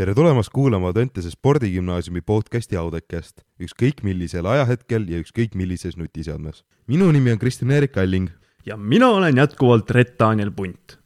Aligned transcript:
tere 0.00 0.14
tulemast 0.16 0.48
kuulama 0.48 0.94
Dentese 0.96 1.28
spordigümnaasiumi 1.28 2.22
podcasti 2.24 2.78
Audekest, 2.80 3.42
ükskõik 3.60 3.98
millisel 4.06 4.46
ajahetkel 4.48 5.04
ja 5.12 5.18
ükskõik 5.20 5.52
millises 5.60 5.98
nutiseadmes. 6.00 6.62
minu 6.88 7.10
nimi 7.12 7.34
on 7.34 7.38
Kristjan-Erik 7.38 7.98
Alling. 7.98 8.30
ja 8.66 8.76
mina 8.76 9.08
olen 9.08 9.36
jätkuvalt 9.36 9.90
Rett-Daniel 9.90 10.50
Punt. 10.56 10.96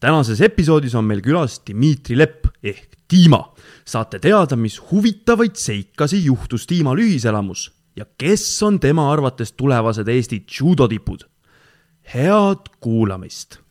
tänases 0.00 0.40
episoodis 0.40 0.94
on 0.94 1.04
meil 1.04 1.22
külas 1.22 1.62
Dmitri 1.70 2.18
Lepp 2.18 2.46
ehk 2.62 2.92
Dima. 3.12 3.54
saate 3.84 4.18
teada, 4.18 4.56
mis 4.56 4.82
huvitavaid 4.90 5.56
seikasi 5.56 6.24
juhtus 6.24 6.68
Dimal 6.68 6.98
ühiselamus 6.98 7.72
ja 7.96 8.04
kes 8.18 8.62
on 8.62 8.80
tema 8.80 9.12
arvates 9.12 9.52
tulevased 9.52 10.08
Eesti 10.08 10.44
judotipud. 10.60 11.24
head 12.14 12.68
kuulamist 12.80 13.61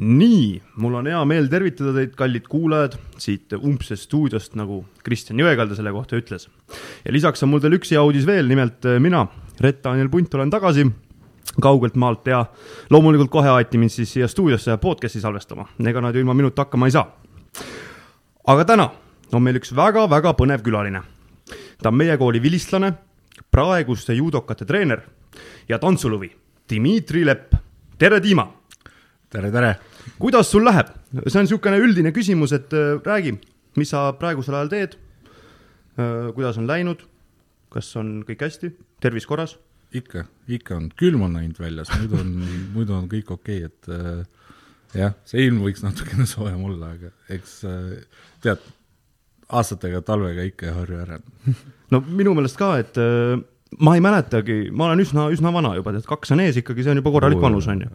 nii, 0.00 0.62
mul 0.80 0.94
on 0.96 1.08
hea 1.10 1.20
meel 1.28 1.48
tervitada 1.52 1.92
teid, 1.92 2.14
kallid 2.16 2.46
kuulajad, 2.48 2.96
siit 3.20 3.52
umbsest 3.58 4.06
stuudiost, 4.08 4.54
nagu 4.56 4.80
Kristjan 5.04 5.40
Jõekalda 5.42 5.76
selle 5.76 5.92
kohta 5.92 6.16
ütles. 6.16 6.48
ja 7.04 7.12
lisaks 7.12 7.42
on 7.44 7.52
mul 7.52 7.60
teil 7.60 7.76
üks 7.76 7.92
hea 7.92 8.00
uudis 8.02 8.24
veel, 8.26 8.48
nimelt 8.48 8.86
äh, 8.88 8.96
mina, 9.00 9.26
Rett-Daniel 9.60 10.08
Punt, 10.08 10.34
olen 10.34 10.50
tagasi 10.50 10.86
kaugelt 11.60 11.98
maalt 12.00 12.26
ja 12.26 12.46
loomulikult 12.90 13.30
kohe 13.30 13.52
aeti 13.52 13.78
mind 13.78 13.92
siis 13.92 14.12
siia 14.14 14.28
stuudiosse 14.28 14.78
podcast'i 14.80 15.20
salvestama, 15.20 15.66
ega 15.84 16.00
nad 16.00 16.16
ju 16.16 16.24
ilma 16.24 16.34
minuta 16.34 16.64
hakkama 16.64 16.88
ei 16.88 16.96
saa. 16.96 17.04
aga 18.46 18.64
täna 18.64 18.88
on 19.32 19.44
meil 19.44 19.60
üks 19.60 19.74
väga-väga 19.76 20.32
põnev 20.32 20.64
külaline. 20.64 21.02
ta 21.82 21.92
on 21.92 21.96
meie 22.00 22.16
kooli 22.16 22.40
vilistlane, 22.40 22.94
praeguste 23.50 24.16
judokate 24.16 24.64
treener 24.64 25.04
ja 25.68 25.78
tantsulõvi 25.78 26.32
Dmitri 26.70 27.26
Lepp. 27.26 27.54
tere, 27.98 28.22
Dima! 28.22 28.48
tere, 29.28 29.50
tere! 29.52 29.89
Kuidas 30.18 30.50
sul 30.50 30.64
läheb? 30.66 30.90
see 31.26 31.38
on 31.38 31.46
niisugune 31.46 31.78
üldine 31.82 32.12
küsimus, 32.16 32.54
et 32.56 32.72
äh, 32.76 32.98
räägi, 33.04 33.36
mis 33.78 33.92
sa 33.94 34.10
praegusel 34.18 34.58
ajal 34.58 34.72
teed 34.72 34.98
äh,? 35.98 36.30
kuidas 36.34 36.58
on 36.60 36.68
läinud? 36.70 37.06
kas 37.70 37.90
on 38.00 38.20
kõik 38.26 38.46
hästi, 38.46 38.72
tervis 39.02 39.28
korras? 39.30 39.56
ikka, 39.94 40.24
ikka 40.50 40.76
on, 40.78 40.90
külm 40.98 41.24
on 41.26 41.38
läinud 41.38 41.58
väljas, 41.60 41.90
muidu 41.98 42.20
on 42.20 42.34
muidu 42.76 42.96
on 42.96 43.08
kõik 43.10 43.32
okei 43.34 43.64
okay,, 43.64 43.70
et 43.70 43.90
äh, 43.94 45.00
jah, 45.04 45.16
see 45.28 45.46
ilm 45.46 45.62
võiks 45.64 45.84
natukene 45.86 46.26
soojem 46.30 46.62
olla, 46.68 46.94
aga 46.96 47.14
eks 47.36 47.60
äh, 47.68 47.96
tead, 48.44 48.62
aastatega 49.50 50.02
talvega 50.06 50.44
ikka 50.46 50.68
ei 50.68 50.76
harju 50.76 51.00
ära 51.02 51.18
no 51.92 52.02
minu 52.06 52.36
meelest 52.38 52.58
ka, 52.60 52.76
et 52.82 53.00
äh, 53.02 53.40
ma 53.78 53.94
ei 53.94 54.02
mäletagi, 54.02 54.58
ma 54.74 54.88
olen 54.88 55.02
üsna, 55.04 55.28
üsna 55.32 55.52
vana 55.54 55.74
juba, 55.78 55.92
tead, 55.94 56.06
kaks 56.08 56.34
on 56.34 56.42
ees 56.42 56.58
ikkagi, 56.60 56.84
see 56.84 56.94
on 56.94 57.00
juba 57.02 57.12
korralik 57.14 57.42
vanus, 57.42 57.68
on 57.70 57.84
ju. 57.84 57.90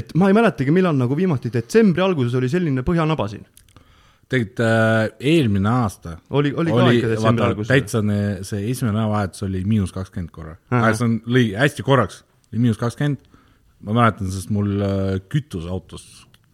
et 0.00 0.14
ma 0.18 0.30
ei 0.30 0.36
mäletagi, 0.36 0.74
millal 0.74 0.96
nagu 0.98 1.16
viimati 1.18 1.50
detsembri 1.54 2.04
alguses 2.04 2.36
oli 2.38 2.50
selline 2.52 2.84
põhjanaba 2.86 3.26
siin. 3.32 3.42
tegelikult 4.28 4.62
äh, 4.62 5.08
eelmine 5.32 5.70
aasta 5.72 6.18
oli, 6.30 6.52
oli 6.54 6.74
ka 6.76 6.88
ikka 6.94 7.12
detsembri 7.14 7.46
alguses? 7.48 7.72
täitsa 7.72 8.02
ne, 8.04 8.20
see 8.46 8.68
esimene 8.70 8.94
nädalavahetus 8.94 9.46
oli 9.48 9.64
miinus 9.66 9.94
kakskümmend 9.96 10.30
korra, 10.30 10.56
aga 10.70 10.94
see 10.94 11.08
on, 11.08 11.20
lõi 11.26 11.44
hästi 11.58 11.86
korraks, 11.86 12.22
miinus 12.54 12.80
kakskümmend, 12.80 13.22
ma 13.88 14.00
mäletan, 14.02 14.30
sest 14.32 14.54
mul 14.54 14.74
äh, 14.78 15.14
kütus 15.32 15.66
autos 15.66 16.06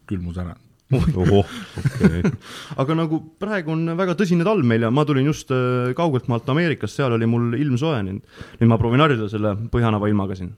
külmus 0.09 0.41
ära 0.41 0.57
ohoh, 0.93 1.47
okei 1.81 2.19
okay. 2.19 2.31
aga 2.81 2.97
nagu 2.99 3.19
praegu 3.41 3.73
on 3.73 3.87
väga 3.97 4.13
tõsine 4.19 4.45
talv 4.45 4.67
meil 4.67 4.85
ja 4.85 4.91
ma 4.93 5.05
tulin 5.07 5.25
just 5.25 5.49
äh, 5.55 5.93
kaugelt 5.97 6.27
maalt 6.29 6.49
Ameerikast, 6.53 6.99
seal 6.99 7.15
oli 7.15 7.25
mul 7.29 7.55
ilm 7.57 7.79
soe, 7.81 7.97
nüüd, 8.05 8.21
nüüd 8.59 8.69
ma 8.69 8.77
proovin 8.81 9.01
harjuda 9.01 9.29
selle 9.31 9.55
põhjanava 9.73 10.11
ilmaga 10.11 10.37
siin. 10.37 10.53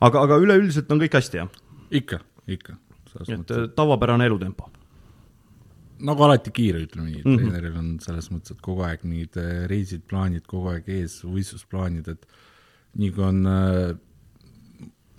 aga, 0.00 0.24
aga 0.24 0.40
üleüldiselt 0.40 0.90
on 0.94 1.02
kõik 1.04 1.18
hästi, 1.20 1.42
jah? 1.42 1.52
ikka, 2.00 2.22
ikka. 2.48 2.78
et 3.20 3.30
mõttes, 3.34 3.70
tavapärane 3.76 4.28
elutempo? 4.30 4.70
nagu 6.08 6.22
alati 6.24 6.52
kiire, 6.54 6.80
ütleme 6.86 7.10
nii, 7.10 7.20
et 7.20 7.26
Mhm. 7.26 7.38
treeneril 7.38 7.78
on 7.78 7.94
selles 8.00 8.28
mõttes, 8.30 8.52
et 8.54 8.60
kogu 8.62 8.84
aeg 8.86 9.02
mingid 9.04 9.36
äh, 9.36 9.66
reisid, 9.68 10.04
plaanid 10.08 10.46
kogu 10.46 10.70
aeg 10.72 10.88
ees, 10.88 11.20
võistlusplaanid, 11.26 12.08
et 12.08 12.26
nii 12.98 13.10
kui 13.12 13.24
on 13.26 13.40
äh, 13.46 13.96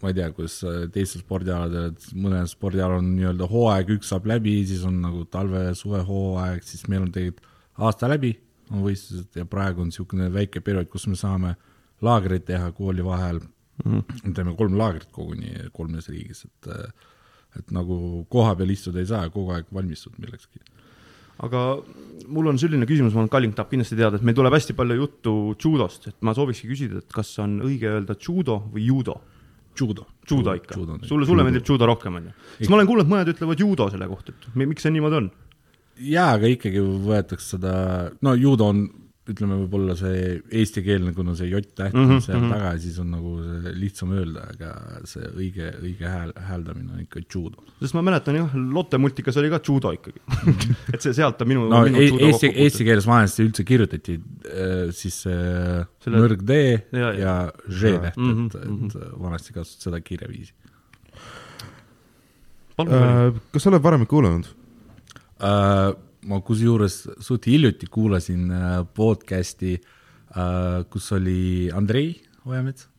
ma 0.04 0.12
ei 0.12 0.18
tea, 0.18 0.30
kuidas 0.36 0.58
äh, 0.68 0.82
teistel 0.94 1.24
spordialadel, 1.24 1.94
et 1.94 2.10
mõnel 2.16 2.48
spordialal 2.50 3.02
on 3.02 3.14
nii-öelda 3.16 3.48
hooaeg 3.52 3.96
üks 3.98 4.12
saab 4.14 4.28
läbi, 4.30 4.60
siis 4.70 4.84
on 4.88 5.02
nagu 5.04 5.26
talve-suvehooaeg, 5.34 6.64
siis 6.66 6.88
meil 6.92 7.06
on 7.06 7.14
tegelikult 7.16 7.48
aasta 7.80 8.10
läbi, 8.12 8.34
on 8.70 8.84
võistlused 8.86 9.40
ja 9.40 9.46
praegu 9.50 9.84
on 9.84 9.90
niisugune 9.92 10.28
väike 10.34 10.62
periood, 10.66 10.90
kus 10.92 11.08
me 11.10 11.18
saame 11.20 11.56
laagreid 12.06 12.46
teha 12.48 12.72
kooli 12.76 13.04
vahel 13.06 13.40
mm. 13.40 14.02
-hmm. 14.02 14.34
teeme 14.36 14.56
kolm 14.56 14.78
laagrit 14.78 15.12
koguni 15.12 15.70
kolmes 15.74 16.10
riigis, 16.10 16.46
et 16.46 16.74
et 17.58 17.72
nagu 17.74 18.26
koha 18.30 18.54
peal 18.58 18.70
istuda 18.70 19.02
ei 19.02 19.08
saa, 19.10 19.30
kogu 19.34 19.56
aeg 19.56 19.72
valmistud 19.74 20.14
millekski. 20.22 20.60
aga 21.40 21.80
mul 22.28 22.52
on 22.52 22.60
selline 22.60 22.86
küsimus, 22.86 23.14
ma 23.14 23.24
arvan, 23.24 23.32
Kalling 23.32 23.56
tahab 23.56 23.72
kindlasti 23.72 23.96
teada, 23.96 24.20
et 24.20 24.26
meil 24.28 24.36
tuleb 24.36 24.54
hästi 24.54 24.76
palju 24.76 24.98
juttu 25.00 25.34
judost, 25.56 26.08
et 26.12 26.18
ma 26.22 26.34
soovikski 26.36 26.68
küsida, 26.68 27.00
et 27.00 27.14
kas 27.14 27.32
on 27.40 27.62
õige 27.64 27.88
öelda 27.88 28.16
judo 28.20 28.60
või 28.74 28.86
judo? 28.90 29.22
Judo. 29.78 30.08
judo 30.30 30.56
ikka, 30.58 30.78
sulle, 31.08 31.26
sulle 31.26 31.46
meeldib 31.46 31.68
judo 31.68 31.88
rohkem, 31.90 32.16
on 32.20 32.30
ju? 32.30 32.34
sest 32.58 32.72
ma 32.72 32.80
olen 32.80 32.90
kuulnud, 32.90 33.12
mõned 33.12 33.34
ütlevad 33.34 33.62
judo 33.62 33.90
selle 33.94 34.08
kohta, 34.10 34.34
et 34.36 34.58
miks 34.62 34.86
see 34.86 34.94
niimoodi 34.96 35.22
on? 35.22 35.30
jaa, 36.00 36.34
aga 36.38 36.52
ikkagi 36.56 36.84
võetakse 37.06 37.56
seda, 37.56 37.74
no 38.26 38.36
judo 38.40 38.70
on, 38.74 38.84
ütleme, 39.30 39.58
võib-olla 39.64 39.96
see 40.00 40.40
eestikeelne, 40.60 41.14
kuna 41.16 41.36
see 41.38 41.48
J-täht 41.52 41.94
on 41.94 42.02
mm 42.02 42.10
-hmm, 42.12 42.24
seal 42.26 42.38
mm 42.40 42.46
-hmm. 42.46 42.54
taga, 42.56 42.72
siis 42.84 43.00
on 43.00 43.12
nagu 43.14 43.34
see 43.44 43.74
lihtsam 43.80 44.12
öelda, 44.18 44.46
aga 44.54 44.72
see 45.10 45.30
õige, 45.30 45.70
õige 45.84 46.08
hääl, 46.10 46.34
hääldamine 46.50 46.94
on 46.94 47.00
ikka 47.06 47.22
judo. 47.34 47.64
sest 47.80 47.94
ma 47.94 48.02
mäletan 48.02 48.36
jah, 48.36 48.56
Lotte 48.56 48.98
multikas 48.98 49.38
oli 49.38 49.50
ka 49.50 49.60
judo 49.68 49.92
ikkagi 49.92 50.20
et 50.94 51.02
see, 51.02 51.14
sealt 51.14 51.42
on 51.42 51.48
minu 51.48 51.68
no 51.70 51.84
minu 51.86 51.98
e 52.02 52.08
judo 52.08 52.26
eesti, 52.26 52.48
kokku 52.48 52.64
eesti 52.66 52.84
keeles 52.90 53.08
vanasti 53.08 53.44
üldse 53.48 53.64
kirjutati 53.64 54.20
äh, 54.20 54.92
siis 54.92 55.26
äh, 55.28 55.86
Selle- 56.04 56.18
nõrg 56.24 56.42
D 56.46 56.52
Ja, 56.92 57.12
ja, 57.14 57.14
ja. 57.14 57.36
Ž-täht, 57.70 58.18
Mhm, 58.18 58.46
et, 58.46 58.56
et 58.56 59.20
vanasti 59.20 59.54
kasutati 59.54 59.84
seda 59.90 60.02
kirjaviisi 60.02 60.54
äh,. 62.80 63.34
kas 63.52 63.64
sa 63.64 63.70
oled 63.70 63.84
varem 63.84 64.06
kuulanud? 64.06 64.48
äh,. 65.42 66.09
Ma 66.28 66.40
kusjuures 66.44 67.02
suht 67.24 67.48
hiljuti 67.48 67.88
kuulasin 67.92 68.50
äh, 68.52 68.70
podcast'i 68.96 69.78
äh,, 69.78 70.86
kus 70.92 71.12
oli 71.16 71.70
Andrei 71.76 72.16
Ojamets 72.46 72.90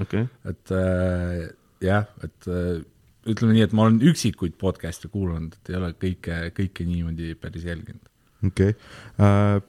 okei, 0.00 0.26
et 0.50 0.74
äh, 0.74 1.48
jah, 1.84 2.08
et 2.26 2.48
äh, 2.50 2.82
ütleme 3.30 3.56
nii, 3.56 3.66
et 3.66 3.74
ma 3.76 3.86
olen 3.86 4.00
üksikuid 4.04 4.56
podcast'e 4.60 5.10
kuulanud, 5.12 5.56
et 5.56 5.72
ei 5.72 5.78
ole 5.78 5.92
kõike, 5.98 6.40
kõike 6.56 6.86
niimoodi 6.88 7.32
päris 7.40 7.66
jälginud. 7.66 8.02
okei 8.50 8.74
okay.. 8.74 9.62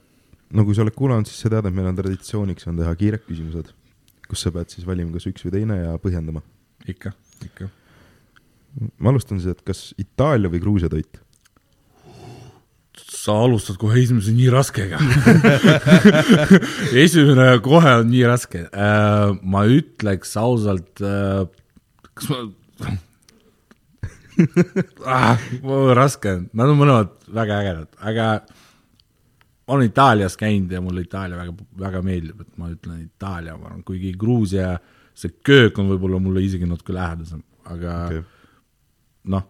no 0.51 0.67
kui 0.67 0.77
sa 0.77 0.85
oled 0.85 0.97
kuulanud, 0.97 1.29
siis 1.29 1.45
sa 1.45 1.53
tead, 1.53 1.69
et 1.69 1.75
meil 1.75 1.89
on 1.91 1.99
traditsiooniks 1.99 2.69
on 2.71 2.81
teha 2.81 2.93
kiired 2.99 3.25
küsimused, 3.27 3.71
kus 4.29 4.45
sa 4.45 4.53
pead 4.55 4.73
siis 4.73 4.87
valima 4.87 5.13
kas 5.15 5.29
üks 5.31 5.45
või 5.47 5.57
teine 5.57 5.81
ja 5.81 5.97
põhjendama. 6.01 6.43
ikka, 6.85 7.13
ikka. 7.49 7.69
ma 8.99 9.13
alustan 9.13 9.41
siis, 9.41 9.55
et 9.55 9.65
kas 9.65 9.87
Itaalia 10.01 10.51
või 10.51 10.63
Gruusia 10.63 10.91
toit? 10.91 11.24
Sa 13.25 13.35
alustad 13.41 13.77
kohe 13.81 13.97
esimese 14.01 14.33
nii 14.35 14.51
raskega. 14.53 14.99
Esimene 17.05 17.47
kohe 17.65 17.95
on 18.01 18.11
nii 18.11 18.25
raske. 18.29 18.65
Äh,. 18.69 19.33
ma 19.41 19.65
ütleks 19.69 20.35
ausalt 20.39 21.01
äh,, 21.01 21.45
kas 22.13 22.29
ma 22.31 22.43
ah,, 25.21 25.47
raske. 25.97 26.37
Nad 26.53 26.69
on 26.69 26.79
mõlemad 26.81 27.15
väga 27.33 27.61
ägedad, 27.63 27.89
aga 28.11 28.27
ma 29.65 29.77
olen 29.77 29.89
Itaalias 29.89 30.37
käinud 30.37 30.71
ja 30.71 30.81
mulle 30.83 31.05
Itaalia 31.05 31.39
väga, 31.39 31.55
väga 31.81 32.03
meeldib, 32.05 32.45
et 32.45 32.61
ma 32.61 32.69
ütlen 32.73 33.01
Itaalia, 33.07 33.57
ma 33.57 33.71
arvan, 33.71 33.83
kuigi 33.87 34.13
Gruusia 34.19 34.75
see 35.15 35.31
köök 35.47 35.79
on 35.79 35.89
võib-olla 35.93 36.19
mulle 36.21 36.43
isegi 36.43 36.67
natuke 36.67 36.93
lähedasem, 36.95 37.41
aga 37.71 37.93
okay., 38.05 38.23
noh, 39.31 39.45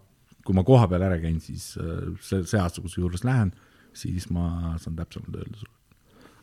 kui 0.45 0.55
ma 0.55 0.63
koha 0.65 0.87
peal 0.91 1.07
ära 1.07 1.17
käin, 1.19 1.39
siis 1.41 1.71
äh, 1.81 2.11
see, 2.21 2.43
see 2.45 2.59
aasta, 2.61 2.83
kusjuures 2.85 3.25
lähen, 3.25 3.51
siis 3.95 4.29
ma 4.33 4.75
saan 4.81 4.97
täpsemalt 4.97 5.39
öelda 5.39 5.57
sulle. 5.59 5.73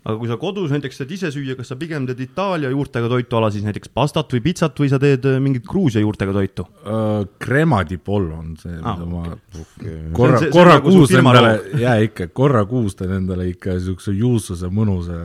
aga 0.02 0.16
kui 0.18 0.30
sa 0.30 0.36
kodus 0.40 0.72
näiteks 0.74 0.96
saad 0.98 1.12
ise 1.14 1.30
süüa, 1.30 1.54
kas 1.58 1.68
sa 1.70 1.76
pigem 1.78 2.08
teed 2.08 2.18
Itaalia 2.24 2.72
juurtega 2.72 3.10
toitu 3.12 3.38
ala 3.38 3.52
siis 3.54 3.62
näiteks 3.66 3.92
pastat 3.94 4.32
või 4.34 4.42
pitsat 4.48 4.80
või 4.82 4.90
sa 4.90 4.98
teed 5.02 5.28
äh, 5.30 5.38
mingit 5.42 5.68
Gruusia 5.68 6.02
juurtega 6.02 6.34
toitu? 6.34 6.66
Uh, 6.82 7.22
Crema 7.42 7.82
di 7.86 8.00
pollo 8.02 8.40
on 8.40 8.56
see 8.58 8.74
Ah, 8.80 8.96
mida 8.98 9.06
ma 9.06 9.36
okay. 9.62 10.00
korra 10.16 10.40
korra 10.50 10.78
nagu 10.80 10.90
kuus 10.96 11.14
endale 11.14 11.52
jaa 11.84 11.98
ikka, 12.08 12.30
korra 12.34 12.64
kuus 12.66 12.98
teen 12.98 13.14
endale 13.20 13.46
ikka 13.52 13.76
niisuguse 13.78 14.16
juustuse 14.18 14.72
mõnusa, 14.74 15.20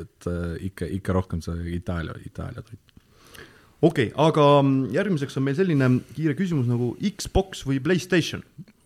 et 0.00 0.30
uh, 0.30 0.56
ikka, 0.72 0.90
ikka 0.98 1.14
rohkem 1.14 1.44
see 1.44 1.76
Itaalia, 1.78 2.18
Itaalia 2.26 2.66
toit. 2.66 2.80
okei 3.78 4.10
okay,, 4.10 4.12
aga 4.26 4.48
mm, 4.64 4.90
järgmiseks 4.96 5.38
on 5.38 5.46
meil 5.46 5.60
selline 5.60 5.90
kiire 6.16 6.34
küsimus 6.34 6.66
nagu 6.66 6.96
Xbox 6.98 7.62
või 7.68 7.78
Playstation? 7.84 8.42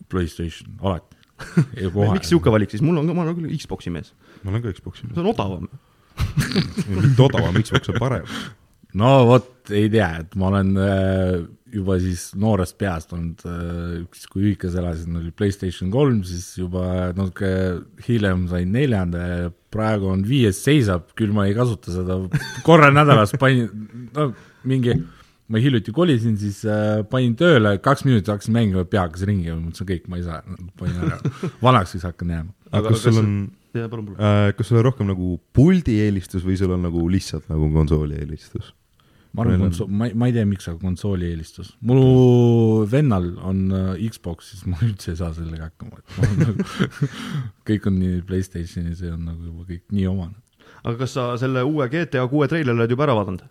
Playstation, 0.08 0.76
alati, 0.84 1.07
miks 2.16 2.32
sihuke 2.32 2.52
valik 2.54 2.72
siis, 2.74 2.84
mul 2.84 3.00
on 3.00 3.10
ka, 3.10 3.16
ma 3.16 3.26
olen 3.26 3.38
küll 3.38 3.58
Xbox'i 3.58 3.92
mees, 3.94 4.14
ma 4.42 4.54
olen 4.54 4.64
ka 4.64 4.74
Xbox'i 4.76 5.08
see 5.08 5.22
on 5.22 5.30
odavam. 5.34 5.68
mitte 6.88 7.28
odavam, 7.28 7.60
Xbox 7.62 7.92
on 7.92 8.00
parem. 8.00 8.34
no 8.98 9.12
vot, 9.28 9.52
ei 9.70 9.90
tea, 9.92 10.10
et 10.24 10.34
ma 10.38 10.50
olen 10.52 10.74
äh, 10.82 11.38
juba 11.74 11.98
siis 12.00 12.30
noorest 12.38 12.78
peast 12.80 13.12
olnud 13.14 13.44
äh,, 13.48 14.06
siis 14.16 14.30
kui 14.30 14.46
ühikas 14.48 14.76
elasin, 14.78 15.18
oli 15.20 15.32
Playstation 15.36 15.92
kolm, 15.92 16.22
siis 16.26 16.50
juba 16.58 17.12
natuke 17.16 17.50
hiljem 18.06 18.46
sain 18.50 18.72
neljanda 18.74 19.26
ja 19.28 19.52
praegu 19.74 20.08
on 20.12 20.24
viies 20.26 20.60
seisab, 20.64 21.10
küll 21.18 21.34
ma 21.36 21.46
ei 21.48 21.56
kasuta 21.56 21.92
seda, 21.94 22.18
korra 22.66 22.90
nädalas 22.94 23.34
panin, 23.40 23.68
no 24.16 24.30
mingi, 24.68 24.96
ma 25.48 25.60
hiljuti 25.62 25.92
kolisin, 25.96 26.36
siis 26.40 26.60
äh, 26.68 27.02
panin 27.08 27.34
tööle, 27.38 27.76
kaks 27.84 28.04
minutit 28.06 28.28
hakkasin 28.32 28.56
mängima, 28.56 28.84
pea 28.88 29.06
hakkas 29.06 29.24
ringi 29.28 29.48
ja 29.48 29.56
mõtlesin 29.56 29.88
kõik, 29.88 30.08
ma 30.12 30.18
ei 30.20 30.26
saa, 30.26 30.42
panin 30.80 30.98
ära, 31.06 31.20
vanaks 31.66 31.94
siis 31.96 32.04
hakkan 32.08 32.34
jääma. 32.34 32.52
aga 32.72 32.92
kas 32.92 33.06
sul 33.06 33.20
on, 33.22 33.30
äh, 33.78 34.50
kas 34.58 34.68
sul 34.68 34.80
on 34.80 34.88
rohkem 34.90 35.08
nagu 35.08 35.38
puldi 35.56 36.00
eelistus 36.04 36.44
või 36.44 36.58
sul 36.60 36.74
on 36.76 36.84
nagu 36.88 37.06
lihtsalt 37.12 37.48
nagu 37.52 37.70
konsooli 37.72 38.20
eelistus? 38.20 38.74
ma 39.32 39.44
arvan, 39.44 39.60
konsool, 39.66 39.88
ma 39.92 40.08
ei, 40.08 40.14
ma 40.18 40.28
ei 40.28 40.34
tea, 40.36 40.44
miks, 40.48 40.68
aga 40.70 40.80
konsooli 40.82 41.28
eelistus. 41.30 41.72
mul 41.88 42.84
vennal 42.90 43.30
on 43.44 43.64
äh, 43.72 44.08
Xbox, 44.12 44.52
siis 44.52 44.66
ma 44.68 44.80
üldse 44.84 45.14
ei 45.14 45.20
saa 45.20 45.32
sellega 45.36 45.70
hakkama, 45.70 46.00
et 46.02 46.42
nagu, 46.42 46.66
kõik 47.68 47.88
on 47.88 48.00
nii 48.02 48.20
Playstationi, 48.28 48.96
see 48.98 49.12
on 49.14 49.24
nagu 49.30 49.48
juba 49.48 49.68
kõik 49.68 49.86
nii 49.94 50.08
omane. 50.12 50.36
aga 50.82 50.98
kas 51.04 51.16
sa 51.16 51.30
selle 51.40 51.64
uue 51.64 51.88
GTA 51.92 52.28
kuue 52.28 52.50
treileri 52.50 52.76
oled 52.76 52.92
juba 52.96 53.08
ära 53.08 53.16
vaadanud? 53.16 53.46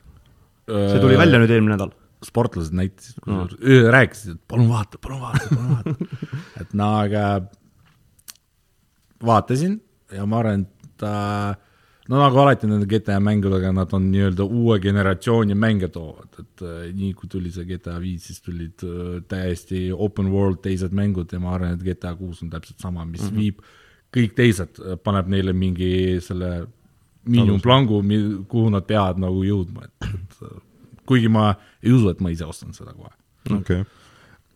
See 0.68 1.00
tuli 1.04 1.18
välja 1.20 1.40
nüüd 1.42 1.54
eelmine 1.54 1.76
nädal. 1.76 1.94
sportlased 2.26 2.74
näitasid 2.74 3.20
No. 3.28 3.44
no., 3.46 3.92
rääkisid, 3.94 4.36
et 4.36 4.42
palun 4.50 4.70
vaata, 4.72 4.98
palun 4.98 5.22
vaata, 5.22 5.50
palun 5.52 5.70
vaata. 5.76 6.22
et 6.62 6.74
no 6.74 6.90
aga 7.04 7.24
vaatasin 9.24 9.80
ja 10.14 10.26
ma 10.26 10.40
arvan, 10.42 10.66
et 10.66 10.92
ta 10.98 11.14
no 12.10 12.22
nagu 12.22 12.40
alati 12.42 12.68
nende 12.70 12.88
GTA 12.90 13.20
mängudega, 13.24 13.72
nad 13.76 13.94
on 13.94 14.08
nii-öelda 14.12 14.48
uue 14.48 14.80
generatsiooni 14.84 15.58
mänge 15.60 15.92
toovad, 15.94 16.40
et 16.42 16.64
äh, 16.66 16.88
nii 16.96 17.14
kui 17.18 17.30
tuli 17.32 17.52
see 17.54 17.68
GTA 17.70 17.98
viis, 18.02 18.30
siis 18.30 18.42
tulid 18.42 18.86
äh, 18.88 19.18
täiesti 19.30 19.88
open 19.94 20.32
world 20.34 20.64
teised 20.66 20.96
mängud 20.96 21.34
ja 21.34 21.42
ma 21.44 21.54
arvan, 21.58 21.76
et 21.78 21.86
GTA 21.86 22.16
kuus 22.18 22.42
on 22.44 22.50
täpselt 22.54 22.80
sama, 22.82 23.06
mis 23.06 23.22
mm 23.22 23.30
-hmm. 23.30 23.44
viib 23.44 23.62
kõik 24.18 24.34
teised, 24.38 24.80
paneb 25.04 25.28
neile 25.30 25.54
mingi 25.54 26.18
selle 26.24 26.66
miinimumplangu, 27.28 28.02
kuhu 28.52 28.72
nad 28.74 28.88
peavad 28.88 29.20
nagu 29.22 29.44
jõudma, 29.46 29.88
et, 29.88 30.10
et 30.10 30.44
äh, 30.48 30.60
kuigi 31.08 31.32
ma 31.32 31.54
ei 31.84 31.94
usu, 31.96 32.12
et 32.12 32.22
ma 32.24 32.34
ise 32.34 32.48
ostan 32.48 32.76
seda 32.76 32.96
kohe. 32.96 33.14
okei 33.48 33.60
okay.. 33.60 33.84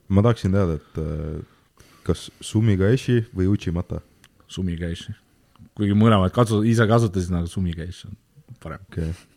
ma 0.10 0.24
tahaksin 0.26 0.56
teada, 0.56 0.80
et 0.80 1.02
äh, 1.02 1.86
kas 2.08 2.30
Sumigaeshi 2.44 3.22
või 3.36 3.50
Uchimata? 3.52 4.02
Sumi 4.52 4.76
Cash, 4.76 5.14
kuigi 5.78 5.96
mõlemad 5.96 6.34
kasu-, 6.36 6.64
ise 6.68 6.88
kasutasin, 6.90 7.40
aga 7.40 7.48
Sumi 7.48 7.76
Cash 7.76 8.10
on 8.10 8.18
parem 8.62 8.84
okei 8.90 9.10
okay.. 9.10 9.28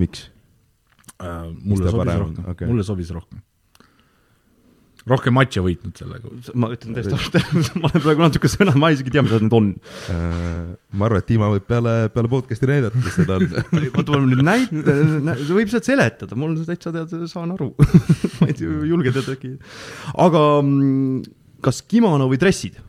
miks? 0.00 0.28
uh,. 1.16 1.48
mulle 1.64 1.88
sobis 1.88 2.00
parem 2.02 2.22
rohkem 2.26 2.50
okay., 2.52 2.68
mulle 2.70 2.86
sobis 2.86 3.12
rohkem. 3.14 3.40
Rohkem 5.08 5.34
matše 5.36 5.60
võitnud 5.64 5.98
sellega. 6.00 6.30
ma 6.56 6.70
ütlen 6.72 6.96
täiesti 6.96 7.12
ausalt, 7.16 7.74
ma 7.80 7.90
olen 7.90 8.04
praegu 8.04 8.24
natuke 8.24 8.48
sõna, 8.48 8.72
ma 8.80 8.88
isegi 8.94 9.10
ei 9.10 9.16
tea, 9.16 9.24
mis 9.26 9.34
need 9.36 9.56
on. 9.56 9.68
Äh, 10.12 10.70
ma 10.96 11.08
arvan, 11.08 11.20
et 11.20 11.28
Dima 11.28 11.50
võib 11.52 11.66
peale, 11.68 11.94
peale 12.14 12.30
podcast'i 12.32 12.70
näidata, 12.70 13.02
mis 13.02 13.18
seda 13.18 13.36
on. 13.36 13.44
oota, 13.90 14.06
ma 14.14 14.22
nüüd 14.24 14.42
näita, 14.46 15.36
võib 15.50 15.72
sealt 15.72 15.90
seletada, 15.90 16.38
mul 16.40 16.56
täitsa 16.64 16.94
tead, 16.94 17.12
saan 17.30 17.52
aru. 17.56 17.70
ma 18.40 18.48
ei 18.48 18.56
julge 18.64 19.12
tead 19.18 19.30
äkki. 19.36 19.52
aga 20.24 20.42
mm, 20.62 21.20
kas 21.64 21.84
kimono 21.88 22.30
või 22.32 22.40
dressid, 22.40 22.80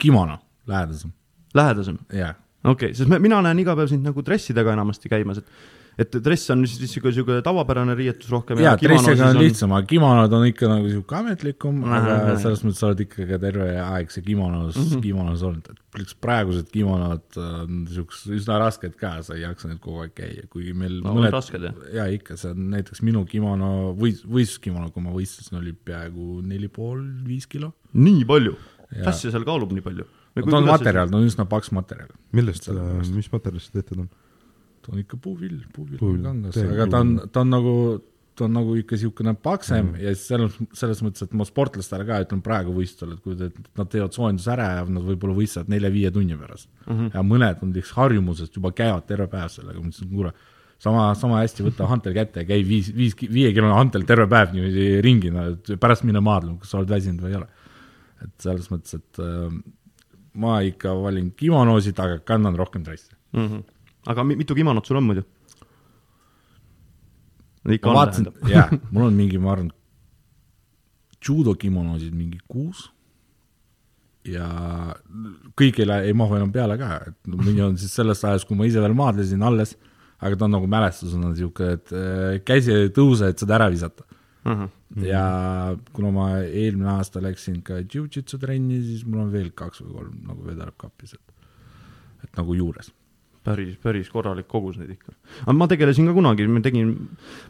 kimono, 0.00 0.36
lähedasem, 0.68 1.16
lähedasem? 1.56 2.00
jaa. 2.12 2.34
okei 2.64 2.92
okay,, 2.92 2.96
sest 2.96 3.08
me, 3.08 3.20
mina 3.24 3.40
näen 3.44 3.64
iga 3.64 3.72
päev 3.76 3.88
sind 3.92 4.04
nagu 4.04 4.24
dressidega 4.24 4.76
enamasti 4.76 5.12
käimas, 5.12 5.40
et 5.40 5.79
et 6.00 6.16
dress 6.24 6.50
on 6.54 6.62
siis 6.64 6.80
niisugune, 6.80 7.12
niisugune 7.12 7.42
tavapärane 7.44 7.94
riietus 7.98 8.30
rohkem 8.32 8.60
jaa, 8.62 8.76
kimono 8.80 9.02
dressiga 9.02 9.16
siis 9.18 9.36
on 9.36 9.40
lihtsam, 9.42 9.74
aga 9.76 9.88
kimonod 9.90 10.36
on 10.38 10.46
ikka 10.48 10.70
nagu 10.70 10.88
sihuke 10.88 11.16
ametlikum, 11.18 11.82
aga 11.98 12.36
selles 12.40 12.62
mõttes 12.64 12.80
sa 12.80 12.88
oled 12.88 13.02
ikkagi 13.04 13.38
terve 13.42 13.66
aeg 13.82 14.14
see 14.14 14.24
kimonos 14.24 14.78
mm. 14.78 14.86
-hmm. 14.86 15.02
kimonos 15.04 15.44
olnud, 15.48 15.70
et 15.72 15.82
pluss 15.94 16.16
praegused 16.26 16.70
kimonod 16.72 17.40
on 17.42 17.82
siuksed 17.90 18.36
üsna 18.38 18.60
rasked 18.62 18.96
ka, 19.00 19.12
sa 19.26 19.36
ei 19.36 19.44
jaksa 19.44 19.70
neid 19.70 19.82
kogu 19.84 20.06
aeg 20.06 20.14
käia, 20.16 20.46
kuigi 20.52 20.72
meil 20.72 21.00
No, 21.04 21.16
on 21.16 21.28
rasked, 21.32 21.62
jah? 21.68 21.76
jaa, 21.96 22.06
ikka, 22.16 22.38
see 22.40 22.54
on 22.54 22.70
näiteks 22.76 23.04
minu 23.06 23.24
kimono, 23.28 23.92
võis-, 23.98 24.22
võistluskimono, 24.24 24.90
kui 24.94 25.04
ma 25.04 25.12
võistlesin, 25.14 25.58
oli 25.60 25.74
peaaegu 25.74 26.40
neli 26.46 26.68
pool, 26.72 27.02
viis 27.26 27.46
kilo. 27.50 27.74
nii 27.92 28.24
palju, 28.28 28.56
mis 28.94 29.12
asja 29.12 29.34
seal 29.34 29.44
kaalub 29.48 29.74
nii 29.76 29.84
palju? 29.84 30.08
ta 30.38 30.56
on 30.56 30.68
materjal, 30.68 31.10
ta 31.10 31.18
on 31.18 31.26
üsna 31.26 31.46
paks 31.50 31.72
materjal. 31.74 32.10
millest, 32.36 32.68
Sellepärast. 32.68 33.14
mis 33.16 33.30
materjalist 33.32 33.70
see 33.70 33.80
tehtud 33.80 34.04
on? 34.04 34.10
Ta 34.84 34.94
on 34.94 35.02
ikka 35.02 35.18
puuvill, 35.20 35.60
puuvill 35.74 36.00
on 36.00 36.22
kangas, 36.24 36.60
aga 36.62 36.86
ta 36.90 37.02
on 37.04 37.16
ta 37.32 37.42
on 37.44 37.52
nagu, 37.52 37.74
ta 38.38 38.46
on 38.46 38.54
nagu 38.56 38.76
ikka 38.80 38.96
niisugune 38.96 39.34
paksem 39.44 39.90
mm. 39.90 40.04
ja 40.04 40.14
siis 40.14 40.30
selles, 40.32 40.56
selles 40.80 41.02
mõttes, 41.04 41.26
et 41.26 41.34
ma 41.36 41.46
sportlastele 41.48 42.06
ka 42.08 42.20
ütlen 42.24 42.40
praegu 42.44 42.74
võistlustel, 42.76 43.16
et 43.16 43.24
kui 43.24 43.36
te, 43.38 43.50
nad 43.78 43.90
teevad 43.92 44.16
soojenduse 44.16 44.54
ära 44.54 44.70
ja 44.78 44.86
nad 44.86 45.04
võib-olla 45.06 45.36
võistlevad 45.36 45.72
nelja-viie 45.74 46.12
tunni 46.14 46.38
pärast 46.40 46.70
mm. 46.70 46.94
-hmm. 46.94 47.10
ja 47.14 47.26
mõned 47.32 47.66
on 47.66 47.74
lihtsalt 47.76 48.00
harjumusest 48.04 48.56
juba 48.56 48.72
käivad 48.76 49.06
terve 49.10 49.28
päev 49.32 49.52
sellega, 49.52 49.80
ma 49.80 49.92
ütlesin, 49.92 50.12
kuule, 50.14 50.32
sama, 50.80 51.10
sama 51.18 51.42
hästi 51.42 51.66
võta 51.66 51.88
hantel 51.90 52.16
kätte 52.16 52.44
ja 52.44 52.48
käi 52.48 52.62
viis, 52.66 52.92
viis, 52.96 53.16
viiekilone 53.20 53.76
hantel 53.76 54.06
terve 54.08 54.28
päev 54.30 54.54
niimoodi 54.56 54.86
ringi, 55.04 55.34
pärast 55.80 56.06
mine 56.08 56.22
maadlema, 56.24 56.60
kas 56.62 56.72
sa 56.72 56.80
oled 56.80 56.92
väsinud 56.92 57.24
või 57.24 57.34
ei 57.34 57.40
ole. 57.42 57.50
et 58.20 58.32
selles 58.44 58.68
mõttes, 58.72 58.96
et 58.96 59.20
äh, 59.24 59.52
ma 60.40 60.60
ikka 60.64 60.92
valin 61.02 61.30
kimonosid, 61.36 61.98
aga 62.00 62.20
kannan 62.24 62.56
rohkem 62.58 62.84
dressi. 62.84 63.12
mm. 63.32 63.46
-hmm. 63.46 63.62
Aga 64.06 64.24
mi- 64.24 64.36
mitu 64.36 64.54
kimonot 64.54 64.86
sul 64.86 64.96
on 64.96 65.04
muidu? 65.04 65.24
ikka 67.70 67.90
on, 67.90 67.94
vaatasin 67.96 68.30
jaa, 68.48 68.68
mul 68.90 69.04
on 69.10 69.14
mingi, 69.14 69.38
ma 69.38 69.52
arvan, 69.52 69.68
judokimonosid 71.26 72.14
mingi 72.16 72.38
kuus 72.48 72.86
ja 74.24 74.46
ei 75.60 75.86
lähe, 75.86 76.06
ei 76.08 76.12
mahu 76.16 76.36
enam 76.36 76.52
peale 76.52 76.76
ka, 76.80 76.88
et 77.10 77.30
mõni 77.32 77.60
on 77.64 77.76
siis 77.80 77.92
sellest 77.96 78.24
ajast, 78.24 78.46
kui 78.48 78.56
ma 78.56 78.66
ise 78.68 78.80
veel 78.82 78.94
maadlesin 78.96 79.42
alles, 79.44 79.74
aga 80.20 80.36
ta 80.36 80.46
on 80.46 80.54
nagu 80.56 80.68
mälestusena 80.70 81.30
niisugune, 81.32 81.76
et 81.78 81.92
äh, 81.96 82.40
käsi 82.44 82.72
ei 82.76 82.90
tõuse, 82.96 83.30
et 83.32 83.40
seda 83.40 83.56
ära 83.58 83.70
visata. 83.72 84.04
uh. 84.44 84.52
-huh. 84.52 84.68
ja 85.04 85.76
kuna 85.92 86.10
ma 86.10 86.26
eelmine 86.40 86.88
aasta 86.96 87.20
läksin 87.22 87.62
ka 87.62 87.80
jujitsu 87.94 88.38
trenni, 88.38 88.82
siis 88.82 89.04
mul 89.06 89.20
on 89.26 89.32
veel 89.32 89.50
kaks 89.52 89.82
või 89.82 89.92
kolm 89.92 90.14
nagu 90.28 90.46
vedeleb 90.46 90.76
kapis, 90.76 91.14
et 91.14 91.26
et 92.24 92.36
nagu 92.36 92.54
juures. 92.54 92.92
päris, 93.44 93.76
päris 93.80 94.08
korralik 94.12 94.48
kogus 94.50 94.76
neid 94.76 94.92
ikka. 94.92 95.14
aga 95.46 95.54
ma 95.56 95.66
tegelesin 95.70 96.08
ka 96.10 96.14
kunagi, 96.16 96.46
ma 96.50 96.60
tegin, 96.64 96.90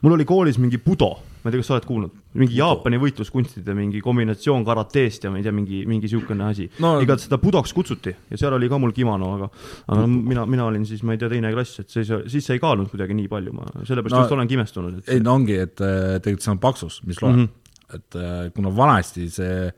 mul 0.05 0.15
oli 0.15 0.27
koolis 0.29 0.59
mingi 0.63 0.79
budo, 0.83 1.09
ma 1.43 1.51
ei 1.51 1.55
tea, 1.55 1.63
kas 1.63 1.71
sa 1.71 1.75
oled 1.77 1.89
kuulnud, 1.89 2.13
mingi 2.39 2.59
Jaapani 2.61 3.01
võitluskunstide 3.03 3.75
mingi 3.75 4.03
kombinatsioon 4.05 4.65
karateest 4.67 5.27
ja 5.27 5.33
ma 5.35 5.41
ei 5.41 5.47
tea, 5.47 5.55
mingi, 5.57 5.83
mingi 5.91 6.07
niisugune 6.07 6.47
asi 6.47 6.69
No- 6.83 6.97
igatahes 7.03 7.27
seda 7.27 7.41
budoks 7.43 7.75
kutsuti 7.75 8.15
ja 8.15 8.39
seal 8.41 8.55
oli 8.55 8.71
ka 8.71 8.79
mul 8.79 8.95
kimono, 8.97 9.35
aga, 9.39 9.51
aga 9.89 10.01
no, 10.05 10.09
mina, 10.31 10.47
mina 10.47 10.69
olin 10.71 10.87
siis, 10.87 11.03
ma 11.03 11.17
ei 11.17 11.23
tea, 11.23 11.33
teine 11.35 11.51
klass, 11.57 11.83
et 11.83 11.91
siis 11.91 12.39
see 12.39 12.57
ei 12.57 12.63
kaalunud 12.63 12.93
kuidagi 12.93 13.17
nii 13.19 13.31
palju, 13.33 13.57
ma 13.59 13.67
sellepärast 13.83 14.15
No- 14.15 14.25
just 14.25 14.39
olengi 14.39 14.59
imestunud, 14.61 15.03
et 15.03 15.15
ei 15.17 15.25
no 15.27 15.35
ongi, 15.41 15.59
et 15.59 15.83
äh, 15.83 16.19
tegelikult 16.23 16.47
see 16.47 16.55
on 16.55 16.63
paksus, 16.63 17.03
mis 17.09 17.19
loeb 17.23 17.35
mm. 17.37 17.47
-hmm. 17.47 17.97
et 17.99 18.21
äh, 18.23 18.43
kuna 18.55 18.71
vanasti 18.77 19.27
see, 19.31 19.71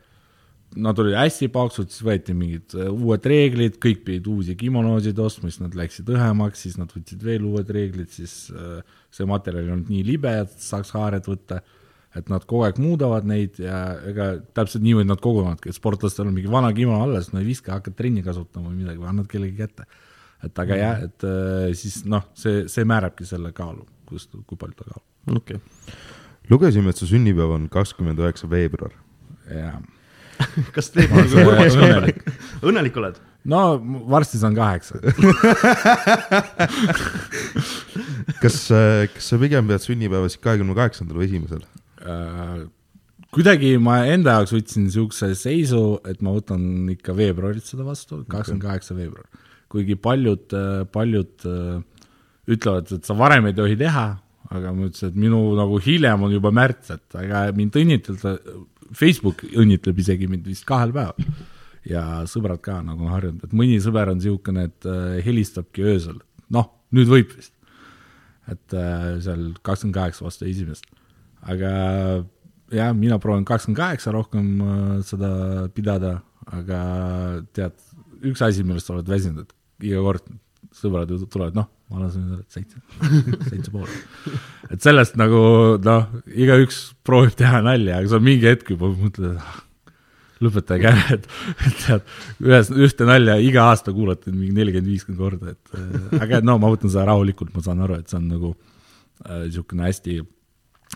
nad 0.77 0.99
olid 0.99 1.17
hästi 1.19 1.49
paksud, 1.53 1.91
siis 1.93 2.05
võeti 2.07 2.35
mingid 2.37 2.75
äh, 2.79 2.89
uued 2.93 3.27
reeglid, 3.29 3.77
kõik 3.83 4.03
pidid 4.07 4.29
uusi 4.31 4.57
kimonosid 4.59 5.19
ostma, 5.23 5.51
siis 5.51 5.63
nad 5.63 5.77
läksid 5.77 6.09
õhemaks, 6.13 6.65
siis 6.67 6.79
nad 6.81 6.93
võtsid 6.93 7.23
veel 7.27 7.45
uued 7.49 7.71
reeglid, 7.75 8.11
siis 8.13 8.35
äh, 8.55 8.81
see 9.13 9.29
materjal 9.29 9.67
ei 9.67 9.75
olnud 9.77 9.93
nii 9.93 10.03
libe, 10.07 10.33
et 10.45 10.55
saaks 10.63 10.95
haaret 10.97 11.29
võtta, 11.29 11.61
et 12.17 12.29
nad 12.33 12.45
kogu 12.49 12.67
aeg 12.67 12.81
muudavad 12.83 13.27
neid 13.29 13.61
ja 13.61 13.83
ega 14.09 14.33
täpselt 14.57 14.85
niimoodi 14.85 15.09
nad 15.09 15.21
koguvadki, 15.25 15.73
et 15.73 15.79
sportlastel 15.79 16.29
on 16.29 16.37
mingi 16.37 16.51
vana 16.53 16.73
kimono 16.77 17.07
alles, 17.07 17.31
no 17.33 17.41
ei 17.41 17.49
viska, 17.49 17.79
hakkad 17.79 17.97
trenni 17.99 18.25
kasutama 18.25 18.71
või 18.71 18.83
midagi, 18.83 19.01
või 19.01 19.13
annad 19.13 19.31
kellegi 19.33 19.57
kätte. 19.61 19.89
et 20.43 20.59
aga 20.59 20.77
jah, 20.81 21.07
et 21.09 21.29
äh, 21.29 21.71
siis 21.79 22.03
noh, 22.09 22.27
see, 22.39 22.67
see 22.73 22.89
määrabki 22.89 23.29
selle 23.29 23.55
kaalu, 23.57 23.87
kus, 24.09 24.29
kui 24.47 24.61
palju 24.61 24.79
ta 24.81 24.91
kaalub. 24.91 25.41
okei 25.41 25.61
okay.. 25.61 25.97
lugesime, 26.51 26.93
et 26.93 27.01
su 27.01 27.09
sünnipäev 27.09 27.57
on 27.57 27.69
kakskümmend 27.73 28.21
üheksa 28.21 28.51
veebruar. 28.51 28.97
jaa. 29.49 29.81
kas 30.77 30.91
teeb 30.95 31.11
nagu 31.15 31.29
korraks 31.33 31.77
õnnelik. 31.79 32.19
õnnelik, 32.69 32.95
oled? 33.01 33.17
no 33.53 33.61
varsti 34.11 34.37
saan 34.41 34.55
kaheksa. 34.57 34.95
kas, 38.43 38.57
kas 39.15 39.25
sa 39.33 39.37
pigem 39.43 39.65
pead 39.71 39.83
sünnipäeva 39.85 40.27
siis 40.31 40.43
kahekümne 40.43 40.75
kaheksandal 40.79 41.17
või 41.19 41.27
esimesel? 41.31 41.63
Äh, 42.03 42.59
kuidagi 43.35 43.71
ma 43.83 43.95
enda 44.11 44.31
jaoks 44.39 44.53
võtsin 44.57 44.83
niisuguse 44.89 45.27
seisu, 45.39 45.83
et 46.09 46.19
ma 46.25 46.31
võtan 46.37 46.63
ikka 46.95 47.11
veebruarit 47.19 47.65
seda 47.67 47.83
vastu, 47.87 48.15
kakskümmend 48.31 48.67
kaheksa 48.69 48.93
veebruar. 48.99 49.29
kuigi 49.73 49.95
paljud, 49.97 50.47
paljud 50.93 51.35
äh, 51.49 51.81
ütlevad, 52.53 52.87
et 52.93 53.05
sa 53.09 53.15
varem 53.17 53.45
ei 53.49 53.57
tohi 53.57 53.77
teha, 53.81 54.07
aga 54.53 54.73
ma 54.75 54.89
ütlesin, 54.89 55.13
et 55.13 55.19
minu 55.25 55.41
nagu 55.57 55.79
hiljem 55.83 56.27
on 56.27 56.35
juba 56.35 56.53
märts, 56.55 56.93
et 56.95 57.19
ega 57.23 57.45
mind 57.57 57.79
õnnitleda 57.81 58.35
Facebook 58.97 59.45
õnnitleb 59.51 59.99
isegi 60.03 60.29
mind 60.31 60.47
vist 60.49 60.67
kahel 60.69 60.95
päeval. 60.95 61.33
Ja 61.89 62.03
sõbrad 62.31 62.61
ka 62.63 62.77
nagu 62.87 63.09
harjunud, 63.11 63.43
et 63.43 63.55
mõni 63.59 63.81
sõber 63.83 64.13
on 64.13 64.21
niisugune, 64.21 64.69
et 64.71 64.87
äh, 64.87 65.17
helistabki 65.27 65.83
öösel, 65.83 66.21
noh, 66.55 66.69
nüüd 66.95 67.11
võib 67.11 67.33
vist. 67.35 67.55
et 68.51 68.75
äh, 68.75 69.19
seal 69.23 69.49
kakskümmend 69.63 69.95
kaheksa 69.97 70.25
vastu 70.27 70.47
esimest, 70.51 70.87
aga 71.43 71.73
jah, 72.75 72.93
mina 72.95 73.19
proovin 73.23 73.47
kakskümmend 73.47 73.79
kaheksa 73.79 74.15
rohkem 74.15 74.49
äh, 74.63 74.95
seda 75.07 75.33
pidada, 75.75 76.21
aga 76.51 76.81
tead, 77.55 77.75
üks 78.31 78.43
asi, 78.47 78.63
millest 78.67 78.87
sa 78.87 78.97
oled 78.97 79.11
väsinud, 79.11 79.47
et 79.47 79.89
iga 79.91 80.03
kord 80.07 80.27
sõbrad 80.75 81.11
tulevad, 81.31 81.59
noh, 81.59 81.71
ma 81.93 82.07
lasen 82.07 82.25
endale 82.25 82.47
seitse, 82.53 82.81
seitse 83.51 83.73
pool. 83.73 83.91
et 84.73 84.81
sellest 84.85 85.19
nagu 85.21 85.43
noh, 85.83 86.09
igaüks 86.33 86.81
proovib 87.07 87.37
teha 87.39 87.61
nalja, 87.65 88.01
aga 88.01 88.15
sa 88.15 88.23
mingi 88.23 88.49
hetk 88.49 88.73
juba 88.75 88.91
mõtled, 88.91 89.37
ah, 89.39 89.61
lõpetage 90.43 90.89
ära, 90.91 91.05
et, 91.17 91.29
et 91.69 91.81
tead, 91.85 92.13
ühes, 92.43 92.73
ühte 92.89 93.09
nalja 93.09 93.39
iga 93.45 93.69
aasta 93.71 93.95
kuulate 93.95 94.33
mingi 94.35 94.55
nelikümmend, 94.57 94.91
viiskümmend 94.91 95.23
korda, 95.23 95.55
et 95.55 95.77
äh, 95.79 96.23
aga 96.25 96.43
no 96.45 96.59
ma 96.63 96.73
võtan 96.73 96.93
seda 96.93 97.07
rahulikult, 97.13 97.55
ma 97.55 97.65
saan 97.65 97.85
aru, 97.85 98.01
et 98.01 98.11
see 98.11 98.19
on 98.19 98.31
nagu 98.33 98.55
niisugune 99.23 99.87
äh, 99.87 99.93
hästi 99.93 100.19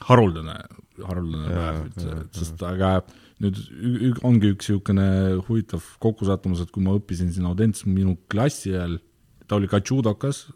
haruldane, 0.09 0.57
haruldane 1.05 1.53
päev 1.53 1.81
üldse 1.85 2.19
sest 2.41 2.65
aga 2.67 2.99
nüüd 3.43 3.59
ongi 4.25 4.53
üks 4.55 4.71
niisugune 4.71 5.09
huvitav 5.47 5.85
kokkusattumus, 6.03 6.63
et 6.65 6.73
kui 6.73 6.85
ma 6.85 6.97
õppisin 6.97 7.33
siin 7.35 7.49
Audentses 7.49 7.87
minu 7.89 8.17
klassi 8.33 8.73
ajal, 8.75 8.99
ta 9.47 9.59
oli 9.61 9.69
ka 9.71 9.83
judokas, 9.85 10.47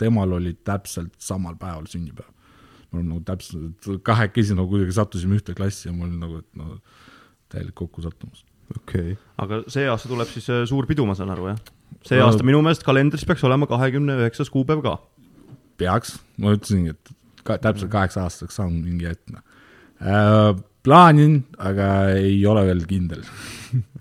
temal 0.00 0.32
oli 0.38 0.54
täpselt 0.64 1.14
samal 1.22 1.56
päeval 1.60 1.86
sünnipäev. 1.90 2.30
mul 2.90 3.02
on 3.02 3.08
nagu 3.12 3.20
täpselt, 3.20 3.88
kahekesi 4.02 4.56
nagu 4.56 4.70
kuidagi 4.70 4.94
sattusime 4.96 5.36
ühte 5.36 5.54
klassi 5.54 5.90
ja 5.90 5.92
mul 5.92 6.14
nagu, 6.16 6.38
et 6.40 6.56
no 6.56 6.78
täielik 7.52 7.74
kokkusattumus. 7.74 8.44
okei 8.76 9.12
okay., 9.12 9.16
aga 9.44 9.62
see 9.68 9.88
aasta 9.88 10.08
tuleb 10.10 10.30
siis 10.32 10.48
äh, 10.52 10.64
suur 10.68 10.88
pidu, 10.88 11.06
ma 11.08 11.16
saan 11.18 11.34
aru, 11.34 11.50
jah? 11.52 11.60
see 12.06 12.18
No- 12.18 12.28
aasta 12.28 12.46
minu 12.46 12.62
meelest 12.64 12.86
kalendris 12.86 13.26
peaks 13.28 13.44
olema 13.44 13.68
kahekümne 13.70 14.18
üheksas 14.22 14.50
kuupäev 14.54 14.82
ka. 14.84 14.96
peaks, 15.78 16.16
ma 16.38 16.56
ütlesingi, 16.56 16.96
et 16.96 17.14
ka, 17.44 17.58
täpselt 17.58 17.92
kaheksa 17.92 18.24
aastaseks 18.26 18.58
saan 18.60 18.80
mingi 18.82 19.08
hetk 19.10 19.36
äh,. 19.36 20.54
plaanin, 20.82 21.42
aga 21.58 21.88
ei 22.16 22.38
ole 22.46 22.64
veel 22.70 22.84
kindel. 22.88 23.24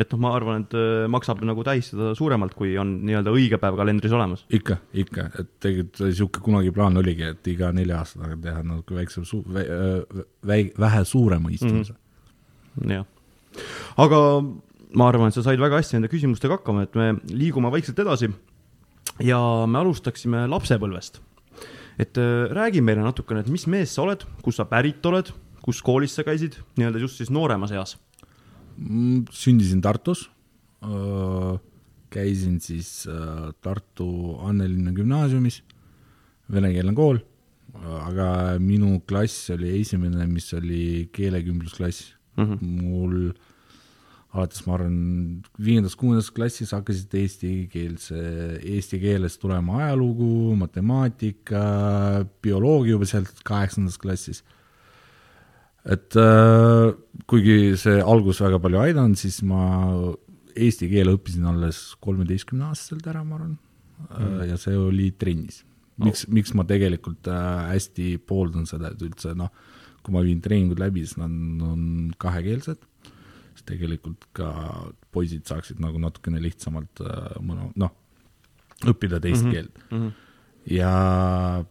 et 0.00 0.12
noh, 0.12 0.20
ma 0.20 0.32
arvan, 0.36 0.64
et 0.66 0.76
äh, 0.76 1.06
maksab 1.12 1.40
nagu 1.46 1.64
tähistada 1.66 2.12
suuremalt, 2.18 2.54
kui 2.58 2.74
on 2.80 2.96
nii-öelda 3.06 3.32
õige 3.32 3.58
päev 3.62 3.78
kalendris 3.78 4.14
olemas. 4.16 4.44
ikka, 4.52 4.78
ikka, 5.04 5.28
et 5.40 5.52
tegelikult 5.62 6.02
niisugune 6.06 6.44
kunagi 6.48 6.72
plaan 6.76 7.00
oligi, 7.00 7.30
et 7.32 7.52
iga 7.52 7.72
nelja 7.76 8.02
aasta 8.02 8.22
tagant 8.22 8.44
teha 8.44 8.64
natuke 8.66 8.98
väiksem 8.98 9.26
su-, 9.28 9.44
väi-, 9.52 10.72
vähe 10.78 11.04
suurema 11.04 11.52
istumise 11.52 11.94
mm. 11.94 12.82
-hmm. 12.82 12.92
jah, 12.98 13.06
aga 14.04 14.20
ma 14.96 15.08
arvan, 15.08 15.28
et 15.28 15.38
sa 15.38 15.44
said 15.46 15.60
väga 15.60 15.80
hästi 15.80 15.98
nende 15.98 16.12
küsimustega 16.12 16.58
hakkama, 16.58 16.86
et 16.86 16.94
me 16.94 17.14
liigume 17.32 17.72
vaikselt 17.72 17.98
edasi 18.04 18.30
ja 19.24 19.40
me 19.66 19.78
alustaksime 19.78 20.46
lapsepõlvest. 20.52 21.22
et 21.98 22.18
äh, 22.20 22.52
räägi 22.52 22.82
meile 22.84 23.00
natukene, 23.00 23.40
et 23.40 23.48
mis 23.48 23.66
mees 23.66 23.94
sa 23.94 24.02
oled, 24.02 24.26
kust 24.44 24.60
sa 24.60 24.66
pärit 24.68 25.04
oled, 25.06 25.32
kus 25.64 25.80
koolis 25.82 26.14
sa 26.14 26.22
käisid, 26.22 26.58
nii-öelda 26.76 27.00
just 27.00 27.16
siis 27.16 27.30
nooremas 27.30 27.72
eas. 27.72 27.96
Mm, 28.76 29.24
sündisin 29.32 29.80
Tartus, 29.80 30.26
käisin 32.12 32.60
siis 32.60 33.06
Tartu 33.64 34.36
Annelinna 34.44 34.92
gümnaasiumis, 34.92 35.62
venekeelne 36.52 36.92
kool, 36.96 37.18
aga 38.04 38.28
minu 38.62 39.00
klass 39.08 39.50
oli 39.54 39.80
esimene, 39.80 40.26
mis 40.28 40.52
oli 40.54 41.08
keelekümblusklass 41.12 42.12
mm. 42.36 42.44
-hmm. 42.44 42.58
mul 42.82 43.32
alates, 44.36 44.66
ma 44.66 44.74
arvan, 44.76 44.96
viiendas-kuuendas 45.56 46.28
klassis 46.36 46.74
hakkasid 46.76 47.14
eestikeelse, 47.16 48.20
eesti 48.60 49.00
keelest 49.00 49.40
tulema 49.40 49.80
ajalugu, 49.80 50.54
matemaatika, 50.60 51.62
bioloogia 52.42 52.96
juba 52.96 53.08
sealt 53.08 53.40
kaheksandast 53.44 54.00
klassis 54.02 54.44
et 55.86 56.16
äh, 56.18 56.94
kuigi 57.30 57.76
see 57.78 58.00
algus 58.02 58.40
väga 58.42 58.58
palju 58.62 58.82
aidanud, 58.82 59.18
siis 59.20 59.38
ma 59.46 59.62
eesti 60.56 60.88
keele 60.90 61.14
õppisin 61.16 61.46
alles 61.50 61.80
kolmeteistkümneaastaselt 62.04 63.06
ära, 63.10 63.22
ma 63.26 63.38
arvan 63.38 63.54
mm., 64.08 64.42
ja 64.50 64.58
see 64.60 64.76
oli 64.78 65.12
trennis. 65.18 65.62
miks 66.02 66.26
oh., 66.26 66.34
miks 66.36 66.54
ma 66.56 66.66
tegelikult 66.68 67.30
äh, 67.32 67.70
hästi 67.72 68.16
pooldan 68.26 68.66
seda, 68.68 68.92
et 68.92 69.04
üldse 69.06 69.34
noh, 69.38 69.52
kui 70.02 70.14
ma 70.14 70.24
viin 70.26 70.42
treeningud 70.42 70.80
läbi, 70.80 71.04
siis 71.06 71.18
nad 71.20 71.62
on 71.66 72.10
kahekeelsed, 72.22 72.82
siis 73.56 73.68
tegelikult 73.68 74.28
ka 74.36 74.50
poisid 75.14 75.46
saaksid 75.48 75.80
nagu 75.82 76.00
natukene 76.02 76.42
lihtsamalt 76.42 77.04
äh, 77.04 77.38
mõne, 77.42 77.70
noh, 77.78 77.94
õppida 78.84 79.20
teist 79.22 79.44
mm 79.44 79.50
-hmm. 79.50 79.54
keelt 79.54 79.74
Mm 79.90 79.98
-hmm. 80.02 80.12
ja 80.76 81.64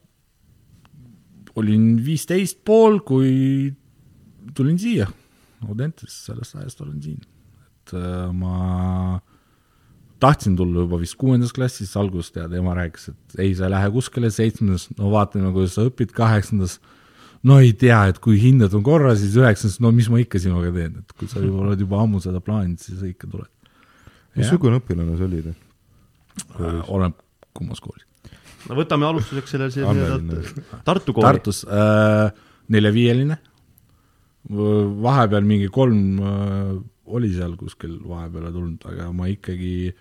olin 1.55 2.05
viisteist 2.05 2.63
pool, 2.65 3.00
kui 3.00 3.74
tulin 4.53 4.79
siia, 4.81 5.07
Audentesse, 5.65 6.17
sellest 6.27 6.57
ajast 6.59 6.81
olen 6.83 6.99
siin. 7.01 7.21
et 7.85 7.93
äh, 7.97 8.33
ma 8.33 9.21
tahtsin 10.19 10.55
tulla 10.57 10.83
juba 10.85 10.99
vist 11.01 11.17
kuuendas 11.19 11.53
klassis, 11.55 11.95
alguses 11.99 12.31
tead, 12.35 12.53
ema 12.57 12.75
rääkis, 12.77 13.09
et 13.11 13.39
ei, 13.39 13.55
sa 13.57 13.67
ei 13.67 13.73
lähe 13.73 13.89
kuskile, 13.93 14.29
seitsmendas, 14.33 14.87
no 14.99 15.11
vaatame, 15.13 15.51
kuidas 15.55 15.75
sa 15.77 15.85
õpid, 15.89 16.13
kaheksandas 16.15 16.79
no 17.45 17.59
ei 17.61 17.73
tea, 17.77 17.99
et 18.11 18.19
kui 18.23 18.39
hinded 18.41 18.73
on 18.77 18.83
korras, 18.85 19.19
siis 19.21 19.35
üheksandas, 19.39 19.77
no 19.83 19.91
mis 19.95 20.09
ma 20.11 20.21
ikka 20.21 20.41
sinuga 20.41 20.71
teen, 20.75 20.97
et 21.03 21.15
kui 21.17 21.29
sa 21.31 21.43
juba 21.43 21.65
oled 21.65 21.83
juba 21.85 22.01
ammu 22.03 22.21
seda 22.23 22.41
plaaninud, 22.43 22.81
siis 22.81 22.99
sa 23.01 23.09
ikka 23.09 23.29
tuled. 23.31 23.51
missugune 24.39 24.81
õpilane 24.81 25.17
sa 25.19 25.27
olid? 25.27 25.51
Äh, 25.51 26.79
oleneb 26.91 27.19
kummas 27.55 27.83
koolis. 27.83 28.07
no 28.67 28.79
võtame 28.79 29.07
alustuseks 29.07 29.53
selle 29.55 29.69
nii-öelda 29.71 30.41
Tartu 30.87 31.13
kooli. 31.13 31.27
Tartus 31.27 31.61
äh, 31.69 32.33
neljaviieline, 32.73 33.37
vahepeal 34.49 35.45
mingi 35.45 35.69
kolm 35.73 36.19
äh, 36.21 36.75
oli 37.05 37.31
seal 37.33 37.55
kuskil 37.57 37.97
vahepeale 38.05 38.51
tulnud, 38.53 38.83
aga 38.89 39.11
ma 39.13 39.29
ikkagi 39.29 39.93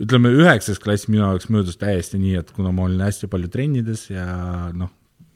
ütleme, 0.00 0.32
üheksas 0.40 0.80
klass 0.82 1.08
minu 1.10 1.22
jaoks 1.22 1.50
möödus 1.52 1.78
täiesti 1.78 2.18
nii, 2.20 2.38
et 2.40 2.50
kuna 2.56 2.72
ma 2.74 2.86
olin 2.88 3.02
hästi 3.04 3.28
palju 3.30 3.50
trennides 3.52 4.08
ja 4.10 4.70
noh, 4.74 4.90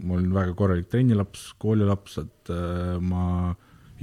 ma 0.04 0.16
olin 0.18 0.32
väga 0.34 0.54
korralik 0.58 0.88
trennilaps, 0.90 1.52
koolilaps, 1.62 2.18
et 2.24 2.54
äh, 2.54 2.96
ma 3.02 3.54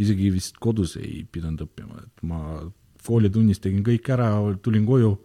isegi 0.01 0.31
vist 0.33 0.61
kodus 0.63 0.95
ei 0.99 1.25
pidanud 1.31 1.65
õppima, 1.67 2.05
et 2.05 2.23
ma 2.27 2.61
koolitunnis 3.05 3.59
tegin 3.59 3.83
kõik 3.83 4.07
ära, 4.13 4.31
tulin 4.63 4.85
koju, 4.87 5.15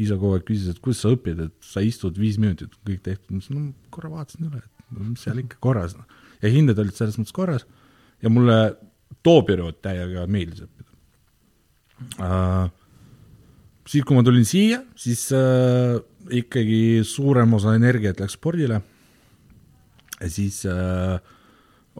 isa 0.00 0.16
kogu 0.16 0.36
aeg 0.36 0.46
küsis, 0.48 0.72
et 0.72 0.80
kuidas 0.82 1.02
sa 1.04 1.12
õpid, 1.14 1.40
et 1.46 1.56
sa 1.64 1.82
istud 1.84 2.16
viis 2.18 2.38
minutit, 2.40 2.72
kõik 2.88 3.02
tehtud, 3.06 3.30
ma 3.32 3.40
ütlesin, 3.40 3.60
no 3.60 3.92
korra 3.94 4.10
vaatasin 4.12 4.48
üle, 4.48 4.60
et 4.64 4.98
mis 5.00 5.22
seal 5.24 5.40
ikka 5.42 5.60
korras 5.62 5.94
on. 5.96 6.08
ja 6.42 6.52
hinded 6.52 6.78
olid 6.80 6.96
selles 6.96 7.18
mõttes 7.20 7.36
korras 7.36 7.66
ja 8.22 8.32
mulle 8.32 8.58
too 9.24 9.42
periood 9.48 9.80
täiega 9.84 10.26
meeldis 10.30 10.64
õppida 10.66 10.90
uh,. 12.24 12.70
siis, 13.86 14.04
kui 14.04 14.16
ma 14.16 14.24
tulin 14.26 14.46
siia, 14.48 14.82
siis 14.96 15.26
uh, 15.36 15.98
ikkagi 16.30 17.02
suurem 17.06 17.58
osa 17.58 17.74
energiat 17.78 18.20
läks 18.22 18.38
spordile 18.38 18.80
ja 20.20 20.30
siis 20.30 20.62
uh, 20.68 21.18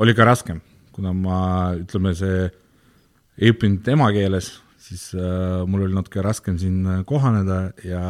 oli 0.00 0.14
ka 0.16 0.24
raskem, 0.28 0.60
kuna 0.94 1.12
ma, 1.16 1.38
ütleme 1.80 2.12
see, 2.16 2.48
ei 3.40 3.52
õppinud 3.52 3.88
emakeeles, 3.92 4.52
siis 4.80 5.10
äh, 5.16 5.60
mul 5.68 5.86
oli 5.86 5.96
natuke 5.96 6.22
raskem 6.24 6.58
siin 6.60 6.80
äh, 6.86 7.02
kohaneda 7.08 7.60
ja 7.84 8.02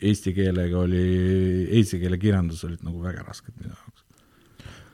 eesti 0.00 0.32
keelega 0.36 0.80
oli, 0.80 1.04
eesti 1.78 2.00
keele 2.02 2.18
kirjandus 2.20 2.64
olid 2.66 2.82
nagu 2.86 3.02
väga 3.02 3.24
rasked 3.26 3.54
minu 3.58 3.72
jaoks. 3.72 3.99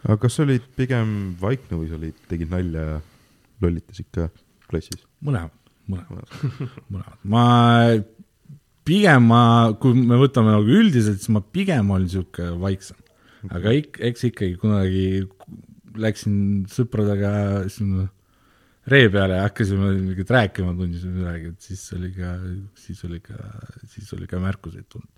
Aga 0.07 0.17
kas 0.23 0.39
olid 0.43 0.67
pigem 0.79 1.13
vaikne 1.41 1.81
või 1.81 1.91
sa 1.91 1.99
olid, 1.99 2.19
tegid 2.31 2.53
nalja 2.53 2.85
ja 2.91 2.99
lollitasid 3.65 4.09
ka 4.15 4.29
klassis? 4.71 5.03
mõlemad, 5.27 5.55
mõlemad, 5.91 6.37
mõlemad. 6.93 7.19
ma 7.35 7.47
pigem 8.87 9.31
ma, 9.33 9.43
kui 9.83 9.97
me 9.99 10.19
võtame 10.21 10.55
nagu 10.55 10.79
üldiselt, 10.79 11.19
siis 11.23 11.33
ma 11.35 11.43
pigem 11.43 11.91
olin 11.91 12.07
niisugune 12.07 12.61
vaiksem. 12.63 12.99
aga 13.51 13.75
ik-, 13.79 13.99
eks 14.11 14.29
ikkagi 14.31 14.59
kunagi 14.63 15.07
läksin 15.97 16.39
sõpradega 16.71 17.33
sinna 17.73 18.07
ree 18.91 19.09
peale 19.11 19.41
ja 19.41 19.47
hakkasime 19.49 19.91
mingit 19.97 20.31
rääkima 20.31 20.75
tunnis 20.79 21.03
või 21.07 21.21
midagi, 21.21 21.53
et 21.55 21.69
siis 21.71 21.83
oli 21.97 22.13
ka, 22.15 22.35
siis 22.79 23.03
oli 23.09 23.21
ka, 23.25 23.39
siis 23.91 24.13
oli 24.15 24.29
ka 24.31 24.39
märkuseid 24.43 24.87
tulnud. 24.93 25.11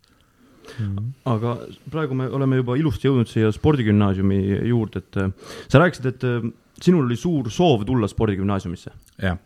Aga 1.24 1.56
praegu 1.90 2.14
me 2.18 2.28
oleme 2.28 2.60
juba 2.60 2.76
ilusti 2.78 3.08
jõudnud 3.08 3.30
siia 3.30 3.50
spordigümnaasiumi 3.54 4.40
juurde, 4.68 5.02
et 5.04 5.20
äh, 5.22 5.32
sa 5.68 5.82
rääkisid, 5.82 6.06
et 6.12 6.28
äh, 6.28 6.48
sinul 6.82 7.06
oli 7.06 7.18
suur 7.18 7.50
soov 7.50 7.84
tulla 7.88 8.08
spordigümnaasiumisse. 8.10 8.94
jah, 9.22 9.38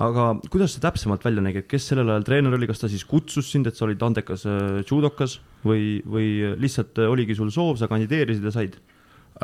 aga 0.00 0.28
kuidas 0.50 0.74
see 0.74 0.82
täpsemalt 0.82 1.24
välja 1.26 1.42
nägi, 1.44 1.62
et 1.62 1.70
kes 1.70 1.86
sellel 1.90 2.10
ajal 2.10 2.26
treener 2.26 2.56
oli, 2.56 2.68
kas 2.70 2.82
ta 2.82 2.90
siis 2.90 3.04
kutsus 3.08 3.50
sind, 3.50 3.68
et 3.70 3.78
sa 3.78 3.86
olid 3.86 4.02
andekas 4.02 4.46
äh, 4.50 4.80
judokas 4.82 5.38
või, 5.66 6.00
või 6.02 6.56
lihtsalt 6.60 6.98
äh, 6.98 7.10
oligi 7.10 7.36
sul 7.38 7.52
soov, 7.54 7.78
sa 7.78 7.90
kandideerisid 7.90 8.48
ja 8.48 8.54
said? 8.54 8.78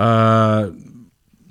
Äh, 0.00 0.70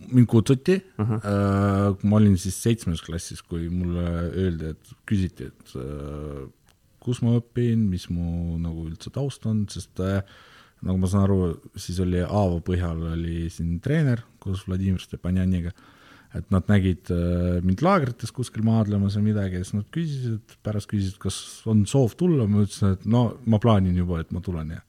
mind 0.09 0.29
kutsuti 0.31 0.79
uh. 0.97 1.05
-huh. 1.05 1.97
ma 2.03 2.17
olin 2.17 2.37
siis 2.37 2.57
seitsmes 2.63 3.01
klassis, 3.05 3.43
kui 3.45 3.69
mulle 3.69 4.05
öeldi, 4.33 4.73
et 4.73 4.95
küsiti, 5.05 5.51
et 5.51 5.75
uh, 5.77 6.47
kus 7.03 7.21
ma 7.25 7.37
õpin, 7.39 7.87
mis 7.91 8.07
mu 8.11 8.57
nagu 8.61 8.87
üldse 8.89 9.11
taust 9.15 9.45
on, 9.49 9.65
sest 9.71 10.01
uh, 10.03 10.19
nagu 10.85 10.99
ma 10.99 11.11
saan 11.11 11.27
aru, 11.27 11.53
siis 11.79 11.99
oli 12.03 12.21
Aavo 12.23 12.59
põhjal 12.65 13.01
oli 13.13 13.47
siin 13.51 13.79
treener 13.83 14.23
koos 14.39 14.65
Vladimir 14.67 15.01
Stepanjaniga, 15.03 15.73
et 16.37 16.51
nad 16.53 16.67
nägid 16.71 17.09
uh, 17.13 17.57
mind 17.65 17.81
laagrites 17.83 18.31
kuskil 18.35 18.63
maadlemas 18.67 19.17
või 19.19 19.31
midagi 19.31 19.59
ja 19.59 19.65
siis 19.65 19.79
nad 19.79 19.89
küsisid, 19.95 20.59
pärast 20.65 20.91
küsisid, 20.91 21.17
kas 21.21 21.39
on 21.69 21.85
soov 21.89 22.15
tulla, 22.19 22.47
ma 22.47 22.63
ütlesin, 22.67 22.95
et 22.95 23.09
no 23.09 23.25
ma 23.49 23.59
plaanin 23.61 23.97
juba, 23.97 24.21
et 24.23 24.31
ma 24.35 24.43
tulen 24.45 24.75
ja 24.77 24.83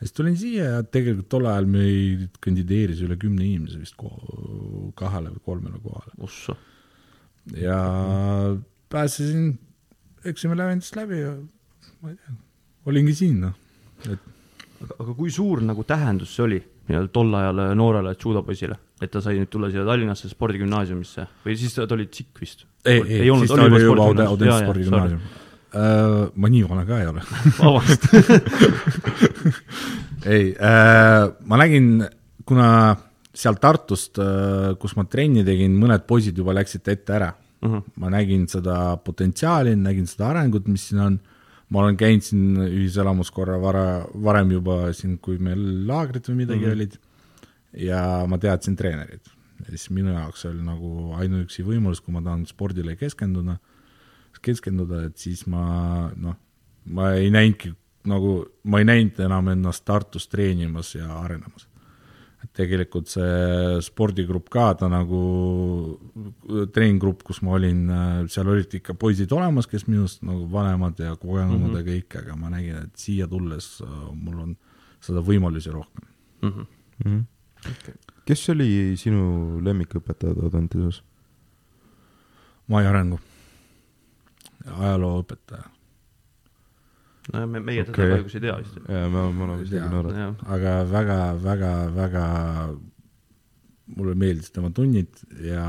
siis 0.00 0.12
tulin 0.12 0.36
siia 0.36 0.70
ja 0.74 0.80
tegelikult 0.84 1.28
tol 1.32 1.46
ajal 1.48 1.68
meid 1.70 2.40
kandideeris 2.44 3.02
üle 3.06 3.16
kümne 3.20 3.46
inimese 3.46 3.80
vist 3.80 3.96
kahele 4.98 5.32
või 5.32 5.44
kolmele 5.46 5.80
kohale. 5.84 6.56
Ja 7.56 7.78
pääsesin 8.92 9.54
eksami 10.30 10.56
lävendist 10.58 10.96
läbi 10.98 11.20
ja 11.20 11.34
ma 12.02 12.12
ei 12.12 12.16
tea, 12.16 12.34
olingi 12.90 13.14
siin 13.16 13.38
noh, 13.44 13.54
et 14.06 14.32
aga, 14.82 14.96
aga 15.02 15.14
kui 15.16 15.32
suur 15.32 15.62
nagu 15.64 15.84
tähendus 15.88 16.34
see 16.36 16.44
oli 16.46 16.60
nii-öelda 16.86 17.10
tol 17.14 17.32
ajal 17.34 17.62
noorele 17.78 18.12
judopoisile, 18.14 18.76
et 19.02 19.10
ta 19.10 19.22
sai 19.22 19.40
nüüd 19.40 19.50
tulla 19.50 19.70
siia 19.72 19.82
Tallinnasse 19.86 20.30
spordigümnaasiumisse? 20.30 21.26
Või 21.46 21.56
siis 21.58 21.74
ta, 21.74 21.86
oli 21.96 22.06
tsikk 22.06 22.42
vist? 22.44 22.62
ei, 22.86 23.00
ei, 23.00 23.30
siis 23.40 23.50
ta 23.50 23.64
oli 23.64 23.82
juba 23.82 24.06
Audentse 24.06 24.60
spordigümnaasium. 24.62 25.24
spordigümnaasium. 25.24 26.36
ma 26.42 26.52
nii 26.52 26.68
vana 26.70 26.84
ka 26.86 27.00
ei 27.02 27.08
ole. 27.10 27.24
Vabandust, 27.58 28.06
ei 30.36 30.52
äh,, 30.54 31.24
ma 31.50 31.58
nägin, 31.64 31.90
kuna 32.46 32.68
seal 33.36 33.58
Tartust, 33.60 34.22
kus 34.80 34.94
ma 34.96 35.04
trenni 35.10 35.42
tegin, 35.44 35.74
mõned 35.76 36.06
poisid 36.08 36.38
juba 36.38 36.54
läksid 36.56 36.86
ette 36.94 37.18
ära 37.18 37.34
uh. 37.66 37.74
-huh. 37.74 37.82
ma 38.02 38.10
nägin 38.10 38.46
seda 38.48 38.96
potentsiaali, 39.04 39.76
nägin 39.76 40.06
seda 40.06 40.30
arengut, 40.30 40.68
mis 40.68 40.88
siin 40.88 41.00
on. 41.00 41.20
ma 41.68 41.80
olen 41.82 41.96
käinud 41.98 42.22
siin 42.22 42.56
ühiselamus 42.62 43.32
korra 43.34 43.56
vara, 43.60 44.06
varem 44.24 44.50
juba 44.54 44.92
siin, 44.94 45.18
kui 45.18 45.38
meil 45.38 45.86
laagrid 45.88 46.28
või 46.28 46.36
midagi 46.44 46.64
uh 46.64 46.68
-huh. 46.68 46.76
olid. 46.76 46.98
ja 47.72 48.24
ma 48.26 48.38
teadsin 48.38 48.76
treenerit. 48.76 49.30
ja 49.60 49.66
siis 49.68 49.90
minu 49.90 50.12
jaoks 50.12 50.44
oli 50.44 50.62
nagu 50.62 51.12
ainuüksi 51.12 51.64
võimalus, 51.64 52.00
kui 52.00 52.14
ma 52.14 52.22
tahan 52.22 52.46
spordile 52.46 52.96
keskenduda, 52.96 53.58
keskenduda, 54.42 55.04
et 55.04 55.16
siis 55.16 55.46
ma 55.46 56.10
noh, 56.16 56.36
ma 56.84 57.12
ei 57.12 57.30
näinudki 57.30 57.74
nagu, 58.06 58.46
ma 58.64 58.78
ei 58.78 58.84
näinud 58.84 59.18
enam 59.26 59.48
ennast 59.48 59.84
Tartus 59.84 60.28
treenimas 60.28 60.94
ja 60.94 61.18
arenemas. 61.18 61.68
Tegelikult 62.56 63.10
see 63.12 63.80
spordigrupp 63.84 64.48
ka, 64.52 64.70
ta 64.80 64.88
nagu 64.90 65.20
treeninggrupp, 66.72 67.24
kus 67.26 67.42
ma 67.44 67.56
olin, 67.58 67.82
seal 68.32 68.48
olid 68.52 68.78
ikka 68.78 68.96
poisid 68.98 69.32
olemas, 69.36 69.68
kes 69.70 69.86
minust 69.90 70.24
nagu 70.26 70.46
vanemad 70.52 70.98
ja 71.02 71.14
kogenumad 71.16 71.68
mm 71.68 71.74
-hmm. 71.74 71.78
ja 71.78 71.88
kõik, 71.90 72.18
aga 72.22 72.36
ma 72.40 72.52
nägin, 72.54 72.82
et 72.86 72.96
siia 72.96 73.28
tulles 73.28 73.82
äh, 73.84 73.94
mul 74.12 74.40
on 74.46 74.56
seda 75.00 75.20
võimalusi 75.20 75.72
rohkem. 75.72 76.08
Mhm. 76.42 76.60
mm. 76.60 76.66
-hmm. 77.04 77.24
Okay. 77.66 77.94
kes 78.24 78.48
oli 78.50 78.96
sinu 78.96 79.60
lemmikõpetaja 79.64 80.34
Audenteses? 80.42 81.02
Mai 82.68 82.86
Arengu, 82.86 83.18
ajalooõpetaja, 84.66 85.70
no 87.32 87.46
me, 87.46 87.60
meie 87.60 87.84
teda 87.84 87.96
Okei. 87.96 88.12
kahjuks 88.12 88.36
ei 88.38 88.44
tea 88.44 88.58
vist. 88.60 88.76
jaa, 88.82 89.08
ma, 89.12 89.24
ma 89.34 89.48
olen 89.48 89.62
vist 89.62 89.74
jah, 89.74 90.28
aga 90.56 90.76
väga, 90.90 91.18
väga, 91.42 91.72
väga 91.96 92.26
mulle 93.96 94.14
meeldis 94.18 94.52
tema 94.54 94.70
tunnid 94.74 95.24
ja 95.46 95.66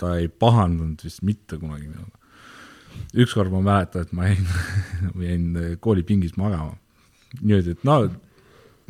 ta 0.00 0.14
ei 0.20 0.28
pahandanud 0.28 1.04
vist 1.04 1.22
mitte 1.26 1.58
kunagi 1.60 1.88
minuga. 1.88 2.16
ükskord 3.14 3.52
ma 3.52 3.60
mäletan, 3.64 4.06
et 4.06 4.16
ma 4.16 4.30
jäin, 4.30 4.48
ma 5.14 5.28
jäin 5.28 5.76
koolipingis 5.80 6.36
magama. 6.40 6.76
niimoodi, 7.40 7.76
et 7.76 7.84
no 7.84 8.00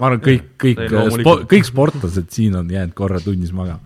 ma 0.00 0.08
arvan, 0.08 0.22
kõik, 0.24 0.54
kõik 0.60 0.86
spo,, 1.18 1.36
kõik 1.50 1.68
sportlased 1.68 2.30
siin 2.32 2.56
on 2.56 2.70
jäänud 2.72 2.96
korra 2.96 3.20
tunnis 3.22 3.52
magama. 3.56 3.82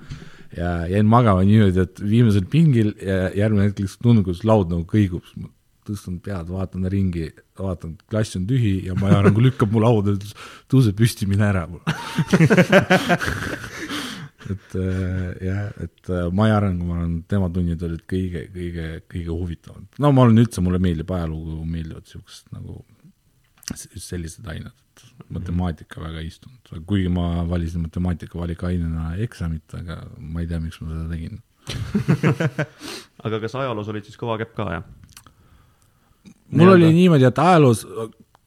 ja 0.57 0.85
jäin 0.91 1.09
magama 1.11 1.43
niimoodi, 1.47 1.81
et 1.83 2.01
viimasel 2.01 2.47
pingil 2.51 2.95
ja 3.01 3.29
järgmine 3.35 3.71
hetk 3.71 3.83
lihtsalt 3.83 4.05
tundub, 4.05 4.29
kuidas 4.29 4.45
laud 4.47 4.71
nagu 4.73 4.87
kõigub, 4.89 5.25
ma 5.41 5.51
tõstan 5.87 6.19
pead, 6.25 6.49
vaatan 6.53 6.89
ringi, 6.93 7.29
vaatan, 7.59 7.97
klass 8.11 8.37
on 8.39 8.47
tühi 8.49 8.77
ja 8.89 8.97
Maja 8.99 9.23
nagu 9.29 9.43
lükkab 9.45 9.73
mu 9.75 9.83
lauda, 9.85 10.15
ütles 10.17 10.35
tõuse 10.73 10.95
püsti, 10.97 11.29
mine 11.31 11.47
ära. 11.49 11.67
et 14.53 14.77
äh, 14.77 15.29
jah, 15.45 15.69
et 15.85 16.11
äh, 16.11 16.27
Maja 16.35 16.59
Arengu, 16.59 16.89
ma 16.89 16.99
arvan, 16.99 17.15
tema 17.31 17.51
tunnid 17.53 17.83
olid 17.87 18.05
kõige, 18.11 18.47
kõige, 18.55 18.89
kõige 19.11 19.31
huvitavamad. 19.33 19.89
no 20.03 20.13
ma 20.13 20.27
olen 20.27 20.43
üldse, 20.45 20.65
mulle 20.65 20.81
meeldib 20.83 21.13
ajalugu, 21.15 21.61
meeldivad 21.69 22.09
siuksed 22.11 22.53
nagu 22.57 22.83
sellised 23.73 24.45
ained, 24.51 24.75
et 24.75 25.05
matemaatika 25.33 26.03
väga 26.03 26.21
ei 26.21 26.29
istunud, 26.29 26.85
kuigi 26.89 27.09
ma 27.13 27.47
valisin 27.49 27.87
matemaatika 27.87 28.39
valikainena 28.39 29.15
eksamit, 29.25 29.65
aga 29.79 30.03
ma 30.19 30.45
ei 30.45 30.51
tea, 30.51 30.61
miks 30.61 30.81
ma 30.83 30.93
seda 30.93 31.09
tegin. 31.13 31.41
aga 33.25 33.41
kas 33.41 33.55
ajaloos 33.57 33.89
olid 33.89 34.05
siis 34.05 34.21
kõva 34.21 34.37
kepp 34.43 34.53
ka, 34.59 34.69
jah? 34.77 34.85
Mul 36.51 36.61
Nii-öelda. 36.61 36.75
oli 36.75 36.93
niimoodi, 36.99 37.27
et 37.29 37.39
ajaloos 37.39 37.87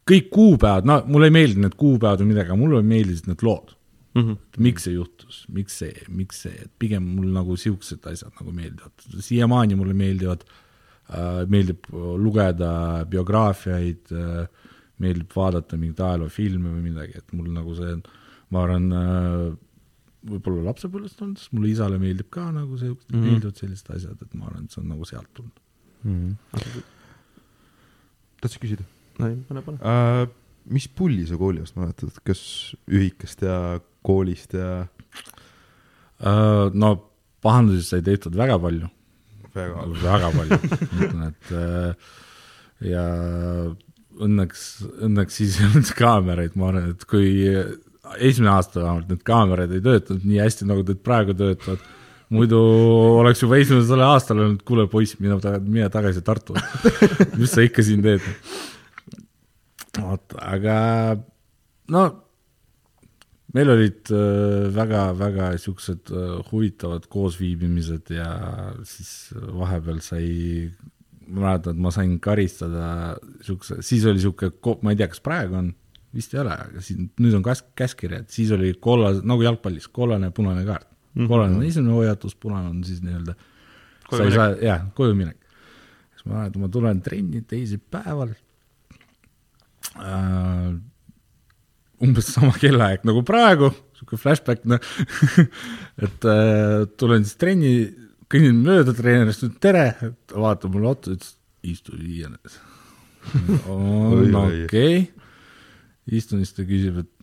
kõik 0.07 0.29
kuupäevad, 0.33 0.88
no 0.88 0.99
mulle 1.12 1.29
ei 1.29 1.36
meeldinud 1.36 1.67
need 1.67 1.79
kuupäevad 1.79 2.23
või 2.23 2.31
midagi, 2.31 2.51
aga 2.51 2.60
mulle 2.60 2.83
meeldisid 2.86 3.27
need 3.31 3.43
lood. 3.47 3.73
Mhm. 4.17 4.31
et 4.31 4.57
miks 4.65 4.88
see 4.88 4.95
juhtus, 4.95 5.43
miks 5.53 5.75
see, 5.77 6.05
miks 6.10 6.39
see, 6.45 6.55
et 6.63 6.71
pigem 6.81 7.05
mul 7.05 7.27
nagu 7.36 7.57
siuksed 7.60 8.07
asjad 8.10 8.33
nagu 8.39 8.53
meeldivad, 8.55 9.03
siiamaani 9.21 9.77
mulle 9.77 9.93
meeldivad 9.93 10.41
äh,, 10.47 11.43
meeldib 11.45 11.86
lugeda 11.93 13.05
biograafiaid 13.12 14.13
äh,, 14.17 14.71
meeldib 15.03 15.36
vaadata 15.36 15.77
mingeid 15.77 16.01
ajaloofilme 16.07 16.71
või 16.71 16.88
midagi, 16.88 17.19
et 17.19 17.36
mul 17.38 17.51
nagu 17.53 17.75
see, 17.77 17.93
ma 18.55 18.65
arvan 18.65 18.89
äh,, 18.97 19.45
võib-olla 20.27 20.65
lapsepõlvest 20.71 21.21
olnud, 21.21 21.38
sest 21.38 21.53
mulle 21.53 21.71
isale 21.75 22.01
meeldib 22.01 22.31
ka 22.33 22.49
nagu 22.49 22.79
see 22.79 22.89
mm. 22.89 22.99
-hmm. 23.12 23.25
meeldivad 23.27 23.62
sellised 23.62 23.93
asjad, 23.99 24.17
et 24.21 24.33
ma 24.33 24.49
arvan, 24.49 24.65
et 24.65 24.73
see 24.73 24.81
on 24.81 24.93
nagu 24.95 25.05
sealt 25.13 25.29
tulnud. 25.38 25.65
Mhm. 26.07 26.86
Tahtsid 28.41 28.63
küsida 28.63 28.86
ei, 29.23 29.39
pane, 29.47 29.63
pane. 29.65 29.80
uh,? 29.82 30.36
mis 30.67 30.84
pulli 30.91 31.23
sa 31.23 31.38
kooliajast 31.39 31.78
mäletad, 31.80 32.12
kas 32.28 32.41
ühikast 32.91 33.39
ja 33.45 33.80
koolist 34.04 34.52
ja? 34.58 34.82
Äh, 36.17 36.67
no 36.73 36.89
pahandusi 37.45 37.86
sai 37.88 38.02
tehtud 38.04 38.36
väga 38.36 38.58
palju, 38.60 38.89
väga 39.56 39.86
väga 40.02 40.32
palju, 40.36 40.58
ma 40.91 41.06
ütlen, 41.06 41.28
et 41.30 41.54
äh, 41.56 42.10
ja 42.91 43.06
õnneks, 44.17 44.63
õnneks 45.08 45.39
siis 45.39 45.60
ei 45.62 45.69
olnud 45.69 45.93
kaameraid, 45.97 46.58
ma 46.58 46.71
arvan, 46.71 46.91
et 46.95 47.06
kui 47.10 47.30
esimene 48.17 48.54
aasta 48.56 48.82
vähemalt 48.82 49.12
need 49.12 49.23
kaamerad 49.28 49.73
ei 49.76 49.84
töötanud 49.84 50.26
nii 50.28 50.41
hästi, 50.41 50.67
nagu 50.69 50.86
nad 50.88 51.02
praegu 51.06 51.36
töötavad, 51.38 51.84
muidu 52.33 52.59
oleks 53.21 53.41
juba 53.43 53.59
esimesel 53.61 54.03
aastal 54.03 54.41
öelnud, 54.43 54.63
kuule 54.67 54.87
poiss, 54.91 55.17
mine 55.21 55.39
taga, 55.43 55.61
mine 55.63 55.87
tagasi 55.93 56.23
Tartu. 56.25 56.57
mis 57.39 57.53
sa 57.53 57.65
ikka 57.65 57.85
siin 57.85 58.03
teed? 58.05 58.25
vot, 59.97 60.35
aga 60.37 60.77
no 61.93 62.01
meil 63.55 63.71
olid 63.73 64.11
väga-väga 64.75 65.53
siuksed 65.61 66.11
äh, 66.11 66.35
huvitavad 66.51 67.07
koosviibimised 67.09 68.11
ja 68.13 68.27
siis 68.85 69.31
vahepeal 69.33 70.03
sai, 70.05 70.27
ma 71.25 71.47
mäletan, 71.47 71.73
et 71.73 71.85
ma 71.87 71.93
sain 71.95 72.13
karistada 72.21 72.89
siukse, 73.47 73.79
siis 73.85 74.05
oli 74.09 74.21
siuke, 74.21 74.51
ma 74.83 74.93
ei 74.93 74.99
tea, 74.99 75.09
kas 75.09 75.23
praegu 75.25 75.57
on, 75.57 75.71
vist 76.13 76.35
ei 76.35 76.43
ole, 76.43 76.53
aga 76.67 76.83
siin 76.83 77.09
nüüd 77.23 77.39
on 77.39 77.47
käs-, 77.47 77.65
käskkirjad, 77.79 78.29
siis 78.33 78.53
oli 78.53 78.75
kollas, 78.83 79.23
nagu 79.25 79.47
jalgpallis, 79.47 79.89
kollane 79.95 80.29
ja 80.29 80.35
punane 80.35 80.67
kaart 80.67 80.91
mm. 81.17 81.23
-hmm. 81.23 81.27
kollane 81.27 81.56
on 81.56 81.63
esimene 81.63 81.93
hoiatus, 81.93 82.36
punane 82.36 82.69
on 82.69 82.84
siis 82.84 83.01
nii-öelda, 83.06 83.36
jah, 84.62 84.86
kojuminek. 84.95 85.38
siis 86.15 86.25
ma 86.25 86.41
mäletan, 86.41 86.62
ma 86.62 86.69
tulen 86.69 87.01
trenni 87.01 87.41
teisipäeval 87.41 88.34
äh, 89.97 90.71
umbes 92.03 92.34
sama 92.34 92.53
kellaaeg 92.62 93.06
nagu 93.08 93.23
praegu, 93.23 93.71
sihuke 93.97 94.17
flashback, 94.17 94.65
noh, 94.65 94.80
et 96.06 96.25
äh, 96.25 96.86
tulen 96.97 97.25
siis 97.25 97.38
trenni, 97.38 97.73
kõnnin 98.32 98.63
mööda 98.63 98.93
treenerist, 98.93 99.43
ütlen 99.43 99.62
tere, 99.63 100.13
ta 100.27 100.41
vaatab 100.41 100.75
mulle 100.75 100.93
otsa, 100.93 101.17
ütles 101.17 101.38
istu 101.67 101.97
oi. 103.67 104.63
okei 104.63 105.08
istun 106.15 106.43
siis 106.43 106.56
ta 106.56 106.63
küsib, 106.67 107.01
et 107.03 107.13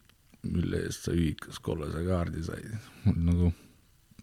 mille 0.45 0.83
eest 0.85 1.07
sa 1.07 1.15
ühikas 1.15 1.61
kollase 1.65 2.03
kaardi 2.05 2.43
said, 2.45 2.75
nagu 3.15 3.53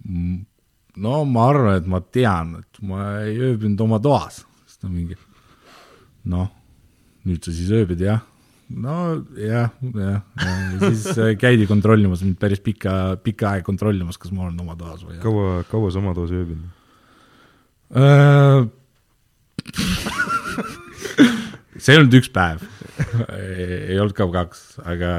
no 0.06 1.22
ma 1.30 1.46
arvan, 1.50 1.78
et 1.80 1.88
ma 1.90 2.02
tean, 2.02 2.58
et 2.62 2.82
ma 2.86 3.22
ei 3.26 3.38
ööbinud 3.52 3.82
oma 3.86 4.00
toas, 4.04 4.44
siis 4.66 4.82
ta 4.82 4.90
mingi 4.92 5.18
noh, 6.32 6.50
nüüd 7.28 7.42
sa 7.46 7.54
siis 7.56 7.72
ööbid 7.76 8.02
jah, 8.04 8.22
no 8.72 8.98
jah, 9.38 9.72
jah, 9.94 10.22
ja 10.42 10.92
siis 10.92 11.08
äh, 11.18 11.34
käidi 11.40 11.68
kontrollimas 11.70 12.24
mind 12.26 12.40
päris 12.42 12.62
pika, 12.64 13.16
pikka 13.24 13.56
aega 13.56 13.68
kontrollimas, 13.68 14.20
kas 14.22 14.34
ma 14.36 14.48
olen 14.48 14.60
oma 14.64 14.76
toas 14.80 15.02
või. 15.06 15.20
kaua, 15.24 15.64
kaua 15.72 15.94
sa 15.94 16.04
oma 16.04 16.16
toas 16.18 16.32
ööbinud 16.36 16.70
uh,? 17.96 18.70
see 21.82 21.94
ei 21.94 22.00
olnud 22.00 22.16
üks 22.18 22.30
päev 22.34 22.64
ei 23.36 24.00
olnud 24.00 24.16
ka 24.18 24.28
kaks, 24.32 24.64
aga 24.86 25.12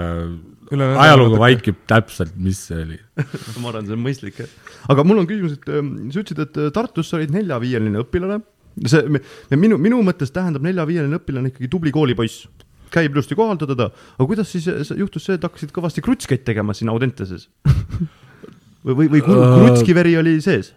ajalugu 0.81 1.39
vaikib 1.41 1.83
täpselt, 1.91 2.35
mis 2.41 2.61
see 2.69 2.81
oli 2.85 2.99
ma 3.63 3.71
arvan, 3.73 3.87
see 3.87 3.97
on 3.97 4.03
mõistlik, 4.05 4.41
jah. 4.43 4.51
aga 4.93 5.05
mul 5.07 5.23
on 5.23 5.29
küsimus, 5.29 5.59
et 5.59 5.71
ähm, 5.73 5.93
sa 6.15 6.23
ütlesid, 6.23 6.43
et 6.47 6.61
äh, 6.61 6.73
Tartus 6.75 7.13
sa 7.13 7.19
olid 7.19 7.33
nelja-viieline 7.35 8.03
õpilane. 8.03 8.41
see, 8.89 9.23
minu, 9.57 9.79
minu 9.83 10.01
mõttes 10.07 10.33
tähendab 10.35 10.65
nelja-viieline 10.65 11.21
õpilane 11.21 11.53
ikkagi 11.53 11.71
tubli 11.73 11.93
koolipoiss. 11.95 12.47
käib 12.93 13.15
ilusti 13.17 13.37
kohaldada 13.37 13.77
ta, 13.77 13.89
aga 14.19 14.29
kuidas 14.29 14.53
siis 14.53 14.69
juhtus 14.97 15.25
see, 15.29 15.39
et 15.39 15.45
hakkasid 15.45 15.73
kõvasti 15.73 16.05
krutskeid 16.05 16.45
tegema 16.45 16.75
siin 16.77 16.93
Audenteses 16.93 17.49
või, 18.85 18.95
või, 18.95 19.09
või 19.17 19.23
krutski 19.25 19.97
veri 19.97 20.17
oli 20.21 20.39
sees? 20.45 20.75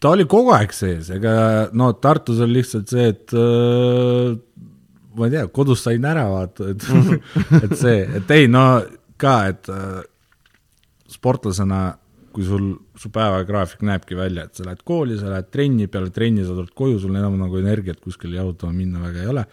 ta 0.00 0.12
oli 0.12 0.26
kogu 0.30 0.52
aeg 0.54 0.72
sees, 0.76 1.10
ega 1.14 1.68
no 1.76 1.92
Tartus 1.98 2.40
oli 2.44 2.60
lihtsalt 2.60 2.92
see, 2.92 3.08
et 3.12 3.34
äh, 3.34 4.36
ma 5.18 5.28
ei 5.28 5.34
tea, 5.34 5.46
kodus 5.54 5.84
sain 5.84 6.04
ära 6.08 6.24
vaata, 6.30 6.72
et 6.72 6.86
et 7.64 7.76
see, 7.78 8.02
et 8.20 8.34
ei 8.36 8.48
no 8.50 8.66
ka, 9.22 9.36
et 9.52 9.70
äh, 9.72 10.00
sportlasena, 11.12 11.82
kui 12.32 12.46
sul, 12.48 12.70
su 12.96 13.10
päevagraafik 13.12 13.82
näebki 13.84 14.16
välja, 14.16 14.46
et 14.48 14.56
sa 14.56 14.64
lähed 14.66 14.80
kooli, 14.88 15.18
sa 15.20 15.32
lähed 15.34 15.50
trenni, 15.52 15.88
peale 15.92 16.12
trenni 16.14 16.46
sa 16.46 16.56
tuled 16.56 16.72
koju, 16.76 17.00
sul 17.02 17.18
enam 17.18 17.36
nagu 17.40 17.60
energiat 17.60 18.00
kuskile 18.00 18.38
jalutama 18.40 18.72
minna 18.76 19.02
väga 19.02 19.20
ei 19.20 19.32
ole, 19.34 19.44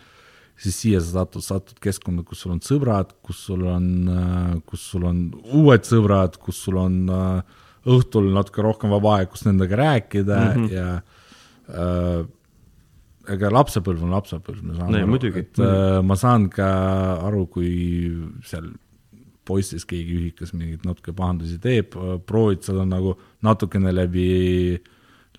siis 0.60 0.80
siia 0.80 1.04
sa 1.04 1.22
satud, 1.22 1.44
satud 1.44 1.82
keskkonda, 1.84 2.24
kus 2.28 2.46
sul 2.46 2.56
on 2.56 2.64
sõbrad, 2.64 3.12
kus 3.26 3.44
sul 3.50 3.68
on, 3.68 3.90
äh, 4.16 4.56
kus 4.70 4.88
sul 4.94 5.08
on 5.10 5.26
uued 5.60 5.88
sõbrad, 5.88 6.40
kus 6.40 6.64
sul 6.66 6.80
on 6.80 7.00
äh, 7.12 7.62
õhtul 7.90 8.32
natuke 8.36 8.64
rohkem 8.64 8.92
vaba 8.96 9.20
aeg, 9.20 9.32
kus 9.34 9.46
nendega 9.48 9.80
rääkida 9.80 10.40
mm 10.40 10.66
-hmm. 10.66 10.74
ja 10.74 10.90
äh, 11.70 12.28
ega 13.36 13.52
lapsepõlv 13.54 14.04
on 14.04 14.14
lapsepõlv, 14.16 14.62
ma 14.64 14.76
saan 14.78 14.94
nee, 14.96 15.04
aru, 15.04 15.34
et 15.40 15.60
äh, 15.64 16.02
ma 16.04 16.16
saan 16.16 16.50
ka 16.54 16.70
aru, 17.28 17.46
kui 17.52 17.72
seal 18.48 18.72
poistes 19.50 19.86
keegi 19.90 20.16
ühikas 20.20 20.54
mingeid 20.56 20.86
natuke 20.88 21.14
pahandusi 21.18 21.58
teeb, 21.64 21.98
proovid 22.30 22.64
seda 22.68 22.86
nagu 22.88 23.16
natukene 23.46 23.94
läbi, 23.96 24.30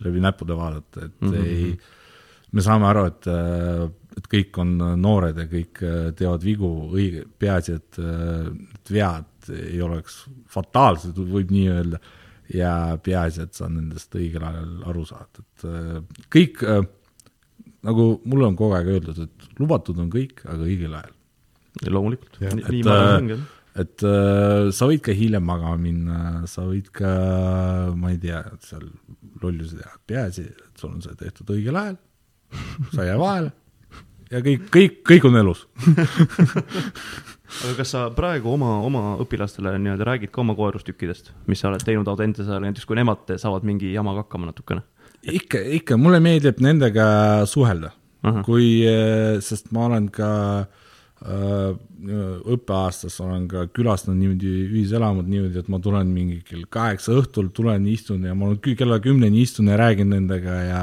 läbi 0.05 0.23
näppude 0.27 0.59
vaadata, 0.59 1.07
et 1.07 1.16
mm 1.23 1.33
-hmm. 1.33 1.46
ei, 1.46 1.75
me 2.53 2.66
saame 2.66 2.88
aru, 2.90 3.07
et, 3.11 3.27
et 4.18 4.31
kõik 4.37 4.62
on 4.62 4.77
noored 5.01 5.38
ja 5.38 5.49
kõik 5.51 5.83
teevad 6.18 6.44
vigu, 6.44 6.70
õige, 6.90 7.27
peaasi, 7.38 7.77
et, 7.79 8.01
et 8.75 8.96
vead 8.96 9.53
ei 9.57 9.83
oleks 9.83 10.25
fataalsed, 10.51 11.16
võib 11.16 11.53
nii 11.55 11.68
öelda, 11.70 12.01
ja 12.55 12.99
peaasi, 13.03 13.46
et 13.46 13.55
sa 13.55 13.68
nendest 13.70 14.14
õigel 14.18 14.42
ajal 14.42 14.73
aru 14.90 15.05
saad, 15.07 15.44
et 15.44 15.68
kõik 16.33 16.64
nagu 17.87 18.11
mulle 18.29 18.51
on 18.51 18.59
kogu 18.59 18.77
aeg 18.77 18.90
öeldud, 18.96 19.23
et 19.25 19.61
lubatud 19.61 19.99
on 20.03 20.11
kõik, 20.12 20.44
aga 20.46 20.66
õigel 20.66 20.96
ajal. 20.99 21.16
loomulikult, 21.87 22.40
nii 22.42 22.83
ma 22.85 22.96
arvan 22.99 23.31
ka. 23.31 23.38
Et 23.79 24.03
äh, 24.07 24.71
sa 24.75 24.89
võid 24.91 25.03
ka 25.05 25.15
hiljem 25.15 25.45
magama 25.47 25.79
minna, 25.79 26.19
sa 26.51 26.65
võid 26.67 26.91
ka, 26.95 27.11
ma 27.95 28.13
ei 28.13 28.19
tea, 28.23 28.43
seal 28.67 28.89
lollusi 29.43 29.79
teha, 29.79 29.95
peaasi, 30.11 30.47
et 30.51 30.83
sul 30.83 30.95
on 30.95 31.03
see 31.05 31.17
tehtud 31.21 31.53
õigel 31.55 31.79
ajal, 31.79 31.99
sa 32.91 33.05
ei 33.05 33.13
jää 33.13 33.21
vahele 33.21 33.53
ja 34.31 34.43
kõik, 34.47 34.67
kõik, 34.75 34.99
kõik 35.07 35.29
on 35.31 35.41
elus. 35.43 35.67
Aga 37.51 37.73
kas 37.81 37.91
sa 37.91 38.05
praegu 38.15 38.53
oma, 38.53 38.77
oma 38.87 39.17
õpilastele 39.23 39.73
nii-öelda 39.83 40.07
räägid 40.07 40.31
ka 40.31 40.43
oma 40.43 40.55
koerustükkidest, 40.59 41.33
mis 41.51 41.59
sa 41.59 41.71
oled 41.71 41.83
teinud 41.83 42.07
Audentes 42.11 42.47
ajal, 42.47 42.63
näiteks 42.63 42.87
kui 42.87 42.99
nemad 42.99 43.33
saavad 43.43 43.67
mingi 43.67 43.91
jamaga 43.95 44.25
hakkama 44.25 44.53
natukene? 44.53 44.87
ikka, 45.21 45.59
ikka, 45.77 45.99
mulle 46.01 46.17
meeldib 46.25 46.63
nendega 46.65 47.07
suhelda, 47.51 47.91
kui, 48.47 48.87
eh, 48.89 49.41
sest 49.45 49.69
ma 49.75 49.85
olen 49.91 50.07
ka 50.15 50.31
äh, 50.63 50.80
õppeaastas 51.21 53.19
olen 53.21 53.45
ka 53.51 53.67
külastanud 53.77 54.17
niimoodi 54.23 54.53
ühiselamud 54.71 55.27
niimoodi, 55.29 55.61
et 55.61 55.69
ma 55.69 55.81
tulen 55.83 56.09
mingi 56.15 56.39
kell 56.47 56.65
kaheksa 56.73 57.13
õhtul, 57.21 57.51
tulen, 57.53 57.85
istun 57.93 58.25
ja 58.25 58.33
ma 58.33 58.49
olen 58.49 58.77
kella 58.79 58.97
kümneni 59.05 59.43
istun 59.45 59.69
ja 59.69 59.77
räägin 59.77 60.09
nendega 60.15 60.55
ja 60.65 60.81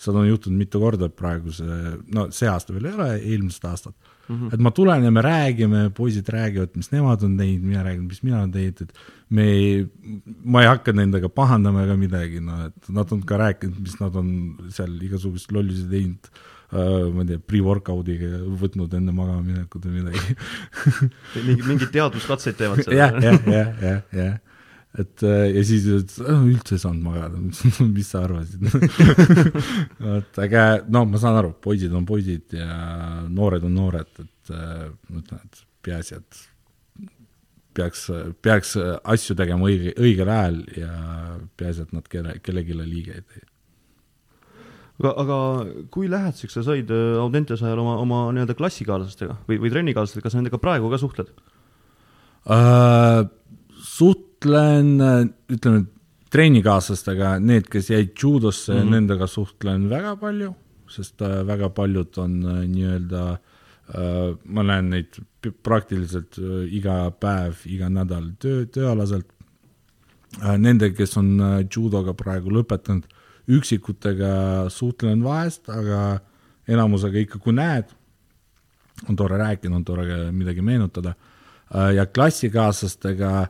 seda 0.00 0.22
on 0.22 0.28
juhtunud 0.28 0.62
mitu 0.62 0.80
korda 0.80 1.10
praeguse, 1.10 1.66
no 2.14 2.28
see 2.34 2.48
aasta 2.48 2.76
veel 2.76 2.86
ei 2.86 2.94
ole, 2.94 3.08
eelmised 3.18 3.66
aastad 3.66 3.96
mm. 3.96 4.36
-hmm. 4.36 4.54
et 4.54 4.62
ma 4.62 4.70
tulen 4.70 5.04
ja 5.04 5.10
me 5.10 5.24
räägime, 5.26 5.82
poisid 5.96 6.30
räägivad, 6.30 6.76
mis 6.76 6.92
nemad 6.92 7.26
on 7.26 7.36
teinud, 7.36 7.66
mina 7.72 7.82
räägin, 7.82 8.06
mis 8.06 8.22
mina 8.22 8.38
olen 8.38 8.52
teinud, 8.52 8.80
et 8.86 8.94
me 9.28 9.48
ei, 9.56 9.86
ma 10.44 10.62
ei 10.62 10.70
hakka 10.70 10.94
nendega 10.94 11.28
pahandama 11.28 11.82
ega 11.82 11.98
midagi, 11.98 12.40
no 12.40 12.62
et 12.68 12.94
nad 12.94 13.10
on 13.12 13.26
ka 13.26 13.42
rääkinud, 13.42 13.82
mis 13.82 13.98
nad 14.00 14.14
on 14.16 14.30
seal 14.70 14.94
igasuguseid 15.02 15.58
lollusi 15.58 15.90
teinud 15.90 16.30
ma 16.70 17.24
ei 17.24 17.32
tea, 17.32 17.40
pre-workout'iga 17.50 18.44
võtnud 18.60 18.92
enne 18.98 19.14
magama 19.14 19.42
minekut 19.42 19.88
või 19.88 20.00
midagi. 20.00 20.36
Mingi, 21.46 21.64
mingeid 21.66 21.90
teaduskatseid 21.96 22.58
teevad 22.60 22.82
seal 22.84 22.96
jah, 22.98 23.18
jah, 23.24 23.42
jah, 23.50 23.82
jah, 23.82 24.06
jah. 24.14 24.38
Et 24.98 25.22
äh, 25.22 25.44
ja 25.54 25.62
siis 25.62 25.84
üldse 25.86 26.74
ei 26.74 26.82
saanud 26.82 27.04
magada, 27.04 27.38
mis 27.96 28.08
sa 28.10 28.24
arvasid? 28.26 28.64
Vot, 30.02 30.40
aga 30.42 30.64
no 30.90 31.04
ma 31.06 31.20
saan 31.22 31.38
aru, 31.38 31.52
poisid 31.62 31.94
on 31.94 32.06
poisid 32.08 32.56
ja 32.58 32.70
noored 33.30 33.66
on 33.68 33.76
noored, 33.78 34.10
et 34.18 34.54
äh, 34.54 34.88
ma 35.10 35.22
ütlen, 35.22 35.44
et 35.46 35.62
peaasi, 35.86 36.18
et 36.18 36.40
peaks, 37.78 38.08
peaks 38.42 38.74
asju 38.80 39.38
tegema 39.38 39.70
õige, 39.70 39.94
õigel 39.94 40.34
ajal 40.34 40.58
ja 40.74 40.90
peaasi, 41.60 41.86
et 41.86 41.94
nad 41.94 42.10
kelle, 42.10 42.34
kellelegi 42.42 42.82
liiga 42.82 43.14
ei 43.14 43.22
tee. 43.22 43.46
Aga, 45.00 45.12
aga 45.24 45.36
kui 45.90 46.08
lähedaseks 46.12 46.58
sa 46.58 46.64
said 46.66 46.90
äh, 46.94 47.18
Audentes 47.20 47.62
ajal 47.64 47.82
oma, 47.82 47.98
oma 48.00 48.24
nii-öelda 48.36 48.56
klassikaaslastega 48.58 49.40
või, 49.48 49.60
või 49.64 49.74
trennikaaslastega, 49.74 50.28
kas 50.28 50.36
sa 50.36 50.42
nendega 50.42 50.62
praegu 50.62 50.92
ka 50.92 51.00
suhtled 51.00 51.30
uh,? 52.46 53.28
suht-, 53.80 54.30
suhtlen, 54.40 55.00
ütleme, 55.50 55.84
treenikaaslastega, 56.30 57.38
need, 57.40 57.68
kes 57.68 57.90
jäid 57.90 58.12
judosse 58.22 58.72
mm, 58.72 58.80
-hmm. 58.80 58.90
nendega 58.90 59.26
suhtlen 59.26 59.88
väga 59.90 60.16
palju, 60.16 60.54
sest 60.88 61.22
äh, 61.22 61.46
väga 61.46 61.68
paljud 61.70 62.18
on 62.18 62.42
äh, 62.44 62.66
nii-öelda 62.68 63.32
äh, 63.32 64.36
ma 64.44 64.62
näen 64.62 64.90
neid 64.90 65.18
praktiliselt 65.62 66.38
iga 66.70 67.10
päev, 67.10 67.54
iga 67.66 67.88
nädal 67.88 68.32
töö, 68.38 68.66
tööalaselt. 68.66 69.26
Nende, 70.58 70.92
kes 70.94 71.16
on 71.16 71.40
judoga 71.74 72.12
praegu 72.14 72.50
lõpetanud, 72.50 73.02
üksikutega 73.48 74.68
suhtlen 74.72 75.24
vahest, 75.24 75.68
aga 75.72 76.20
enamusega 76.68 77.18
ikka, 77.24 77.38
kui 77.38 77.54
näed, 77.56 77.88
on 79.08 79.16
tore 79.16 79.38
rääkida, 79.40 79.74
on 79.74 79.84
tore 79.84 80.30
midagi 80.32 80.62
meenutada. 80.62 81.14
ja 81.94 82.06
klassikaaslastega 82.06 83.30
äh, 83.40 83.48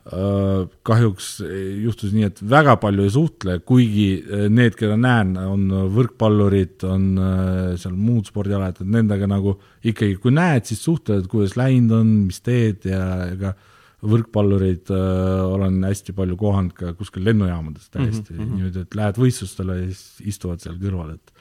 Äh, 0.00 0.64
kahjuks 0.82 1.42
juhtus 1.84 2.14
nii, 2.16 2.24
et 2.30 2.38
väga 2.50 2.72
palju 2.80 3.04
ei 3.04 3.10
suhtle, 3.12 3.58
kuigi 3.68 4.06
äh, 4.16 4.46
need, 4.48 4.72
keda 4.78 4.96
näen, 4.96 5.34
on 5.38 5.66
võrkpallurid, 5.92 6.86
on 6.88 7.04
äh, 7.20 7.58
seal 7.78 7.98
muud 8.00 8.26
spordialad, 8.26 8.80
et 8.80 8.88
nendega 8.90 9.28
nagu 9.28 9.58
ikkagi, 9.84 10.16
kui 10.22 10.32
näed, 10.32 10.64
siis 10.66 10.80
suhtled, 10.86 11.28
kuidas 11.30 11.52
läinud 11.60 11.92
on, 12.00 12.14
mis 12.30 12.40
teed 12.40 12.88
ja 12.88 13.04
ega 13.28 13.52
võrkpallureid 14.00 14.90
äh, 14.94 15.40
olen 15.44 15.80
hästi 15.84 16.14
palju 16.16 16.36
kohanud 16.40 16.74
ka 16.76 16.92
kuskil 16.98 17.24
lennujaamades 17.28 17.90
täiesti 17.92 18.34
mm 18.34 18.38
-hmm. 18.38 18.54
niimoodi, 18.56 18.84
et 18.86 18.94
lähed 18.96 19.20
võistlustele 19.20 19.76
ja 19.80 19.88
siis 19.90 20.20
istuvad 20.34 20.62
seal 20.64 20.78
kõrval, 20.80 21.16
et 21.18 21.34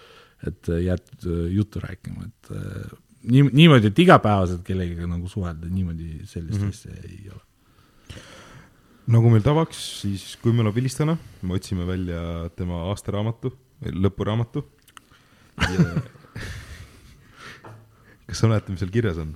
et 0.47 0.69
jääd 0.71 1.25
juttu 1.51 1.81
rääkima, 1.83 2.23
et 2.23 2.51
äh, 2.55 2.91
nii, 3.27 3.49
niimoodi, 3.51 3.87
et 3.91 3.99
igapäevaselt 3.99 4.63
kellegagi 4.63 5.07
nagu 5.07 5.27
suhelda, 5.27 5.67
niimoodi 5.67 6.21
sellist 6.25 6.61
mm 6.61 6.65
-hmm. 6.65 6.69
asja 6.69 6.91
ei 7.03 7.29
ole 7.31 7.43
nagu 9.09 9.29
meil 9.29 9.43
tavaks, 9.43 10.01
siis 10.01 10.37
kui 10.41 10.53
meil 10.53 10.67
on 10.69 10.75
vilistlane, 10.75 11.17
me 11.41 11.53
otsime 11.53 11.87
välja 11.87 12.49
tema 12.55 12.83
aastaraamatu, 12.91 13.53
lõpuraamatu 13.81 14.63
kas 18.29 18.37
sa 18.37 18.47
mäletad, 18.47 18.69
mis 18.73 18.79
seal 18.83 18.93
kirjas 18.93 19.17
on? 19.21 19.33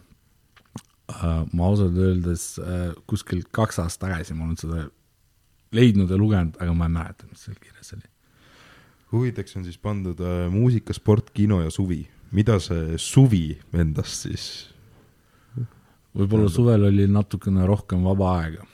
Ma 1.53 1.69
ausalt 1.69 1.97
öeldes 1.99 2.47
uh, 2.61 2.91
kuskil 3.09 3.43
kaks 3.51 3.79
aastat 3.83 4.09
tagasi 4.09 4.37
ma 4.37 4.47
olen 4.47 4.59
seda 4.59 4.87
leidnud 5.73 6.11
ja 6.11 6.17
lugenud, 6.19 6.57
aga 6.61 6.73
ma 6.77 6.89
ei 6.89 6.97
mäleta, 6.97 7.29
mis 7.29 7.45
seal 7.47 7.57
kirjas 7.61 7.95
oli. 7.97 8.05
huviteks 9.13 9.57
on 9.57 9.65
siis 9.67 9.79
pandud 9.81 10.19
uh, 10.21 10.45
muusika, 10.53 10.93
sport, 10.93 11.31
kino 11.33 11.61
ja 11.63 11.71
suvi. 11.73 12.03
mida 12.31 12.59
see 12.59 12.97
suvi 12.97 13.47
endast 13.73 14.27
siis? 14.27 14.45
võib-olla 16.13 16.49
suvel 16.51 16.89
oli 16.91 17.07
natukene 17.09 17.65
rohkem 17.65 18.03
vaba 18.05 18.37
aega 18.43 18.67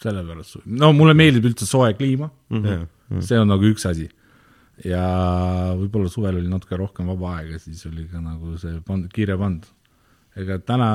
sellepärast, 0.00 0.62
no 0.80 0.92
mulle 0.96 1.14
meeldib 1.16 1.50
üldse 1.50 1.68
soe 1.68 1.92
kliima 1.98 2.30
mm, 2.50 2.62
-hmm. 2.64 3.20
see 3.26 3.38
on 3.40 3.50
nagu 3.52 3.66
üks 3.68 3.84
asi. 3.88 4.08
ja 4.84 5.02
võib-olla 5.76 6.08
suvel 6.08 6.38
oli 6.40 6.48
natuke 6.48 6.76
rohkem 6.80 7.10
vaba 7.12 7.36
aega, 7.38 7.58
siis 7.60 7.84
oli 7.86 8.06
ka 8.08 8.22
nagu 8.24 8.56
see 8.58 8.80
pand, 8.86 9.10
kirja 9.12 9.36
pandud. 9.36 9.68
Ega 10.44 10.58
täna, 10.64 10.90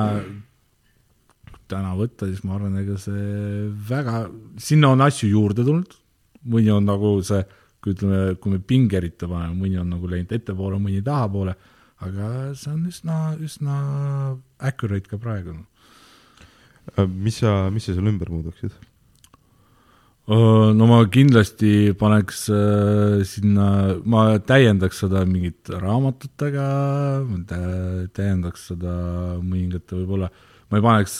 täna 1.70 1.92
võtta, 1.98 2.28
siis 2.30 2.42
ma 2.46 2.56
arvan, 2.56 2.78
ega 2.82 2.98
see 3.00 3.68
väga, 3.90 4.26
sinna 4.62 4.92
on 4.94 5.04
asju 5.06 5.30
juurde 5.30 5.66
tulnud, 5.66 5.96
mõni 6.52 6.72
on 6.74 6.86
nagu 6.86 7.16
see, 7.26 7.42
kui 7.82 7.94
ütleme, 7.94 8.36
kui 8.42 8.56
me 8.56 8.60
pingerite 8.62 9.28
paneme, 9.30 9.56
mõni 9.58 9.80
on 9.80 9.90
nagu 9.94 10.10
läinud 10.10 10.34
ettepoole, 10.36 10.80
mõni 10.82 11.02
tahapoole, 11.06 11.56
aga 12.06 12.32
see 12.58 12.74
on 12.74 12.84
üsna, 12.90 13.20
üsna 13.42 13.78
accurate 14.58 15.10
ka 15.10 15.20
praegu 15.20 15.56
noh. 15.56 17.08
mis 17.08 17.40
sa, 17.42 17.70
mis 17.72 17.88
sa 17.88 17.96
seal 17.96 18.12
ümber 18.12 18.30
muudaksid? 18.32 18.74
No 20.26 20.86
ma 20.90 21.04
kindlasti 21.06 21.92
paneks 21.94 22.48
äh, 22.50 23.20
sinna, 23.28 23.68
ma 24.10 24.24
täiendaks 24.42 25.04
seda 25.04 25.22
mingite 25.28 25.78
raamatutega, 25.78 26.64
täiendaks 28.16 28.64
seda 28.72 28.96
mõningate 29.38 30.00
võib-olla, 30.00 30.32
ma 30.66 30.80
ei 30.80 30.84
paneks, 30.88 31.14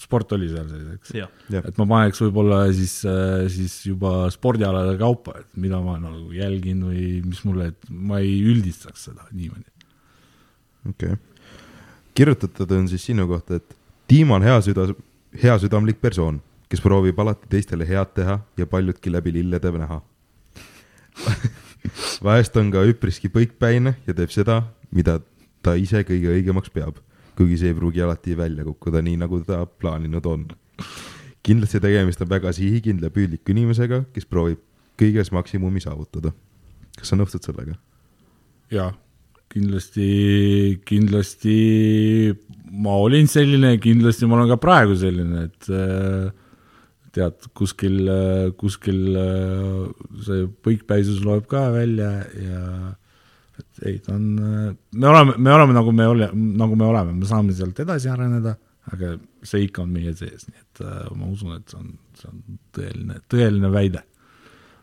sport 0.00 0.32
oli 0.38 0.48
seal 0.48 0.70
sees, 0.70 0.88
eks. 0.94 1.12
et 1.60 1.82
ma 1.82 1.88
paneks 1.90 2.24
võib-olla 2.24 2.62
siis, 2.72 2.96
siis 3.52 3.76
juba 3.90 4.30
spordialade 4.32 4.96
kaupa, 5.04 5.36
et 5.42 5.60
mida 5.60 5.82
ma 5.84 5.98
nagu 6.00 6.32
jälgin 6.32 6.80
või 6.88 7.06
mis 7.28 7.44
mulle, 7.44 7.74
et 7.74 7.92
ma 7.92 8.24
ei 8.24 8.38
üldistaks 8.40 9.10
seda 9.10 9.28
niimoodi. 9.34 9.68
okei 10.94 11.12
okay.. 11.12 11.52
kirjutatud 12.16 12.72
on 12.72 12.88
siis 12.88 13.04
sinu 13.12 13.28
kohta, 13.28 13.60
et 13.60 13.82
Tiim 14.06 14.30
on 14.30 14.44
hea 14.46 14.56
süda, 14.62 14.88
heasüdamlik 15.42 16.00
persoon, 16.00 16.40
kes 16.70 16.82
proovib 16.82 17.18
alati 17.22 17.48
teistele 17.50 17.86
head 17.88 18.12
teha 18.16 18.40
ja 18.58 18.66
paljudki 18.66 19.12
läbi 19.12 19.32
lillede 19.38 19.72
näha. 19.78 20.00
vahest 22.26 22.56
on 22.60 22.70
ka 22.74 22.82
üpriski 22.88 23.30
põikpäine 23.32 23.96
ja 24.06 24.14
teeb 24.16 24.32
seda, 24.34 24.62
mida 24.94 25.20
ta 25.64 25.76
ise 25.78 26.02
kõige 26.06 26.32
õigemaks 26.34 26.72
peab, 26.74 26.98
kuigi 27.38 27.60
see 27.60 27.72
ei 27.72 27.78
pruugi 27.78 28.02
alati 28.04 28.36
välja 28.38 28.66
kukkuda 28.66 29.02
nii, 29.04 29.18
nagu 29.22 29.40
ta 29.46 29.64
plaaninud 29.66 30.26
on. 30.26 30.46
kindlasti 31.46 31.80
tegemist 31.80 32.22
on 32.22 32.30
väga 32.30 32.52
sihikindla 32.52 33.10
püüdliku 33.14 33.54
inimesega, 33.54 34.04
kes 34.12 34.26
proovib 34.26 34.62
kõiges 34.98 35.32
maksimumi 35.32 35.80
saavutada. 35.80 36.32
kas 36.98 37.12
sa 37.12 37.16
nõustud 37.16 37.44
sellega? 37.44 37.76
jaa, 38.70 38.90
kindlasti, 39.52 40.80
kindlasti 40.84 41.56
ma 42.72 42.96
olin 42.98 43.28
selline, 43.30 43.76
kindlasti 43.78 44.26
ma 44.26 44.40
olen 44.40 44.50
ka 44.54 44.58
praegu 44.60 44.96
selline, 44.98 45.46
et 45.46 45.70
äh, 45.70 46.32
tead, 47.16 47.48
kuskil, 47.56 47.98
kuskil 48.60 49.18
äh, 49.20 49.82
see 50.26 50.46
põikpäisus 50.66 51.22
loeb 51.24 51.48
ka 51.50 51.68
välja 51.74 52.12
ja 52.36 52.62
et 53.56 53.86
ei, 53.88 53.98
ta 54.04 54.14
on, 54.18 54.26
me 54.36 55.08
oleme, 55.08 55.36
me 55.40 55.52
oleme 55.54 55.76
nagu 55.76 55.92
me 55.96 56.08
ole-, 56.12 56.32
nagu 56.34 56.76
me 56.76 56.88
oleme, 56.88 57.14
me 57.16 57.28
saame 57.28 57.56
sealt 57.56 57.78
edasi 57.80 58.10
areneda, 58.12 58.52
aga 58.92 59.14
see 59.46 59.64
ikka 59.64 59.86
on 59.86 59.94
meie 59.94 60.12
sees, 60.18 60.44
nii 60.50 60.60
et 60.60 60.84
äh, 60.84 61.06
ma 61.16 61.30
usun, 61.32 61.56
et 61.56 61.72
see 61.72 61.80
on, 61.80 61.96
see 62.20 62.28
on 62.32 62.60
tõeline, 62.76 63.22
tõeline 63.32 63.72
väide 63.72 64.04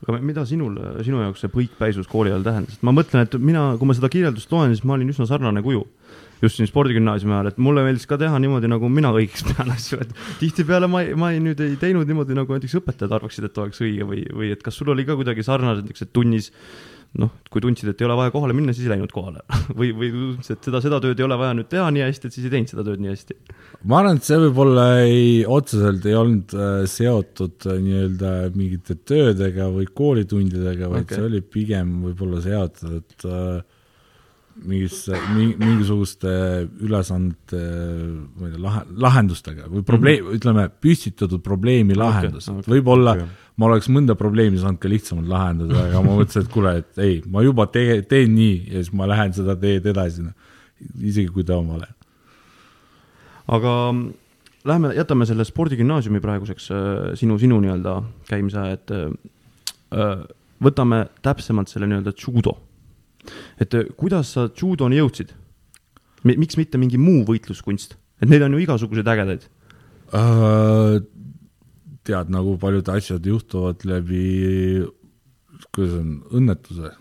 aga 0.04 0.20
mida 0.26 0.44
sinul, 0.48 0.76
sinu 1.06 1.22
jaoks 1.22 1.44
see 1.44 1.52
põikpäisus 1.52 2.10
kooli 2.12 2.32
ajal 2.34 2.46
tähendas, 2.46 2.78
et 2.78 2.86
ma 2.86 2.94
mõtlen, 2.96 3.28
et 3.28 3.38
mina, 3.40 3.66
kui 3.80 3.88
ma 3.88 3.96
seda 3.96 4.10
kirjeldust 4.12 4.52
loen, 4.52 4.74
siis 4.74 4.86
ma 4.88 4.98
olin 4.98 5.12
üsna 5.14 5.28
sarnane 5.30 5.64
kuju. 5.64 5.86
Just 6.44 6.60
siin 6.60 6.70
spordigümnaasiumi 6.70 7.38
ajal, 7.38 7.52
et 7.54 7.62
mulle 7.64 7.86
meeldis 7.86 8.08
ka 8.10 8.20
teha 8.22 8.40
niimoodi, 8.44 8.70
nagu 8.72 8.90
mina 8.92 9.14
õigeks 9.16 9.46
pean 9.50 9.72
asju, 9.76 10.02
et 10.04 10.16
tihtipeale 10.42 10.90
ma 10.92 11.04
ei, 11.06 11.14
ma 11.20 11.34
ei 11.34 11.44
nüüd 11.44 11.62
ei 11.64 11.78
teinud 11.82 12.10
niimoodi, 12.10 12.38
nagu 12.38 12.58
näiteks 12.58 12.80
õpetajad 12.82 13.20
arvaksid, 13.20 13.50
et 13.50 13.62
oleks 13.64 13.84
õige 13.84 14.10
või, 14.10 14.26
või 14.34 14.52
et 14.56 14.66
kas 14.66 14.80
sul 14.80 14.92
oli 14.94 15.08
ka 15.08 15.18
kuidagi 15.20 15.46
sarnased 15.46 15.88
niisugused 15.88 16.14
tunnis 16.16 16.52
noh, 17.20 17.30
kui 17.54 17.62
tundsid, 17.62 17.92
et 17.92 18.02
ei 18.02 18.08
ole 18.08 18.16
vaja 18.18 18.34
kohale 18.34 18.56
minna, 18.58 18.74
siis 18.74 18.88
ei 18.88 18.96
läinud 18.96 19.12
kohale 19.14 19.44
või, 19.80 19.92
või 19.98 20.10
tundsid, 20.14 20.58
et 20.58 20.70
seda, 20.70 20.82
seda 20.84 21.00
tööd 21.04 21.20
ei 21.22 21.28
ole 21.28 21.38
vaja 21.38 21.58
nüüd 21.58 21.70
teha 21.70 21.86
nii 21.94 22.06
hästi, 22.08 22.30
et 22.30 22.38
siis 22.38 22.48
ei 22.48 22.54
teinud 22.56 22.72
seda 22.72 22.86
tööd 22.88 23.04
nii 23.04 23.14
hästi. 23.14 23.38
ma 23.90 24.00
arvan, 24.00 24.18
et 24.18 24.30
see 24.30 24.40
võib-olla 24.42 24.88
ei, 25.04 25.28
otseselt 25.58 26.08
ei 26.10 26.18
olnud 26.18 26.56
äh, 26.58 26.72
seotud 26.90 27.70
äh, 27.70 27.78
nii-öelda 27.86 28.34
mingite 28.58 28.98
töödega 29.06 29.70
või 29.74 29.86
koolitundidega, 29.94 30.90
vaid 30.90 31.06
okay. 31.06 31.20
see 31.20 31.30
oli 31.30 31.44
pigem 31.58 31.94
võib-olla 32.08 32.42
seotud 32.46 33.28
äh, 33.30 33.73
mingisse, 34.64 35.18
mingisuguste 35.34 36.34
ülesannete, 36.86 37.62
ma 38.38 38.48
ei 38.48 38.54
tea, 38.54 38.62
lahe, 38.62 38.84
lahendustega 39.06 39.66
või 39.72 39.82
probleem 39.88 40.20
mm, 40.20 40.28
-hmm. 40.28 40.42
ütleme, 40.42 40.68
püstitatud 40.84 41.42
probleemi 41.46 41.98
lahendus 41.98 42.48
okei. 42.48 42.60
okay,, 42.60 42.62
okay. 42.62 42.76
võib-olla 42.76 43.16
okay. 43.18 43.32
ma 43.58 43.72
oleks 43.72 43.90
mõnda 43.90 44.16
probleemi 44.20 44.62
saanud 44.62 44.80
ka 44.84 44.92
lihtsamalt 44.92 45.28
lahendada, 45.32 45.88
aga 45.90 46.06
ma 46.06 46.20
mõtlesin, 46.20 46.46
et 46.46 46.54
kuule, 46.54 46.78
et 46.84 47.04
ei, 47.04 47.18
ma 47.26 47.44
juba 47.44 47.68
tee, 47.74 48.02
teen 48.06 48.36
nii 48.38 48.56
ja 48.70 48.84
siis 48.84 48.94
ma 48.94 49.10
lähen 49.10 49.34
seda 49.34 49.58
teed 49.60 49.90
edasi, 49.90 50.30
isegi 51.02 51.30
kui 51.34 51.44
ta 51.48 51.58
on 51.58 51.74
vale 51.74 51.90
aga 53.52 53.92
mm, 53.92 54.14
lähme, 54.70 54.94
jätame 54.96 55.28
selle 55.28 55.46
spordigümnaasiumi 55.48 56.22
praeguseks 56.24 56.70
äh, 56.72 56.78
sinu, 57.20 57.38
sinu 57.40 57.60
nii-öelda 57.64 57.98
käimise 58.30 58.68
et 58.74 58.94
äh, 58.94 60.14
võtame 60.64 61.06
täpsemalt 61.26 61.72
selle 61.72 61.90
nii-öelda 61.90 62.16
judo. 62.18 62.58
Et 63.62 63.74
äh, 63.78 63.90
kuidas 63.98 64.36
sa 64.36 64.50
judoni 64.50 65.02
jõudsid? 65.02 65.34
miks 66.24 66.56
mitte 66.56 66.80
mingi 66.80 66.96
muu 66.96 67.26
võitluskunst, 67.28 67.98
et 68.24 68.30
neid 68.32 68.46
on 68.46 68.54
ju 68.56 68.64
igasuguseid 68.64 69.10
ägedaid. 69.12 69.48
Äh, 70.16 71.02
tead, 72.08 72.32
nagu 72.32 72.58
paljud 72.62 72.90
asjad 72.94 73.26
juhtuvad 73.28 73.84
läbi, 73.88 74.24
kuidas 75.76 75.98
on, 76.00 76.14
õnnetuse, 76.40 76.94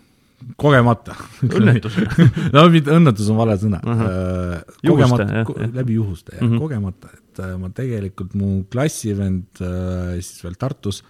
kogemata. 0.59 1.15
Õnnetus. 1.47 1.97
no 2.55 2.65
mitte 2.73 2.93
õnnetus 2.95 3.29
on 3.31 3.39
vale 3.39 3.57
sõna 3.61 3.79
Ahah. 3.79 4.07
uh,. 4.07 4.79
Juhuste, 4.83 5.23
kogemata 5.23 5.27
jah. 5.39 5.75
läbi 5.79 5.97
juhuste 5.97 6.35
jah 6.35 6.41
mm, 6.43 6.49
-hmm. 6.51 6.63
kogemata, 6.63 7.11
et 7.15 7.43
uh, 7.43 7.53
ma 7.61 7.69
tegelikult, 7.75 8.33
mu 8.39 8.49
klassivend 8.71 9.63
uh, 9.63 10.15
siis 10.19 10.43
veel 10.43 10.57
Tartus, 10.59 11.03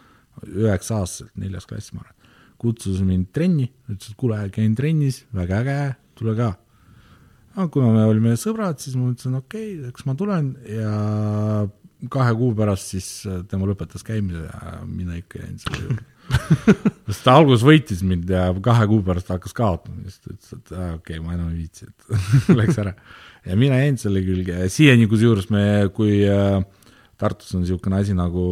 üheksa 0.50 1.02
aastaselt, 1.02 1.34
neljas 1.40 1.66
klass, 1.70 1.94
ma 1.96 2.04
arvan, 2.04 2.18
kutsus 2.64 3.04
mind 3.06 3.30
trenni, 3.36 3.70
ütles, 3.92 4.14
et 4.14 4.20
kuule, 4.20 4.42
käin 4.56 4.76
trennis, 4.80 5.24
väga 5.36 5.62
äge, 5.64 5.80
tule 6.18 6.36
ka 6.40 6.54
no 7.58 7.70
kuna 7.74 7.92
me 7.94 8.06
olime 8.10 8.36
sõbrad, 8.40 8.80
siis 8.82 8.98
ma 8.98 9.08
mõtlesin, 9.10 9.38
okei 9.40 9.70
okay,, 9.78 9.92
eks 9.92 10.08
ma 10.08 10.16
tulen 10.18 10.54
ja 10.70 10.94
kahe 12.12 12.34
kuu 12.36 12.52
pärast 12.58 12.96
siis 12.96 13.10
äh, 13.30 13.44
tema 13.50 13.68
lõpetas 13.70 14.04
käimise 14.06 14.44
ja 14.48 14.74
mina 14.88 15.16
ikka 15.20 15.44
jäin 15.44 15.60
selle 15.62 15.84
juurde. 15.86 16.10
sest 17.08 17.26
ta 17.26 17.36
alguses 17.38 17.66
võitis 17.68 18.04
mind 18.08 18.32
ja 18.32 18.48
kahe 18.64 18.88
kuu 18.90 19.04
pärast 19.06 19.32
hakkas 19.34 19.56
kaotama, 19.56 20.04
siis 20.08 20.22
ta 20.24 20.34
ütles, 20.34 20.54
et 20.58 20.74
aa, 20.76 20.94
okei 20.98 21.20
okay,, 21.20 21.26
ma 21.26 21.36
enam 21.38 21.52
ei 21.52 21.64
viitsi, 21.64 21.90
et 21.90 22.54
läks 22.60 22.80
ära. 22.84 22.96
ja 23.46 23.60
mina 23.60 23.82
jäin 23.82 24.00
selle 24.02 24.24
külge 24.26 24.70
siiani 24.74 25.10
kusjuures 25.12 25.52
me, 25.54 25.66
kui 25.96 26.24
äh, 26.28 26.62
Tartus 27.20 27.54
on 27.56 27.62
niisugune 27.62 28.00
asi 28.02 28.16
nagu 28.18 28.44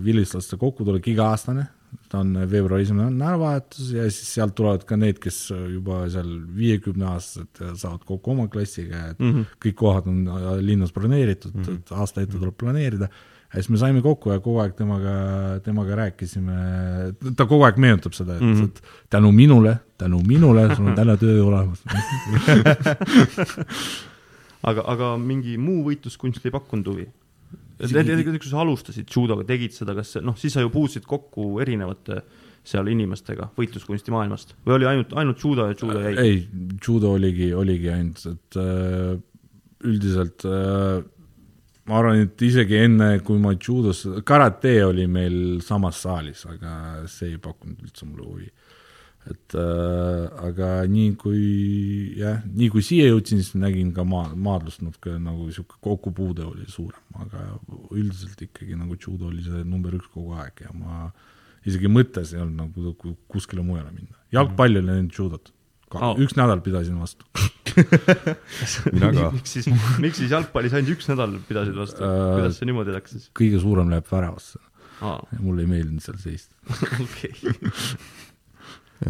vilistlaste 0.00 0.56
kokkutulek 0.56 1.08
iga-aastane, 1.10 1.66
ta 2.14 2.20
on 2.22 2.34
veebruari 2.50 2.84
esimene 2.86 3.10
nädalavahetus 3.10 3.90
ja 3.96 4.02
siis 4.06 4.28
sealt 4.36 4.54
tulevad 4.58 4.84
ka 4.86 4.94
need, 5.00 5.18
kes 5.22 5.38
juba 5.50 6.04
seal 6.12 6.30
viiekümneaastased 6.54 7.78
saavad 7.80 8.02
kokku 8.06 8.34
oma 8.36 8.46
klassiga, 8.52 8.98
et 9.10 9.22
mm. 9.22 9.32
-hmm. 9.32 9.44
kõik 9.66 9.76
kohad 9.80 10.04
on 10.10 10.18
linnas 10.62 10.92
broneeritud 10.94 11.54
mm, 11.54 11.62
-hmm. 11.62 11.76
et 11.80 11.92
aasta 11.92 12.22
ette 12.22 12.38
tuleb 12.38 12.56
planeerida. 12.60 13.06
ja 13.54 13.62
siis 13.62 13.70
me 13.70 13.78
saime 13.78 14.02
kokku 14.02 14.30
ja 14.30 14.40
kogu 14.40 14.58
aeg 14.62 14.74
temaga, 14.78 15.14
temaga 15.64 15.96
rääkisime, 16.02 16.54
ta 17.36 17.46
kogu 17.46 17.64
aeg 17.64 17.76
meenutab 17.78 18.12
seda, 18.12 18.36
et 18.36 18.42
mm. 18.42 18.54
-hmm. 18.54 18.70
tänu 19.10 19.32
minule, 19.32 19.78
tänu 19.98 20.22
minule 20.26 20.76
sul 20.76 20.86
on 20.86 20.94
täna 20.94 21.16
töö 21.16 21.44
olemas. 21.44 21.82
aga, 24.70 24.82
aga 24.86 25.18
mingi 25.18 25.58
muu 25.58 25.84
võitluskunst 25.90 26.46
ei 26.46 26.50
pakkunud 26.50 26.86
huvi? 26.86 27.08
Näiteks 27.80 28.38
kui 28.38 28.50
sa 28.50 28.62
alustasid 28.62 29.10
judoga, 29.10 29.44
tegid 29.48 29.74
seda, 29.74 29.96
kas 29.98 30.16
noh, 30.22 30.36
siis 30.38 30.54
sa 30.54 30.62
ju 30.62 30.70
puutusid 30.72 31.06
kokku 31.10 31.56
erinevate 31.64 32.20
seal 32.64 32.88
inimestega 32.88 33.50
võitluskunsti 33.58 34.12
maailmast 34.14 34.54
või 34.64 34.78
oli 34.78 34.86
ainult, 34.88 35.10
ainult 35.20 35.42
judo 35.42 35.66
ja 35.68 35.74
judo 35.76 36.00
jäi? 36.00 36.14
ei, 36.22 36.36
judo 36.80 37.10
oligi, 37.18 37.50
oligi 37.52 37.90
ainult, 37.92 38.22
et 38.30 38.60
äh, 38.62 39.10
üldiselt 39.84 40.46
äh, 40.48 41.02
ma 41.88 42.00
arvan, 42.00 42.22
et 42.24 42.44
isegi 42.44 42.78
enne, 42.86 43.10
kui 43.24 43.40
ma 43.42 43.52
judos, 43.54 44.04
karate 44.26 44.78
oli 44.86 45.06
meil 45.10 45.60
samas 45.64 46.00
saalis, 46.04 46.44
aga 46.48 47.04
see 47.10 47.34
ei 47.34 47.40
pakkunud 47.42 47.84
üldse 47.84 48.08
mulle 48.08 48.28
huvi. 48.28 48.48
Et 49.30 49.54
äh, 49.56 50.24
aga 50.46 50.70
nii 50.90 51.14
kui 51.16 51.38
jah, 52.20 52.42
nii 52.44 52.68
kui 52.74 52.82
siia 52.84 53.06
jõudsin, 53.08 53.40
siis 53.40 53.54
nägin 53.56 53.92
ka 53.96 54.04
maa, 54.04 54.34
maadlust 54.36 54.82
natuke 54.84 55.14
nagu 55.18 55.46
sihuke 55.54 55.78
kokkupuude 55.84 56.44
oli 56.44 56.66
suurem, 56.68 57.00
aga 57.24 57.46
üldiselt 57.96 58.42
ikkagi 58.44 58.76
nagu 58.76 58.98
judo 59.00 59.30
oli 59.30 59.40
see 59.46 59.62
number 59.64 59.96
üks 59.96 60.10
kogu 60.12 60.36
aeg 60.36 60.60
ja 60.66 60.74
ma 60.76 61.06
isegi 61.64 61.88
mõttes 61.88 62.34
ei 62.36 62.42
olnud 62.44 62.58
nagu 62.66 62.92
ku- 63.00 63.16
kuskile 63.32 63.64
mujale 63.64 63.88
minna. 63.96 64.12
jalgpalli 64.36 64.82
oli 64.82 64.92
ainult 64.98 65.16
judot. 65.16 65.52
Aa. 65.94 66.10
üks 66.18 66.34
nädal 66.34 66.58
pidasin 66.60 66.96
vastu. 66.98 67.22
mina 68.94 69.08
ka. 69.14 69.28
miks 69.34 69.52
siis, 69.56 69.68
miks 70.02 70.18
siis 70.20 70.32
jalgpallis 70.34 70.74
ainult 70.74 70.90
üks 70.96 71.06
nädal 71.12 71.36
pidasid 71.48 71.76
vastu, 71.78 72.02
Äh, 72.04 72.24
kuidas 72.34 72.58
see 72.58 72.66
niimoodi 72.68 72.92
läks 72.96 73.14
siis? 73.14 73.28
kõige 73.38 73.60
suurem 73.62 73.88
läheb 73.92 74.08
väravasse 74.10 74.58
ja 75.04 75.38
mulle 75.40 75.64
ei 75.64 75.68
meeldinud 75.70 76.02
seal 76.04 76.18
seista. 76.22 76.54
okei. 77.04 77.32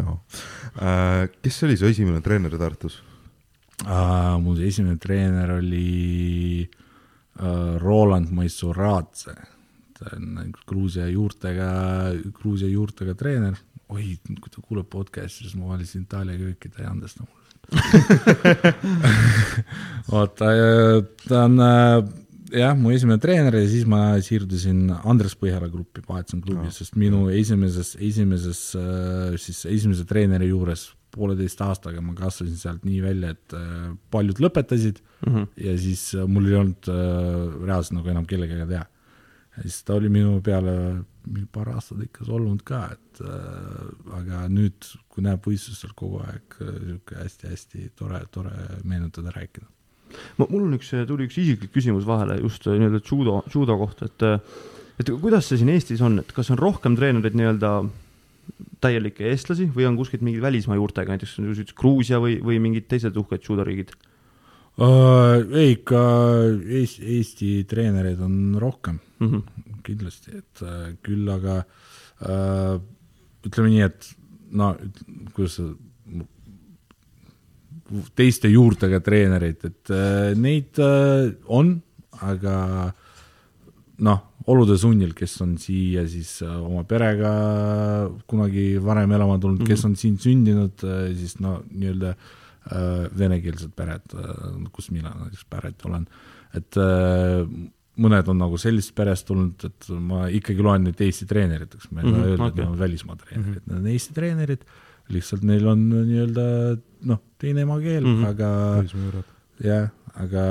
jaa. 0.01 1.27
kes 1.41 1.63
oli 1.67 1.77
su 1.77 1.89
esimene 1.89 2.21
treener 2.21 2.57
Tartus? 2.59 3.01
uh, 3.83 4.35
mul 4.41 4.61
esimene 4.63 4.97
treener 5.01 5.51
oli 5.57 6.63
uh, 7.39 7.77
Roland 7.81 8.31
Maisuradze, 8.31 9.35
ta 9.95 10.11
on 10.15 10.51
Gruusia 10.67 11.07
juurtega, 11.11 11.69
Gruusia 12.39 12.69
juurtega 12.71 13.15
treener, 13.19 13.57
oi, 13.91 14.13
kui 14.39 14.51
ta 14.51 14.61
kuuleb 14.61 14.87
podcast'i, 14.91 15.45
siis 15.45 15.57
ma 15.59 15.73
valisin 15.73 16.05
Itaalia 16.07 16.39
kööki, 16.39 16.71
ta 16.71 16.83
ei 16.83 16.91
andesta 16.91 17.25
mulle 17.25 17.43
vaata, 20.11 20.51
ta 21.25 21.39
on 21.47 21.55
jah, 22.53 22.75
mu 22.77 22.91
esimene 22.93 23.19
treener 23.21 23.57
ja 23.57 23.69
siis 23.69 23.87
ma 23.89 24.15
siirdusin 24.23 24.89
Andres 25.03 25.35
Põhjala 25.39 25.69
gruppi, 25.71 26.03
vahetasin 26.07 26.43
klubi 26.45 26.67
no., 26.67 26.73
sest 26.73 26.97
minu 26.99 27.25
esimeses, 27.33 27.95
esimeses 28.03 28.61
siis 29.41 29.63
esimese 29.71 30.05
treeneri 30.09 30.51
juures 30.51 30.89
pooleteist 31.15 31.61
aastaga 31.63 32.03
ma 32.03 32.13
kasvasin 32.17 32.57
sealt 32.59 32.83
nii 32.83 32.99
välja, 33.03 33.31
et 33.35 33.55
paljud 34.11 34.41
lõpetasid 34.43 34.99
mm 34.99 35.31
-hmm. 35.31 35.47
ja 35.67 35.77
siis 35.79 36.09
mul 36.27 36.49
ei 36.49 36.59
olnud 36.59 36.91
reaalselt 37.65 37.99
nagu 37.99 38.11
enam 38.11 38.25
kellegagi 38.27 38.67
teha. 38.73 38.85
ja 39.55 39.63
siis 39.63 39.83
ta 39.83 39.95
oli 39.95 40.09
minu 40.09 40.41
peale 40.43 40.75
mingi 41.25 41.47
paar 41.51 41.69
aastat 41.73 42.01
ikka 42.05 42.25
solvunud 42.27 42.63
ka, 42.67 42.81
et 42.93 43.21
äh, 43.25 44.17
aga 44.19 44.45
nüüd, 44.51 44.89
kui 45.09 45.23
näeb 45.25 45.45
võistlustel 45.47 45.95
kogu 45.97 46.21
aeg 46.25 46.59
niisugune 46.59 47.23
hästi-hästi 47.23 47.89
tore, 47.97 48.21
tore 48.31 48.53
meenutada, 48.83 49.33
rääkida 49.35 49.69
mul 50.41 50.63
on 50.67 50.77
üks, 50.77 50.93
tuli 51.07 51.27
üks 51.29 51.37
isiklik 51.41 51.73
küsimus 51.75 52.07
vahele 52.07 52.39
just 52.41 52.65
äh, 52.67 52.77
nii-öelda 52.79 53.01
judo, 53.05 53.41
judo 53.53 53.77
kohta, 53.81 54.09
et 54.09 54.25
äh, 54.25 54.39
et 54.99 55.11
kuidas 55.21 55.49
see 55.49 55.59
siin 55.59 55.71
Eestis 55.73 56.01
on, 56.05 56.19
et 56.21 56.33
kas 56.35 56.51
on 56.53 56.59
rohkem 56.59 56.95
treenereid 56.97 57.35
nii-öelda 57.35 57.71
täielikke 58.83 59.25
eestlasi 59.31 59.67
või 59.73 59.87
on 59.89 59.97
kuskilt 59.99 60.23
mingid 60.25 60.43
välismaa 60.43 60.77
juurtega, 60.77 61.15
näiteks 61.15 61.73
Gruusia 61.77 62.19
või, 62.21 62.37
või 62.43 62.59
mingid 62.61 62.87
teised 62.91 63.17
uhked 63.17 63.47
judoriigid 63.47 63.95
uh,? 63.95 65.41
ei, 65.49 65.75
ikka 65.75 66.01
Eesti, 66.79 67.07
Eesti 67.17 67.49
treenereid 67.69 68.21
on 68.23 68.59
rohkem 68.61 68.99
mm, 69.19 69.31
-hmm. 69.31 69.79
kindlasti, 69.87 70.37
et 70.43 70.63
küll 71.05 71.31
aga 71.33 71.63
uh, 71.63 72.77
ütleme 73.47 73.73
nii, 73.73 73.89
et 73.89 74.11
no 74.55 74.75
kuidas 75.33 75.57
see 75.59 75.73
teiste 78.17 78.49
juurtega 78.49 78.99
treenereid, 79.05 79.65
et 79.67 79.91
äh, 79.93 80.31
neid 80.39 80.79
äh, 80.81 81.27
on, 81.53 81.75
aga 82.25 82.55
noh, 84.05 84.23
olude 84.51 84.77
sunnil, 84.79 85.13
kes 85.17 85.37
on 85.45 85.55
siia 85.61 86.05
siis 86.09 86.39
äh, 86.45 86.55
oma 86.55 86.83
perega 86.89 87.35
kunagi 88.29 88.73
varem 88.81 89.13
elama 89.17 89.37
tulnud 89.37 89.61
mm, 89.61 89.63
-hmm. 89.63 89.69
kes 89.69 89.83
mhm. 89.83 89.91
on 89.91 89.95
siin 89.95 90.17
sündinud, 90.17 90.87
siis 91.19 91.39
no 91.39 91.61
nii-öelda 91.71 92.15
venekeelsed 93.13 93.75
pered, 93.77 94.13
kus 94.73 94.89
mina 94.89 95.11
näiteks 95.13 95.45
pärit 95.45 95.83
olen, 95.85 96.07
et 96.57 96.77
mõned 98.01 98.31
on 98.31 98.39
nagu 98.41 98.57
sellisest 98.57 98.95
perest 98.97 99.27
tulnud, 99.27 99.67
et 99.67 99.89
ma 100.01 100.25
ikkagi 100.33 100.65
loen 100.65 100.87
neid 100.87 100.97
Eesti 100.97 101.27
treeneriteks, 101.29 101.91
ma 101.91 102.01
ei 102.01 102.07
saa 102.07 102.09
mm 102.09 102.17
-hmm, 102.17 102.31
öelda 102.31 102.43
okay., 102.43 102.49
et 102.49 102.63
nad 102.63 102.71
on 102.71 102.79
välismaa 102.79 103.15
treenerid 103.15 103.61
mm, 103.61 103.61
-hmm. 103.61 103.69
need 103.69 103.85
on 103.85 103.91
Eesti 103.93 104.13
treenerid 104.13 104.65
lihtsalt 105.13 105.45
neil 105.45 105.65
on 105.69 105.85
nii-öelda 105.93 106.45
noh, 107.09 107.21
teine 107.41 107.65
emakeel 107.65 108.03
mm, 108.03 108.23
-hmm. 108.23 108.27
aga 108.31 108.49
jah, 109.63 109.89
aga 110.17 110.45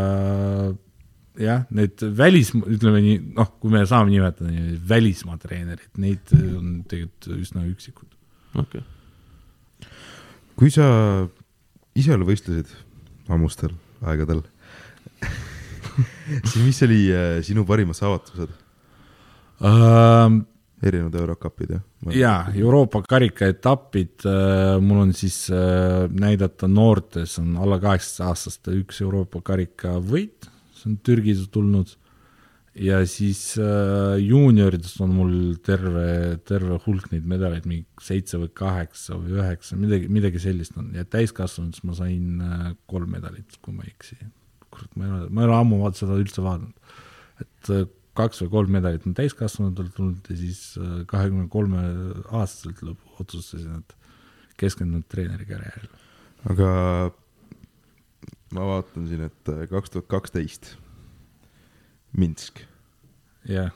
jah, 1.41 1.65
need 1.75 2.05
välis, 2.17 2.53
ütleme 2.55 3.03
nii, 3.03 3.21
noh, 3.39 3.51
kui 3.61 3.73
me 3.75 3.83
saame 3.89 4.13
nimetada 4.13 4.51
nii, 4.51 4.79
välismaa 4.89 5.39
treenerid, 5.43 5.91
neid 5.99 6.35
on 6.35 6.83
tegelikult 6.89 7.41
üsna 7.41 7.67
üksikud. 7.67 8.11
okei 8.55 8.83
okay.. 8.83 9.89
kui 10.55 10.71
sa 10.71 10.87
ise 11.99 12.19
võistlesid 12.19 12.71
ammustel 13.29 13.75
aegadel 14.05 14.45
siis 16.51 16.63
mis 16.63 16.83
oli 16.87 17.07
äh, 17.11 17.39
sinu 17.47 17.67
parimad 17.67 17.99
saavutused 17.99 18.51
uh,? 19.61 20.45
Erinevad 20.83 21.19
eurokapid, 21.21 21.75
jah? 21.77 21.83
jaa, 22.15 22.39
Euroopa 22.59 23.03
karikaetapid, 23.09 24.25
äh, 24.29 24.77
mul 24.83 25.05
on 25.07 25.13
siis 25.17 25.45
äh, 25.53 26.05
näidata 26.11 26.69
noortes, 26.71 27.39
on 27.43 27.57
alla 27.61 27.79
kaheksateistaastaste 27.83 28.75
üks 28.81 29.03
Euroopa 29.05 29.43
karikavõit, 29.45 30.49
see 30.75 30.91
on 30.93 30.99
Türgis 31.07 31.45
tulnud, 31.55 31.95
ja 32.75 33.01
siis 33.09 33.55
äh, 33.63 34.19
juuniorides 34.25 34.97
on 35.05 35.17
mul 35.17 35.35
terve, 35.65 36.07
terve 36.49 36.79
hulk 36.87 37.11
neid 37.15 37.27
medaleid, 37.31 37.69
mingi 37.71 37.87
seitse 38.03 38.41
või 38.43 38.53
kaheksa 38.57 39.19
või 39.19 39.39
üheksa, 39.39 39.79
midagi, 39.81 40.11
midagi 40.13 40.43
sellist 40.43 40.79
on, 40.81 40.93
ja 40.97 41.07
täiskasvanudes 41.09 41.85
ma 41.87 41.97
sain 41.97 42.41
kolm 42.91 43.15
medalit, 43.15 43.61
kui 43.63 43.77
ma 43.77 43.87
ei 43.87 43.95
eksi. 43.95 44.19
kurat, 44.75 44.91
ma 44.99 45.07
ei 45.07 45.13
ole, 45.17 45.29
ma 45.31 45.45
ei 45.45 45.53
ole 45.53 45.61
ammu 45.61 45.93
seda 45.95 46.19
üldse 46.19 46.43
vaadanud. 46.43 46.99
et 47.45 47.77
kaks 48.19 48.45
või 48.45 48.53
kolm 48.53 48.73
medalit 48.77 49.05
on 49.09 49.15
täiskasvanutelt 49.17 49.95
tulnud 49.97 50.31
ja 50.31 50.39
siis 50.39 50.63
äh, 50.79 51.03
kahekümne 51.11 51.49
kolme 51.53 51.83
aastaselt 52.31 52.83
lõpp 52.87 53.21
otsustasin, 53.23 53.83
et 53.83 53.97
keskendun 54.61 55.05
treeneri 55.11 55.47
karjäärile. 55.49 56.03
aga 56.51 56.69
ma 58.55 58.69
vaatan 58.71 59.09
siin, 59.11 59.27
et 59.29 59.53
äh, 59.53 59.65
kaks 59.71 59.95
tuhat 59.95 60.11
kaksteist 60.13 60.75
Minsk. 62.15 62.63
jah. 63.51 63.73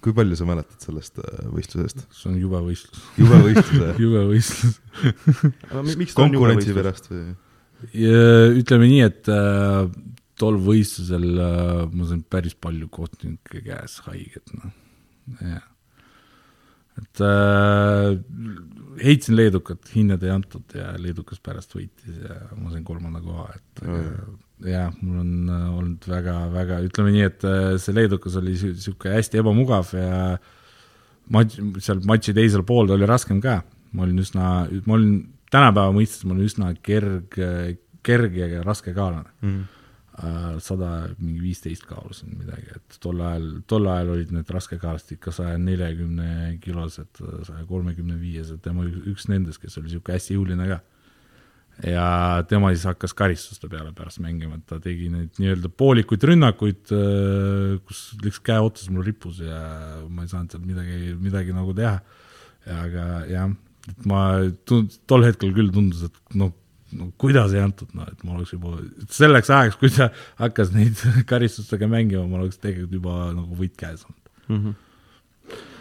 kui 0.00 0.14
palju 0.16 0.38
sa 0.38 0.46
mäletad 0.48 0.86
sellest 0.86 1.18
äh, 1.18 1.44
võistlusest? 1.50 2.06
see 2.14 2.30
on 2.30 2.38
jube 2.40 2.62
võistlus. 2.70 3.02
jube 3.18 3.42
võistlus 3.48 3.98
jube 4.04 4.24
võistlus 4.30 6.16
konkurentsi 6.18 6.76
pärast 6.76 7.10
või? 7.10 7.34
ütleme 7.90 8.86
nii, 8.86 9.04
et 9.08 9.28
tol 10.40 10.60
võistlusel 10.62 11.26
äh, 11.36 11.82
ma 11.92 12.06
sain 12.08 12.22
päris 12.24 12.56
palju 12.56 12.88
kohtunikke 12.92 13.62
käes 13.64 13.98
haiget, 14.06 14.52
noh, 14.56 14.76
jah. 15.44 15.66
et 17.00 17.22
äh, 17.26 18.14
heitsin 19.04 19.36
leedukat, 19.38 19.82
hinnad 19.94 20.24
ei 20.26 20.32
antud 20.34 20.76
ja 20.76 20.92
leedukas 21.00 21.42
pärast 21.44 21.74
võitis 21.76 22.20
ja 22.24 22.38
ma 22.58 22.72
sain 22.72 22.86
kolmanda 22.86 23.22
koha, 23.24 23.48
et 23.56 23.82
mm. 23.86 24.38
jah, 24.68 24.94
mul 25.00 25.20
on 25.24 25.34
äh, 25.56 25.66
olnud 25.80 26.08
väga-väga, 26.12 26.80
ütleme 26.88 27.16
nii, 27.16 27.26
et 27.28 27.48
äh, 27.48 27.74
see 27.82 27.96
leedukas 27.96 28.38
oli 28.40 28.56
niisugune 28.56 29.18
hästi 29.18 29.42
ebamugav 29.42 29.92
ja 29.96 30.22
matš, 31.32 31.60
seal 31.84 32.00
matši 32.08 32.36
teisel 32.36 32.64
pool 32.68 32.96
oli 32.96 33.08
raskem 33.08 33.42
ka, 33.44 33.60
ma 33.96 34.06
olin 34.06 34.24
üsna, 34.24 34.54
ma 34.86 34.96
olin 34.96 35.20
tänapäeva 35.50 35.92
mõistes, 35.94 36.24
ma 36.24 36.36
olin 36.36 36.48
üsna 36.48 36.72
kerg, 36.86 37.36
kerge 38.06 38.48
ja 38.54 38.64
raskekaalane 38.64 39.30
mm 39.42 39.60
Äh, 39.60 39.79
sada 40.60 40.90
mingi 41.18 41.40
viisteist 41.40 41.86
kaalusin 41.88 42.34
midagi, 42.38 42.74
et 42.76 42.96
tol 43.02 43.20
ajal, 43.24 43.46
tol 43.70 43.88
ajal 43.88 44.12
olid 44.16 44.32
need 44.34 44.52
raskekaalast 44.52 45.14
ikka 45.16 45.32
saja 45.34 45.58
neljakümne 45.60 46.56
kilosed, 46.60 47.20
saja 47.46 47.64
kolmekümne 47.68 48.18
viiesed, 48.20 48.60
tema 48.64 48.84
üks 48.84 49.28
nendest, 49.30 49.62
kes 49.62 49.78
oli 49.80 49.88
niisugune 49.88 50.18
hästi 50.18 50.36
jõuline 50.36 50.68
ka. 50.70 50.80
ja 51.88 52.06
tema 52.50 52.74
siis 52.74 52.84
hakkas 52.90 53.14
karistuste 53.16 53.70
peale 53.72 53.94
pärast 53.96 54.20
mängima, 54.20 54.58
et 54.60 54.66
ta 54.68 54.80
tegi 54.82 55.08
neid 55.12 55.40
nii-öelda 55.40 55.72
poolikuid 55.72 56.28
rünnakuid, 56.28 56.92
äh, 56.92 57.80
kus 57.88 58.10
lihtsalt 58.20 58.44
käe 58.50 58.60
otsas 58.60 58.92
mul 58.92 59.06
rippus 59.06 59.40
ja 59.40 59.62
ma 60.08 60.26
ei 60.26 60.32
saanud 60.32 60.52
seal 60.52 60.66
midagi, 60.66 61.14
midagi 61.16 61.56
nagu 61.56 61.76
teha. 61.76 61.96
aga 62.68 63.04
jah, 63.30 63.52
et 63.88 64.04
ma 64.04 64.24
tund-, 64.68 65.00
tol 65.08 65.24
hetkel 65.24 65.54
küll 65.56 65.72
tundus, 65.72 66.04
et 66.10 66.36
noh, 66.36 66.52
no 66.98 67.10
kuidas 67.20 67.54
ei 67.54 67.62
antud, 67.62 67.90
noh, 67.96 68.08
et 68.10 68.22
ma 68.26 68.36
oleks 68.36 68.54
juba 68.54 68.76
selleks 69.12 69.50
ajaks, 69.54 69.78
kui 69.80 69.92
ta 69.94 70.10
hakkas 70.40 70.72
neid 70.74 71.00
karistustega 71.30 71.88
mängima, 71.90 72.26
ma 72.28 72.40
oleks 72.40 72.60
tegelikult 72.62 72.96
juba 73.00 73.16
nagu 73.36 73.58
võit 73.58 73.76
käes 73.78 74.06
olnud 74.06 74.32
mm. 74.48 74.62
-hmm 74.62 74.78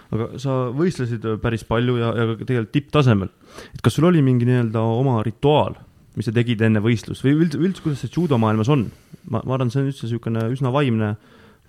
aga 0.09 0.39
sa 0.41 0.53
võistlesid 0.73 1.25
päris 1.41 1.61
palju 1.69 1.99
ja, 1.99 2.07
ja 2.17 2.23
tegelikult 2.39 2.71
tipptasemel. 2.73 3.29
et 3.75 3.83
kas 3.85 3.93
sul 3.93 4.07
oli 4.09 4.23
mingi 4.25 4.47
nii-öelda 4.47 4.81
oma 4.81 5.19
rituaal, 5.25 5.77
mis 6.17 6.25
sa 6.25 6.33
tegid 6.33 6.63
enne 6.65 6.81
võistlust 6.81 7.25
või 7.25 7.35
üldse, 7.43 7.59
üldse, 7.61 7.83
kuidas 7.85 8.01
see 8.01 8.15
judomaailmas 8.15 8.71
on? 8.73 8.87
ma, 9.29 9.43
ma 9.43 9.53
arvan, 9.53 9.69
see 9.69 9.83
on 9.83 9.91
üldse 9.91 10.07
niisugune 10.07 10.47
üsna 10.55 10.73
vaimne, 10.73 11.11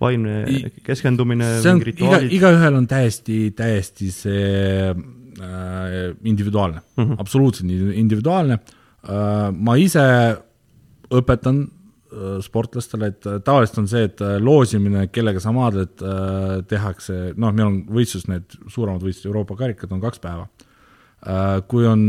vaimne 0.01 0.71
keskendumine. 0.87 1.51
see 1.61 1.75
on, 1.75 1.85
iga, 1.85 2.21
igaühel 2.39 2.81
on 2.81 2.89
täiesti, 2.89 3.39
täiesti 3.53 4.09
see 4.09 4.89
äh, 4.89 4.97
individuaalne 6.23 6.81
mm, 6.81 7.03
-hmm. 7.03 7.21
absoluutselt 7.21 7.69
individuaalne 7.69 8.57
Äh, 8.57 8.80
ma 9.01 9.75
ise 9.81 10.03
õpetan 11.11 11.61
äh, 11.65 12.39
sportlastele, 12.45 13.11
et 13.11 13.27
äh, 13.29 13.39
tavaliselt 13.45 13.79
on 13.81 13.87
see, 13.91 14.03
et 14.09 14.23
loosimine, 14.43 15.07
kellega 15.13 15.41
sa 15.43 15.53
maadled, 15.55 16.03
tehakse, 16.69 17.19
noh, 17.39 17.53
meil 17.55 17.69
on 17.69 17.79
võistlus, 17.97 18.27
need 18.29 18.57
suuremad 18.69 19.03
võistlused, 19.03 19.29
Euroopa 19.31 19.57
karikad 19.59 19.93
on 19.95 20.03
kaks 20.03 20.21
päeva. 20.23 20.49
kui 21.69 21.85
on 21.85 22.07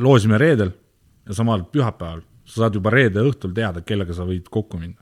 loosimine 0.00 0.38
reedel 0.40 0.70
ja 1.28 1.34
sa 1.36 1.44
maadled 1.44 1.70
pühapäeval, 1.72 2.22
sa 2.44 2.64
saad 2.64 2.76
juba 2.78 2.92
reede 2.92 3.22
õhtul 3.24 3.52
teada, 3.56 3.82
kellega 3.84 4.16
sa 4.16 4.26
võid 4.28 4.48
kokku 4.52 4.78
minna. 4.80 5.00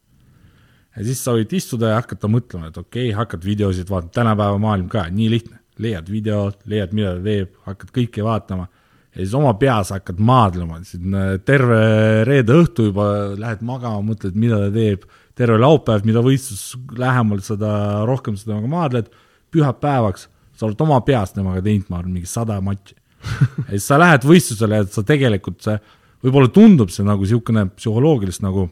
ja 0.96 1.04
siis 1.06 1.22
sa 1.24 1.34
võid 1.36 1.52
istuda 1.56 1.92
ja 1.92 2.00
hakata 2.00 2.28
mõtlema, 2.28 2.68
et 2.68 2.78
okei 2.78 3.08
okay,, 3.08 3.16
hakkad 3.16 3.44
videosid 3.44 3.90
vaatama, 3.90 4.12
tänapäeva 4.12 4.58
maailm 4.58 4.88
ka 4.92 5.06
nii 5.10 5.28
lihtne, 5.30 5.58
leiad 5.78 6.10
videod, 6.10 6.58
leiad, 6.68 6.92
mida 6.92 7.14
ta 7.16 7.22
teeb, 7.24 7.54
hakkad 7.66 7.94
kõike 7.96 8.26
vaatama 8.26 8.68
ja 9.12 9.20
siis 9.20 9.34
oma 9.36 9.52
peas 9.60 9.92
hakkad 9.92 10.20
maadlema, 10.24 10.80
äh, 10.80 11.32
terve 11.44 11.80
reede 12.28 12.56
õhtu 12.62 12.88
juba 12.90 13.08
lähed 13.38 13.64
magama, 13.66 14.00
mõtled, 14.12 14.36
mida 14.38 14.60
ta 14.64 14.70
teeb, 14.74 15.04
terve 15.38 15.58
laupäev, 15.60 16.06
mida 16.08 16.22
võistlus 16.24 16.72
lähemal, 16.98 17.40
seda 17.44 17.72
rohkem 18.08 18.36
sa 18.36 18.50
temaga 18.50 18.70
maadled, 18.72 19.10
pühapäevaks 19.52 20.28
sa 20.56 20.68
oled 20.68 20.84
oma 20.84 21.00
peas 21.06 21.34
temaga 21.34 21.62
teinud, 21.64 21.88
ma 21.90 22.00
arvan, 22.00 22.14
mingi 22.18 22.30
sada 22.30 22.58
matši. 22.64 22.96
ja 23.66 23.72
siis 23.72 23.88
sa 23.88 23.98
lähed 24.00 24.24
võistlusele 24.26 24.80
ja 24.80 24.86
sa 24.90 25.04
tegelikult, 25.06 25.60
see, 25.64 25.76
võib-olla 26.24 26.50
tundub 26.54 26.92
see 26.92 27.06
nagu 27.06 27.26
niisugune 27.26 27.66
psühholoogiliselt 27.76 28.46
nagu, 28.46 28.68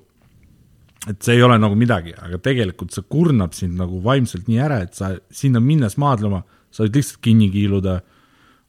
et 1.08 1.20
see 1.24 1.36
ei 1.38 1.44
ole 1.44 1.56
nagu 1.60 1.76
midagi, 1.78 2.12
aga 2.18 2.40
tegelikult 2.42 2.94
see 2.94 3.06
kurnab 3.10 3.54
sind 3.56 3.78
nagu 3.80 4.00
vaimselt 4.04 4.48
nii 4.50 4.60
ära, 4.60 4.80
et 4.84 4.96
sa 4.98 5.14
sinna 5.34 5.62
minnes 5.64 5.96
maadlema, 6.00 6.42
sa 6.70 6.84
võid 6.84 7.00
lihtsalt 7.00 7.22
kinni 7.24 7.48
kiiluda 7.52 8.00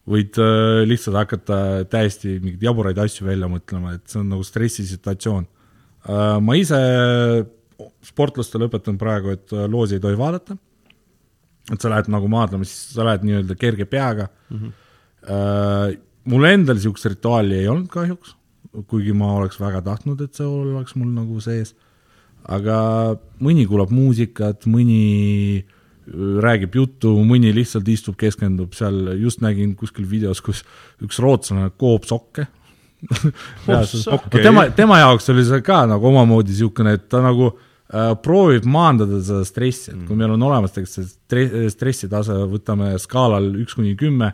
võid 0.09 0.37
äh, 0.41 0.81
lihtsalt 0.89 1.17
hakata 1.19 1.57
täiesti 1.89 2.37
mingeid 2.41 2.63
jaburaid 2.65 2.99
asju 3.03 3.27
välja 3.27 3.49
mõtlema, 3.51 3.95
et 3.97 4.05
see 4.09 4.21
on 4.21 4.31
nagu 4.33 4.45
stressisituatsioon 4.45 5.45
äh,. 5.45 6.37
ma 6.41 6.57
ise 6.57 6.79
sportlastele 8.05 8.69
õpetan 8.69 8.97
praegu, 9.01 9.35
et 9.35 9.53
äh, 9.53 9.67
loosi 9.69 9.97
ei 9.97 10.03
tohi 10.03 10.17
vaadata. 10.17 10.57
et 11.71 11.81
sa 11.81 11.91
lähed 11.93 12.09
nagu 12.09 12.29
maadlema, 12.31 12.65
siis 12.65 12.95
sa 12.95 13.05
lähed 13.05 13.27
nii-öelda 13.27 13.57
kerge 13.59 13.85
peaga 13.85 14.29
mm. 14.49 14.57
-hmm. 14.57 14.77
Mul 16.31 16.45
endal 16.45 16.77
niisugust 16.77 17.05
rituaali 17.05 17.55
ei 17.59 17.67
olnud 17.67 17.89
kahjuks, 17.89 18.35
kuigi 18.89 19.13
ma 19.13 19.35
oleks 19.37 19.59
väga 19.61 19.81
tahtnud, 19.85 20.21
et 20.21 20.33
see 20.37 20.45
oleks 20.45 20.95
mul 20.95 21.09
nagu 21.13 21.39
sees. 21.41 21.75
aga 22.45 23.17
mõni 23.41 23.67
kuulab 23.69 23.89
muusikat, 23.93 24.65
mõni 24.65 25.61
äh, 25.61 25.80
räägib 26.41 26.75
juttu, 26.75 27.13
mõni 27.27 27.51
lihtsalt 27.53 27.87
istub, 27.91 28.17
keskendub 28.19 28.73
seal, 28.77 29.13
just 29.21 29.43
nägin 29.43 29.75
kuskil 29.77 30.07
videos, 30.09 30.41
kus 30.41 30.63
üks 31.03 31.19
rootslane 31.21 31.69
koob 31.77 32.07
sokke 32.09 32.47
okay. 34.15 34.41
tema, 34.43 34.67
tema 34.69 34.99
jaoks 35.01 35.29
oli 35.33 35.43
see 35.45 35.61
ka 35.65 35.83
nagu 35.89 36.09
omamoodi 36.11 36.53
niisugune, 36.53 36.95
et 36.97 37.07
ta 37.09 37.21
nagu 37.23 37.47
äh, 37.49 38.11
proovib 38.21 38.67
maandada 38.69 39.21
seda 39.25 39.45
stressi, 39.47 39.93
et 39.93 40.03
kui 40.07 40.17
meil 40.17 40.35
on 40.35 40.47
olemas 40.49 40.75
tegelikult 40.75 41.33
see 41.33 41.69
stressitase, 41.73 42.37
võtame 42.51 42.93
skaalal 43.01 43.49
üks 43.63 43.77
kuni 43.77 43.95
kümme 43.99 44.31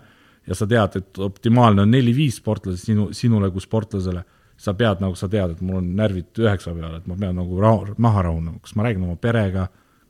ja 0.47 0.55
sa 0.55 0.67
tead, 0.69 0.99
et 0.99 1.21
optimaalne 1.23 1.83
on 1.83 1.91
neli-viis 1.95 2.41
sportlase 2.41 2.89
sinu, 2.89 3.09
sinule 3.15 3.51
kui 3.51 3.63
sportlasele, 3.63 4.23
sa 4.57 4.73
pead 4.77 5.03
nagu, 5.03 5.15
sa 5.19 5.29
tead, 5.31 5.55
et 5.55 5.63
mul 5.63 5.81
on 5.81 5.89
närvid 5.97 6.39
üheksa 6.43 6.73
peal, 6.75 6.97
et 6.97 7.07
ma 7.09 7.17
pean 7.19 7.35
nagu 7.37 7.59
rahu, 7.61 7.97
maha 8.03 8.27
rahunema, 8.29 8.59
kas 8.63 8.75
ma 8.75 8.87
räägin 8.87 9.07
oma 9.07 9.19
perega 9.21 9.67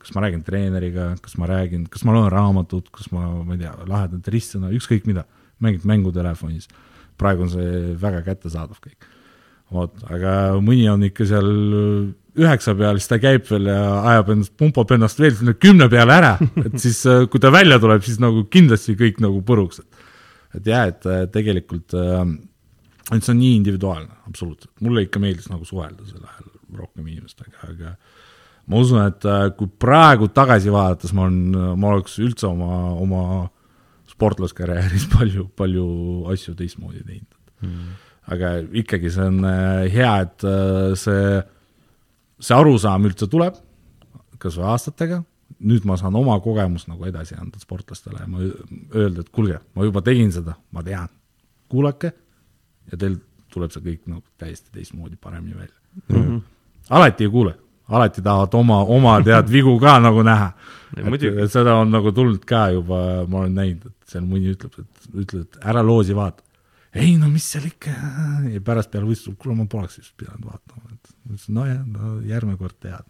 kas 0.08 0.16
ma 0.16 0.24
räägin 0.24 0.42
treeneriga, 0.44 1.10
kas 1.20 1.36
ma 1.36 1.46
räägin, 1.50 1.84
kas 1.92 2.04
ma 2.08 2.14
loen 2.16 2.30
raamatut, 2.32 2.88
kas 2.94 3.10
ma, 3.12 3.26
ma 3.44 3.56
ei 3.58 3.60
tea, 3.60 3.74
lahedat 3.90 4.30
ristsõna, 4.32 4.70
ükskõik 4.72 5.04
mida, 5.08 5.26
mängid 5.60 5.84
mängu 5.88 6.12
telefonis. 6.16 6.68
praegu 7.18 7.44
on 7.44 7.50
see 7.52 7.94
väga 8.00 8.22
kättesaadav 8.24 8.78
kõik. 8.80 9.04
vot, 9.68 9.92
aga 10.08 10.56
mõni 10.64 10.86
on 10.88 11.02
ikka 11.04 11.26
seal 11.28 11.48
üheksa 12.38 12.72
peal, 12.78 12.96
siis 12.96 13.10
ta 13.10 13.18
käib 13.20 13.44
veel 13.50 13.68
ja 13.68 13.82
ajab 14.14 14.30
ennast, 14.32 14.54
pumpab 14.56 14.94
ennast 14.96 15.20
veel 15.20 15.34
sinna 15.36 15.52
kümne 15.52 15.90
peale 15.92 16.14
ära, 16.14 16.38
et 16.64 16.78
siis 16.80 17.02
kui 17.28 17.42
ta 17.42 17.52
välja 17.52 17.76
tuleb, 17.82 18.00
siis 18.06 18.16
nagu 18.22 18.46
kindlasti 18.48 18.96
kõik 18.96 19.20
nagu 19.20 19.42
puruks, 19.44 19.82
et 19.84 20.06
et 20.56 20.66
jah, 20.72 20.86
et 20.88 21.04
tegelikult 21.34 21.92
et 21.92 23.24
see 23.24 23.34
on 23.34 23.42
nii 23.42 23.58
individuaalne, 23.58 24.22
absoluutselt, 24.30 24.72
mulle 24.80 25.04
ikka 25.04 25.20
meeldis 25.20 25.50
nagu 25.52 25.68
suhelda 25.68 26.06
sel 26.08 26.24
ajal 26.24 26.48
rohkem 26.78 27.04
inimestega, 27.04 27.68
aga 27.68 27.92
ma 28.68 28.82
usun, 28.82 29.00
et 29.08 29.24
äh, 29.28 29.46
kui 29.56 29.70
praegu 29.80 30.28
tagasi 30.34 30.72
vaadates 30.72 31.14
ma 31.16 31.26
olen, 31.26 31.76
ma 31.80 31.94
oleks 31.94 32.18
üldse 32.22 32.48
oma, 32.50 32.92
oma 33.00 33.22
sportlaskarjääris 34.10 35.08
palju, 35.16 35.48
palju 35.58 35.86
asju 36.34 36.56
teistmoodi 36.58 37.04
teinud. 37.06 37.34
Mm.. 37.58 37.94
aga 38.30 38.50
ikkagi 38.82 39.10
see 39.10 39.24
on 39.26 39.40
äh, 39.48 39.88
hea, 39.90 40.12
et 40.26 40.44
äh, 40.46 40.92
see, 41.00 41.40
see 42.38 42.54
arusaam 42.54 43.08
üldse 43.08 43.26
tuleb, 43.30 43.56
kas 44.38 44.58
või 44.60 44.68
aastatega, 44.70 45.22
nüüd 45.66 45.88
ma 45.88 45.96
saan 45.98 46.14
oma 46.20 46.36
kogemust 46.44 46.86
nagu 46.90 47.08
edasi 47.08 47.34
anda 47.34 47.58
sportlastele 47.58 48.20
ja 48.20 48.28
ma 48.30 48.44
öelda, 48.44 49.24
et 49.24 49.32
kuulge, 49.34 49.58
ma 49.74 49.88
juba 49.88 50.04
tegin 50.06 50.30
seda, 50.34 50.54
ma 50.76 50.84
tean, 50.86 51.10
kuulake 51.72 52.12
ja 52.92 53.00
teil 53.00 53.16
tuleb 53.50 53.72
see 53.72 53.82
kõik 53.82 54.04
nagu 54.12 54.22
täiesti 54.38 54.70
teistmoodi 54.76 55.16
paremini 55.18 55.56
välja. 55.56 55.74
Mm. 56.12 56.20
-hmm. 56.20 56.42
alati 56.94 57.26
ei 57.26 57.32
kuule 57.32 57.56
alati 57.88 58.24
tahavad 58.24 58.54
oma, 58.58 58.80
oma 58.96 59.18
tead 59.24 59.50
vigu 59.56 59.76
ka 59.80 59.98
nagu 60.02 60.24
näha. 60.26 60.52
seda 61.48 61.78
on 61.82 61.92
nagu 61.92 62.12
tulnud 62.12 62.44
ka 62.48 62.68
juba, 62.76 63.24
ma 63.28 63.44
olen 63.44 63.54
näinud, 63.60 63.88
et 63.88 64.12
seal 64.12 64.24
mõni 64.24 64.54
ütleb, 64.54 64.78
et 64.78 65.10
ütled, 65.24 65.46
et 65.46 65.60
ära 65.64 65.84
loosi 65.84 66.16
vaata. 66.16 66.42
ei 66.94 67.16
no 67.20 67.28
mis 67.32 67.50
seal 67.52 67.68
ikka, 67.68 67.92
ja 68.52 68.64
pärast 68.64 68.90
peale 68.90 69.06
võistlust, 69.08 69.38
kuule 69.38 69.56
ma 69.58 69.68
poleks 69.70 70.00
siis 70.00 70.12
pidanud 70.16 70.48
vaatama, 70.48 70.94
et 70.94 71.14
ma 71.24 71.36
ütlesin, 71.36 71.54
nojah, 71.60 71.84
no 71.86 72.18
järgmine 72.26 72.60
kord 72.60 72.78
tead 72.80 73.04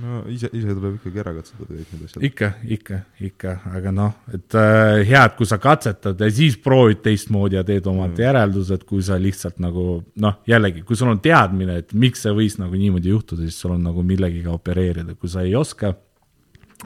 no 0.00 0.20
ise, 0.30 0.48
ise 0.54 0.74
tuleb 0.74 0.96
ikkagi 0.98 1.20
ära 1.22 1.32
katsetada 1.36 1.68
kõik 1.68 1.92
need 1.92 2.04
asjad. 2.06 2.24
ikka, 2.28 2.48
ikka, 2.76 2.98
ikka, 3.28 3.52
aga 3.78 3.92
noh, 3.94 4.14
et 4.34 4.56
äh, 4.58 5.02
hea, 5.08 5.22
et 5.22 5.36
kui 5.38 5.48
sa 5.48 5.58
katsetad 5.62 6.20
ja 6.22 6.30
siis 6.32 6.56
proovid 6.62 7.02
teistmoodi 7.04 7.58
ja 7.58 7.64
teed 7.66 7.86
omad 7.90 8.12
mm. 8.12 8.22
järeldused, 8.24 8.86
kui 8.88 9.04
sa 9.06 9.18
lihtsalt 9.20 9.60
nagu 9.62 9.86
noh, 10.22 10.40
jällegi, 10.48 10.82
kui 10.86 10.98
sul 10.98 11.12
on 11.12 11.20
teadmine, 11.22 11.78
et 11.82 11.94
miks 11.94 12.24
see 12.26 12.34
võis 12.36 12.58
nagu 12.60 12.78
niimoodi 12.78 13.12
juhtuda, 13.12 13.46
siis 13.46 13.60
sul 13.62 13.76
on 13.76 13.86
nagu 13.86 14.04
millegiga 14.06 14.54
opereerida, 14.56 15.16
kui 15.18 15.30
sa 15.32 15.44
ei 15.46 15.54
oska 15.58 15.92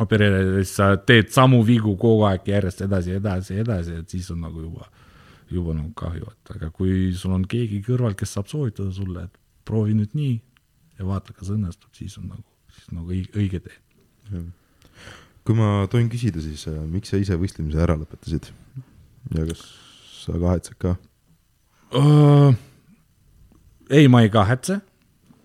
opereerida, 0.00 0.60
siis 0.60 0.76
sa 0.80 0.92
teed 0.98 1.32
samu 1.34 1.62
vigu 1.66 1.96
kogu 2.00 2.26
aeg 2.28 2.52
järjest 2.52 2.84
edasi, 2.86 3.16
edasi, 3.20 3.58
edasi, 3.64 4.00
et 4.02 4.16
siis 4.16 4.28
on 4.34 4.44
nagu 4.46 4.66
juba, 4.66 4.90
juba 5.50 5.74
nagu 5.78 5.90
kahju, 5.96 6.30
et 6.30 6.54
aga 6.56 6.70
kui 6.74 7.10
sul 7.16 7.34
on 7.38 7.48
keegi 7.48 7.82
kõrval, 7.86 8.18
kes 8.18 8.36
saab 8.36 8.50
soovitada 8.50 8.92
sulle, 8.94 9.26
et 9.26 9.36
proovi 9.66 9.96
nüüd 9.96 10.14
nii 10.18 10.36
ja 11.00 11.08
vaata, 11.08 11.34
kas 11.36 11.52
õnnestub, 11.54 11.92
siis 11.96 12.16
on 12.20 12.30
nagu 12.30 12.49
siis 12.90 12.98
nagu 12.98 13.10
õige 13.38 13.60
tee. 13.62 13.78
kui 15.44 15.56
ma 15.56 15.86
tohin 15.90 16.10
küsida, 16.10 16.40
siis 16.42 16.66
äh, 16.68 16.76
miks 16.86 17.10
sa 17.10 17.18
ise 17.18 17.36
võistlemise 17.38 17.80
ära 17.80 17.96
lõpetasid 17.98 18.50
ja 19.34 19.46
kas 19.46 19.62
sa 20.20 20.36
kahetsed 20.38 20.76
ka 20.78 20.96
uh,? 21.96 22.52
ei, 23.90 24.06
ma 24.08 24.22
ei 24.22 24.30
kahetse, 24.30 24.80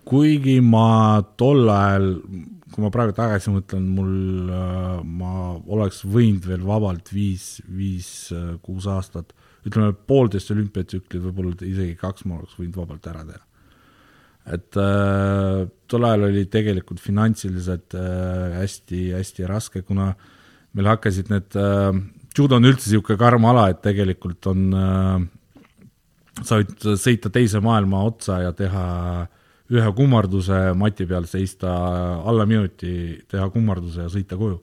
kuigi 0.06 0.60
ma 0.62 1.22
tol 1.38 1.66
ajal, 1.70 2.20
kui 2.70 2.84
ma 2.84 2.92
praegu 2.94 3.16
tagasi 3.16 3.50
mõtlen, 3.54 3.88
mul 3.96 4.52
uh,, 4.52 5.00
ma 5.02 5.56
oleks 5.66 6.04
võinud 6.04 6.46
veel 6.46 6.62
vabalt 6.66 7.10
viis, 7.14 7.56
viis 7.66 8.30
uh,, 8.34 8.54
kuus 8.62 8.86
aastat, 8.90 9.34
ütleme 9.66 9.96
poolteist 10.06 10.52
olümpiatsüklit, 10.54 11.24
võib-olla 11.24 11.58
isegi 11.66 11.98
kaks 11.98 12.28
ma 12.28 12.38
oleks 12.38 12.58
võinud 12.60 12.78
vabalt 12.84 13.10
ära 13.10 13.26
teha 13.26 13.42
et 14.46 14.78
äh, 14.78 15.64
tol 15.90 16.06
ajal 16.06 16.28
oli 16.28 16.44
tegelikult 16.50 17.00
finantsiliselt 17.02 17.96
hästi-hästi 17.96 19.44
äh, 19.46 19.50
raske, 19.50 19.82
kuna 19.82 20.12
meil 20.76 20.90
hakkasid 20.92 21.32
need 21.32 21.56
äh,, 21.58 21.96
judo 22.36 22.58
on 22.58 22.68
üldse 22.68 22.90
niisugune 22.90 23.18
karm 23.18 23.48
ala, 23.48 23.70
et 23.72 23.80
tegelikult 23.84 24.46
on 24.52 24.68
äh,, 24.76 25.24
sa 26.44 26.60
võid 26.60 26.86
sõita 27.00 27.32
teise 27.32 27.62
maailma 27.64 28.04
otsa 28.06 28.42
ja 28.44 28.52
teha 28.56 28.86
ühe 29.72 29.90
kummarduse 29.98 30.58
mati 30.78 31.06
peal, 31.08 31.26
seista 31.26 31.72
alla 32.22 32.46
minuti, 32.46 33.16
teha 33.28 33.48
kummarduse 33.50 34.04
ja 34.04 34.12
sõita 34.12 34.38
koju. 34.38 34.62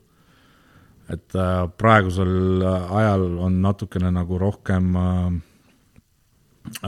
et 1.12 1.36
äh, 1.36 1.66
praegusel 1.78 2.64
ajal 2.64 3.26
on 3.44 3.58
natukene 3.62 4.08
nagu 4.16 4.38
rohkem 4.40 4.96
äh, 4.96 5.34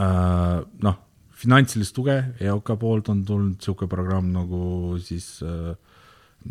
äh, 0.00 0.62
noh, 0.82 0.96
finantsilist 1.36 1.94
tuge 1.96 2.16
EOK 2.40 2.72
poolt 2.80 3.10
on 3.12 3.24
tulnud 3.28 3.56
niisugune 3.58 3.90
programm 3.92 4.30
nagu 4.34 4.60
siis 5.02 5.42
äh, 5.44 5.74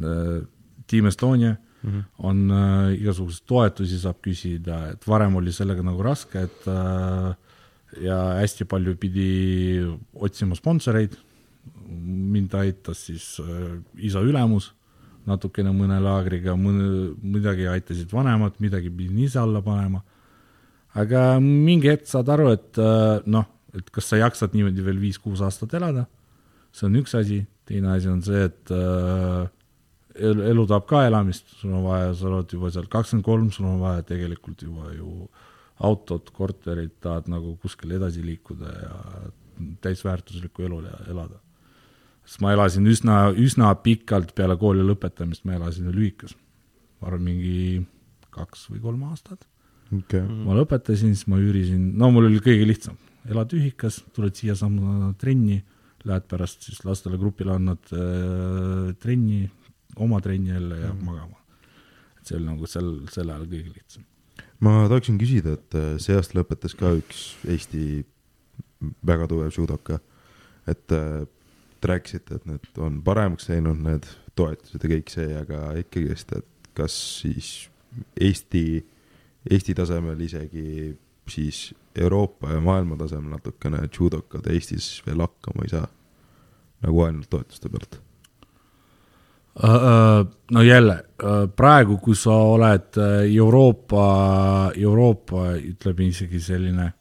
äh, 0.02 0.42
Team 0.88 1.08
Estonia. 1.08 1.56
Mm, 1.86 1.92
-hmm. 1.92 2.04
on 2.18 2.52
äh, 2.52 3.02
igasuguseid 3.02 3.46
toetusi 3.46 4.00
saab 4.00 4.18
küsida, 4.22 4.92
et 4.92 5.08
varem 5.08 5.36
oli 5.36 5.52
sellega 5.54 5.84
nagu 5.86 6.02
raske, 6.02 6.42
et 6.42 6.68
äh, 6.68 7.36
ja 8.02 8.18
hästi 8.40 8.66
palju 8.66 8.96
pidi 8.98 9.86
otsima 10.14 10.56
sponsoreid, 10.56 11.14
mind 11.88 12.54
aitas 12.54 13.06
siis 13.06 13.40
äh, 13.40 13.78
isa 13.98 14.24
ülemus 14.26 14.72
natukene 15.26 15.72
mõne 15.74 15.98
laagriga, 16.02 16.56
mõne, 16.58 17.14
midagi 17.22 17.68
aitasid 17.70 18.12
vanemad, 18.14 18.58
midagi 18.62 18.90
pidin 18.90 19.24
ise 19.26 19.40
alla 19.42 19.62
panema, 19.66 20.02
aga 20.94 21.40
mingi 21.42 21.90
hetk 21.90 22.10
saad 22.10 22.30
aru, 22.30 22.52
et 22.54 22.82
äh, 22.82 23.22
noh, 23.26 23.48
et 23.76 23.90
kas 23.94 24.12
sa 24.12 24.20
jaksad 24.22 24.56
niimoodi 24.56 24.86
veel 24.86 25.02
viis-kuus 25.02 25.44
aastat 25.46 25.74
elada, 25.78 26.06
see 26.76 26.88
on 26.90 26.98
üks 27.02 27.16
asi, 27.18 27.44
teine 27.68 27.94
asi 27.96 28.12
on 28.12 28.22
see, 28.26 28.46
et 28.50 28.74
äh, 28.74 29.46
elu, 30.16 30.46
elu 30.52 30.66
tahab 30.70 30.88
ka 30.90 31.06
elamist, 31.08 31.48
sul 31.60 31.74
on 31.76 31.86
vaja, 31.88 32.14
sa 32.18 32.30
oled 32.30 32.54
juba 32.58 32.72
seal 32.74 32.88
kakskümmend 32.92 33.26
kolm, 33.28 33.50
sul 33.54 33.68
on 33.70 33.82
vaja 33.84 34.06
tegelikult 34.08 34.64
juba 34.66 34.92
ju 34.96 35.28
autot, 35.86 36.30
korterit, 36.36 36.94
tahad 37.04 37.28
nagu 37.32 37.56
kuskil 37.62 37.96
edasi 37.98 38.24
liikuda 38.24 38.76
ja 38.76 39.00
täisväärtuslikku 39.84 40.64
elu 40.68 40.82
elada. 41.12 41.42
sest 42.26 42.42
ma 42.42 42.54
elasin 42.56 42.88
üsna, 42.90 43.18
üsna 43.38 43.74
pikalt 43.84 44.34
peale 44.36 44.56
kooli 44.58 44.84
lõpetamist, 44.86 45.44
ma 45.46 45.60
elasin 45.60 45.92
lühikas, 45.94 46.34
ma 47.00 47.12
arvan, 47.12 47.28
mingi 47.28 47.84
kaks 48.34 48.70
või 48.72 48.82
kolm 48.84 49.04
aastat. 49.12 49.46
Okay.. 49.94 50.24
ma 50.26 50.56
lõpetasin, 50.58 51.14
siis 51.14 51.28
ma 51.30 51.38
üürisin, 51.38 51.92
no 52.00 52.10
mul 52.12 52.32
oli 52.32 52.40
kõige 52.44 52.66
lihtsam, 52.66 52.96
elad 53.32 53.54
ühikas, 53.58 54.02
tuled 54.16 54.36
siiasamma 54.38 55.14
trenni, 55.22 55.60
lähed 56.06 56.26
pärast 56.30 56.68
siis 56.68 56.84
lastele 56.86 57.18
grupile 57.22 57.56
annad 57.56 57.94
äh, 57.96 58.92
trenni, 59.02 59.46
oma 60.02 60.20
trenni 60.22 60.54
jälle 60.54 60.80
ja 60.84 60.92
mm. 60.94 61.06
magama. 61.06 61.40
et 62.20 62.28
see 62.28 62.38
oli 62.38 62.50
nagu 62.50 62.68
sel, 62.70 62.92
sel 63.14 63.32
ajal 63.32 63.48
kõige 63.50 63.74
lihtsam. 63.74 64.06
ma 64.66 64.76
tahaksin 64.90 65.18
küsida, 65.22 65.56
et 65.58 65.78
äh, 65.78 65.96
see 66.02 66.18
aasta 66.18 66.38
lõpetas 66.40 66.78
ka 66.78 66.94
üks 67.00 67.24
Eesti 67.50 68.04
väga 69.06 69.28
tugev 69.32 69.56
judoka, 69.56 70.00
et 70.70 70.94
äh, 70.94 71.24
te 71.82 71.92
rääkisite, 71.92 72.40
et 72.40 72.46
need 72.50 72.82
on 72.82 73.00
paremaks 73.06 73.50
läinud, 73.50 73.82
need 73.86 74.06
toetused 74.38 74.84
ja 74.84 74.92
kõik 74.92 75.12
see, 75.14 75.32
aga 75.38 75.72
ikkagist, 75.82 76.36
et 76.38 76.70
kas 76.78 76.96
siis 77.22 77.70
Eesti, 78.20 78.84
Eesti 79.50 79.76
tasemel 79.78 80.20
isegi 80.26 80.94
siis 81.30 81.74
Euroopa 81.96 82.52
ja 82.52 82.62
maailma 82.62 82.98
tasemel 83.00 83.38
natukene 83.38 83.86
judokad 83.88 84.48
Eestis 84.52 85.04
veel 85.06 85.24
hakkama 85.24 85.64
ei 85.66 85.72
saa, 85.72 85.88
nagu 86.84 87.06
ainult 87.06 87.30
toetuste 87.30 87.70
pealt. 87.70 88.02
Äh, 89.64 90.26
no 90.52 90.62
jälle, 90.62 90.98
praegu, 91.56 91.98
kui 92.04 92.16
sa 92.20 92.36
oled 92.36 93.00
äh, 93.00 93.24
Euroopa, 93.32 94.06
Euroopa 94.76 95.54
ütleme 95.56 96.10
isegi 96.12 96.42
selline 96.44 96.92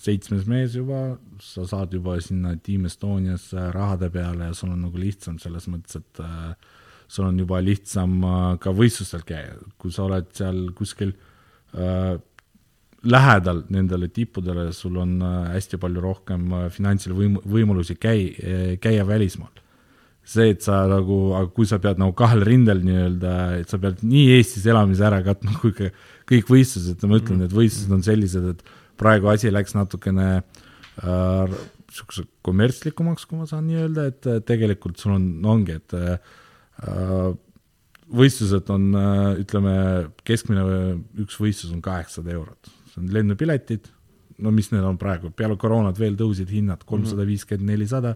seitsmes 0.00 0.46
mees 0.48 0.76
juba, 0.76 1.16
sa 1.44 1.66
saad 1.68 1.94
juba 1.94 2.16
sinna 2.24 2.54
Team 2.64 2.86
Estoniasse 2.88 3.70
rahade 3.74 4.10
peale 4.12 4.50
ja 4.50 4.56
sul 4.56 4.72
on 4.74 4.84
nagu 4.86 5.00
lihtsam 5.00 5.38
selles 5.42 5.68
mõttes, 5.72 5.98
et 6.00 6.22
äh, 6.24 6.52
sul 7.10 7.28
on 7.28 7.40
juba 7.40 7.60
lihtsam 7.64 8.20
äh, 8.24 8.38
ka 8.62 8.72
võistlustel 8.76 9.24
käia, 9.28 9.58
kui 9.80 9.92
sa 9.94 10.06
oled 10.06 10.30
seal 10.36 10.62
kuskil 10.76 11.12
äh, 11.12 12.16
lähedal 13.08 13.64
nendele 13.72 14.10
tippudele, 14.12 14.70
sul 14.76 14.98
on 15.00 15.16
äh, 15.24 15.54
hästi 15.54 15.80
palju 15.80 16.02
rohkem 16.04 16.52
äh, 16.52 16.68
finantsilisi 16.74 17.16
võim-, 17.16 17.40
võimalusi 17.48 17.96
käi-, 17.96 18.76
käia 18.82 19.06
välismaal. 19.08 19.52
see, 20.30 20.52
et 20.52 20.62
sa 20.62 20.84
nagu, 20.86 21.32
aga 21.34 21.48
kui 21.50 21.66
sa 21.66 21.80
pead 21.82 21.98
nagu 21.98 22.12
kahel 22.14 22.44
rindel 22.46 22.84
nii-öelda, 22.84 23.32
et 23.58 23.72
sa 23.72 23.80
pead 23.82 24.04
nii 24.06 24.36
Eestis 24.36 24.66
elamise 24.68 25.02
ära 25.02 25.22
katma 25.26 25.56
kui 25.58 25.72
ka 25.74 25.88
kõik 26.30 26.52
võistlused, 26.52 27.02
ma 27.08 27.18
ütlen, 27.18 27.40
et 27.42 27.54
võistlused 27.56 27.94
on 27.96 28.04
sellised, 28.06 28.46
et 28.52 28.60
praegu 29.00 29.30
asi 29.32 29.50
läks 29.50 29.74
natukene 29.74 30.28
äh, 30.36 31.54
niisuguse 31.90 32.26
kommertslikumaks, 32.46 33.26
kui 33.26 33.40
ma 33.40 33.48
saan 33.50 33.66
nii 33.66 33.80
öelda, 33.82 34.06
et 34.12 34.28
äh, 34.30 34.42
tegelikult 34.46 35.00
sul 35.00 35.16
on, 35.16 35.30
ongi, 35.50 35.78
et 35.80 35.96
äh, 35.96 36.20
võistlused 38.10 38.70
on 38.74 38.90
äh,, 38.98 39.40
ütleme, 39.42 39.74
keskmine 40.26 40.64
üks 41.24 41.38
võistlus 41.40 41.74
on 41.74 41.82
kaheksasada 41.84 42.34
eurot, 42.36 42.70
see 42.90 43.02
on 43.02 43.10
lennupiletid, 43.14 43.88
no 44.40 44.52
mis 44.54 44.70
need 44.72 44.84
on 44.86 44.98
praegu, 45.00 45.30
peale 45.36 45.56
koroonat 45.60 45.98
veel 46.00 46.16
tõusid 46.18 46.50
hinnad 46.52 46.84
kolmsada 46.88 47.26
viiskümmend, 47.28 47.72
nelisada 47.72 48.14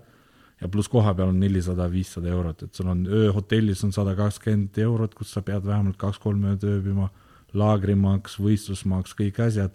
ja 0.61 0.71
pluss 0.73 0.89
koha 0.91 1.15
peal 1.17 1.33
on 1.33 1.41
nelisada, 1.43 1.87
viissada 1.91 2.31
eurot, 2.33 2.65
et 2.65 2.75
sul 2.79 2.89
on 2.93 3.05
ööhotellis 3.07 3.83
on 3.87 3.93
sada 3.95 4.15
kakskümmend 4.19 4.79
eurot, 4.85 5.15
kus 5.19 5.35
sa 5.35 5.43
pead 5.45 5.67
vähemalt 5.67 5.99
kaks-kolm 6.01 6.47
ööd 6.53 6.67
ööbima, 6.69 7.11
laagrimaks, 7.55 8.39
võistlusmaks, 8.43 9.15
kõik 9.19 9.41
asjad, 9.45 9.75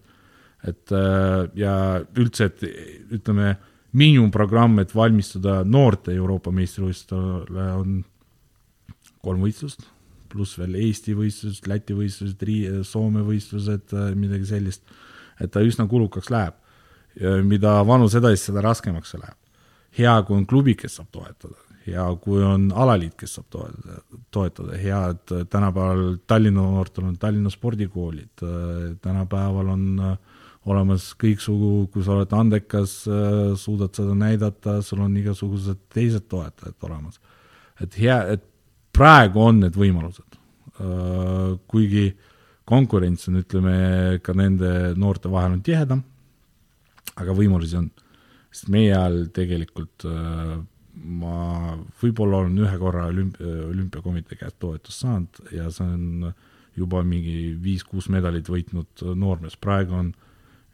et 0.67 0.91
äh, 0.95 1.43
ja 1.59 1.73
üldse, 2.19 2.49
et 2.49 2.63
ütleme, 3.19 3.53
miinimumprogramm, 3.99 4.81
et 4.83 4.91
valmistuda 4.93 5.63
noorte 5.65 6.13
Euroopa 6.13 6.51
meistrivõistlustele 6.53 7.69
on 7.79 8.01
kolm 9.25 9.45
võistlust, 9.47 9.87
pluss 10.29 10.57
veel 10.59 10.77
Eesti 10.79 11.15
võistlused, 11.17 11.67
Läti 11.69 11.95
võistlused, 11.97 12.43
Soome 12.87 13.23
võistlused, 13.25 13.95
midagi 14.15 14.49
sellist, 14.49 14.83
et 15.39 15.51
ta 15.53 15.63
üsna 15.65 15.87
kulukaks 15.89 16.31
läheb. 16.33 16.55
mida 17.43 17.81
vanus 17.83 18.13
edasi, 18.15 18.45
seda 18.45 18.61
raskemaks 18.61 19.09
see 19.11 19.19
läheb. 19.19 19.35
Hea, 19.97 20.13
kui 20.23 20.37
on 20.37 20.45
klubi, 20.45 20.75
kes 20.77 20.99
saab 20.99 21.07
toetada, 21.11 21.57
hea, 21.87 22.05
kui 22.21 22.43
on 22.45 22.69
alaliit, 22.71 23.15
kes 23.17 23.33
saab 23.35 23.47
toetada, 23.49 23.97
toetada, 24.31 24.77
hea, 24.77 24.99
et 25.09 25.49
tänapäeval 25.49 26.19
Tallinna 26.27 26.61
noortel 26.61 27.09
on 27.09 27.17
Tallinna 27.17 27.49
spordikoolid, 27.49 28.45
tänapäeval 29.01 29.73
on 29.73 29.87
äh, 29.99 30.13
olemas 30.67 31.11
kõiksugu, 31.19 31.87
kui 31.93 32.03
sa 32.05 32.15
oled 32.17 32.33
andekas, 32.35 33.01
suudad 33.61 33.95
seda 33.95 34.15
näidata, 34.17 34.79
sul 34.85 35.03
on 35.05 35.15
igasugused 35.19 35.85
teised 35.93 36.27
toetajad 36.31 36.87
olemas. 36.87 37.19
et 37.79 37.95
hea, 37.95 38.17
et 38.35 38.43
praegu 38.95 39.43
on 39.43 39.63
need 39.63 39.77
võimalused, 39.79 40.39
kuigi 41.69 42.05
konkurents 42.69 43.29
on, 43.29 43.39
ütleme, 43.41 43.75
ka 44.23 44.35
nende 44.37 44.93
noorte 44.99 45.31
vahel 45.31 45.57
on 45.57 45.63
tihedam, 45.65 46.03
aga 47.19 47.35
võimalusi 47.35 47.79
on. 47.79 47.89
Sest 48.49 48.69
meie 48.73 48.93
ajal 48.95 49.27
tegelikult 49.33 50.05
äh, 50.09 50.59
ma 50.99 51.75
võib-olla 52.01 52.43
olen 52.43 52.57
ühe 52.63 52.77
korra 52.81 53.07
olümp-, 53.09 53.39
olümpiakomitee 53.41 54.39
käest 54.39 54.57
toetust 54.61 55.03
saanud 55.03 55.41
ja 55.55 55.69
see 55.73 55.85
on 55.85 56.31
juba 56.79 57.03
mingi 57.05 57.53
viis-kuus 57.61 58.09
medalit 58.13 58.49
võitnud 58.49 59.03
noormees, 59.19 59.57
praegu 59.59 59.97
on 59.99 60.11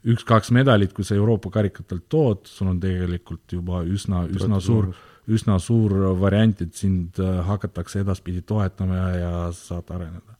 üks-kaks 0.06 0.52
medalit, 0.54 0.92
kui 0.94 1.06
sa 1.06 1.16
Euroopa 1.16 1.50
karikatelt 1.54 2.06
tood, 2.12 2.44
sul 2.46 2.70
on 2.70 2.80
tegelikult 2.82 3.56
juba 3.56 3.82
üsna, 3.82 4.24
üsna 4.30 4.60
suur, 4.62 4.92
üsna 5.26 5.58
suur 5.62 5.92
variant, 6.20 6.60
et 6.62 6.74
sind 6.78 7.18
äh, 7.22 7.40
hakatakse 7.46 8.02
edaspidi 8.04 8.44
toetama 8.46 8.98
ja, 8.98 9.06
ja 9.16 9.32
sa 9.52 9.76
saad 9.76 9.92
areneda. 9.96 10.36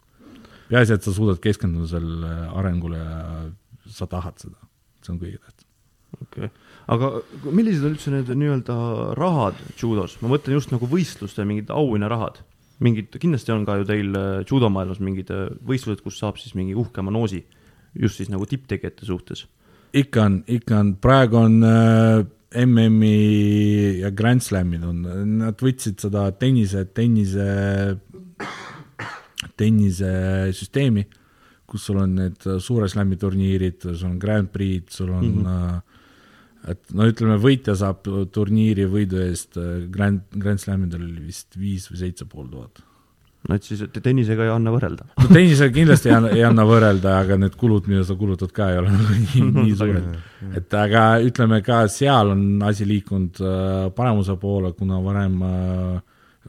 peaasi, 0.68 0.95
et 0.95 1.07
sa 1.07 1.14
suudad 1.14 1.41
keskenduda 1.43 1.91
sellele 1.91 2.34
arengule 2.59 3.01
ja 3.01 3.16
sa 3.91 4.07
tahad 4.11 4.39
seda, 4.43 4.59
see 5.03 5.14
on 5.14 5.20
kõige 5.22 5.41
tähtsam. 5.41 5.70
okei 6.20 6.49
okay., 6.49 6.51
aga 6.95 7.11
millised 7.51 7.87
on 7.87 7.97
üldse 7.97 8.14
need 8.14 8.30
nii-öelda 8.30 8.76
rahad 9.18 9.59
judos, 9.80 10.18
ma 10.22 10.30
mõtlen 10.34 10.59
just 10.59 10.74
nagu 10.74 10.87
võistluste 10.91 11.47
mingid 11.49 11.72
auhinnarahad, 11.74 12.41
mingid, 12.87 13.18
kindlasti 13.18 13.55
on 13.55 13.66
ka 13.66 13.80
ju 13.80 13.91
teil 13.91 14.14
äh, 14.14 14.30
judomaailmas 14.47 15.03
mingid 15.03 15.34
äh, 15.34 15.49
võistlused, 15.66 16.05
kus 16.07 16.20
saab 16.22 16.39
siis 16.39 16.55
mingi 16.59 16.78
uhke 16.78 17.03
manoosi, 17.03 17.43
just 17.99 18.20
siis 18.20 18.30
nagu 18.30 18.47
tipptegijate 18.47 19.09
suhtes. 19.09 19.47
ikka 19.97 20.22
on, 20.28 20.41
ikka 20.47 20.78
on, 20.78 20.95
praegu 21.03 21.43
on 21.43 21.62
äh, 21.64 22.26
MM-i 22.55 24.01
ja 24.01 24.11
Grand 24.14 24.42
Slamid 24.42 24.84
on, 24.86 25.03
nad 25.40 25.62
võtsid 25.62 25.99
seda 26.01 26.28
tennise, 26.38 26.84
tennise, 26.94 27.47
tennisesüsteemi, 29.59 31.07
kus 31.66 31.88
sul 31.88 31.99
on 32.05 32.14
need 32.20 32.47
suure 32.62 32.88
slam'i 32.90 33.18
turniirid, 33.18 33.88
sul 33.88 34.12
on 34.12 34.18
Grand 34.22 34.51
Prix'd, 34.55 34.94
sul 34.94 35.11
on 35.11 35.26
mm, 35.26 35.47
-hmm. 35.47 36.70
et 36.70 36.94
no 36.94 37.09
ütleme, 37.11 37.38
võitja 37.42 37.74
saab 37.74 38.07
turniiri 38.32 38.86
võidu 38.86 39.18
eest 39.26 39.59
äh, 39.59 39.88
Grand, 39.90 40.22
Grand 40.30 40.62
Slamidel 40.62 41.03
oli 41.03 41.26
vist 41.26 41.59
viis 41.59 41.90
või 41.90 42.05
seitse 42.05 42.30
pool 42.30 42.47
tuhat 42.53 42.84
no 43.49 43.59
et 43.59 43.66
siis 43.66 43.82
tennisega 43.94 44.47
ei 44.47 44.53
anna 44.53 44.72
võrrelda. 44.74 45.09
no 45.18 45.28
tennisega 45.28 45.74
kindlasti 45.74 46.11
ei 46.11 46.16
anna, 46.16 46.32
ei 46.34 46.47
anna 46.47 46.64
võrrelda, 46.68 47.18
aga 47.24 47.38
need 47.40 47.59
kulud, 47.61 47.90
mida 47.90 48.07
sa 48.07 48.16
kulutad 48.18 48.55
ka 48.57 48.70
ei 48.72 48.80
ole 48.80 48.94
nagu 48.94 49.18
nii, 49.20 49.44
nii 49.61 49.76
suured. 49.82 50.09
et 50.61 50.80
aga 50.80 51.05
ütleme 51.26 51.61
ka 51.66 51.84
seal 51.92 52.34
on 52.34 52.42
asi 52.66 52.88
liikunud 52.88 53.42
äh, 53.42 53.76
paremuse 53.97 54.38
poole, 54.40 54.72
kuna 54.78 54.99
varem 55.05 55.38
äh,, 55.47 56.03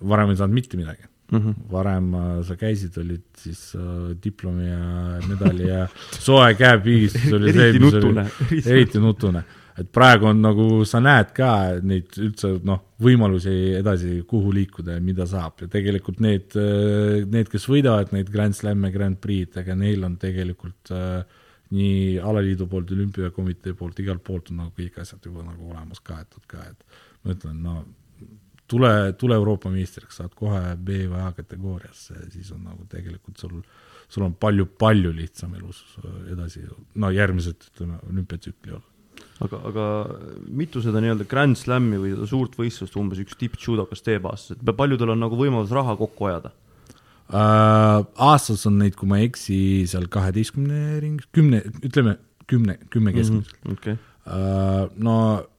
varem 0.08 0.34
ei 0.34 0.42
saanud 0.42 0.58
mitte 0.58 0.80
midagi 0.80 1.06
mm. 1.32 1.40
-hmm. 1.40 1.54
varem 1.72 2.14
äh, 2.14 2.46
sa 2.46 2.56
käisid, 2.56 2.98
olid 2.98 3.24
siis 3.38 3.76
äh, 3.76 4.16
diplomi 4.24 4.68
ja 4.68 5.22
medali 5.28 5.68
ja 5.68 5.88
soe 6.20 6.54
käepigistus 6.54 7.34
oli 7.34 7.54
see, 7.54 7.74
mis 7.74 7.94
oli 7.94 8.02
nutune. 8.02 8.28
eriti 8.66 9.00
nutune, 9.00 9.44
et 9.78 9.90
praegu 9.94 10.26
on 10.32 10.40
nagu 10.42 10.68
sa 10.90 11.00
näed 11.04 11.34
ka 11.38 11.50
neid 11.86 12.16
üldse 12.18 12.56
noh, 12.66 12.80
võimalusi 13.04 13.54
edasi, 13.78 14.22
kuhu 14.30 14.54
liikuda 14.56 14.96
ja 14.98 15.04
mida 15.04 15.28
saab. 15.30 15.62
Ja 15.62 15.70
tegelikult 15.72 16.22
need, 16.24 16.56
need, 17.30 17.52
kes 17.52 17.68
võidavad 17.70 18.14
neid 18.16 18.32
Grand 18.34 18.58
Slam'e, 18.58 18.90
Grand 18.94 19.20
Prix'd, 19.22 19.60
ega 19.62 19.76
neil 19.78 20.06
on 20.08 20.18
tegelikult 20.22 20.94
äh, 20.96 21.44
nii 21.78 22.18
alaliidu 22.24 22.68
poolt, 22.72 22.92
olümpiakomitee 22.96 23.76
poolt, 23.78 24.02
igalt 24.02 24.24
poolt 24.26 24.52
on 24.54 24.64
nagu 24.64 24.74
kõik 24.78 24.98
asjad 25.04 25.30
juba 25.30 25.46
nagu 25.46 25.70
olemas 25.70 26.02
kaetud 26.02 26.46
ka, 26.50 26.64
et 26.72 27.02
ma 27.22 27.36
ütlen, 27.36 27.62
no 27.62 27.78
tule, 28.72 28.92
tule 29.20 29.38
Euroopa 29.38 29.70
meistriks, 29.74 30.18
saad 30.22 30.34
kohe 30.38 30.62
B 30.80 31.04
või 31.12 31.22
A 31.22 31.32
kategooriasse 31.38 32.32
siis 32.34 32.50
on 32.56 32.66
nagu 32.66 32.88
tegelikult 32.90 33.44
sul, 33.44 33.60
sul 34.10 34.26
on 34.26 34.38
palju-palju 34.40 35.14
lihtsam 35.16 35.54
elus 35.60 35.84
edasi, 36.32 36.66
no 36.96 37.12
järgmised, 37.14 37.70
ütleme, 37.74 38.00
olümpiatsükli 38.10 38.74
olla 38.74 38.97
aga, 39.46 39.60
aga 39.70 39.88
mitu 40.48 40.82
seda 40.84 41.02
nii-öelda 41.04 41.28
Grand 41.30 41.60
Slami 41.60 42.00
või 42.02 42.14
seda 42.16 42.30
suurt 42.30 42.58
võistlust 42.60 42.96
umbes 43.00 43.22
üks 43.24 43.38
tippjudokas 43.40 44.06
teeb 44.06 44.26
aastas, 44.30 44.58
et 44.58 44.78
paljudel 44.78 45.14
on 45.14 45.22
nagu 45.26 45.40
võimalus 45.40 45.74
raha 45.76 45.98
kokku 46.00 46.32
ajada? 46.32 46.54
äh,. 47.28 48.02
aastas 48.30 48.66
on 48.70 48.80
neid, 48.82 48.96
kui 49.00 49.10
ma 49.10 49.22
ei 49.22 49.30
eksi, 49.32 49.60
seal 49.92 50.10
kaheteistkümne 50.12 50.98
ringis, 51.04 51.30
kümne, 51.36 51.64
ütleme 51.84 52.18
kümne, 52.48 52.78
kümme 52.90 53.14
keskmiselt 53.14 53.56
mm. 53.64 53.80
-hmm. 53.84 53.98
uh, 54.26 54.92
no 54.98 55.18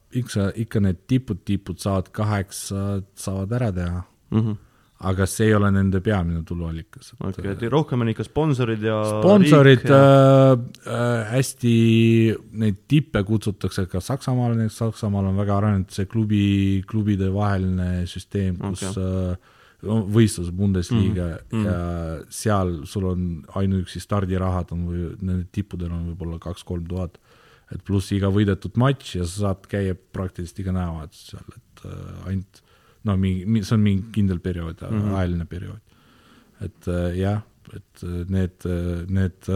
ikka, 0.09 0.51
ikka 0.57 0.81
need 0.81 1.03
tipud, 1.07 1.43
tipud 1.45 1.77
saavad 1.77 2.09
kaheksa, 2.11 3.01
saavad 3.15 3.51
ära 3.59 3.71
teha, 3.71 4.05
Mhm. 4.31 4.57
Aga 4.99 5.25
see 5.29 5.47
ei 5.47 5.53
ole 5.55 5.69
nende 5.71 6.01
peamine 6.03 6.41
tuluallikas. 6.47 7.13
okei 7.23 7.53
et 7.53 7.61
rohkem 7.71 8.03
on 8.03 8.11
ikka 8.11 8.25
sponsorid 8.27 8.81
ja 8.83 8.97
sponsorid 9.07 9.85
ja... 9.87 9.99
äh, 9.99 10.63
äh, 10.83 11.29
hästi, 11.35 11.75
neid 12.59 12.81
tippe 12.91 13.23
kutsutakse 13.27 13.85
ka 13.91 14.03
Saksamaale, 14.03 14.57
näiteks 14.59 14.81
Saksamaal 14.83 15.31
on 15.31 15.39
väga 15.39 15.55
arenenud 15.61 15.95
see 15.95 16.09
klubi, 16.09 16.43
klubide 16.89 17.31
vaheline 17.31 18.03
süsteem, 18.11 18.59
kus 18.59 18.83
okay. 18.91 19.31
äh, 19.31 19.55
võistluse 19.87 20.51
Bundesliga 20.51 21.29
mm 21.37 21.55
-hmm. 21.55 21.65
ja 21.69 22.23
seal 22.41 22.81
sul 22.83 23.07
on 23.13 23.27
ainuüksi 23.55 24.03
stardirahad 24.03 24.73
on 24.75 24.87
või 24.89 25.05
nendel 25.21 25.45
tippudel 25.55 25.93
on 25.95 26.09
võib-olla 26.11 26.39
kaks-kolm 26.43 26.87
tuhat. 26.87 27.17
et 27.71 27.83
pluss 27.85 28.11
iga 28.11 28.27
võidetud 28.33 28.75
matš 28.81 29.15
ja 29.15 29.23
sa 29.23 29.39
saad 29.39 29.67
käia 29.69 29.93
praktiliselt 29.95 30.59
iga 30.59 30.71
nädalavahetus 30.73 31.27
seal, 31.31 31.55
et 31.55 31.85
äh, 31.85 32.27
ainult 32.27 32.63
no 33.03 33.15
mingi, 33.17 33.63
see 33.63 33.75
on 33.77 33.83
mingi 33.83 34.11
kindel 34.15 34.39
periood 34.43 34.81
mm, 34.81 35.01
-hmm. 35.01 35.15
ajaline 35.15 35.45
periood. 35.45 35.81
et 36.61 36.87
äh, 36.87 37.17
jah, 37.19 37.41
et 37.75 38.03
äh, 38.03 38.25
need, 38.29 38.65
äh, 38.65 39.05
need 39.07 39.51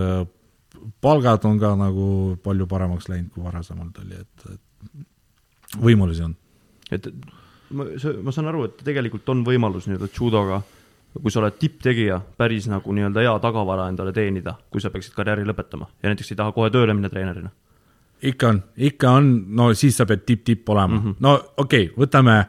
palgad 1.01 1.45
on 1.45 1.59
ka 1.59 1.75
nagu 1.75 2.37
palju 2.43 2.67
paremaks 2.67 3.09
läinud, 3.09 3.31
kui 3.31 3.43
varasemalt 3.43 3.97
oli, 3.99 4.19
et, 4.19 4.45
et 4.53 5.79
võimalusi 5.81 6.23
on. 6.23 6.35
et 6.91 7.09
ma, 7.73 7.85
ma 8.23 8.31
saan 8.31 8.47
aru, 8.51 8.63
et 8.69 8.85
tegelikult 8.85 9.29
on 9.33 9.43
võimalus 9.45 9.87
nii-öelda 9.87 10.09
judoga, 10.13 10.61
kui 11.13 11.31
sa 11.31 11.41
oled 11.43 11.59
tipptegija, 11.59 12.19
päris 12.37 12.67
nagu 12.71 12.95
nii-öelda 12.95 13.25
hea 13.25 13.35
tagavara 13.43 13.89
endale 13.91 14.13
teenida, 14.15 14.55
kui 14.71 14.81
sa 14.81 14.89
peaksid 14.93 15.13
karjääri 15.17 15.45
lõpetama 15.45 15.89
ja 16.01 16.09
näiteks 16.09 16.33
ei 16.33 16.39
taha 16.39 16.55
kohe 16.55 16.71
tööle 16.73 16.95
minna 16.95 17.11
treenerina. 17.11 17.51
ikka 18.21 18.49
on, 18.49 18.63
ikka 18.77 19.11
on, 19.11 19.31
no 19.47 19.73
siis 19.73 19.97
sa 19.97 20.05
pead 20.05 20.25
tipp-tipp 20.25 20.69
olema 20.69 20.95
mm, 20.95 21.01
-hmm. 21.03 21.15
no 21.19 21.33
okei 21.57 21.89
okay,, 21.89 22.05
võtame 22.05 22.45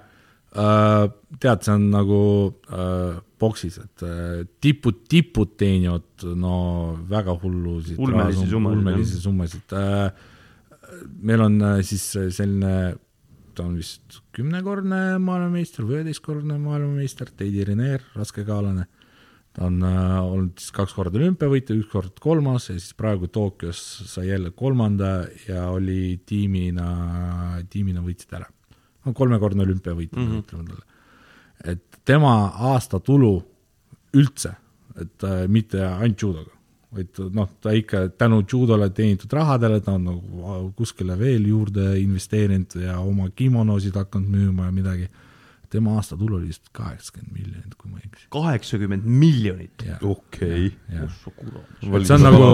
tead, 0.55 1.65
see 1.67 1.73
on 1.75 1.89
nagu 1.91 2.19
äh, 2.71 3.17
boksis, 3.43 3.79
et 3.83 4.05
äh, 4.07 4.45
tipud, 4.63 5.03
tipud 5.11 5.57
teenivad 5.59 6.27
no 6.39 6.95
väga 7.11 7.35
hullusid. 7.43 7.99
ulmelisi 7.99 8.47
summasid. 8.51 8.79
ulmelisi 8.79 9.21
summasid 9.23 9.75
äh,. 9.75 10.13
meil 11.21 11.43
on 11.43 11.59
äh, 11.63 11.81
siis 11.83 12.07
selline, 12.37 12.95
ta 13.55 13.67
on 13.67 13.79
vist 13.81 14.21
kümnekordne 14.37 15.19
maailmameister 15.23 15.87
või 15.87 16.01
üheteistkordne 16.01 16.59
maailmameister, 16.63 17.35
Teidi 17.35 17.67
Reneer, 17.67 18.05
raskekaalane. 18.15 18.87
ta 19.55 19.67
on 19.67 19.83
äh, 19.83 20.17
olnud 20.23 20.63
siis 20.63 20.75
kaks 20.79 20.95
korda 20.95 21.19
olümpiavõitja, 21.19 21.75
üks 21.83 21.91
kord 21.91 22.23
kolmas 22.23 22.71
ja 22.71 22.79
siis 22.79 22.95
praegu 22.95 23.27
Tokyos 23.27 23.83
sai 24.15 24.31
jälle 24.31 24.55
kolmanda 24.55 25.25
ja 25.49 25.67
oli 25.75 26.21
tiimina, 26.27 27.59
tiimina 27.71 28.07
võitsid 28.07 28.39
ära 28.39 28.54
on 29.07 29.15
kolmekordne 29.15 29.63
olümpiavõitja 29.63 30.19
mm, 30.19 30.27
-hmm. 30.29 30.43
ütleme 30.45 30.65
talle. 30.69 30.85
et 31.65 32.01
tema 32.05 32.35
aastatulu 32.73 33.35
üldse, 34.15 34.55
et 35.01 35.25
äh, 35.25 35.47
mitte 35.49 35.83
ainult 35.87 36.23
judoga, 36.23 36.53
vaid 36.95 37.21
noh, 37.35 37.49
ta 37.61 37.73
ikka 37.75 38.09
tänu 38.19 38.45
judole 38.53 38.91
teenitud 38.91 39.33
rahadele, 39.33 39.81
ta 39.81 39.97
on 39.99 40.05
nagu 40.05 40.73
kuskile 40.77 41.19
veel 41.19 41.47
juurde 41.49 41.99
investeerinud 42.01 42.77
ja 42.81 42.99
oma 42.99 43.31
kimonosid 43.31 43.97
hakanud 43.99 44.29
müüma 44.31 44.71
ja 44.71 44.73
midagi 44.73 45.09
tema 45.75 45.97
aastatulu 45.99 46.37
oli 46.37 46.53
vist 46.53 46.69
kaheksakümmend 46.77 47.35
miljonit, 47.35 47.75
kui 47.79 47.91
ma 47.91 47.99
ei 47.99 48.07
eksi. 48.07 48.27
kaheksakümmend 48.31 49.07
miljonit? 49.23 49.85
okei. 50.03 50.69
see 52.05 52.15
on 52.15 52.23
nagu, 52.23 52.45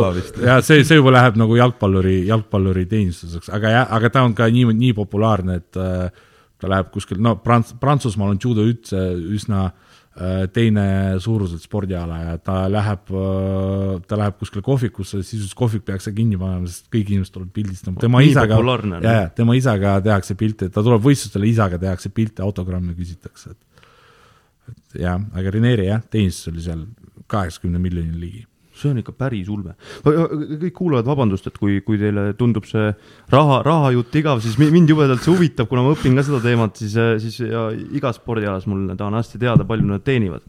ja 0.47 0.57
see, 0.65 0.85
see 0.89 0.97
juba 0.97 1.13
läheb 1.19 1.37
nagu 1.41 1.59
jalgpalluri, 1.59 2.17
jalgpalluri 2.31 2.87
teenistuseks, 2.89 3.53
aga 3.57 3.75
jah, 3.75 3.93
aga 3.99 4.13
ta 4.15 4.25
on 4.25 4.37
ka 4.39 4.49
nii, 4.53 4.73
nii 4.79 4.95
populaarne, 4.97 5.59
et 5.61 5.81
äh, 5.81 6.25
ta 6.61 6.71
läheb 6.71 6.91
kuskil, 6.95 7.21
no 7.23 7.37
Prants-, 7.45 7.73
Prantsusmaal 7.81 8.35
on 8.35 8.41
judo 8.43 8.65
üldse 8.69 9.01
üsna 9.37 9.63
äh, 9.71 10.45
teine 10.55 10.85
suuruselt 11.23 11.65
spordiala 11.65 12.19
ja 12.23 12.35
ta 12.43 12.65
läheb, 12.73 13.13
äh, 13.15 13.95
ta 14.09 14.19
läheb 14.21 14.37
kuskile 14.41 14.65
kohvikusse, 14.67 15.23
sisuliselt 15.23 15.59
kohvik 15.59 15.87
peaks 15.89 16.11
kinni 16.17 16.39
panema, 16.41 16.69
sest 16.69 16.91
kõik 16.93 17.15
inimesed 17.15 17.37
tulevad 17.37 17.55
pildistama, 17.57 18.03
tema 18.03 18.23
isaga, 18.27 18.61
ja, 19.01 19.17
ja 19.23 19.33
tema 19.35 19.57
isaga 19.59 19.97
tehakse 20.05 20.37
pilte, 20.41 20.71
ta 20.71 20.85
tuleb 20.85 21.03
võistlustele, 21.09 21.49
isaga 21.51 21.81
tehakse 21.81 22.13
pilte, 22.15 22.45
autogramme 22.47 22.95
küsitakse, 22.99 23.57
et 23.57 23.67
et 24.71 25.01
jah, 25.03 25.19
aga 25.35 25.51
Renieri 25.51 25.89
jah, 25.89 26.03
teenistus 26.13 26.53
oli 26.53 26.63
seal 26.63 26.85
kaheksakümne 27.31 27.81
miljoni 27.83 28.21
ligi 28.21 28.45
see 28.81 28.93
on 28.93 29.01
ikka 29.03 29.15
päris 29.17 29.49
ulme. 29.53 29.77
kõik 30.05 30.75
kuulajad, 30.77 31.09
vabandust, 31.09 31.47
et 31.51 31.59
kui, 31.61 31.81
kui 31.87 32.01
teile 32.01 32.31
tundub 32.39 32.69
see 32.69 32.91
raha, 33.33 33.61
rahajutt 33.67 34.21
igav, 34.23 34.43
siis 34.45 34.59
mind 34.61 34.91
jubedalt 34.91 35.25
see 35.25 35.35
huvitab, 35.35 35.71
kuna 35.71 35.85
ma 35.87 35.95
õpin 35.97 36.19
ka 36.19 36.27
seda 36.27 36.43
teemat, 36.45 36.81
siis, 36.81 36.97
siis 37.25 37.41
ja 37.47 37.69
igas 37.97 38.21
spordialas 38.21 38.69
mul 38.71 38.89
tahan 38.95 39.19
hästi 39.21 39.41
teada, 39.43 39.69
palju 39.69 39.89
nad 39.89 40.07
teenivad. 40.07 40.47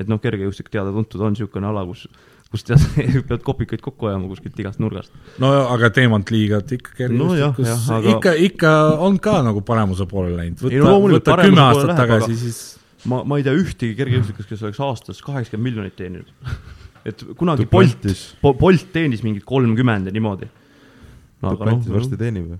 et 0.00 0.08
noh, 0.08 0.18
kergejõustik 0.18 0.70
teada-tuntud 0.72 1.20
on 1.22 1.34
niisugune 1.34 1.68
ala, 1.68 1.84
kus 1.86 2.08
kus 2.52 2.66
tead, 2.68 2.82
pead 3.28 3.42
kopikaid 3.46 3.80
kokku 3.84 4.10
ajama 4.10 4.28
kuskilt 4.30 4.58
igast 4.60 4.82
nurgast. 4.82 5.14
no 5.42 5.52
aga 5.72 5.90
teemantliigad 5.96 6.76
ikka 6.76 6.96
kergejõustikus 6.98 7.70
no, 7.70 7.96
aga... 7.96 8.12
ikka, 8.16 8.34
ikka 8.48 8.74
on 9.06 9.16
ka 9.22 9.38
nagu 9.46 9.64
paremuse 9.66 10.06
poole 10.10 10.34
läinud. 10.36 10.60
võta, 10.60 10.92
võta 11.16 11.38
kümme 11.40 11.64
aastat 11.64 11.96
tagasi, 12.02 12.36
siis 12.44 12.60
ma, 13.08 13.22
ma 13.24 13.40
ei 13.40 13.46
tea 13.46 13.56
ühtegi 13.56 13.96
kergejõustikust, 13.98 14.52
kes 14.52 14.68
oleks 14.68 14.82
aastas 14.84 15.24
kaheksakümmend 15.24 15.70
miljonit 15.70 15.98
teeninud 15.98 16.28
et 17.08 17.24
kunagi 17.38 17.66
Bolt, 17.70 18.06
Bolt 18.42 18.88
teenis 18.94 19.24
mingid 19.26 19.44
kolmkümmend 19.48 20.08
ja 20.08 20.14
niimoodi 20.14 20.48
no,. 20.48 21.52
Duplantis 21.52 21.90
no, 21.90 21.96
varsti 21.98 22.18
teenib 22.20 22.52
või 22.52 22.58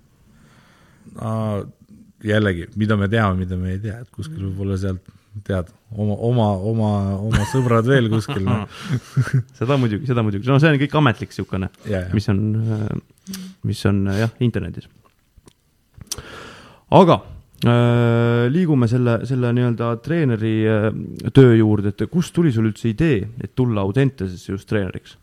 no,? 1.16 1.64
jällegi, 2.22 2.68
mida 2.78 2.96
me 2.98 3.08
teame, 3.10 3.40
mida 3.42 3.58
me 3.58 3.74
ei 3.74 3.80
tea, 3.82 3.98
et 4.04 4.10
kuskil 4.14 4.44
võib-olla 4.44 4.78
sealt 4.78 5.02
tead, 5.46 5.70
oma, 5.96 6.14
oma, 6.28 6.46
oma, 6.70 6.90
oma 7.24 7.46
sõbrad 7.50 7.88
veel 7.88 8.10
kuskil 8.12 8.44
no. 8.46 8.60
seda 9.58 9.78
muidugi, 9.80 10.06
seda 10.10 10.22
muidugi, 10.24 10.46
no 10.50 10.60
see 10.62 10.70
on 10.70 10.80
kõik 10.82 10.96
ametlik 11.00 11.32
niisugune, 11.32 11.70
mis 12.12 12.30
on, 12.30 12.42
mis 13.66 13.82
on 13.90 14.04
jah, 14.12 14.34
internetis. 14.44 14.86
aga 16.92 17.22
Äh, 17.22 17.31
liigume 17.62 18.88
selle, 18.90 19.20
selle 19.28 19.52
nii-öelda 19.54 19.94
treeneri 20.02 20.54
äh, 20.66 20.86
töö 21.34 21.54
juurde, 21.54 21.92
et 21.92 22.06
kust 22.10 22.34
tuli 22.34 22.52
sul 22.54 22.70
üldse 22.70 22.88
idee, 22.90 23.20
et 23.42 23.52
tulla 23.58 23.84
Audentesesse 23.86 24.54
just 24.54 24.68
treeneriks? 24.70 25.18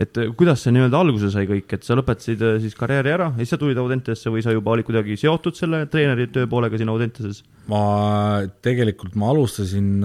et 0.00 0.16
äh, 0.16 0.30
kuidas 0.32 0.62
see 0.64 0.72
nii-öelda 0.72 1.02
alguse 1.04 1.28
sai 1.34 1.44
kõik, 1.50 1.74
et 1.76 1.84
sa 1.84 1.96
lõpetasid 1.98 2.40
siis 2.62 2.76
karjääri 2.78 3.12
ära 3.12 3.26
ja 3.34 3.42
siis 3.42 3.52
sa 3.52 3.60
tulid 3.60 3.80
Audentesesse 3.82 4.32
või 4.32 4.44
sa 4.44 4.54
juba 4.54 4.72
olid 4.72 4.88
kuidagi 4.88 5.18
seotud 5.20 5.58
selle 5.58 5.82
treeneri 5.92 6.30
tööpoolega 6.32 6.80
siin 6.80 6.92
Audenteses? 6.92 7.42
ma 7.68 7.82
tegelikult, 8.64 9.18
ma 9.20 9.28
alustasin 9.34 10.00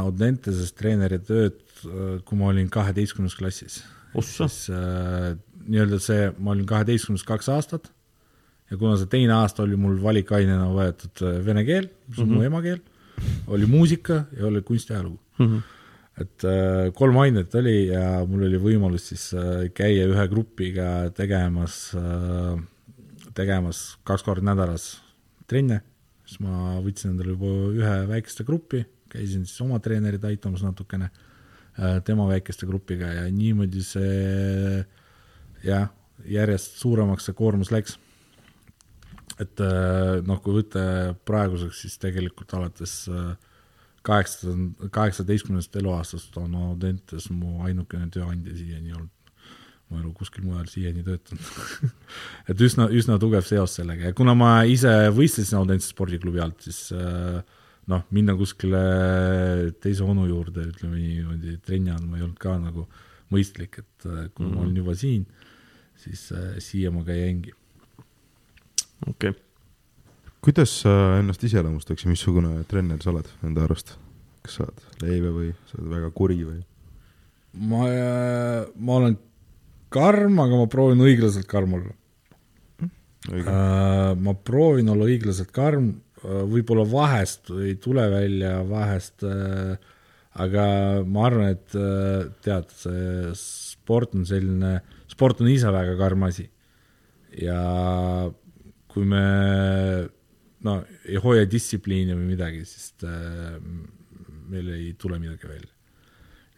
Audenteses 0.00 0.74
treeneri 0.74 1.20
tööd, 1.22 1.62
kui 2.26 2.40
ma 2.40 2.50
olin 2.50 2.66
kaheteistkümnes 2.74 3.38
klassis. 3.38 3.84
siis 4.18 4.66
äh, 4.74 5.30
nii-öelda 5.70 6.02
see, 6.02 6.28
ma 6.42 6.56
olin 6.56 6.66
kaheteistkümnes 6.66 7.22
kaks 7.28 7.52
aastat 7.54 7.92
ja 8.70 8.78
kuna 8.78 8.96
see 8.98 9.10
teine 9.10 9.34
aasta 9.36 9.64
oli 9.64 9.78
mul 9.80 9.98
valikainena 10.02 10.68
võetud 10.74 11.24
äh, 11.26 11.36
vene 11.46 11.64
keel, 11.66 11.90
mis 12.08 12.18
on 12.18 12.28
mm 12.28 12.30
-hmm. 12.30 12.34
mu 12.34 12.40
mhm. 12.40 12.48
emakeel, 12.50 12.80
oli 13.46 13.66
muusika 13.66 14.24
ja 14.38 14.46
oli 14.46 14.62
kunstiajalugu 14.62 15.18
mm. 15.38 15.46
-hmm. 15.46 15.62
et 16.22 16.44
äh, 16.44 16.92
kolm 16.94 17.18
ainet 17.18 17.54
oli 17.54 17.86
ja 17.88 18.24
mul 18.26 18.46
oli 18.48 18.58
võimalus 18.58 19.10
siis 19.12 19.34
äh, 19.34 19.68
käia 19.74 20.06
ühe 20.06 20.28
grupiga 20.28 21.10
tegemas, 21.10 21.94
tegemas 23.34 23.98
kaks 24.04 24.22
korda 24.22 24.44
nädalas 24.44 25.02
trenne, 25.46 25.82
siis 26.24 26.40
ma 26.40 26.78
võtsin 26.80 27.10
endale 27.10 27.34
juba 27.34 27.46
ühe 27.74 27.96
väikeste 28.08 28.44
gruppi, 28.44 28.84
käisin 29.08 29.46
siis 29.46 29.60
oma 29.60 29.78
treenerit 29.78 30.24
aitamas 30.24 30.62
natukene, 30.62 31.10
tema 32.04 32.26
väikeste 32.28 32.66
grupiga 32.66 33.06
ja 33.06 33.22
niimoodi 33.30 33.82
see 33.82 34.84
jah, 35.64 35.88
järjest 36.26 36.78
suuremaks 36.78 37.24
see 37.24 37.34
koormus 37.34 37.70
läks 37.70 37.98
et 39.40 39.62
äh, 39.64 40.18
noh, 40.26 40.40
kui 40.44 40.58
võtta 40.58 40.82
praeguseks, 41.28 41.84
siis 41.84 42.00
tegelikult 42.02 42.52
alates 42.58 42.94
äh, 43.12 43.30
kaheksa, 44.06 44.52
kaheksateistkümnendast 44.92 45.76
eluaastast 45.80 46.36
on 46.40 46.56
Audentes 46.70 47.30
mu 47.32 47.60
ainukene 47.66 48.10
tööandja 48.12 48.56
siiani 48.56 48.94
olnud. 48.96 49.16
ma 49.90 49.98
ei 49.98 50.04
ole 50.04 50.12
kuskil 50.14 50.44
mujal 50.46 50.68
siiani 50.70 51.02
töötanud 51.02 51.88
et 52.52 52.60
üsna, 52.62 52.86
üsna 52.94 53.16
tugev 53.18 53.42
seos 53.42 53.72
sellega 53.74 54.12
ja 54.12 54.14
kuna 54.14 54.36
ma 54.38 54.60
ise 54.62 54.92
võistlesin 55.16 55.58
Audentse 55.58 55.90
spordiklubi 55.90 56.42
alt, 56.44 56.60
siis 56.62 56.92
äh, 56.94 57.40
noh, 57.90 58.04
minna 58.14 58.36
kuskile 58.38 58.82
teise 59.82 60.04
onu 60.06 60.28
juurde, 60.28 60.68
ütleme 60.70 61.00
niimoodi, 61.00 61.56
trenni 61.66 61.90
andma 61.90 62.20
ei 62.20 62.26
olnud 62.26 62.38
ka 62.40 62.54
nagu 62.60 62.86
mõistlik, 63.34 63.80
et 63.82 64.04
kuna 64.04 64.20
mm 64.20 64.30
-hmm. 64.36 64.54
ma 64.54 64.62
olen 64.62 64.76
juba 64.76 64.94
siin, 64.94 65.26
siis 65.98 66.22
siia 66.62 66.90
ma 66.90 67.02
ka 67.06 67.14
jäingi 67.14 67.52
okei 69.06 69.32
okay.. 69.32 69.38
kuidas 70.44 70.74
sa 70.82 70.92
ennast 71.20 71.44
iseloomustaksid, 71.46 72.10
missugune 72.10 72.64
treener 72.70 73.00
sa 73.02 73.12
oled 73.14 73.30
enda 73.46 73.64
arust? 73.66 73.96
kas 74.44 74.58
sa 74.58 74.66
oled 74.66 75.04
leebe 75.04 75.32
või 75.36 75.54
sa 75.70 75.80
oled 75.80 75.94
väga 75.94 76.12
kuri 76.16 76.40
või? 76.42 76.60
ma, 77.70 77.86
ma 78.76 79.00
olen 79.00 79.16
karm, 79.90 80.38
aga 80.42 80.60
ma 80.60 80.68
proovin 80.70 81.06
õiglaselt 81.06 81.48
karm 81.50 81.80
olla 81.80 81.96
Õige. 83.28 83.52
Uh, 83.52 84.14
ma 84.16 84.32
proovin 84.32 84.88
olla 84.88 85.04
õiglaselt 85.04 85.50
karm 85.52 85.90
uh,, 85.92 86.40
võib-olla 86.48 86.86
vahest 86.88 87.50
ei 87.52 87.74
tule 87.76 88.06
välja, 88.08 88.62
vahest 88.64 89.26
aga 90.38 90.64
ma 91.06 91.26
arvan, 91.26 91.54
et 91.56 91.76
äh, 91.78 92.30
tead, 92.44 92.70
see 92.82 93.32
sport 93.38 94.14
on 94.14 94.26
selline, 94.28 94.78
sport 95.10 95.42
on 95.42 95.50
ise 95.50 95.70
väga 95.74 95.96
karm 95.98 96.26
asi. 96.28 96.46
ja 97.38 97.60
kui 98.90 99.06
me 99.08 99.24
no 100.66 100.76
ei 101.08 101.20
hoia 101.22 101.48
distsipliini 101.48 102.16
või 102.16 102.32
midagi, 102.34 102.64
siis 102.68 102.92
äh, 103.06 103.56
meil 104.50 104.72
ei 104.76 104.92
tule 104.98 105.20
midagi 105.22 105.48
välja. 105.48 105.74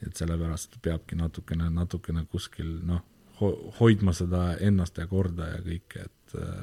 et 0.03 0.19
sellepärast 0.19 0.81
peabki 0.83 1.15
natukene, 1.15 1.69
natukene 1.71 2.25
kuskil 2.27 2.81
noh 2.89 3.05
ho, 3.39 3.51
hoidma 3.79 4.15
seda 4.17 4.57
ennast 4.59 4.99
ja 4.99 5.07
korda 5.07 5.53
ja 5.53 5.61
kõike, 5.63 6.07
et 6.09 6.39
äh, 6.39 6.63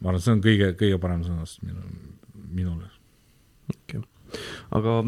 ma 0.00 0.12
arvan, 0.12 0.24
see 0.24 0.36
on 0.36 0.44
kõige, 0.44 0.72
kõige 0.80 1.00
parem 1.00 1.24
sõnastus 1.26 1.62
minu, 1.64 1.86
minule. 2.52 2.90
okei 3.72 4.02
okay 4.02 4.11
aga 4.78 4.98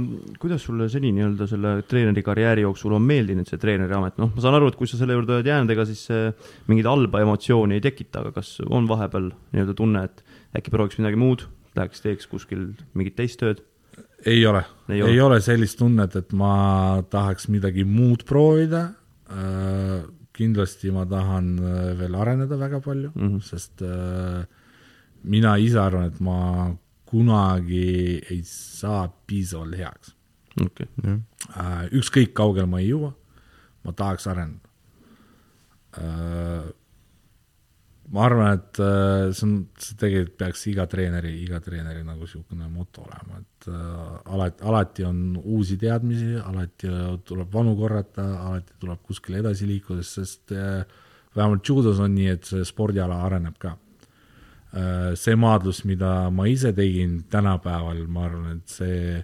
kuidas 0.42 0.64
sulle 0.66 0.88
seni 0.92 1.12
nii-öelda 1.16 1.48
selle 1.50 1.74
treeneri 1.88 2.24
karjääri 2.26 2.64
jooksul 2.66 2.96
on 2.98 3.04
meeldinud 3.08 3.48
see 3.50 3.60
treeneri 3.60 3.96
amet, 3.96 4.18
noh, 4.22 4.32
ma 4.34 4.44
saan 4.44 4.58
aru, 4.58 4.70
et 4.72 4.78
kui 4.80 4.90
sa 4.90 5.00
selle 5.00 5.16
juurde 5.16 5.38
oled 5.38 5.50
jäänud, 5.50 5.74
ega 5.74 5.86
siis 5.88 6.06
mingeid 6.70 6.88
halba 6.90 7.22
emotsiooni 7.24 7.78
ei 7.78 7.84
tekita, 7.84 8.24
aga 8.24 8.34
kas 8.40 8.56
on 8.68 8.88
vahepeal 8.90 9.30
nii-öelda 9.54 9.76
tunne, 9.78 10.06
et 10.08 10.24
äkki 10.58 10.74
prooviks 10.74 11.00
midagi 11.00 11.20
muud, 11.20 11.46
läheks 11.78 12.04
teeks 12.04 12.28
kuskil 12.30 12.72
mingit 12.94 13.16
teist 13.18 13.40
tööd? 13.42 13.62
ei 14.26 14.46
ole, 14.46 14.64
ei 14.88 15.02
ole, 15.02 15.12
ei 15.12 15.20
ole 15.20 15.40
sellist 15.44 15.78
tunnet, 15.78 16.14
et 16.16 16.32
ma 16.36 17.02
tahaks 17.12 17.48
midagi 17.52 17.84
muud 17.86 18.24
proovida 18.28 18.86
äh, 19.30 20.04
kindlasti 20.34 20.92
ma 20.94 21.04
tahan 21.08 21.50
äh, 21.58 21.90
veel 21.98 22.16
areneda 22.18 22.58
väga 22.58 22.80
palju 22.84 23.12
mm, 23.14 23.28
-hmm. 23.28 23.42
sest 23.42 23.82
äh, 23.82 24.46
mina 25.24 25.56
ise 25.56 25.78
arvan, 25.80 26.06
et 26.10 26.20
ma 26.20 26.74
kunagi 27.08 28.20
ei 28.30 28.40
saa 28.48 29.08
piisavalt 29.26 29.78
heaks. 29.78 30.14
Okay.. 30.64 30.86
Äh, 31.58 31.84
ükskõik 31.98 32.32
kaugele 32.36 32.68
ma 32.70 32.78
ei 32.82 32.92
jõua, 32.92 33.10
ma 33.84 33.92
tahaks 33.96 34.28
areneda 34.30 34.70
äh, 35.98 36.68
ma 38.14 38.26
arvan, 38.28 38.58
et 38.58 38.78
äh, 38.84 39.32
see 39.34 39.46
on, 39.48 39.54
see 39.80 39.96
tegelikult 39.98 40.36
peaks 40.38 40.66
iga 40.70 40.86
treeneri, 40.90 41.32
iga 41.42 41.58
treeneri 41.64 42.04
nagu 42.06 42.22
niisugune 42.22 42.68
moto 42.70 43.02
olema, 43.06 43.40
et 43.40 43.68
alati, 44.30 44.64
alati 44.68 45.06
on 45.08 45.22
uusi 45.40 45.78
teadmisi, 45.80 46.34
alati 46.38 46.90
tuleb 47.26 47.50
vanu 47.52 47.74
korrata, 47.78 48.26
alati 48.50 48.76
tuleb 48.82 49.00
kuskile 49.08 49.40
edasi 49.42 49.66
liikuda, 49.70 50.04
sest 50.06 50.54
äh, 50.54 50.84
vähemalt 51.34 51.66
judos 51.68 51.98
on 52.04 52.14
nii, 52.14 52.28
et 52.36 52.46
see 52.50 52.66
spordiala 52.68 53.22
areneb 53.26 53.58
ka. 53.58 53.74
See 55.14 55.36
maadlus, 55.38 55.84
mida 55.86 56.30
ma 56.34 56.48
ise 56.50 56.72
tegin 56.74 57.20
tänapäeval, 57.30 58.00
ma 58.10 58.24
arvan, 58.26 58.56
et 58.56 58.72
see, 58.72 59.20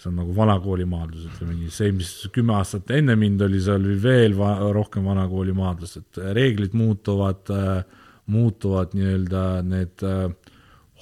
see 0.00 0.08
on 0.08 0.14
nagu 0.22 0.32
vanakooli 0.36 0.86
maadlus, 0.88 1.26
ütleme 1.28 1.58
nii, 1.58 1.72
see, 1.74 1.90
mis 1.92 2.12
kümme 2.32 2.54
aastat 2.56 2.94
enne 2.96 3.16
mind 3.20 3.44
oli, 3.44 3.60
see 3.60 3.76
oli 3.76 3.98
veel 4.00 4.38
va 4.38 4.54
rohkem 4.72 5.04
vanakooli 5.04 5.52
maadlus, 5.52 5.98
et 6.00 6.22
reeglid 6.38 6.72
muutuvad 6.78 7.52
äh, 7.52 7.84
muutuvad 8.26 8.94
nii-öelda 8.96 9.62
need 9.62 10.04
äh, 10.04 10.28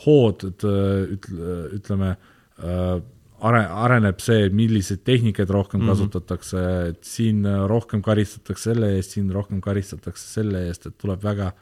hood, 0.05 0.47
et 0.49 0.65
äh, 0.67 1.15
ütle, 1.17 1.57
ütleme 1.79 2.11
äh, 2.13 2.99
are-, 3.41 3.67
areneb 3.85 4.23
see, 4.23 4.49
milliseid 4.55 5.05
tehnikaid 5.07 5.51
rohkem 5.51 5.81
mm 5.81 5.87
-hmm. 5.87 5.91
kasutatakse, 5.93 6.65
et 6.89 7.05
siin 7.05 7.47
rohkem 7.69 8.03
karistatakse 8.03 8.71
selle 8.71 8.95
eest, 8.97 9.17
siin 9.17 9.31
rohkem 9.31 9.61
karistatakse 9.61 10.27
selle 10.41 10.67
eest, 10.69 10.87
et 10.87 10.99
tuleb 10.99 11.23
väga, 11.23 11.53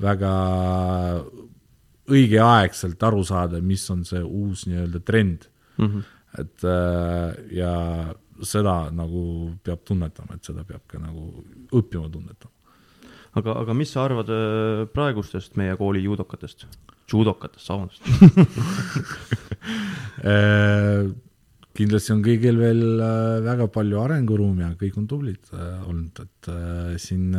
väga 0.00 0.32
õigeaegselt 2.10 3.02
aru 3.06 3.24
saada, 3.26 3.60
mis 3.64 3.84
on 3.90 4.04
see 4.08 4.22
uus 4.22 4.66
nii-öelda 4.68 5.00
trend 5.06 5.46
mm. 5.78 5.86
-hmm. 5.86 6.02
et 6.42 6.66
ja 7.56 7.74
seda 8.42 8.76
nagu 8.94 9.22
peab 9.64 9.84
tunnetama, 9.84 10.36
et 10.36 10.44
seda 10.44 10.64
peab 10.64 10.86
ka 10.88 10.98
nagu 10.98 11.44
õppima 11.76 12.08
tunnetama 12.12 12.60
aga, 13.38 13.56
aga 13.62 13.76
mis 13.76 13.92
sa 13.94 14.04
arvad 14.06 14.30
äh, 14.34 14.84
praegustest 14.94 15.56
meie 15.60 15.76
kooli 15.78 16.02
judokatest, 16.04 16.66
judokatest, 17.10 17.68
vabandust 17.70 18.02
äh, 20.30 21.10
kindlasti 21.80 22.14
on 22.14 22.22
kõigil 22.24 22.60
veel 22.60 22.82
äh, 23.02 23.40
väga 23.44 23.68
palju 23.72 24.00
arenguruumi 24.02 24.64
ja 24.64 24.72
kõik 24.80 24.98
on 25.00 25.06
tublid 25.10 25.52
olnud, 25.56 26.20
et 26.24 26.50
siin 27.02 27.32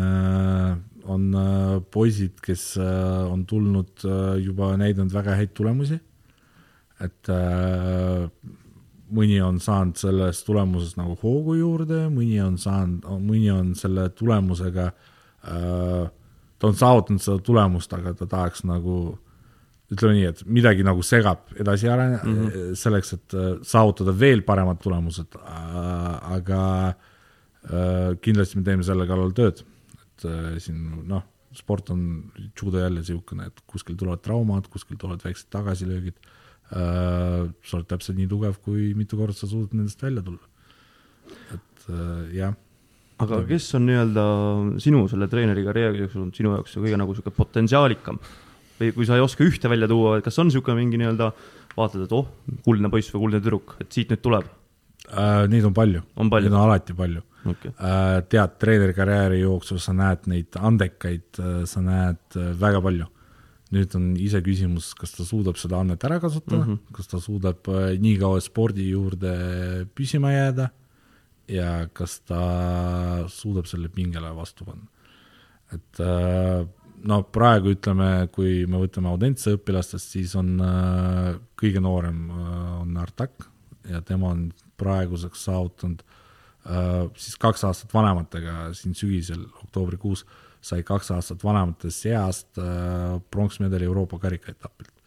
on 1.12 1.24
poisid, 1.94 2.36
kes 2.44 2.66
on 2.78 3.46
tulnud 3.50 4.04
juba 4.42 4.74
näidanud 4.78 5.14
väga 5.14 5.38
häid 5.40 5.54
tulemusi. 5.58 6.00
et 7.02 7.30
mõni 9.12 9.40
on 9.42 9.58
saanud 9.60 9.98
sellest 9.98 10.46
tulemusest 10.46 11.00
nagu 11.00 11.16
hoogu 11.24 11.56
juurde, 11.58 12.04
mõni 12.14 12.38
on 12.44 12.60
saanud, 12.62 13.08
mõni 13.26 13.50
on 13.54 13.74
selle 13.76 14.10
tulemusega 14.14 14.86
äh, 14.92 15.10
Äh, 15.42 16.10
ta 16.60 16.68
on 16.68 16.78
saavutanud 16.78 17.22
seda 17.24 17.42
tulemust, 17.42 17.94
aga 17.98 18.14
ta 18.14 18.28
tahaks 18.30 18.62
nagu 18.70 19.18
ütleme 19.92 20.16
nii, 20.16 20.28
et 20.32 20.42
midagi 20.48 20.86
nagu 20.88 21.04
segab 21.06 21.52
edasi 21.60 21.90
arene- 21.92 22.22
mm, 22.22 22.38
-hmm. 22.38 22.76
selleks, 22.80 23.14
et 23.18 23.36
äh, 23.36 23.50
saavutada 23.68 24.14
veel 24.18 24.42
paremad 24.48 24.80
tulemused, 24.84 25.36
aga 26.38 26.64
kindlasti 28.26 28.58
me 28.58 28.64
teeme 28.66 28.84
selle 28.84 29.06
kallal 29.06 29.36
tööd, 29.38 29.60
et 29.94 30.24
siin 30.64 30.80
noh, 31.06 31.22
sport 31.54 31.92
on 31.94 32.32
judo 32.58 32.80
jälle 32.82 33.04
niisugune, 33.04 33.46
et 33.52 33.62
kuskil 33.70 34.00
tulevad 34.00 34.24
traumad, 34.26 34.66
kuskil 34.74 34.98
tulevad 34.98 35.22
väiksed 35.22 35.52
tagasilöögid, 35.54 36.18
sa 36.72 37.78
oled 37.78 37.86
täpselt 37.86 38.18
nii 38.18 38.26
tugev, 38.32 38.58
kui 38.66 38.96
mitu 38.98 39.20
korda 39.20 39.38
sa 39.38 39.46
suudad 39.46 39.76
nendest 39.78 40.02
välja 40.02 40.26
tulla. 40.26 40.48
et 41.54 41.86
jah 42.34 42.56
aga 43.22 43.42
kes 43.50 43.68
on 43.78 43.86
nii-öelda 43.90 44.24
sinu 44.82 45.04
selle 45.12 45.28
treeneri 45.32 45.64
karjääri 45.66 46.04
jooksul 46.04 46.24
olnud 46.24 46.38
sinu 46.38 46.56
jaoks 46.56 46.78
kõige 46.78 47.00
nagu 47.00 47.16
sihuke 47.18 47.34
potentsiaalikam? 47.36 48.20
Või 48.82 48.94
kui 48.96 49.08
sa 49.10 49.18
ei 49.18 49.24
oska 49.24 49.46
ühte 49.46 49.70
välja 49.72 49.90
tuua, 49.92 50.18
et 50.18 50.26
kas 50.26 50.40
on 50.42 50.50
niisugune 50.50 50.78
mingi 50.80 51.00
nii-öelda, 51.02 51.32
vaatad, 51.78 52.06
et 52.06 52.16
oh, 52.16 52.28
kuldne 52.66 52.92
poiss 52.94 53.14
või 53.14 53.28
kuldne 53.28 53.42
tüdruk, 53.44 53.78
et 53.84 53.92
siit 53.94 54.12
nüüd 54.14 54.24
tuleb 54.24 54.50
äh,? 55.12 55.48
Neid 55.52 55.68
on 55.68 55.76
palju, 55.78 56.04
neid 56.18 56.52
on 56.52 56.62
alati 56.62 56.98
palju 56.98 57.24
okay.. 57.46 57.72
Äh, 57.72 58.20
tead, 58.30 58.58
treeneri 58.62 58.96
karjääri 58.98 59.42
jooksul 59.42 59.82
sa 59.82 59.96
näed 59.98 60.28
neid 60.32 60.60
andekaid, 60.60 61.30
äh, 61.40 61.58
sa 61.70 61.84
näed 61.86 62.38
äh, 62.38 62.54
väga 62.60 62.84
palju. 62.84 63.10
nüüd 63.72 63.94
on 63.96 64.10
iseküsimus, 64.20 64.90
kas 65.00 65.14
ta 65.16 65.24
suudab 65.24 65.56
seda 65.56 65.78
annet 65.80 66.02
ära 66.04 66.18
kasutada 66.20 66.66
mm, 66.66 66.74
-hmm. 66.74 66.96
kas 66.98 67.08
ta 67.08 67.22
suudab 67.24 67.70
äh, 67.72 67.94
nii 68.04 68.18
kaua 68.20 68.42
spordi 68.44 68.90
juurde 68.90 69.32
püsima 69.96 70.34
jääda 70.34 70.66
ja 71.48 71.88
kas 71.94 72.20
ta 72.28 72.42
suudab 73.32 73.70
selle 73.72 73.88
pingele 73.88 74.36
vastu 74.36 74.66
panna. 74.66 74.88
et 75.72 76.00
äh, 76.04 76.68
no 77.08 77.22
praegu 77.34 77.74
ütleme, 77.76 78.28
kui 78.34 78.66
me 78.70 78.82
võtame 78.82 79.12
Audentse 79.12 79.56
õpilastest, 79.58 80.16
siis 80.16 80.36
on 80.40 80.54
äh, 80.66 81.34
kõige 81.60 81.84
noorem 81.84 82.24
äh, 82.30 82.56
on 82.82 82.98
Artak 83.02 83.48
ja 83.90 84.02
tema 84.06 84.32
on 84.36 84.50
praeguseks 84.78 85.48
saavutanud 85.50 86.04
siis 87.18 87.40
kaks 87.42 87.64
aastat 87.66 87.90
vanematega 87.90 88.68
siin 88.78 88.94
sügisel, 88.94 89.48
oktoobrikuus, 89.64 90.22
sai 90.62 90.84
kaks 90.86 91.10
aastat 91.16 91.42
vanemate 91.42 91.90
seast 91.90 92.60
pronksmedali 93.34 93.88
Euroopa 93.88 94.20
karikaetapilt 94.22 95.02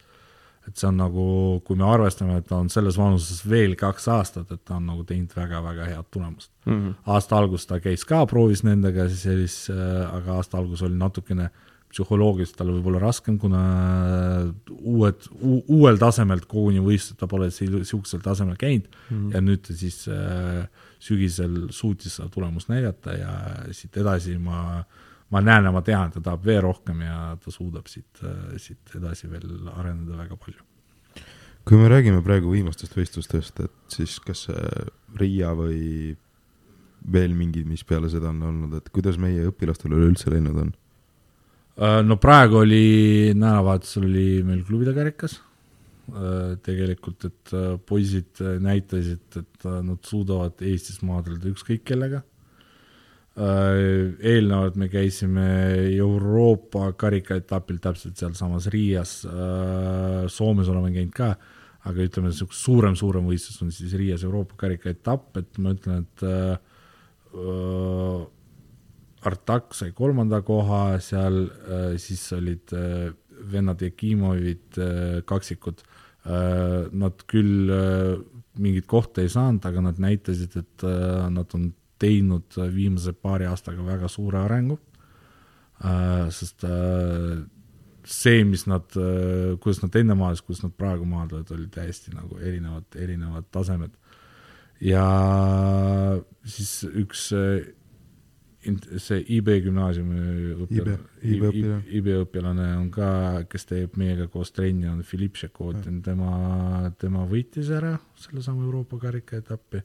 et 0.65 0.79
see 0.79 0.87
on 0.89 0.97
nagu, 0.97 1.25
kui 1.65 1.77
me 1.77 1.85
arvestame, 1.87 2.39
et 2.39 2.47
ta 2.49 2.57
on 2.57 2.69
selles 2.73 2.97
vanuses 2.97 3.43
veel 3.47 3.75
kaks 3.79 4.07
aastat, 4.15 4.49
et 4.51 4.63
ta 4.65 4.79
on 4.79 4.87
nagu 4.89 5.05
teinud 5.07 5.33
väga-väga 5.37 5.89
head 5.91 6.09
tulemust 6.13 6.51
mm. 6.65 6.73
-hmm. 6.73 6.93
aasta 7.13 7.37
alguses 7.37 7.69
ta 7.69 7.79
käis 7.79 8.05
ka, 8.05 8.25
proovis 8.25 8.63
nendega 8.63 9.07
siis, 9.09 9.69
äh, 9.69 10.15
aga 10.15 10.39
aasta 10.39 10.57
algus 10.57 10.81
oli 10.81 10.97
natukene 10.97 11.49
psühholoogiliselt 11.95 12.59
tal 12.59 12.73
võib-olla 12.73 12.99
raskem, 12.99 13.39
kuna 13.39 13.61
uued, 14.75 15.29
uuel 15.41 15.99
tasemelt 16.01 16.43
koguni 16.51 16.83
võistlused, 16.83 17.17
ta 17.21 17.29
pole 17.31 17.47
niisugusel 17.47 18.23
tasemel 18.25 18.59
käinud 18.59 18.91
mm 18.91 19.33
ja 19.35 19.41
nüüd 19.41 19.63
ta 19.65 19.73
siis 19.75 20.03
äh, 20.11 20.67
sügisel 21.01 21.69
suutis 21.73 22.19
seda 22.19 22.27
tulemust 22.31 22.69
näidata 22.71 23.15
ja 23.15 23.33
siit 23.75 23.97
edasi 24.01 24.35
ma 24.41 24.61
äh, 24.81 25.03
ma 25.33 25.41
näen 25.41 25.67
ja 25.67 25.73
ma 25.73 25.81
tean, 25.85 26.13
ta 26.13 26.21
tahab 26.23 26.45
veel 26.45 26.61
rohkem 26.65 27.01
ja 27.05 27.17
ta 27.41 27.53
suudab 27.53 27.89
siit, 27.91 28.21
siit 28.61 28.95
edasi 28.99 29.29
veel 29.31 29.69
areneda 29.73 30.19
väga 30.21 30.37
palju. 30.37 30.61
kui 31.65 31.79
me 31.81 31.89
räägime 31.89 32.21
praegu 32.21 32.51
viimastest 32.53 32.93
võistlustest, 32.93 33.59
et 33.65 33.95
siis 33.95 34.19
kas 34.21 34.45
Riia 35.17 35.55
või 35.57 36.13
veel 37.11 37.33
mingid, 37.37 37.65
mis 37.65 37.83
peale 37.83 38.09
seda 38.09 38.29
on 38.29 38.43
olnud, 38.45 38.75
et 38.77 38.91
kuidas 38.93 39.17
meie 39.21 39.47
õpilastel 39.49 39.93
üleüldse 39.93 40.29
läinud 40.33 40.59
on? 40.61 40.73
Äh, 41.75 41.99
no 42.07 42.15
praegu 42.23 42.61
oli, 42.61 43.33
nädalavahetusel 43.35 44.05
oli 44.07 44.27
meil 44.47 44.61
klubide 44.63 44.93
karikas, 44.95 45.41
äh, 46.07 46.53
tegelikult, 46.63 47.25
et 47.27 47.51
äh, 47.51 47.73
poisid 47.83 48.39
näitasid, 48.63 49.41
et 49.41 49.67
nad 49.83 50.07
suudavad 50.07 50.63
Eestis 50.63 51.01
maadleda 51.03 51.51
ükskõik 51.51 51.83
kellega. 51.91 52.23
Eelnevalt 53.35 54.77
me 54.79 54.87
käisime 54.87 55.43
Euroopa 55.97 56.93
karikaetapil 56.95 57.81
täpselt 57.83 58.15
sealsamas 58.15 58.69
Riias, 58.71 59.17
Soomes 60.31 60.69
oleme 60.71 60.93
käinud 60.95 61.11
ka, 61.17 61.33
aga 61.83 62.05
ütleme, 62.05 62.31
niisugune 62.31 62.55
suurem, 62.61 62.95
suurem 62.95 63.27
võistlus 63.27 63.59
on 63.65 63.73
siis 63.75 63.97
Riias 63.99 64.23
Euroopa 64.23 64.55
karika 64.63 64.87
etapp, 64.93 65.35
et 65.41 65.59
ma 65.59 65.75
ütlen, 65.75 66.07
et 66.07 66.23
Artak 69.25 69.73
sai 69.73 69.91
kolmanda 69.95 70.41
koha, 70.45 70.99
seal 71.01 71.45
äh, 71.47 71.95
siis 72.01 72.23
olid 72.35 72.73
äh, 72.77 73.09
vennad 73.51 73.81
Jakimovid 73.81 74.79
äh, 74.79 75.21
kaksikud. 75.27 75.85
Nad 76.25 77.19
küll 77.29 77.69
mingit 78.57 78.87
kohta 78.89 79.21
ei 79.21 79.27
saanud, 79.29 79.61
aga 79.69 79.83
nad 79.85 79.99
näitasid, 80.01 80.55
et 80.57 80.85
nad 81.29 81.51
on 81.53 81.67
teinud 82.01 82.57
viimase 82.73 83.13
paari 83.13 83.45
aastaga 83.45 83.85
väga 83.85 84.09
suure 84.09 84.39
arengu 84.39 84.79
sest 86.33 86.65
see, 88.09 88.41
mis 88.49 88.65
nad, 88.65 88.97
kuidas 89.61 89.83
nad 89.83 89.99
enne 90.01 90.17
maadlesid, 90.17 90.47
kuidas 90.47 90.65
nad 90.65 90.73
praegu 90.81 91.05
maadlevad, 91.11 91.53
oli 91.53 91.69
täiesti 91.77 92.15
nagu 92.17 92.41
erinevad, 92.41 92.89
erinevad 92.97 93.45
tasemed. 93.53 93.93
ja 94.81 95.05
siis 96.41 96.73
üks 96.89 97.27
see 99.01 99.23
IB 99.37 99.51
gümnaasiumi 99.65 100.19
õpilane, 100.65 100.97
IB 101.21 101.43
õpilane. 101.49 101.81
IB 101.99 102.09
õpilane 102.23 102.69
on 102.79 102.87
ka, 102.93 103.09
kes 103.49 103.67
teeb 103.69 103.97
meiega 104.01 104.27
koos 104.31 104.51
trenni, 104.55 104.87
on 104.89 105.03
Philipp 105.07 105.37
Šekotin, 105.39 106.01
tema, 106.05 106.91
tema 107.01 107.25
võitis 107.29 107.69
ära 107.73 107.95
sellesama 108.21 108.65
Euroopa 108.65 108.99
karikaetappi. 109.01 109.83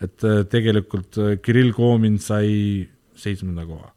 et 0.00 0.24
äh, 0.24 0.44
tegelikult 0.46 1.16
Kirill 1.42 1.72
Koomin 1.74 2.18
sai 2.22 2.88
seitsmenda 3.18 3.66
koha 3.66 3.92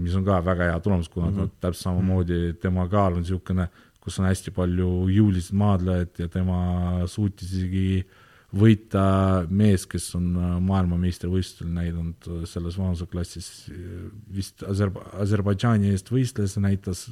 mis 0.00 0.14
on 0.18 0.24
ka 0.26 0.40
väga 0.44 0.70
hea 0.70 0.80
tulemus, 0.80 1.08
kuna 1.08 1.30
mm 1.30 1.36
-hmm. 1.36 1.48
ta 1.48 1.68
täpselt 1.68 1.82
samamoodi, 1.82 2.54
tema 2.60 2.88
kaal 2.88 3.12
on 3.12 3.22
niisugune, 3.22 3.68
kus 4.00 4.18
on 4.18 4.26
hästi 4.26 4.50
palju 4.50 5.08
jõuliseid 5.08 5.56
maadlejaid 5.56 6.18
ja 6.18 6.28
tema 6.28 7.06
suutis 7.06 7.52
isegi 7.52 8.06
võita 8.54 9.04
mees, 9.50 9.84
kes 9.90 10.06
on 10.18 10.28
äh, 10.38 10.50
maailmameistrivõistlustel 10.64 11.70
näidanud 11.74 12.28
äh, 12.30 12.42
selles 12.48 12.76
vanuseklassis, 12.78 13.48
äh, 13.72 14.04
vist 14.34 14.62
Aserba-, 14.68 15.06
Aserbaidžaani 15.22 15.90
eest 15.94 16.10
võistles 16.12 16.56
näitas 16.62 17.06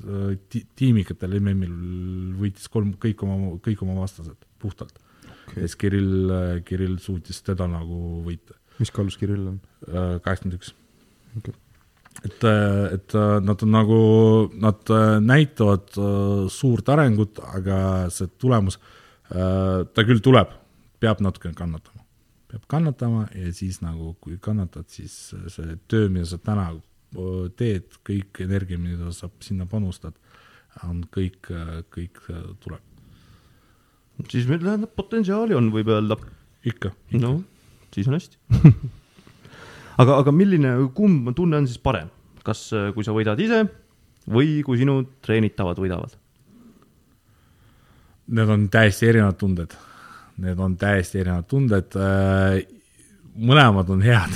ti-, 0.53 0.64
tiimikatel 0.78 1.38
MM-il 1.40 1.74
võitis 2.38 2.70
kolm, 2.72 2.95
kõik 3.03 3.24
oma, 3.26 3.57
kõik 3.64 3.82
oma 3.86 3.99
vastased 4.03 4.38
puhtalt. 4.62 4.95
Okay.. 5.49 5.64
siis 5.64 5.76
Kirill, 5.80 6.32
Kirill 6.66 7.01
suutis 7.03 7.43
teda 7.43 7.66
nagu 7.70 8.22
võita. 8.26 8.55
mis 8.78 8.95
kaalus 8.95 9.18
Kirill 9.18 9.51
on? 9.55 9.61
kaheksakümmend 9.82 10.61
üks. 10.61 10.72
Et, 12.22 12.45
et 12.47 13.14
nad 13.43 13.62
on 13.64 13.72
nagu, 13.72 14.01
nad 14.62 14.93
näitavad 15.24 15.97
suurt 16.53 16.90
arengut, 16.93 17.40
aga 17.57 17.78
see 18.14 18.30
tulemus, 18.38 18.76
ta 19.32 20.05
küll 20.07 20.22
tuleb, 20.22 20.53
peab 21.03 21.23
natukene 21.25 21.57
kannatama. 21.59 22.05
peab 22.53 22.65
kannatama 22.71 23.27
ja 23.35 23.53
siis 23.57 23.81
nagu, 23.83 24.15
kui 24.23 24.39
kannatad, 24.41 24.89
siis 24.93 25.35
see 25.53 25.77
töö, 25.91 26.09
mida 26.13 26.29
sa 26.29 26.39
täna 26.39 26.71
äh, 26.73 27.45
teed, 27.59 27.99
kõik 28.07 28.43
energia, 28.45 28.81
mida 28.81 29.13
sa 29.17 29.31
sinna 29.43 29.67
panustad, 29.69 30.17
on 30.87 31.03
kõik, 31.13 31.51
kõik 31.93 32.23
tuleb. 32.63 32.81
siis 34.31 34.49
meil 34.49 34.63
tähendab, 34.63 34.95
potentsiaali 34.97 35.59
on, 35.59 35.73
võib 35.75 35.93
öelda. 35.93 36.17
ikka, 36.65 36.95
ikka.. 37.11 37.21
no, 37.27 37.37
siis 37.93 38.09
on 38.09 38.17
hästi 38.17 38.39
aga, 40.01 40.19
aga 40.19 40.35
milline, 40.35 40.75
kumb 40.97 41.31
tunne 41.37 41.61
on 41.61 41.69
siis 41.69 41.81
parem, 41.83 42.11
kas 42.47 42.65
äh, 42.77 42.91
kui 42.97 43.07
sa 43.07 43.15
võidad 43.17 43.41
ise 43.43 43.65
või 44.31 44.61
kui 44.67 44.79
sinu 44.81 45.01
treenitavad 45.25 45.81
võidavad? 45.83 46.17
Need 48.33 48.53
on 48.55 48.69
täiesti 48.73 49.09
erinevad 49.11 49.37
tunded. 49.41 49.75
Need 50.43 50.62
on 50.62 50.76
täiesti 50.80 51.22
erinevad 51.22 51.49
tunded. 51.51 51.97
Äh, 51.97 52.62
mõlemad 53.32 53.88
on 53.95 54.03
head 54.05 54.34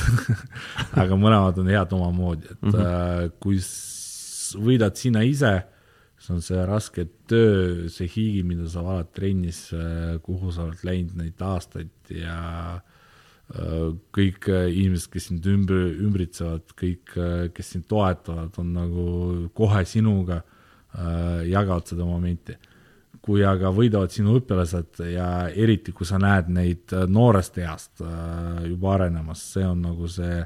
aga 1.03 1.19
mõlemad 1.21 1.59
on 1.61 1.69
head 1.69 1.91
omamoodi, 1.93 2.53
et 2.55 2.63
mm 2.63 2.73
-hmm. 2.73 3.33
kui 3.41 3.59
võidad 4.67 4.97
sina 4.97 5.21
ise, 5.27 5.53
siis 6.17 6.31
on 6.31 6.41
see 6.41 6.67
raske 6.67 7.05
töö, 7.29 7.91
see 7.93 8.09
hiigi, 8.09 8.43
mida 8.43 8.69
sa 8.69 8.83
valad 8.83 9.11
trennis, 9.13 9.69
kuhu 10.23 10.53
sa 10.53 10.65
oled 10.65 10.85
läinud 10.87 11.19
neid 11.19 11.43
aastaid 11.43 11.91
ja 12.09 12.39
äh, 12.77 12.97
kõik 14.15 14.49
äh, 14.51 14.67
inimesed, 14.75 15.11
kes 15.13 15.29
sind 15.31 15.47
ümber, 15.47 15.87
ümbritsevad, 16.03 16.73
kõik, 16.79 17.15
äh, 17.15 17.47
kes 17.55 17.75
sind 17.77 17.87
toetavad, 17.91 18.57
on 18.59 18.73
nagu 18.75 19.05
kohe 19.55 19.85
sinuga, 19.87 20.41
äh, 20.97 21.47
jagavad 21.53 21.87
seda 21.87 22.05
momenti. 22.05 22.57
Kui 23.23 23.45
aga 23.47 23.71
võidavad 23.75 24.13
sinu 24.15 24.37
õpilased 24.41 25.03
ja 25.13 25.49
eriti, 25.49 25.93
kui 25.93 26.07
sa 26.07 26.19
näed 26.23 26.49
neid 26.53 26.95
noorest 27.09 27.59
east 27.59 28.03
juba 28.67 28.95
arenemas, 28.95 29.43
see 29.55 29.67
on 29.67 29.83
nagu 29.85 30.09
see 30.11 30.41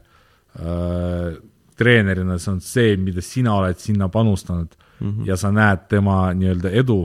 treenerina, 1.81 2.39
see 2.39 2.53
on 2.53 2.61
see, 2.65 2.97
mida 3.01 3.23
sina 3.23 3.55
oled 3.61 3.79
sinna 3.79 4.09
panustanud 4.09 4.75
mm 4.75 5.07
-hmm. 5.07 5.27
ja 5.29 5.37
sa 5.37 5.53
näed 5.53 5.87
tema 5.89 6.33
nii-öelda 6.35 6.71
edu, 6.83 7.01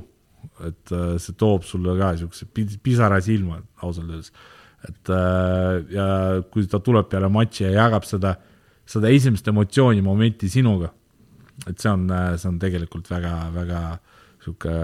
et 0.66 0.96
see 1.22 1.36
toob 1.38 1.64
sulle 1.64 1.98
ka 2.00 2.12
niisuguse 2.12 2.46
pisara 2.84 3.22
silma 3.22 3.62
ausalt 3.82 4.10
öeldes 4.10 4.32
et 4.90 5.10
äh, 5.10 5.86
ja 5.94 6.08
kui 6.52 6.68
ta 6.70 6.80
tuleb 6.84 7.10
peale 7.12 7.30
matši 7.32 7.68
ja 7.68 7.74
jagab 7.80 8.06
seda, 8.08 8.36
seda 8.90 9.12
esimest 9.14 9.48
emotsiooni, 9.52 10.04
momenti 10.06 10.50
sinuga, 10.52 10.92
et 11.66 11.82
see 11.82 11.92
on, 11.92 12.08
äh, 12.12 12.34
see 12.40 12.52
on 12.52 12.60
tegelikult 12.62 13.10
väga, 13.12 13.36
väga 13.56 13.82
sihuke 14.44 14.76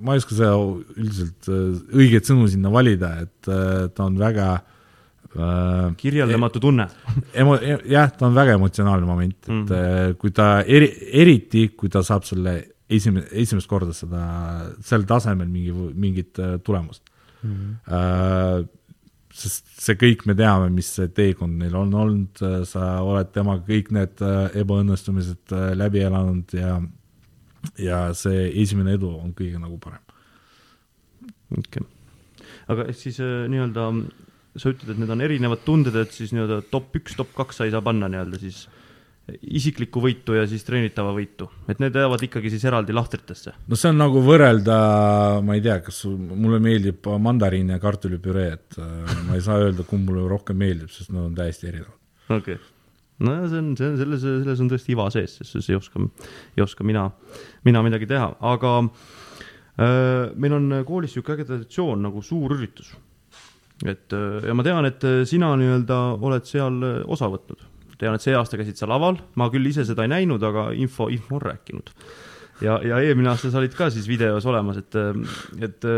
ma 0.00 0.16
ei 0.16 0.22
oska 0.22 0.36
seda 0.36 0.56
üldiselt 0.96 1.48
äh, 1.50 1.78
õiget 2.00 2.28
sõnu 2.28 2.48
sinna 2.50 2.72
valida, 2.72 3.14
et 3.26 3.50
ta 3.94 4.06
on 4.06 4.18
väga 4.20 4.48
äh, 4.56 5.86
kirjeldamatu 6.00 6.62
tunne 6.62 6.88
emo-, 7.34 7.60
e-, 7.60 7.80
jah, 7.90 8.10
ta 8.16 8.28
on 8.28 8.36
väga 8.36 8.58
emotsionaalne 8.58 9.08
moment, 9.08 9.38
et 9.42 9.52
mm 9.52 9.64
-hmm. 9.66 10.18
kui 10.20 10.34
ta 10.36 10.50
eri, 10.62 10.90
eriti, 11.22 11.68
kui 11.76 11.88
ta 11.88 12.02
saab 12.06 12.24
selle 12.28 12.56
esimene, 12.90 13.26
esimest 13.32 13.70
korda 13.70 13.94
seda, 13.94 14.26
sel 14.82 15.06
tasemel 15.06 15.48
mingi, 15.48 15.72
mingit 15.94 16.38
tulemust 16.64 17.02
mm. 17.42 17.54
-hmm. 17.86 18.68
sest 19.32 19.66
see 19.80 19.96
kõik 20.00 20.26
me 20.26 20.34
teame, 20.34 20.70
mis 20.74 20.88
see 20.96 21.08
teekond 21.14 21.60
neil 21.62 21.76
on 21.78 21.94
olnud, 21.94 22.42
sa 22.68 23.00
oled 23.06 23.30
temaga 23.32 23.62
kõik 23.68 23.92
need 23.94 24.22
äh, 24.26 24.56
ebaõnnestumised 24.62 25.54
äh, 25.56 25.70
läbi 25.78 26.02
elanud 26.04 26.52
ja, 26.56 26.80
ja 27.80 28.02
see 28.16 28.48
esimene 28.62 28.96
edu 28.98 29.12
on 29.18 29.34
kõige 29.36 29.60
nagu 29.60 29.78
parem. 29.82 30.02
okei 31.56 31.82
okay., 31.82 31.88
aga 32.70 32.90
siis 32.96 33.20
nii-öelda 33.20 33.86
sa 34.58 34.72
ütled, 34.72 34.92
et 34.92 35.00
need 35.00 35.10
on 35.12 35.22
erinevad 35.22 35.64
tunded, 35.66 35.96
et 35.96 36.14
siis 36.14 36.34
nii-öelda 36.34 36.62
top 36.72 36.94
üks, 36.98 37.16
top 37.18 37.32
kaks 37.36 37.60
sa 37.60 37.66
ei 37.66 37.74
saa 37.74 37.84
panna 37.84 38.10
nii-öelda 38.10 38.40
siis 38.42 38.64
isiklikku 39.38 40.00
võitu 40.02 40.34
ja 40.34 40.46
siis 40.48 40.64
treenitava 40.66 41.12
võitu, 41.14 41.46
et 41.70 41.78
need 41.82 41.94
jäävad 41.96 42.24
ikkagi 42.26 42.50
siis 42.52 42.64
eraldi 42.66 42.94
lahtritesse? 42.96 43.54
no 43.68 43.78
see 43.78 43.92
on 43.92 44.00
nagu 44.00 44.22
võrrelda, 44.24 44.78
ma 45.46 45.56
ei 45.56 45.64
tea, 45.64 45.78
kas 45.84 46.02
mulle 46.08 46.60
meeldib 46.62 47.06
mandariin 47.22 47.70
ja 47.74 47.78
kartulipüree, 47.82 48.50
et 48.56 48.80
äh, 48.82 49.14
ma 49.28 49.38
ei 49.38 49.44
saa 49.44 49.60
öelda, 49.62 49.86
kumb 49.86 50.10
mulle 50.10 50.26
rohkem 50.30 50.58
meeldib, 50.60 50.90
sest 50.94 51.12
nad 51.14 51.28
on 51.28 51.36
täiesti 51.38 51.70
erinevad. 51.70 51.96
okei 52.28 52.58
okay., 52.58 52.60
no 53.20 53.36
see 53.48 53.60
on, 53.60 53.72
see 53.78 53.88
on 53.90 53.98
selles, 54.00 54.24
selles 54.24 54.64
on 54.64 54.70
tõesti 54.72 54.94
iva 54.94 55.08
sees, 55.12 55.36
sest 55.40 55.56
siis 55.58 55.70
ei 55.72 55.78
oska, 55.78 56.02
ei 56.56 56.64
oska 56.64 56.86
mina, 56.86 57.06
mina 57.68 57.84
midagi 57.86 58.08
teha, 58.10 58.32
aga 58.52 58.74
äh, 58.84 60.30
meil 60.36 60.56
on 60.56 60.80
koolis 60.88 61.14
niisugune 61.14 61.38
äge 61.38 61.48
traditsioon 61.50 62.06
nagu 62.08 62.22
suurüritus. 62.24 62.94
et 63.84 64.16
äh, 64.16 64.48
ja 64.48 64.56
ma 64.56 64.66
tean, 64.66 64.88
et 64.88 65.04
sina 65.28 65.52
nii-öelda 65.60 66.00
oled 66.20 66.48
seal 66.48 66.80
osa 67.06 67.30
võtnud 67.32 67.68
tean, 68.00 68.16
et 68.16 68.24
see 68.24 68.36
aasta 68.36 68.56
käisid 68.56 68.80
sa 68.80 68.88
laval, 68.88 69.18
ma 69.36 69.50
küll 69.52 69.68
ise 69.68 69.84
seda 69.88 70.06
ei 70.06 70.12
näinud, 70.12 70.42
aga 70.46 70.70
info, 70.72 71.10
info 71.12 71.36
on 71.36 71.44
rääkinud. 71.44 71.92
ja, 72.64 72.78
ja 72.84 73.00
eelmine 73.04 73.32
aasta 73.32 73.50
sa 73.52 73.60
olid 73.60 73.76
ka 73.76 73.90
siis 73.92 74.08
videos 74.08 74.46
olemas, 74.48 74.80
et, 74.80 74.96
et 75.60 75.88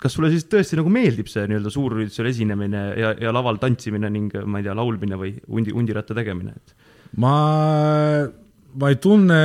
kas 0.00 0.16
sulle 0.16 0.30
siis 0.32 0.46
tõesti 0.50 0.78
nagu 0.78 0.90
meeldib 0.92 1.28
see 1.30 1.46
nii-öelda 1.48 1.72
suurüritusel 1.72 2.30
esinemine 2.30 2.86
ja, 3.00 3.12
ja 3.20 3.34
laval 3.34 3.60
tantsimine 3.62 4.10
ning 4.12 4.34
ma 4.44 4.60
ei 4.60 4.66
tea, 4.66 4.74
laulmine 4.76 5.18
või 5.20 5.34
hundi, 5.48 5.74
hundiratta 5.74 6.16
tegemine, 6.18 6.56
et? 6.56 6.74
ma, 7.22 7.34
ma 8.74 8.90
ei 8.90 8.98
tunne 9.02 9.38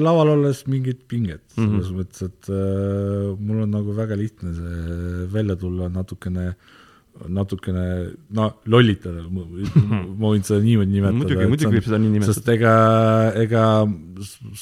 laval 0.00 0.34
olles 0.38 0.64
mingit 0.70 1.04
pinget, 1.10 1.44
selles 1.54 1.68
mm 1.68 1.82
-hmm. 1.82 1.98
mõttes, 2.00 2.24
et 2.30 2.50
äh, 2.50 3.34
mul 3.38 3.66
on 3.66 3.76
nagu 3.76 3.96
väga 3.96 4.16
lihtne 4.18 4.54
see 4.56 5.28
välja 5.34 5.56
tulla 5.60 5.90
natukene 5.92 6.48
äh, 6.48 6.72
natukene 7.28 7.84
no 8.36 8.48
lollitada, 8.70 9.24
ma 9.34 10.32
võin 10.32 10.44
seda 10.46 10.60
niimoodi 10.64 10.92
nimetada. 10.92 11.18
muidugi, 11.20 11.46
muidugi 11.52 11.78
võib 11.78 11.86
seda 11.88 12.00
nii 12.02 12.12
nimetada. 12.16 12.34
sest 12.36 12.50
ega, 12.54 12.74
ega 13.44 13.64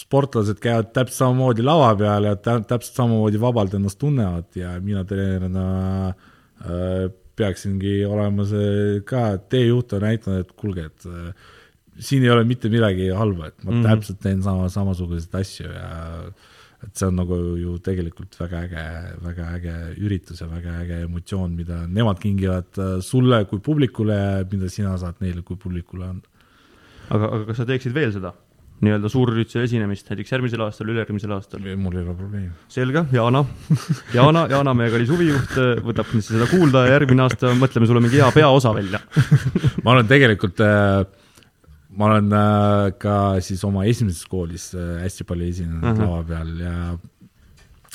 sportlased 0.02 0.60
käivad 0.62 0.92
täpselt 0.96 1.18
samamoodi 1.18 1.66
lava 1.66 1.90
peal 1.98 2.28
ja 2.30 2.36
täpselt 2.42 2.92
samamoodi 2.92 3.40
vabalt 3.42 3.74
ennast 3.78 4.00
tunnevad 4.02 4.60
ja 4.60 4.76
mina 4.84 5.04
treenerina 5.08 5.66
äh, 6.12 7.10
peaksingi 7.38 8.02
olema 8.06 8.46
see 8.48 9.02
ka 9.08 9.36
teejuht 9.50 9.96
ja 9.96 10.02
näitama, 10.02 10.42
et 10.44 10.54
kuulge, 10.58 10.88
et 10.90 11.06
äh, 11.08 11.52
siin 12.02 12.24
ei 12.24 12.32
ole 12.32 12.44
mitte 12.48 12.70
midagi 12.72 13.10
halba, 13.16 13.50
et 13.50 13.64
ma 13.64 13.70
mm 13.70 13.78
-hmm. 13.78 13.88
täpselt 13.88 14.20
teen 14.22 14.42
sama, 14.42 14.68
samasuguseid 14.68 15.40
asju 15.40 15.68
ja 15.68 15.90
et 16.82 16.98
see 16.98 17.08
on 17.08 17.18
nagu 17.20 17.38
ju 17.60 17.76
tegelikult 17.84 18.36
väga 18.40 18.62
äge, 18.66 18.84
väga 19.22 19.48
äge 19.56 19.74
üritus 20.02 20.42
ja 20.42 20.48
väga 20.50 20.78
äge 20.82 21.02
emotsioon, 21.06 21.54
mida 21.56 21.82
nemad 21.86 22.20
kingivad 22.22 22.78
äh, 22.78 22.94
sulle 23.04 23.44
kui 23.50 23.62
publikule 23.62 24.16
ja 24.18 24.46
mida 24.50 24.70
sina 24.72 24.96
saad 24.98 25.22
neile 25.24 25.44
kui 25.46 25.56
publikule 25.60 26.08
anda. 26.08 26.48
aga, 27.10 27.28
aga 27.28 27.44
kas 27.50 27.62
sa 27.62 27.68
teeksid 27.68 27.94
veel 27.94 28.14
seda? 28.14 28.34
nii-öelda 28.82 29.06
suurürituse 29.12 29.62
esinemist 29.62 30.08
näiteks 30.10 30.32
järgmisel 30.32 30.64
aastal, 30.64 30.88
ülejärgmisel 30.90 31.30
aastal? 31.36 31.62
mul 31.78 31.96
ei 32.00 32.02
ole 32.02 32.16
probleemi. 32.18 32.50
selge, 32.72 33.04
Jaana. 33.14 33.44
Jaana, 34.18 34.48
Jaana, 34.50 34.74
meie 34.74 34.90
kallis 34.90 35.12
huvijuht, 35.12 35.54
võtab 35.86 36.10
kindlasti 36.10 36.34
seda 36.34 36.48
kuulda 36.50 36.86
ja 36.88 36.96
järgmine 36.96 37.28
aasta 37.28 37.54
mõtleme 37.58 37.86
sulle 37.86 38.02
mingi 38.02 38.18
hea 38.18 38.30
peaosa 38.34 38.74
välja 38.74 38.98
ma 39.84 39.94
olen 39.94 40.10
tegelikult 40.10 40.64
äh, 40.66 41.04
ma 41.92 42.08
olen 42.08 42.32
äh, 42.32 42.90
ka 43.00 43.16
siis 43.44 43.62
oma 43.68 43.86
esimeses 43.88 44.24
koolis 44.30 44.70
äh, 44.74 45.02
hästi 45.04 45.26
palju 45.28 45.48
esinenud 45.52 45.84
uh 45.84 45.92
-huh. 45.92 46.04
lava 46.06 46.22
peal 46.28 46.52
ja 46.60 46.76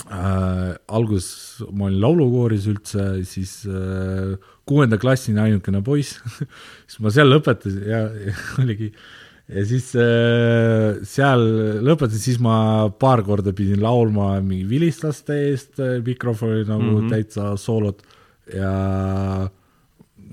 äh, 0.05 0.75
alguses 0.87 1.63
ma 1.71 1.87
olin 1.89 2.01
laulukooris 2.01 2.67
üldse, 2.73 3.05
siis 3.25 3.65
äh, 3.65 4.37
kuuenda 4.65 4.97
klassini 4.97 5.39
ainukene 5.41 5.81
poiss 5.81 6.19
siis 6.87 6.99
ma 6.99 7.13
seal 7.13 7.31
lõpetasin 7.33 7.87
ja, 7.87 8.03
ja 8.27 8.35
oligi 8.63 8.91
ja 9.47 9.63
siis 9.65 9.93
äh, 9.95 10.99
seal 11.07 11.45
lõpetasin, 11.87 12.23
siis 12.23 12.39
ma 12.43 12.89
paar 12.99 13.23
korda 13.23 13.53
pidin 13.55 13.81
laulma 13.81 14.35
mingi 14.43 14.67
vilistlaste 14.69 15.39
eest 15.49 15.79
äh, 15.79 15.97
mikrofoni 16.05 16.65
nagu 16.67 16.83
mm 16.83 16.97
-hmm. 16.99 17.09
täitsa 17.09 17.55
soolot 17.57 18.03
ja 18.53 19.49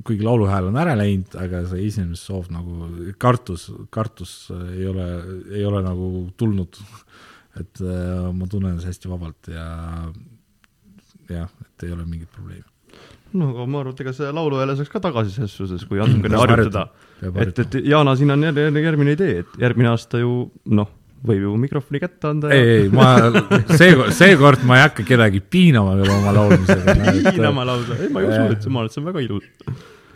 kuigi 0.04 0.26
lauluhääl 0.26 0.68
on 0.70 0.78
ära 0.80 0.96
läinud, 0.98 1.36
aga 1.40 1.64
see 1.70 1.86
esinemissoov 1.88 2.50
nagu, 2.54 2.90
kartus, 3.20 3.68
kartus 3.94 4.34
ei 4.74 4.86
ole, 4.90 5.08
ei 5.54 5.64
ole 5.68 5.82
nagu 5.84 6.28
tulnud. 6.40 6.80
et 7.54 7.80
äh, 7.86 8.30
ma 8.34 8.46
tunnen 8.50 8.72
ennast 8.72 8.88
hästi 8.90 9.08
vabalt 9.12 9.46
ja 9.46 9.66
jah, 11.30 11.50
et 11.62 11.84
ei 11.86 11.92
ole 11.94 12.02
mingit 12.02 12.32
probleemi 12.34 12.66
no 13.38 13.50
aga 13.52 13.66
ma 13.70 13.80
arvan, 13.82 13.94
et 13.94 14.02
ega 14.04 14.12
see 14.16 14.32
lauluhääle 14.34 14.76
saaks 14.78 14.90
ka 14.92 15.02
tagasi 15.04 15.34
selles 15.36 15.54
suhtes, 15.58 15.84
kui 15.88 16.00
natukene 16.00 16.40
harjutada. 16.40 16.88
et, 17.22 17.62
et 17.64 17.78
Jaana, 17.86 18.14
siin 18.18 18.34
on 18.34 18.42
järgmine 18.44 19.14
idee, 19.16 19.40
et 19.44 19.56
järgmine 19.62 19.90
aasta 19.92 20.20
ju 20.22 20.48
noh, 20.78 20.90
võib 21.24 21.46
ju 21.46 21.54
mikrofoni 21.60 22.00
kätte 22.02 22.30
anda 22.30 22.52
ei, 22.54 22.84
ei, 22.84 22.92
ma 22.92 23.08
seekord, 23.80 24.12
seekord 24.16 24.64
ma 24.68 24.78
ei 24.78 24.86
hakka 24.86 25.06
kedagi 25.08 25.40
piinama 25.40 25.96
veel 26.00 26.12
oma 26.14 26.34
laulmisega 26.36 26.96
piinama 27.32 27.66
lausa, 27.70 27.98
ei 27.98 28.12
ma 28.12 28.22
ei 28.22 28.30
usu, 28.30 28.46
et 28.52 28.64
see, 28.64 28.72
ma 28.72 28.82
arvan, 28.82 28.90
et 28.90 28.96
see 28.96 29.02
on 29.02 29.10
väga 29.10 29.24
ilus. 29.24 29.50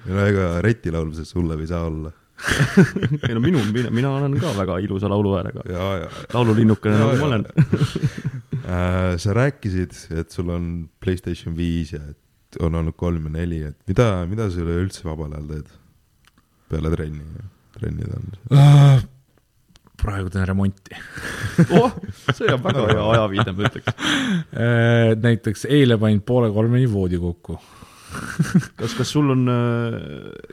No 0.08 0.24
ega 0.24 0.48
Reti 0.64 0.92
laulmises 0.94 1.34
hullem 1.36 1.64
ei 1.64 1.70
saa 1.70 1.84
olla. 1.88 2.14
Ei 3.26 3.34
no 3.34 3.40
minu, 3.42 3.58
mina, 3.74 3.90
mina 3.90 4.12
olen 4.14 4.36
ka 4.38 4.52
väga 4.54 4.76
ilusa 4.78 5.08
lauluhäälega. 5.10 5.64
laululinnukene 6.34 7.00
nagu 7.00 7.16
ma 7.18 7.32
olen. 7.32 7.48
Äh, 8.68 9.14
sa 9.16 9.32
rääkisid, 9.32 9.94
et 10.12 10.34
sul 10.34 10.50
on 10.52 10.64
Playstation 11.00 11.54
viis 11.56 11.94
ja 11.94 12.02
et 12.04 12.58
on 12.60 12.74
olnud 12.76 12.92
kolm 13.00 13.30
ja 13.30 13.32
neli, 13.38 13.62
et 13.64 13.78
mida, 13.88 14.26
mida 14.28 14.50
sa 14.52 14.60
üleüldse 14.60 15.06
vabal 15.06 15.32
ajal 15.32 15.46
teed? 15.54 15.70
Peale 16.68 16.90
trenni, 16.92 17.46
trennid 17.78 18.12
on. 18.12 18.26
Uh,? 18.52 19.06
Praegu 19.98 20.30
teen 20.32 20.46
remonti 20.48 20.94
oh, 21.78 21.96
see 22.34 22.50
on 22.52 22.62
väga 22.64 22.86
hea 22.92 23.08
ajaviide, 23.14 23.54
ma 23.56 23.66
ütleks 23.68 23.90
äh, 23.94 25.16
näiteks 25.18 25.66
eile 25.70 25.98
panin 26.00 26.22
poole 26.26 26.52
kolmeni 26.54 26.88
voodi 26.92 27.20
kokku 27.22 27.58
kas, 28.78 28.94
kas 28.96 29.10
sul 29.12 29.30
on, 29.34 29.44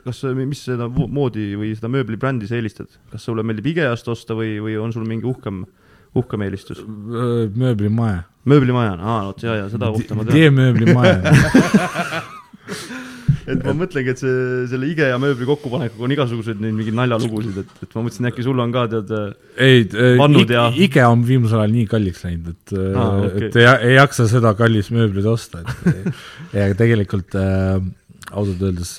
kas, 0.04 0.22
mis 0.36 0.60
seda 0.68 0.88
moodi 0.90 1.54
või 1.58 1.72
seda 1.76 1.88
mööblibrändi 1.92 2.48
sa 2.48 2.58
eelistad, 2.58 2.90
kas 3.12 3.24
sulle 3.24 3.44
meeldib 3.46 3.70
IKEA-st 3.72 4.12
osta 4.12 4.36
või, 4.36 4.56
või 4.62 4.76
on 4.80 4.92
sul 4.92 5.06
mingi 5.08 5.28
uhkem, 5.30 5.64
uhkem 6.16 6.44
eelistus? 6.46 6.82
mööblimaja. 6.84 8.26
mööblimaja, 8.44 8.98
aa, 9.00 9.24
vot 9.30 9.46
ja, 9.46 9.56
ja 9.62 9.70
seda 9.72 9.88
kohta 9.94 10.18
ma 10.18 10.28
tean. 10.28 10.36
tee 10.36 10.52
mööblimaja 10.52 11.16
et 13.46 13.62
ma 13.62 13.74
mõtlengi, 13.78 14.12
et 14.14 14.22
see, 14.22 14.38
selle 14.70 14.88
IKEA 14.92 15.18
mööbli 15.22 15.48
kokkupanekuga 15.48 16.06
on 16.08 16.14
igasuguseid 16.16 16.62
neid 16.62 16.74
mingeid 16.76 16.96
naljalugusid, 16.98 17.60
et, 17.62 17.74
et 17.86 17.94
ma 17.96 18.04
mõtlesin, 18.06 18.30
äkki 18.30 18.46
sul 18.46 18.62
on 18.62 18.74
ka 18.74 18.86
tead 18.92 19.12
ei 19.62 19.84
äh,, 19.86 20.24
ja... 20.50 20.66
IKEA 20.86 21.10
on 21.12 21.22
viimasel 21.28 21.62
ajal 21.62 21.76
nii 21.76 21.86
kalliks 21.90 22.24
läinud, 22.26 22.56
et 22.56 22.74
ah,, 22.78 23.20
okay. 23.26 23.46
et 23.50 23.60
ei, 23.62 23.68
ei 23.90 23.94
jaksa 24.00 24.26
seda 24.30 24.54
kallist 24.58 24.94
mööblit 24.94 25.28
osta, 25.30 25.62
et 25.62 26.10
ja 26.56 26.72
tegelikult 26.78 27.38
äh, 27.38 27.78
ausalt 28.32 28.66
öeldes, 28.66 28.96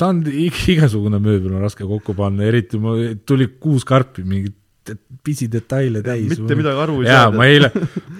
ta 0.00 0.10
on 0.12 0.24
igasugune 0.26 1.20
mööbel 1.22 1.52
on 1.52 1.64
raske 1.66 1.86
kokku 1.86 2.16
panna, 2.18 2.48
eriti 2.48 2.80
mul 2.80 3.12
tuli 3.28 3.50
kuus 3.60 3.84
karpi 3.88 4.24
mingit 4.24 4.56
pisidetaile 5.22 6.02
täis. 6.02 6.32
mitte 6.32 6.56
midagi 6.58 6.80
aru 6.82 6.96
ei 7.02 7.06
saa. 7.06 7.18
jaa, 7.20 7.34
ma 7.36 7.46
eile 7.46 7.70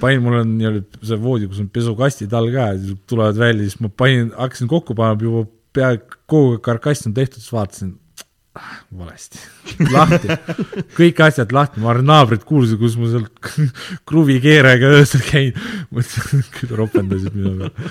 panin, 0.01 0.23
mul 0.23 0.39
on 0.43 0.53
nii-öelda 0.59 1.01
see 1.09 1.19
voodi, 1.25 1.49
kus 1.51 1.63
on 1.63 1.71
pesukastid 1.75 2.37
all 2.39 2.53
ka, 2.55 2.69
tulevad 3.11 3.41
välja, 3.41 3.67
siis 3.67 3.81
ma 3.83 3.91
panin, 3.91 4.31
hakkasin 4.37 4.71
kokku 4.71 4.95
panema 4.99 5.27
juba 5.27 5.43
peaaegu 5.77 6.23
kogu 6.31 6.63
karkass 6.65 7.09
on 7.09 7.15
tehtud, 7.17 7.41
siis 7.43 7.53
vaatasin 7.55 7.93
ah, 8.59 8.73
valesti, 8.99 9.41
lahti, 9.95 10.37
kõik 10.97 11.23
asjad 11.25 11.53
lahti, 11.55 11.81
ma 11.83 11.93
arvan, 11.93 12.09
naabrid 12.11 12.45
kuulsid, 12.49 12.79
kus 12.81 12.97
ma 13.01 13.09
seal 13.13 13.27
kruvikeerajaga 14.09 14.93
öösel 14.99 15.25
käin, 15.27 15.59
mõtlesin, 15.95 16.45
küll 16.59 16.77
ropendasid 16.83 17.37
minu 17.37 17.55
peale. 17.63 17.91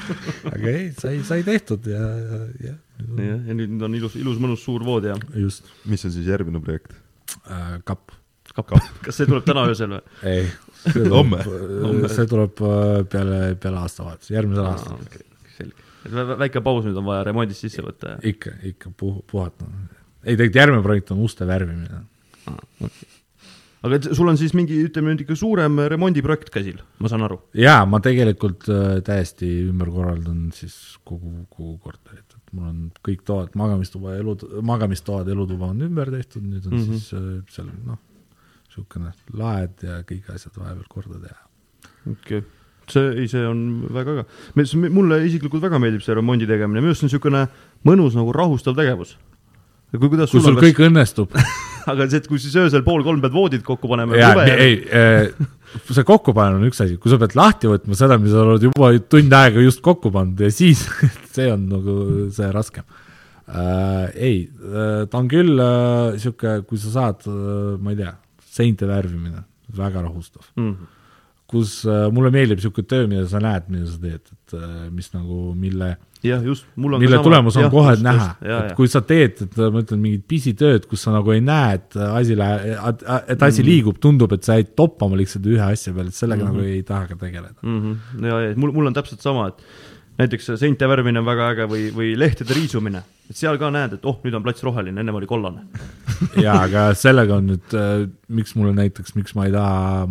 aga 0.53 0.73
ei, 0.73 0.87
sai, 1.01 1.19
sai 1.27 1.45
tehtud 1.47 1.89
ja, 1.91 2.01
ja, 2.01 2.41
ja. 2.69 2.75
jah, 3.01 3.37
ja 3.49 3.57
nüüd 3.57 3.87
on 3.87 3.99
ilus, 3.99 4.17
ilus 4.21 4.41
mõnus 4.41 4.65
suur 4.65 4.85
voodi 4.85 5.11
ja. 5.13 5.19
just. 5.47 5.69
mis 5.89 6.05
on 6.07 6.13
siis 6.13 6.29
järgmine 6.29 6.61
projekt 6.63 6.93
äh,? 7.47 7.79
kapp. 7.87 8.13
kapp, 8.53 8.77
kas 9.01 9.17
see 9.17 9.29
tuleb 9.29 9.47
täna 9.47 9.65
öösel 9.71 9.97
või? 9.97 10.05
ei. 10.29 10.45
homme? 11.09 11.41
see 12.11 12.29
tuleb 12.29 12.63
äh, 12.67 13.01
peale, 13.09 13.43
peale 13.61 13.83
aastavahetust, 13.85 14.33
järgmisel 14.35 14.71
aastal 14.75 15.01
okay 15.01 15.29
et 16.05 16.35
väike 16.43 16.61
paus 16.65 16.85
nüüd 16.87 16.97
on 16.99 17.07
vaja 17.07 17.25
remondist 17.27 17.65
sisse 17.65 17.83
võtta. 17.85 18.17
ikka, 18.27 18.57
ikka 18.71 18.91
puh-, 18.97 19.21
puhata. 19.29 19.67
ei, 20.23 20.35
tegelikult 20.35 20.61
järgmine 20.61 20.85
projekt 20.85 21.15
on 21.15 21.23
uste 21.25 21.47
värvimine 21.47 22.01
ah,. 22.01 22.05
Okay. 22.81 23.09
aga 23.85 23.97
et 23.99 24.07
sul 24.17 24.29
on 24.31 24.39
siis 24.39 24.55
mingi, 24.57 24.79
ütleme 24.87 25.13
nüüd 25.13 25.25
ikka 25.25 25.37
suurem 25.37 25.77
remondiprojekt 25.93 26.49
käsil, 26.53 26.81
ma 26.99 27.11
saan 27.11 27.25
aru? 27.27 27.41
jaa, 27.57 27.83
ma 27.89 28.01
tegelikult 28.03 28.69
äh, 28.73 28.93
täiesti 29.05 29.49
ümber 29.69 29.91
korraldan 29.93 30.47
siis 30.57 30.77
kogu, 31.05 31.45
kogu 31.53 31.75
korterit, 31.85 32.25
et 32.25 32.55
mul 32.55 32.71
on 32.71 32.79
kõik 33.05 33.25
toad, 33.27 33.53
magamistuba, 33.59 34.15
elu, 34.19 34.37
magamistoad, 34.67 35.29
elutuba 35.33 35.69
on 35.75 35.85
ümber 35.89 36.13
tehtud, 36.13 36.47
nüüd 36.47 36.65
on 36.65 36.77
mm 36.77 36.87
-hmm. 36.87 37.03
siis 37.03 37.13
äh, 37.13 37.29
seal 37.53 37.69
noh, 37.85 38.01
niisugune 38.71 39.13
laed 39.37 39.85
ja 39.85 40.01
kõik 40.07 40.33
asjad 40.33 40.57
vahepeal 40.57 40.89
korda 40.89 41.21
teha. 41.27 41.39
okei 42.07 42.41
okay 42.41 42.49
see, 42.93 43.09
ei, 43.23 43.27
see 43.31 43.43
on 43.47 43.65
väga 43.93 44.21
äge. 44.21 44.87
mulle 44.89 45.21
isiklikult 45.27 45.63
väga 45.63 45.81
meeldib 45.81 46.05
see 46.05 46.15
remondi 46.17 46.47
tegemine, 46.49 46.83
minu 46.83 46.93
arust 46.93 47.03
see 47.03 47.09
on 47.09 47.13
niisugune 47.13 47.43
mõnus 47.87 48.17
nagu 48.17 48.33
rahustav 48.35 48.77
tegevus. 48.77 49.17
kui, 49.95 50.07
kuidas 50.07 50.31
kui 50.31 50.43
sul 50.43 50.57
kas... 50.57 50.69
kõik 50.69 50.85
õnnestub 50.87 51.35
aga 51.91 52.07
see, 52.07 52.21
et 52.21 52.29
kui 52.29 52.41
siis 52.41 52.55
öösel 52.61 52.83
pool 52.85 53.03
kolm 53.05 53.21
pead 53.23 53.33
voodid 53.35 53.65
kokku 53.65 53.89
panema. 53.91 54.15
ei, 54.53 54.79
see 55.89 56.07
kokkupanemine 56.07 56.61
on 56.61 56.71
üks 56.71 56.81
asi, 56.83 56.97
kui 57.01 57.11
sa 57.11 57.19
pead 57.21 57.35
lahti 57.39 57.69
võtma 57.71 57.97
seda, 57.97 58.19
mis 58.21 58.33
sa 58.33 58.45
oled 58.45 58.67
juba 58.69 58.91
tund 59.11 59.37
aega 59.37 59.63
just 59.63 59.83
kokku 59.85 60.13
pannud 60.13 60.41
ja 60.43 60.51
siis 60.53 60.83
see 61.35 61.49
on 61.51 61.67
nagu 61.71 61.97
see 62.35 62.49
raskem 62.53 62.87
äh,. 63.47 64.07
ei 64.15 64.39
äh,, 64.47 65.03
ta 65.11 65.21
on 65.21 65.29
küll 65.31 65.59
äh, 65.59 66.17
sihuke, 66.21 66.61
kui 66.67 66.81
sa 66.81 66.95
saad 66.97 67.27
äh,, 67.29 67.77
ma 67.81 67.95
ei 67.95 68.01
tea, 68.03 68.15
seinte 68.51 68.89
värvimine, 68.89 69.45
väga 69.77 70.07
rahustav 70.07 70.43
mm. 70.55 70.73
-hmm 70.73 70.97
kus 71.51 71.81
äh, 71.87 72.07
mulle 72.13 72.31
meeldib 72.33 72.61
niisugune 72.61 72.87
töö, 72.87 73.09
mida 73.11 73.25
sa 73.29 73.41
näed, 73.43 73.67
mida 73.71 73.89
sa 73.89 73.99
teed, 74.01 74.31
et 74.31 74.55
äh, 74.57 74.87
mis 74.93 75.11
nagu, 75.13 75.51
mille 75.57 75.93
jah, 76.25 76.41
just, 76.45 76.67
mul 76.79 76.95
on 76.95 77.01
mille 77.01 77.19
tulemus 77.23 77.57
on 77.57 77.65
ja, 77.65 77.69
kohe 77.73 77.93
just, 77.95 78.05
näha, 78.05 78.27
et 78.57 78.73
kui 78.77 78.89
sa 78.91 79.01
teed, 79.05 79.43
et 79.45 79.59
ma 79.61 79.83
ütlen, 79.83 80.01
mingit 80.03 80.25
pisitööd, 80.29 80.85
kus 80.89 81.05
sa 81.07 81.13
nagu 81.15 81.33
ei 81.33 81.41
näe, 81.45 81.79
et 81.79 81.97
asi 82.07 82.37
läheb, 82.37 82.65
et 83.25 83.47
asi 83.47 83.63
mm. 83.63 83.67
liigub, 83.67 84.01
tundub, 84.03 84.35
et 84.37 84.47
sa 84.47 84.59
jäid 84.59 84.75
toppama 84.77 85.19
lihtsalt 85.19 85.47
ühe 85.49 85.63
asja 85.65 85.93
peale, 85.95 86.13
et 86.13 86.17
sellega 86.17 86.45
mm 86.45 86.51
-hmm. 86.51 86.61
nagu 86.61 86.75
ei 86.77 86.83
taha 86.87 87.07
ka 87.09 87.19
tegeleda 87.25 87.57
mm. 87.61 87.79
-hmm. 87.79 88.27
ja, 88.27 88.41
ja 88.47 88.53
mul, 88.55 88.75
mul 88.77 88.91
on 88.91 88.97
täpselt 88.97 89.21
sama, 89.21 89.47
et 89.47 89.63
näiteks 90.21 90.51
seinte 90.61 90.89
värvimine 90.89 91.21
on 91.21 91.27
väga 91.27 91.51
äge 91.55 91.67
või, 91.71 91.85
või 91.95 92.11
lehtede 92.19 92.55
riisumine, 92.57 93.03
et 93.29 93.39
seal 93.39 93.59
ka 93.61 93.71
näed, 93.73 93.97
et 93.97 94.05
oh, 94.09 94.19
nüüd 94.25 94.37
on 94.37 94.45
plats 94.45 94.63
roheline, 94.65 94.97
ennem 95.01 95.17
oli 95.19 95.29
kollane 95.29 95.65
jaa, 96.45 96.59
aga 96.65 96.89
sellega 96.97 97.39
on 97.39 97.53
nüüd 97.53 97.77
äh,, 97.77 98.05
miks 98.33 98.55
mulle 98.57 98.75
näiteks, 98.77 99.15
miks 99.17 99.35
ma 99.37 99.47
ei 99.49 99.55
taha 99.55 100.05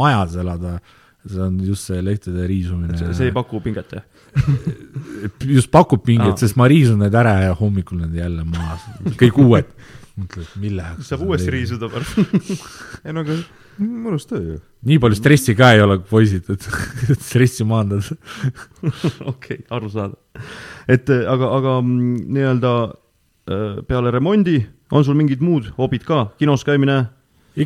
majas 0.00 0.36
elada, 0.42 0.78
see 1.26 1.42
on 1.42 1.58
just 1.66 1.90
see 1.90 2.02
lehtede 2.04 2.46
riisumine. 2.48 2.96
see 2.96 3.30
ei 3.30 3.34
paku 3.34 3.62
pinget, 3.64 3.98
jah 3.98 4.06
just 5.56 5.70
pakub 5.72 6.02
pinget 6.04 6.40
sest 6.40 6.58
ma 6.60 6.68
riisun 6.70 7.00
need 7.04 7.14
ära 7.16 7.36
ja 7.46 7.54
hommikul 7.56 8.02
need 8.02 8.18
jälle 8.20 8.44
maas, 8.48 8.84
kõik 9.20 9.38
uued. 9.42 9.70
mõtled, 10.16 10.50
mille 10.60 10.84
jaoks. 10.84 11.10
saab 11.10 11.24
uuesti 11.26 11.52
riisuda 11.52 11.90
pärast 11.92 12.20
ei 13.04 13.16
no 13.16 13.24
aga 13.24 13.38
mõnus 13.82 14.26
töö 14.28 14.42
ju. 14.42 14.58
nii 14.88 15.00
palju 15.02 15.18
stressi 15.18 15.54
ka 15.58 15.72
ei 15.76 15.82
ole, 15.84 15.98
poisid, 16.10 16.48
et 16.52 16.68
stressi 17.28 17.66
maandada 17.68 18.16
okei 19.32 19.64
arusaadav. 19.70 20.16
et 20.88 21.10
aga, 21.10 21.50
aga 21.58 21.76
mm, 21.82 22.16
nii-öelda 22.36 22.72
äh, 22.86 23.76
peale 23.88 24.14
remondi 24.14 24.58
on 24.92 25.04
sul 25.04 25.18
mingid 25.18 25.42
muud 25.42 25.72
hobid 25.78 26.06
ka, 26.06 26.28
kinos 26.40 26.64
käimine, 26.66 27.02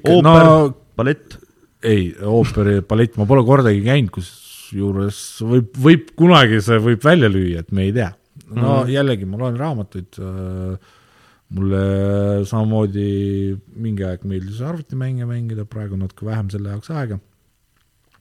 ooper 0.00 0.46
no,, 0.46 0.70
ballett? 0.96 1.38
ei, 1.82 2.10
ooperi 2.26 2.80
ballett 2.86 3.18
ma 3.20 3.26
pole 3.28 3.44
kordagi 3.46 3.82
käinud, 3.84 4.12
kusjuures 4.14 5.20
võib, 5.46 5.74
võib 5.80 6.14
kunagi 6.18 6.62
see 6.64 6.80
võib 6.82 7.04
välja 7.04 7.30
lüüa, 7.32 7.64
et 7.64 7.76
me 7.76 7.88
ei 7.88 7.92
tea. 7.96 8.12
no 8.50 8.54
mm 8.54 8.64
-hmm. 8.64 8.94
jällegi, 8.96 9.28
ma 9.28 9.44
loen 9.44 9.60
raamatuid 9.60 10.20
äh, 10.20 10.96
mulle 11.56 12.44
samamoodi 12.46 13.56
mingi 13.82 14.06
aeg 14.06 14.22
meeldis 14.28 14.60
arvutimänge 14.62 15.26
mängida, 15.26 15.66
praegu 15.66 15.98
natuke 15.98 16.28
vähem 16.28 16.50
selle 16.52 16.76
jaoks 16.76 16.92
aega 16.94 17.18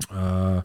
uh,. 0.10 0.64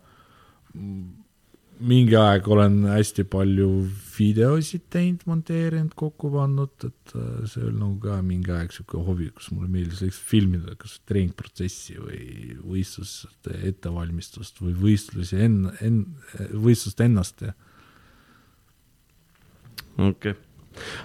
mingi 1.84 2.14
aeg 2.16 2.46
olen 2.48 2.78
hästi 2.86 3.24
palju 3.28 3.66
videosid 4.14 4.84
teinud, 4.94 5.24
monteerinud, 5.28 5.92
kokku 5.98 6.30
pannud, 6.32 6.86
et 6.86 7.14
uh, 7.18 7.42
see 7.50 7.66
oli 7.66 7.74
nagu 7.80 7.98
ka 8.00 8.20
mingi 8.24 8.54
aeg 8.54 8.72
sihuke 8.72 9.02
hobi, 9.08 9.28
kus 9.34 9.50
mulle 9.52 9.68
meeldis 9.68 10.00
lihtsalt 10.06 10.30
filmida 10.30 10.76
kas 10.80 10.96
treeningprotsessi 11.10 11.98
või 11.98 12.22
võistluste 12.62 13.58
ettevalmistust 13.72 14.62
või 14.62 14.72
võistlusi 14.86 15.42
enn-, 15.44 15.74
enn-, 15.84 16.08
võistlust 16.64 17.04
ennast 17.04 17.44
ja 17.44 17.52
okei 19.98 20.32
okay., 20.32 20.53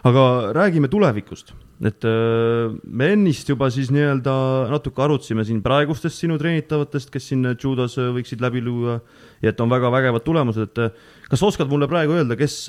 aga 0.07 0.23
räägime 0.55 0.89
tulevikust, 0.91 1.53
et 1.85 2.05
öö, 2.07 2.69
me 2.83 3.11
ennist 3.13 3.49
juba 3.49 3.69
siis 3.71 3.91
nii-öelda 3.95 4.33
natuke 4.71 5.03
arutasime 5.05 5.45
siin 5.47 5.61
praegustest 5.65 6.19
sinu 6.19 6.37
treenitavatest, 6.41 7.11
kes 7.13 7.29
siin 7.31 7.45
judos 7.53 7.97
öö, 7.99 8.13
võiksid 8.17 8.43
läbi 8.43 8.63
lüüa 8.65 8.99
ja 9.43 9.53
et 9.53 9.61
on 9.63 9.71
väga 9.71 9.91
vägevad 9.93 10.25
tulemused, 10.25 10.71
et 10.71 10.81
öö, 10.83 10.89
kas 11.29 11.45
oskad 11.45 11.71
mulle 11.71 11.87
praegu 11.91 12.17
öelda, 12.17 12.37
kes 12.39 12.65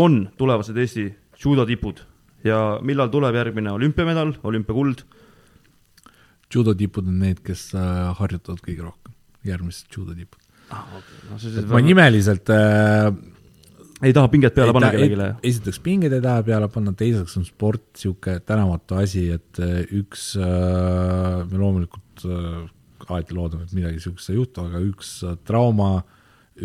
on 0.00 0.24
tulevased 0.38 0.78
Eesti 0.78 1.08
judo 1.44 1.66
tipud? 1.68 2.02
Ja 2.44 2.78
millal 2.84 3.08
tuleb 3.08 3.36
järgmine 3.38 3.72
olümpiamedal, 3.72 4.34
olümpiakuld? 4.44 5.04
judo 6.54 6.74
tipud 6.78 7.08
on 7.10 7.16
need, 7.18 7.40
kes 7.42 7.72
harjutavad 8.18 8.60
kõige 8.62 8.84
rohkem, 8.84 9.14
järgmised 9.48 9.90
judo 9.90 10.14
tipud. 10.14 10.38
No, 10.70 11.00
et 11.38 11.70
ma 11.70 11.80
nimeliselt 11.84 12.50
äh, 12.52 13.08
ei 14.04 14.14
taha 14.16 14.30
pinget 14.32 14.54
peale 14.54 14.72
ei 14.72 14.76
panna 14.76 14.90
kellelegi. 14.94 15.48
esiteks 15.50 15.80
pingeid 15.84 16.14
ei 16.16 16.24
taha 16.24 16.44
peale 16.46 16.68
panna, 16.72 16.94
teiseks 16.96 17.36
on 17.40 17.46
sport 17.48 17.84
niisugune 17.94 18.40
tänamatu 18.46 18.98
asi, 19.00 19.26
et 19.36 19.60
äh, 19.62 19.82
üks 20.00 20.32
äh,, 20.40 21.44
me 21.50 21.60
loomulikult 21.60 22.26
äh, 22.28 22.64
alati 23.08 23.36
loodame, 23.36 23.68
et 23.68 23.76
midagi 23.76 24.00
niisugust 24.00 24.32
ei 24.32 24.38
juhtu, 24.38 24.66
aga 24.68 24.82
üks 24.84 25.14
äh, 25.26 25.38
trauma, 25.48 25.92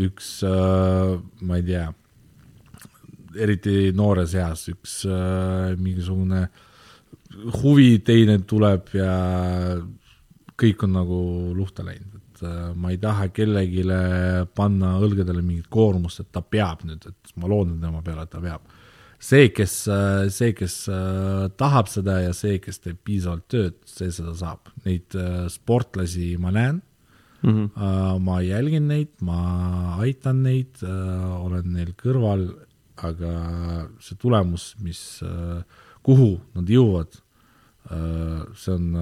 üks 0.08 0.40
äh,, 0.48 1.16
ma 1.42 1.60
ei 1.60 1.68
tea, 1.68 1.88
eriti 3.40 3.78
noores 3.96 4.36
eas, 4.38 4.68
üks 4.74 5.02
äh, 5.10 5.76
mingisugune 5.80 6.48
huvi 7.62 8.00
teine 8.06 8.40
tuleb 8.50 8.90
ja 8.98 9.14
kõik 10.60 10.84
on 10.84 10.96
nagu 10.98 11.20
luhta 11.56 11.86
läinud, 11.86 12.19
et 12.40 12.48
äh, 12.48 12.74
ma 12.76 12.92
ei 12.94 12.98
taha 13.02 13.30
kellelegi 13.36 13.84
panna 14.56 14.96
õlgadele 15.00 15.44
mingit 15.44 15.70
koormust, 15.70 16.24
et 16.24 16.32
ta 16.32 16.42
peab 16.42 16.86
nüüd, 16.88 17.06
et 17.06 17.34
ma 17.36 17.50
loodan 17.52 17.80
tema 17.82 18.02
peale, 18.06 18.24
et 18.24 18.32
ta 18.32 18.42
peab. 18.44 18.62
see, 19.20 19.50
kes, 19.52 19.74
see, 20.32 20.54
kes 20.56 20.88
äh, 20.88 21.50
tahab 21.60 21.90
seda 21.92 22.22
ja 22.24 22.34
see, 22.34 22.60
kes 22.60 22.80
teeb 22.80 23.02
piisavalt 23.04 23.50
tööd, 23.52 23.76
see 23.86 24.12
seda 24.16 24.34
saab. 24.34 24.72
Neid 24.86 25.16
äh, 25.16 25.48
sportlasi 25.50 26.38
ma 26.38 26.52
näen 26.52 26.82
Mm 27.42 27.50
-hmm. 27.56 28.20
Ma 28.20 28.42
jälgin 28.42 28.88
neid, 28.88 29.08
ma 29.22 29.96
aitan 30.04 30.44
neid 30.44 30.84
olen 30.84 31.72
neil 31.72 31.94
kõrval, 31.96 32.50
aga 32.98 33.88
see 34.00 34.18
tulemus, 34.20 34.76
mis 34.84 35.22
uh,, 35.24 35.64
kuhu 36.04 36.42
nad 36.54 36.68
jõuavad 36.68 37.16
see 38.56 38.74
on 38.74 38.98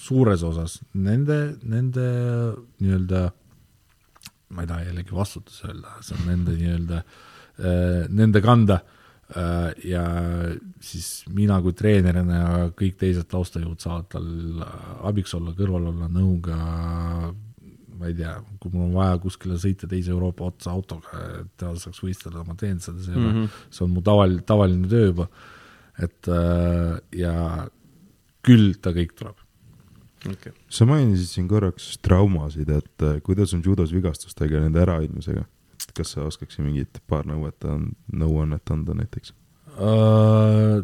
suures 0.00 0.44
osas 0.46 0.78
nende, 0.96 1.40
nende 1.68 2.06
nii-öelda, 2.80 3.26
ma 4.54 4.64
ei 4.64 4.70
taha 4.70 4.86
jällegi 4.88 5.16
vastutus 5.16 5.60
öelda, 5.68 5.98
see 6.04 6.16
on 6.18 6.24
nende 6.30 6.56
nii-öelda 6.56 7.02
uh,, 7.02 8.08
nende 8.08 8.42
kanda 8.44 8.80
uh, 8.80 9.68
ja 9.84 10.06
siis 10.80 11.10
mina 11.28 11.60
kui 11.64 11.76
treenerina 11.76 12.40
ja 12.40 12.64
kõik 12.76 12.98
teised 13.00 13.28
taustajõud 13.30 13.82
saavad 13.82 14.10
tal 14.16 14.64
abiks 15.10 15.36
olla, 15.38 15.54
kõrval 15.58 15.92
olla, 15.92 16.10
nõuga 16.10 16.58
ma 18.00 18.08
ei 18.08 18.16
tea, 18.16 18.32
kui 18.60 18.72
mul 18.72 18.86
on 18.88 18.94
vaja 18.96 19.18
kuskile 19.20 19.58
sõita 19.60 19.88
teise 19.88 20.14
Euroopa 20.14 20.46
otsa 20.48 20.72
autoga, 20.72 21.20
et 21.42 21.50
ta 21.60 21.74
saaks 21.76 22.00
võistelda, 22.00 22.46
ma 22.48 22.56
teen 22.58 22.80
seda, 22.80 23.02
see 23.04 23.12
mm. 23.12 23.34
-hmm. 23.34 23.58
see 23.68 23.84
on 23.84 23.92
mu 23.92 24.02
tavaline, 24.04 24.40
tavaline 24.48 24.88
töö 24.88 25.10
juba. 25.10 25.28
et 26.00 26.28
äh, 26.32 26.96
ja 27.12 27.68
küll 28.42 28.72
ta 28.80 28.94
kõik 28.96 29.12
tuleb. 29.18 29.36
Okay. 30.20 30.52
sa 30.68 30.84
mainisid 30.84 31.30
siin 31.30 31.48
korraks 31.48 31.94
traumasid, 32.04 32.68
et 32.68 33.04
äh, 33.06 33.18
kuidas 33.24 33.54
on 33.56 33.62
judos 33.64 33.92
vigastustega 33.94 34.58
ja 34.58 34.66
nende 34.66 34.82
ärahoidmisega? 34.82 35.46
kas 35.96 36.12
sa 36.14 36.26
oskaksid 36.28 36.62
mingit 36.62 37.00
paar 37.10 37.24
nõuet, 37.26 37.64
nõuannet 38.14 38.70
anda 38.70 38.94
näiteks? 38.98 39.32
Äh, 39.80 40.76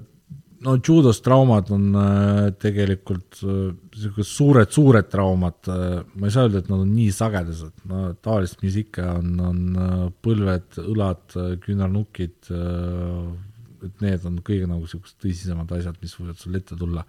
no 0.64 0.74
judos 0.80 1.20
traumad 1.22 1.68
on 1.76 1.84
äh, 2.00 2.40
tegelikult 2.58 3.42
niisugused 3.44 4.30
suured, 4.30 4.72
suured 4.72 5.12
traumad, 5.12 5.68
ma 5.68 6.26
ei 6.26 6.32
saa 6.32 6.48
öelda, 6.48 6.64
et 6.64 6.72
nad 6.72 6.80
on 6.86 6.96
nii 6.96 7.12
sagedased, 7.14 7.76
no 7.92 8.06
tavaliselt, 8.24 8.64
mis 8.64 8.80
ikka 8.86 9.04
on, 9.18 9.36
on 9.50 9.62
põlved, 10.24 10.80
õlad, 10.80 11.38
küünarnukid, 11.62 12.50
et 13.86 14.02
need 14.02 14.26
on 14.26 14.40
kõige 14.48 14.66
nagu 14.66 14.88
niisugused 14.88 15.20
tõsisemad 15.22 15.76
asjad, 15.76 16.00
mis 16.00 16.16
võivad 16.18 16.40
sul 16.40 16.58
ette 16.58 16.80
tulla. 16.80 17.04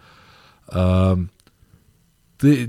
Tõ-, 2.41 2.67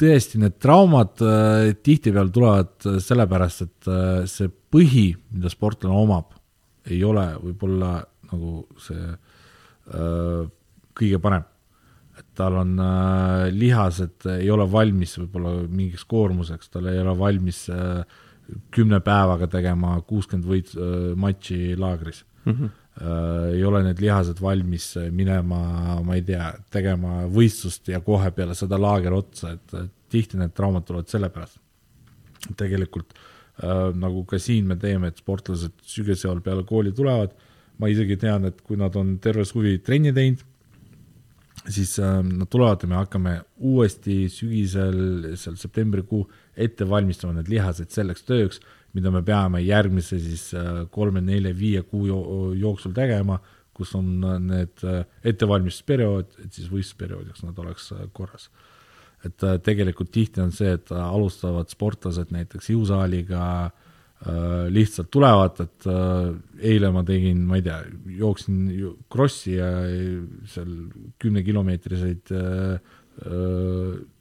tõesti, 0.00 0.40
need 0.40 0.56
traumad 0.62 1.20
äh, 1.24 1.72
tihtipeale 1.84 2.32
tulevad 2.34 2.86
äh, 2.88 2.98
sellepärast, 3.04 3.66
et 3.66 3.90
äh, 3.90 4.22
see 4.30 4.48
põhi, 4.48 5.10
mida 5.34 5.50
sportlane 5.52 5.96
omab, 5.96 6.32
ei 6.90 7.02
ole 7.04 7.26
võib-olla 7.42 7.98
nagu 8.30 8.64
see 8.80 9.04
äh, 9.10 10.48
kõige 11.00 11.20
parem. 11.22 11.44
et 12.20 12.26
tal 12.36 12.56
on 12.60 12.74
äh, 12.84 13.46
lihased, 13.52 14.26
ei 14.38 14.50
ole 14.52 14.66
valmis 14.70 15.16
võib-olla 15.18 15.54
mingiks 15.68 16.04
koormuseks, 16.04 16.68
tal 16.70 16.88
ei 16.90 16.98
ole 17.00 17.14
valmis 17.18 17.68
äh, 17.72 18.02
kümne 18.74 18.98
päevaga 19.00 19.46
tegema 19.46 20.00
kuuskümmend 20.02 20.48
võit- 20.48 20.74
matši 21.16 21.76
laagris 21.78 22.24
Mm 22.44 22.52
-hmm. 22.52 22.68
Äh, 22.98 23.54
ei 23.54 23.64
ole 23.64 23.82
need 23.86 24.02
lihased 24.02 24.40
valmis 24.42 24.92
minema, 25.14 25.60
ma 26.04 26.18
ei 26.18 26.24
tea, 26.26 26.50
tegema 26.72 27.24
võistlust 27.30 27.88
ja 27.92 28.02
kohe 28.04 28.30
peale 28.36 28.56
seda 28.58 28.78
laager 28.80 29.16
otsa, 29.16 29.54
et 29.56 29.76
tihti 30.10 30.40
need 30.40 30.54
traumad 30.56 30.86
tulevad 30.86 31.10
sellepärast. 31.10 31.60
tegelikult 32.56 33.12
äh, 33.14 33.90
nagu 33.94 34.24
ka 34.24 34.38
siin 34.40 34.66
me 34.66 34.76
teeme, 34.80 35.10
et 35.10 35.20
sportlased 35.20 35.76
sügise 35.86 36.28
ajal 36.28 36.40
peale 36.44 36.64
kooli 36.64 36.92
tulevad, 36.96 37.34
ma 37.78 37.88
isegi 37.88 38.16
tean, 38.20 38.44
et 38.48 38.60
kui 38.64 38.76
nad 38.80 38.96
on 38.96 39.18
terve 39.22 39.44
suvi 39.48 39.78
trenni 39.84 40.12
teinud, 40.16 40.44
siis 41.68 41.98
äh, 42.00 42.20
nad 42.24 42.48
tulevad 42.50 42.82
ja 42.82 42.88
me 42.88 43.00
hakkame 43.00 43.34
uuesti 43.58 44.22
sügisel, 44.32 45.34
seal 45.36 45.56
septembrikuu 45.60 46.24
ette 46.56 46.88
valmistama 46.88 47.36
need 47.36 47.50
lihased 47.52 47.92
selleks 47.92 48.24
tööks, 48.28 48.60
mida 48.94 49.10
me 49.10 49.22
peame 49.22 49.62
järgmise 49.62 50.18
siis 50.18 50.50
äh, 50.54 50.84
kolme, 50.90 51.20
nelja, 51.20 51.54
viie 51.56 51.82
kuu 51.82 52.06
jo 52.06 52.20
jooksul 52.58 52.92
tegema, 52.96 53.38
kus 53.80 53.94
on 53.98 54.24
äh, 54.24 54.38
need 54.44 54.84
äh, 54.86 55.04
ettevalmistusperiood, 55.32 56.40
et 56.44 56.56
siis 56.56 56.68
võistlusperioodiks 56.72 57.46
nad 57.46 57.58
oleks 57.62 57.92
korras. 58.16 58.50
et 59.20 59.42
tegelikult 59.60 60.08
tihti 60.08 60.40
on 60.40 60.48
see, 60.48 60.70
et 60.78 60.90
alustavad 60.96 61.68
sportlased 61.68 62.30
näiteks 62.32 62.70
jõusaaliga 62.72 63.42
äh, 63.66 64.68
lihtsalt 64.72 65.10
tulevad, 65.12 65.60
et 65.60 65.88
eile 66.72 66.88
ma 66.92 67.02
tegin, 67.04 67.42
ma 67.48 67.58
ei 67.60 67.66
tea, 67.66 67.82
jooksin 68.16 68.62
krossi 69.12 69.58
ja 69.58 69.68
seal 70.48 70.72
kümnekilomeetriseid 71.20 72.32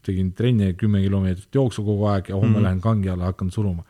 tegin 0.04 0.34
trenni 0.36 0.74
kümme 0.76 1.00
kilomeetrit 1.06 1.56
jooksu 1.56 1.86
kogu 1.88 2.10
aeg 2.12 2.32
ja 2.32 2.36
homme 2.36 2.50
mm. 2.50 2.56
-hmm. 2.56 2.68
lähen 2.68 2.82
kangi 2.82 3.10
alla, 3.10 3.32
hakkan 3.32 3.52
suruma. 3.52 3.84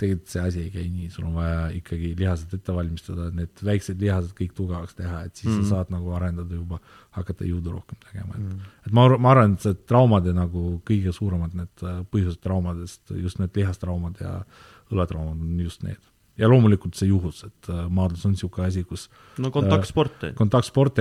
Tegelikult 0.00 0.32
see 0.32 0.42
asi 0.42 0.62
ei 0.64 0.70
käi 0.74 0.86
nii, 0.92 1.10
sul 1.12 1.26
on 1.28 1.36
vaja 1.38 1.66
ikkagi 1.76 2.12
lihased 2.18 2.54
ette 2.56 2.74
valmistada, 2.76 3.28
need 3.34 3.62
väiksed 3.68 4.00
lihased 4.02 4.32
kõik 4.38 4.54
tugevaks 4.56 4.96
teha, 4.98 5.22
et 5.26 5.34
siis 5.34 5.50
mm 5.50 5.58
-hmm. 5.58 5.68
Sa 5.68 5.76
saad 5.76 5.92
nagu 5.94 6.12
arendada 6.16 6.54
juba, 6.54 6.80
hakata 7.18 7.44
jõudu 7.44 7.72
rohkem 7.72 7.98
tegema, 8.04 8.34
et 8.34 8.40
mm 8.40 8.50
-hmm. 8.50 8.86
et 8.86 8.92
ma, 8.92 9.08
ma 9.18 9.30
arvan, 9.30 9.52
et 9.54 9.60
see 9.60 9.74
traumade 9.74 10.32
nagu 10.32 10.80
kõige 10.90 11.12
suuremad 11.12 11.54
need 11.54 11.82
äh, 11.82 12.00
põhjused 12.12 12.40
traumadest, 12.40 13.10
just 13.10 13.38
need 13.38 13.56
lihastraumad 13.56 14.20
ja 14.20 14.44
õlatraumad 14.90 15.40
on 15.40 15.60
just 15.60 15.82
need. 15.82 16.00
ja 16.38 16.48
loomulikult 16.48 16.94
see 16.94 17.08
juhus, 17.08 17.44
et 17.44 17.68
äh, 17.68 17.88
maadlus 17.88 18.26
on 18.26 18.32
niisugune 18.32 18.66
asi, 18.66 18.84
kus 18.84 19.10
no 19.38 19.50
kontaktsport, 19.50 20.24
et 20.24 20.34
kontaktsport 20.34 20.98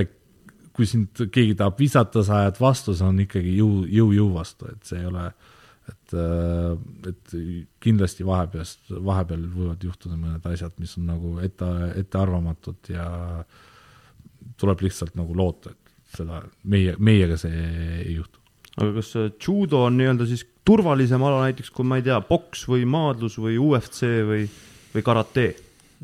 kui 0.76 0.88
sind 0.89 1.26
keegi 1.31 1.55
tahab 1.59 1.80
visata, 1.80 2.23
sa 2.26 2.41
ajad 2.43 2.59
vastu, 2.59 2.95
see 2.95 3.07
on 3.07 3.19
ikkagi 3.23 3.55
jõu, 3.59 3.85
jõu 3.88 4.11
jõu 4.15 4.31
vastu, 4.35 4.67
et 4.72 4.88
see 4.88 4.99
ei 4.99 5.07
ole, 5.07 5.30
et, 5.91 6.16
et 7.10 7.36
kindlasti 7.84 8.26
vahepealst, 8.26 8.90
vahepeal 9.06 9.45
võivad 9.53 9.84
juhtuda 9.86 10.18
mõned 10.18 10.45
asjad, 10.49 10.74
mis 10.82 10.95
on 10.99 11.10
nagu 11.12 11.36
ette, 11.45 11.70
ettearvamatud 12.02 12.91
ja 12.94 13.07
tuleb 14.62 14.86
lihtsalt 14.86 15.16
nagu 15.20 15.36
loota, 15.38 15.74
et 15.74 16.18
seda 16.18 16.41
meie, 16.72 16.95
meiega 16.98 17.38
see 17.40 17.53
ei 18.06 18.18
juhtu. 18.18 18.41
aga 18.76 18.91
kas 18.98 19.12
äh, 19.20 19.32
judo 19.41 19.86
on 19.88 19.98
nii-öelda 19.99 20.28
siis 20.30 20.45
turvalisem 20.66 21.24
ala 21.24 21.45
näiteks 21.45 21.72
kui 21.74 21.88
ma 21.88 21.99
ei 21.99 22.06
tea, 22.07 22.20
poks 22.26 22.66
või 22.72 22.86
maadlus 22.90 23.38
või 23.41 23.60
UFC 23.62 24.10
või, 24.28 24.45
või 24.95 25.06
karate? 25.06 25.48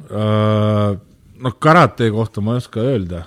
noh, 0.01 1.55
karate 1.59 2.09
kohta 2.13 2.41
ma 2.41 2.55
ei 2.55 2.61
oska 2.61 2.83
öelda. 2.85 3.25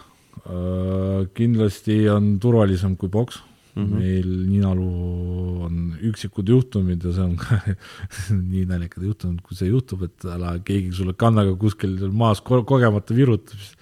kindlasti 1.34 1.98
on 2.12 2.34
turvalisem 2.40 2.96
kui 3.00 3.08
poks 3.12 3.40
mm. 3.74 3.84
-hmm. 3.84 3.94
meil 3.98 4.28
ninaluu 4.48 5.64
on 5.66 5.78
üksikud 6.10 6.48
juhtumid 6.48 7.04
ja 7.04 7.14
see 7.16 7.24
on 7.24 7.36
ka 7.40 7.60
nii 8.52 8.64
naljakad 8.70 9.06
juhtumid, 9.08 9.40
kui 9.42 9.58
see 9.58 9.70
juhtub, 9.70 10.04
et 10.08 10.28
ala 10.36 10.56
keegi 10.58 10.92
sulle 10.98 11.14
kannaga 11.24 11.56
kuskil 11.60 11.98
seal 11.98 12.14
maas 12.24 12.42
ko 12.44 12.62
kogemata 12.68 13.16
virutab, 13.16 13.58
siis 13.58 13.74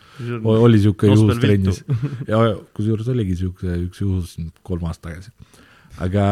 oli 0.45 0.81
sihuke 0.83 1.11
juhus 1.11 1.41
trennis. 1.41 1.83
ja 2.31 2.43
kusjuures 2.77 3.09
oligi 3.13 3.39
sihuke 3.43 3.79
üks 3.89 4.03
juhus 4.05 4.37
kolm 4.63 4.85
aastat 4.91 5.11
tagasi. 5.11 5.31
aga 6.05 6.27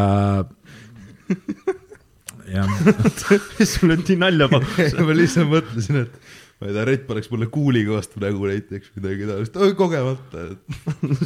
jah, 2.55 2.69
mis 3.59 3.74
sulle 3.77 3.97
nii 4.01 4.19
nalja 4.20 4.51
pakkus? 4.53 4.97
ma 4.99 5.16
lihtsalt 5.16 5.51
mõtlesin, 5.53 6.05
et 6.05 6.39
ma 6.61 6.69
ei 6.69 6.74
tea, 6.77 6.85
Rett 6.85 7.07
paneks 7.09 7.31
mulle 7.32 7.49
kuuliga 7.53 7.95
vastu 7.97 8.20
nägu 8.20 8.45
näiteks 8.51 8.93
midagi 8.99 9.28
taolist, 9.28 9.57
kogemata. 9.78 10.47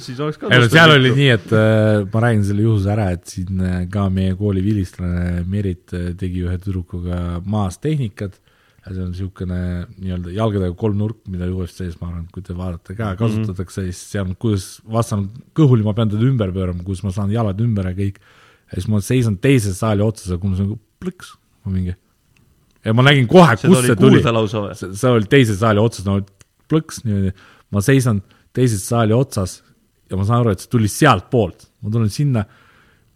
siis 0.05 0.21
oleks 0.23 0.39
ka. 0.39 0.53
ei 0.55 0.63
no 0.63 0.71
seal 0.71 0.95
oli 0.95 1.11
nii, 1.17 1.31
et 1.35 1.55
äh, 1.59 2.05
ma 2.13 2.25
räägin 2.29 2.47
selle 2.47 2.67
juhuse 2.69 2.93
ära, 2.95 3.09
et 3.17 3.27
siin 3.33 3.63
äh, 3.67 3.81
ka 3.91 4.07
meie 4.15 4.37
kooli 4.39 4.63
vilistlane 4.63 5.43
Merit 5.51 5.95
äh, 5.97 6.13
tegi 6.21 6.45
ühe 6.47 6.55
tüdrukuga 6.63 7.41
maas 7.51 7.81
tehnikat 7.83 8.39
ja 8.85 8.93
see 8.93 9.03
on 9.03 9.11
niisugune 9.15 9.59
nii-öelda 9.97 10.37
jalgadega 10.37 10.77
kolmnurk, 10.79 11.23
mida 11.33 11.49
UFC-s 11.49 11.97
ma 12.01 12.11
arvan, 12.11 12.29
kui 12.33 12.45
te 12.45 12.55
vaatate 12.57 12.95
ka, 12.99 13.15
kasutatakse 13.19 13.81
mm, 13.81 13.89
-hmm. 13.89 13.97
siis 13.97 14.13
seal, 14.13 14.33
kuidas 14.39 14.69
vastane 14.87 15.45
kõhuli 15.57 15.87
ma 15.87 15.97
pean 15.97 16.13
teda 16.13 16.29
ümber 16.29 16.53
pöörama, 16.53 16.85
kus 16.87 17.03
ma 17.03 17.11
saan 17.15 17.33
jalad 17.33 17.61
ümber 17.65 17.91
ja 17.91 17.97
kõik. 17.97 18.21
ja 18.71 18.79
siis 18.79 18.89
ma 18.93 19.01
seisan 19.01 19.39
teise 19.39 19.75
saali 19.75 20.05
otsas 20.05 20.31
ja 20.31 20.39
kui 20.39 20.55
see 20.55 20.69
on 20.69 20.79
plõks, 21.01 21.35
ma 21.65 21.73
mingi. 21.73 21.97
Ja 22.85 22.95
ma 22.97 23.05
nägin 23.07 23.29
kohe, 23.31 23.57
kust 23.61 23.87
see 23.89 23.99
tuli. 23.99 24.23
see 24.23 24.91
see 24.93 25.13
oli 25.13 25.29
teise 25.31 25.57
saali 25.59 25.83
otsas, 25.83 26.07
no 26.09 26.19
plõks 26.71 27.05
niimoodi, 27.05 27.33
ma 27.75 27.83
seisan 27.85 28.21
teises 28.55 28.85
saali 28.89 29.17
otsas 29.17 29.59
ja 30.11 30.19
ma 30.19 30.27
saan 30.29 30.43
aru, 30.45 30.55
et 30.55 30.65
see 30.65 30.73
tuli 30.73 30.91
sealtpoolt, 30.91 31.69
ma 31.85 31.93
tulen 31.93 32.13
sinna, 32.13 32.45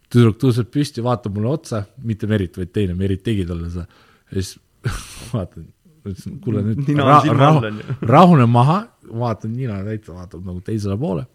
tüdruk 0.09 0.39
tõuseb 0.41 0.69
püsti, 0.73 1.03
vaatab 1.05 1.35
mulle 1.37 1.51
otsa, 1.53 1.83
mitte 2.05 2.29
Merit, 2.29 2.57
vaid 2.57 2.71
teine, 2.75 2.95
Merit 2.97 3.21
tegi 3.25 3.45
talle 3.47 3.69
seda. 3.71 3.85
Ja 4.29 4.39
siis 4.39 4.55
vaatan, 5.33 5.67
ütlesin, 5.99 6.39
kuule 6.43 6.63
nüüd 6.65 6.89
ra 6.97 7.19
rahu 7.27 7.73
rahune 8.15 8.47
maha, 8.49 8.79
vaatan 9.09 9.53
nina 9.53 9.81
täitsa 9.85 10.15
vaatab 10.17 10.45
nagu 10.47 10.63
teisele 10.65 10.97
poole, 10.99 11.27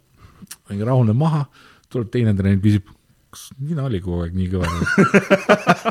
rahune 0.74 1.14
maha, 1.18 1.44
tuleb 1.92 2.10
teine 2.12 2.34
treener, 2.36 2.60
küsib, 2.64 2.90
kas 3.34 3.50
nina 3.58 3.88
oli 3.88 4.00
kogu 4.04 4.22
aeg 4.24 4.38
nii 4.38 4.48
kõva? 4.54 4.70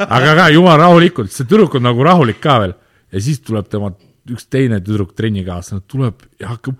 aga 0.07 0.33
ka 0.39 0.49
jumala 0.55 0.79
rahulikult, 0.85 1.31
see 1.33 1.47
tüdruk 1.49 1.77
on 1.79 1.87
nagu 1.89 2.07
rahulik 2.07 2.41
ka 2.43 2.59
veel. 2.63 2.75
Ja 3.13 3.21
siis 3.21 3.43
tuleb 3.45 3.67
tema 3.69 3.91
üks 4.31 4.45
teine 4.47 4.79
tüdruk 4.79 5.11
trennikaaslane 5.17 5.83
tuleb 5.91 6.21
ja 6.39 6.53
hakkab 6.53 6.79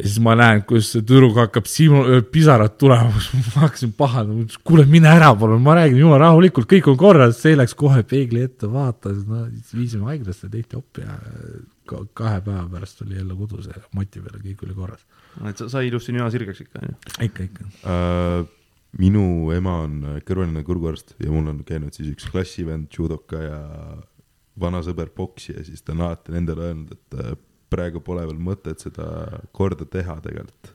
ja 0.00 0.02
siis 0.02 0.18
ma 0.24 0.34
näen, 0.38 0.64
kuidas 0.66 0.88
see 0.94 1.04
tüdruk 1.06 1.38
hakkab 1.38 1.68
simu-, 1.70 2.02
pisarad 2.34 2.74
tulema, 2.80 3.12
ma 3.54 3.62
hakkasin 3.62 3.92
pahane, 3.98 4.46
kuule 4.66 4.86
mine 4.90 5.10
ära 5.12 5.30
palun, 5.38 5.62
ma 5.62 5.76
räägin 5.78 6.02
jumala 6.02 6.24
rahulikult, 6.26 6.66
kõik 6.70 6.90
on 6.90 6.98
korras, 7.00 7.38
see 7.42 7.54
läks 7.58 7.76
kohe 7.78 8.02
peegli 8.10 8.42
ette, 8.48 8.70
vaatas, 8.72 9.22
no 9.28 9.44
siis 9.52 9.76
viisime 9.76 10.10
haiglasse, 10.10 10.50
tehti 10.50 10.80
op 10.80 11.02
ja 11.02 11.14
ka- 11.90 12.04
kahe 12.22 12.40
päeva 12.46 12.66
pärast 12.72 13.04
oli 13.06 13.20
jälle 13.20 13.36
kodus 13.38 13.70
ja 13.70 13.82
mati 13.94 14.22
peal 14.24 14.42
kõik 14.42 14.66
oli 14.66 14.78
korras. 14.82 15.06
et 15.46 15.62
sa 15.62 15.68
sai 15.70 15.86
ilusti 15.88 16.16
nina 16.16 16.30
sirgeks 16.30 16.66
ikka, 16.66 16.82
onju. 16.82 16.96
ikka, 17.28 17.46
ikka. 17.50 17.70
Äh, 17.86 18.48
minu 18.98 19.52
ema 19.54 19.76
on 19.84 19.98
kõrvaline 20.26 20.64
kurguarst 20.66 21.14
ja 21.22 21.30
mul 21.30 21.52
on 21.52 21.60
käinud 21.66 21.94
siis 21.94 22.10
üks 22.14 22.26
klassivend 22.30 22.90
judoka 22.96 23.38
ja 23.38 23.60
vana 24.60 24.82
sõber 24.84 25.12
poksija, 25.14 25.62
siis 25.64 25.84
ta 25.84 25.94
on 25.94 26.04
alati 26.08 26.34
nendele 26.34 26.66
öelnud, 26.70 26.96
et 26.96 27.18
äh, 27.22 27.36
praegu 27.70 28.02
pole 28.04 28.24
veel 28.26 28.40
mõtet 28.42 28.82
seda 28.82 29.06
korda 29.56 29.86
teha 29.86 30.18
tegelikult. 30.24 30.74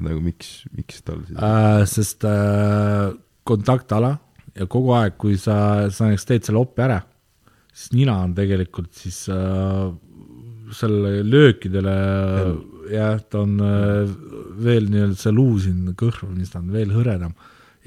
nagu 0.00 0.20
miks, 0.22 0.62
miks 0.72 1.02
tal 1.04 1.18
siis 1.26 1.36
äh,. 1.36 1.82
sest 1.90 2.24
äh, 2.24 3.10
kontaktala 3.44 4.14
ja 4.54 4.66
kogu 4.70 4.94
aeg, 4.96 5.18
kui 5.20 5.36
sa, 5.36 5.90
sa 5.90 6.06
näiteks 6.06 6.28
teed 6.28 6.46
selle 6.46 6.62
opi 6.62 6.84
ära, 6.86 7.00
siis 7.74 7.92
nina 7.98 8.20
on 8.24 8.32
tegelikult 8.36 8.94
siis 8.96 9.24
äh, 9.32 9.90
selle 10.76 11.20
löökidele 11.26 11.96
jah, 12.90 13.20
ta 13.30 13.44
on 13.44 13.56
äh, 13.64 14.10
veel 14.66 14.90
nii-öelda 14.90 15.16
see 15.20 15.32
luu 15.34 15.56
siin 15.62 15.94
kõhru, 15.98 16.28
mis 16.34 16.52
ta 16.52 16.60
on 16.62 16.70
veel 16.74 16.92
hõredam. 16.94 17.34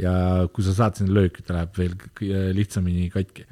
Ja 0.02 0.48
kui 0.50 0.64
sa 0.66 0.72
saad 0.74 0.98
sinna 0.98 1.14
lööki, 1.14 1.44
ta 1.46 1.54
läheb 1.54 1.76
veel 1.78 1.92
k- 2.18 2.26
lihtsamini 2.58 3.12
katki. 3.14 3.44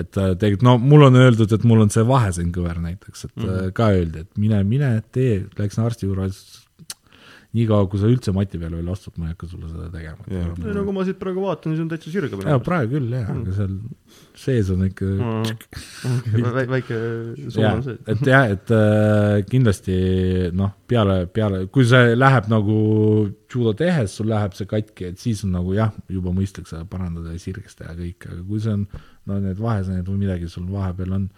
et 0.00 0.16
äh, 0.16 0.30
tegelikult 0.40 0.62
no 0.64 0.78
mul 0.80 1.02
on 1.10 1.18
öeldud, 1.20 1.52
et 1.52 1.64
mul 1.68 1.82
on 1.84 1.90
see 1.92 2.04
vahesein 2.08 2.48
kõver 2.54 2.78
näiteks, 2.80 3.26
et 3.28 3.36
mm. 3.42 3.72
ka 3.76 3.90
öeldi, 3.92 4.22
et 4.24 4.38
mine, 4.40 4.62
mine 4.64 5.02
tee, 5.12 5.42
läksin 5.58 5.84
arsti 5.84 6.08
juurde, 6.08 6.30
niikaua 7.52 7.84
kui 7.92 8.00
sa 8.00 8.08
üldse 8.08 8.32
mati 8.32 8.56
peale 8.60 8.78
veel 8.78 8.88
astud, 8.92 9.12
ma 9.20 9.26
ei 9.28 9.34
hakka 9.34 9.48
sulle 9.50 9.68
seda 9.68 9.90
tegema. 9.92 10.24
Ei 10.32 10.72
no 10.76 10.84
kui 10.86 10.94
ma 10.96 11.04
siit 11.04 11.18
praegu 11.20 11.42
vaatan, 11.44 11.74
siis 11.74 11.82
on 11.84 11.90
täitsa 11.90 12.12
sirge 12.14 12.38
jaa, 12.40 12.60
praegu 12.64 12.94
küll 12.96 13.12
jah, 13.12 13.28
aga 13.34 13.56
seal 13.58 13.74
sees 14.42 14.70
on 14.72 14.86
ikka 14.86 15.10
Vä- 16.32 16.64
väike 16.70 16.98
soon 17.50 17.62
jah 17.64 17.76
on, 17.76 17.84
see. 17.84 17.98
et 18.14 18.24
jah, 18.32 18.48
et 18.56 18.72
äh, 18.76 19.36
kindlasti 19.50 19.96
noh, 20.56 20.72
peale, 20.88 21.18
peale, 21.32 21.66
kui 21.72 21.84
see 21.88 22.16
läheb 22.16 22.48
nagu 22.52 22.78
judo 23.52 23.74
tehes, 23.76 24.16
sul 24.16 24.30
läheb 24.32 24.56
see 24.56 24.68
katki, 24.70 25.10
et 25.12 25.20
siis 25.20 25.44
on 25.44 25.52
nagu 25.58 25.76
jah, 25.76 25.92
juba 26.12 26.32
mõistlik 26.32 26.70
seda 26.70 26.86
parandada 26.88 27.34
ja 27.36 27.42
sirgeks 27.42 27.76
teha 27.78 27.92
kõik, 27.98 28.28
aga 28.30 28.40
kui 28.48 28.62
see 28.64 28.72
on 28.78 28.86
no 29.28 29.40
need 29.44 29.60
vaheseinad 29.60 30.08
või 30.08 30.24
midagi 30.24 30.48
sul 30.50 30.64
vahepeal 30.72 31.18
on, 31.20 31.28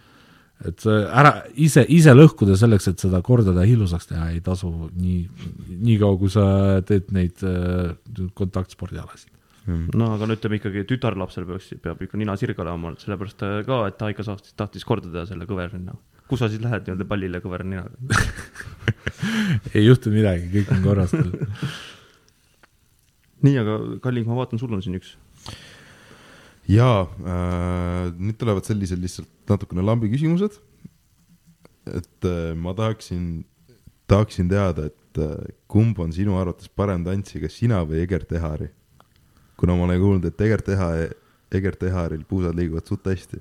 et 0.68 0.86
ära 0.88 1.34
ise, 1.60 1.84
ise 1.92 2.14
lõhkuda 2.14 2.56
selleks, 2.58 2.88
et 2.90 3.04
seda 3.04 3.20
kordada 3.24 3.66
ilusaks 3.68 4.08
teha, 4.10 4.30
ei 4.34 4.40
tasu 4.44 4.70
nii, 4.92 5.20
niikaua, 5.90 6.18
kui 6.20 6.32
sa 6.32 6.46
teed 6.86 7.10
neid 7.14 7.44
äh, 7.46 7.94
kontaktspordialasid. 8.38 9.30
no 9.96 10.10
aga 10.14 10.28
no 10.28 10.36
ütleme 10.36 10.58
ikkagi 10.60 10.84
tütarlapsel 10.88 11.46
peaks, 11.48 11.70
peab 11.84 12.02
ikka 12.04 12.20
nina 12.20 12.36
sirge 12.40 12.60
olema, 12.64 12.94
sellepärast 13.00 13.46
äh, 13.46 13.60
ka, 13.68 13.80
et 13.90 13.98
ta 14.00 14.10
ikka 14.12 14.26
tahtis, 14.30 14.56
tahtis 14.58 14.88
korda 14.88 15.12
teha 15.12 15.26
selle 15.30 15.48
kõverninna. 15.50 15.96
kus 16.28 16.40
sa 16.40 16.50
siis 16.52 16.62
lähed 16.64 16.86
nii-öelda 16.86 17.08
pallile 17.08 17.42
kõverninaga? 17.44 17.92
ei 19.76 19.84
juhtu 19.84 20.12
midagi, 20.14 20.48
kõik 20.58 20.72
on 20.76 20.82
korras 20.84 21.12
tal. 21.12 21.30
nii, 23.44 23.56
aga 23.60 23.78
Kalling, 24.04 24.28
ma 24.28 24.40
vaatan, 24.40 24.60
sul 24.60 24.72
on 24.72 24.84
siin 24.84 24.96
üks. 25.00 25.16
Jaa 26.70 27.04
äh,, 27.04 28.12
nüüd 28.16 28.38
tulevad 28.40 28.64
sellised 28.64 29.00
lihtsalt 29.02 29.30
natukene 29.50 29.84
lambi 29.84 30.08
küsimused. 30.12 30.60
et 31.84 32.24
äh, 32.24 32.54
ma 32.56 32.72
tahaksin, 32.72 33.44
tahaksin 34.08 34.48
teada, 34.48 34.86
et 34.88 35.20
äh, 35.20 35.52
kumb 35.68 35.98
on 36.00 36.12
sinu 36.12 36.38
arvates 36.40 36.70
parem 36.72 37.04
tantsija, 37.04 37.42
kas 37.44 37.58
sina 37.60 37.82
või 37.84 38.00
Egert 38.06 38.32
Ehari? 38.32 38.70
kuna 39.56 39.76
ma 39.76 39.84
olen 39.86 40.00
kuulnud, 40.00 40.24
et 40.28 40.40
Egert 40.40 40.68
Eha, 40.72 40.88
Egert 41.54 41.82
Eharil 41.86 42.24
puusad 42.28 42.56
liiguvad 42.56 42.88
suht 42.88 43.06
hästi. 43.06 43.40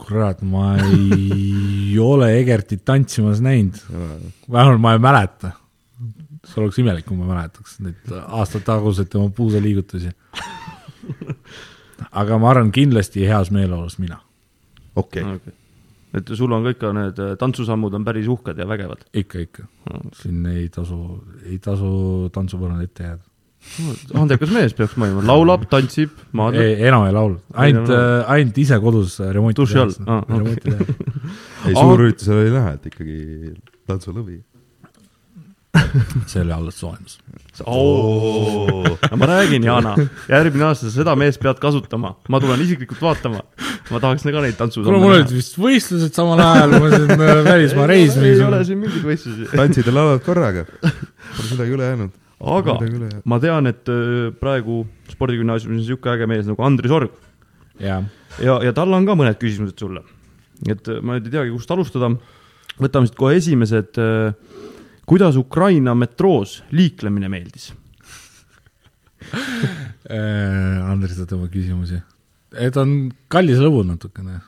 kurat, 0.00 0.40
ma 0.42 0.76
ei 0.80 1.98
ole 2.12 2.30
Egertit 2.38 2.84
tantsimas 2.84 3.42
näinud, 3.44 3.76
vähemalt 4.50 4.80
ma 4.80 4.94
ei 4.94 5.02
mäleta. 5.02 5.52
see 6.46 6.62
oleks 6.62 6.78
imelik, 6.80 7.04
kui 7.04 7.18
ma 7.18 7.26
mäletaks 7.28 7.80
neid 7.84 8.14
aastaid 8.24 8.64
taguseid 8.64 9.10
tema 9.12 9.28
puusaliigutusi. 9.36 10.14
aga 12.10 12.38
ma 12.40 12.52
arvan 12.54 12.72
kindlasti 12.74 13.26
heas 13.28 13.50
meeleolus 13.54 13.98
mina, 14.02 14.20
okei, 14.96 15.24
okay.. 15.24 15.56
et 16.18 16.34
sul 16.38 16.52
on 16.56 16.66
ka 16.66 16.74
ikka 16.76 16.92
need 16.96 17.22
äh, 17.22 17.32
tantsusammud 17.40 17.96
on 17.98 18.06
päris 18.06 18.28
uhked 18.30 18.58
ja 18.58 18.68
vägevad. 18.68 19.06
ikka, 19.14 19.46
ikka, 19.46 19.66
siin 20.22 20.46
ei 20.50 20.68
tasu, 20.72 21.00
ei 21.46 21.58
tasu 21.62 22.30
tantsupõrnale 22.34 22.88
ette 22.88 23.08
jääda. 23.08 23.26
andekas 24.16 24.52
mees 24.56 24.76
peaks 24.76 24.96
mõelma, 25.00 25.24
laulab, 25.28 25.66
tantsib, 25.70 26.14
maadleb. 26.32 26.64
ei, 26.64 26.78
enam 26.88 27.06
ei 27.08 27.16
laulnud, 27.16 27.42
ainult 27.64 27.92
ei, 27.92 28.22
ainult 28.36 28.62
ise 28.64 28.80
kodus 28.80 29.18
remonti 29.20 29.60
Duši 29.60 29.82
all? 29.82 29.98
Aa, 30.06 30.22
okei. 30.40 30.78
ei 31.68 31.74
suurüritusele 31.76 32.46
ei 32.46 32.54
lähe, 32.54 32.78
et 32.78 32.88
ikkagi 32.92 33.18
tantsulõvi. 33.90 34.40
see 36.30 36.40
oli 36.42 36.52
alles 36.52 36.78
soojendus. 36.80 37.18
no 39.10 39.16
ma 39.20 39.26
räägin, 39.30 39.64
Jana, 39.64 39.94
järgmine 40.28 40.66
aasta 40.66 40.88
sa 40.88 40.94
seda 40.94 41.14
meest 41.18 41.40
pead 41.42 41.60
kasutama, 41.62 42.14
ma 42.28 42.40
tulen 42.42 42.62
isiklikult 42.64 43.02
vaatama. 43.04 43.42
ma 43.90 44.00
tahaks 44.02 44.24
ka 44.26 44.32
neid 44.32 44.34
kuule, 44.34 44.48
mul 44.48 44.58
tantsusamme 44.58 45.10
olid 45.12 45.34
vist 45.34 45.58
võistlused 45.60 46.16
samal 46.16 46.42
ajal, 46.42 46.74
ma 46.74 46.90
siin 46.94 47.14
äh, 47.14 47.42
välismaa 47.52 47.86
ei 47.94 48.42
ole 48.46 48.64
siin 48.66 48.82
mingeid 48.82 49.06
võistlusi. 49.06 49.46
tantsid 49.52 49.86
ja 49.86 49.94
laulad 49.94 50.24
korraga, 50.26 50.66
pole 50.82 51.48
midagi 51.52 51.76
üle 51.78 51.90
jäänud. 51.92 52.18
aga 52.58 52.78
üle 52.88 53.06
jäänud. 53.06 53.26
ma 53.34 53.40
tean, 53.46 53.70
et 53.70 53.94
öö, 53.94 54.30
praegu 54.42 54.82
spordigümnaasiumis 55.12 55.76
on 55.76 55.82
niisugune 55.84 56.16
äge 56.16 56.30
mees 56.30 56.50
nagu 56.50 56.66
Andris 56.66 56.98
Org 56.98 57.14
jah, 57.78 58.10
ja, 58.42 58.58
ja 58.66 58.74
tal 58.74 58.98
on 58.98 59.06
ka 59.06 59.18
mõned 59.18 59.38
küsimused 59.38 59.78
sulle. 59.78 60.02
et 60.66 60.82
öö, 60.82 60.98
ma 60.98 61.18
nüüd 61.18 61.30
ei 61.30 61.38
teagi, 61.38 61.54
kust 61.54 61.70
alustada. 61.70 62.10
võtame 62.80 63.06
siit 63.06 63.18
kohe 63.18 63.38
esimesed. 63.38 63.98
Kuidas 65.10 65.34
Ukraina 65.36 65.94
metroos 65.98 66.60
liiklemine 66.70 67.28
meeldis? 67.28 67.72
Äh, 70.10 70.90
Andres 70.90 71.12
saab 71.14 71.36
oma 71.36 71.46
küsimusi. 71.52 72.00
Et 72.58 72.76
on 72.80 72.94
kallis 73.30 73.60
lõbu 73.62 73.84
natukene. 73.86 74.40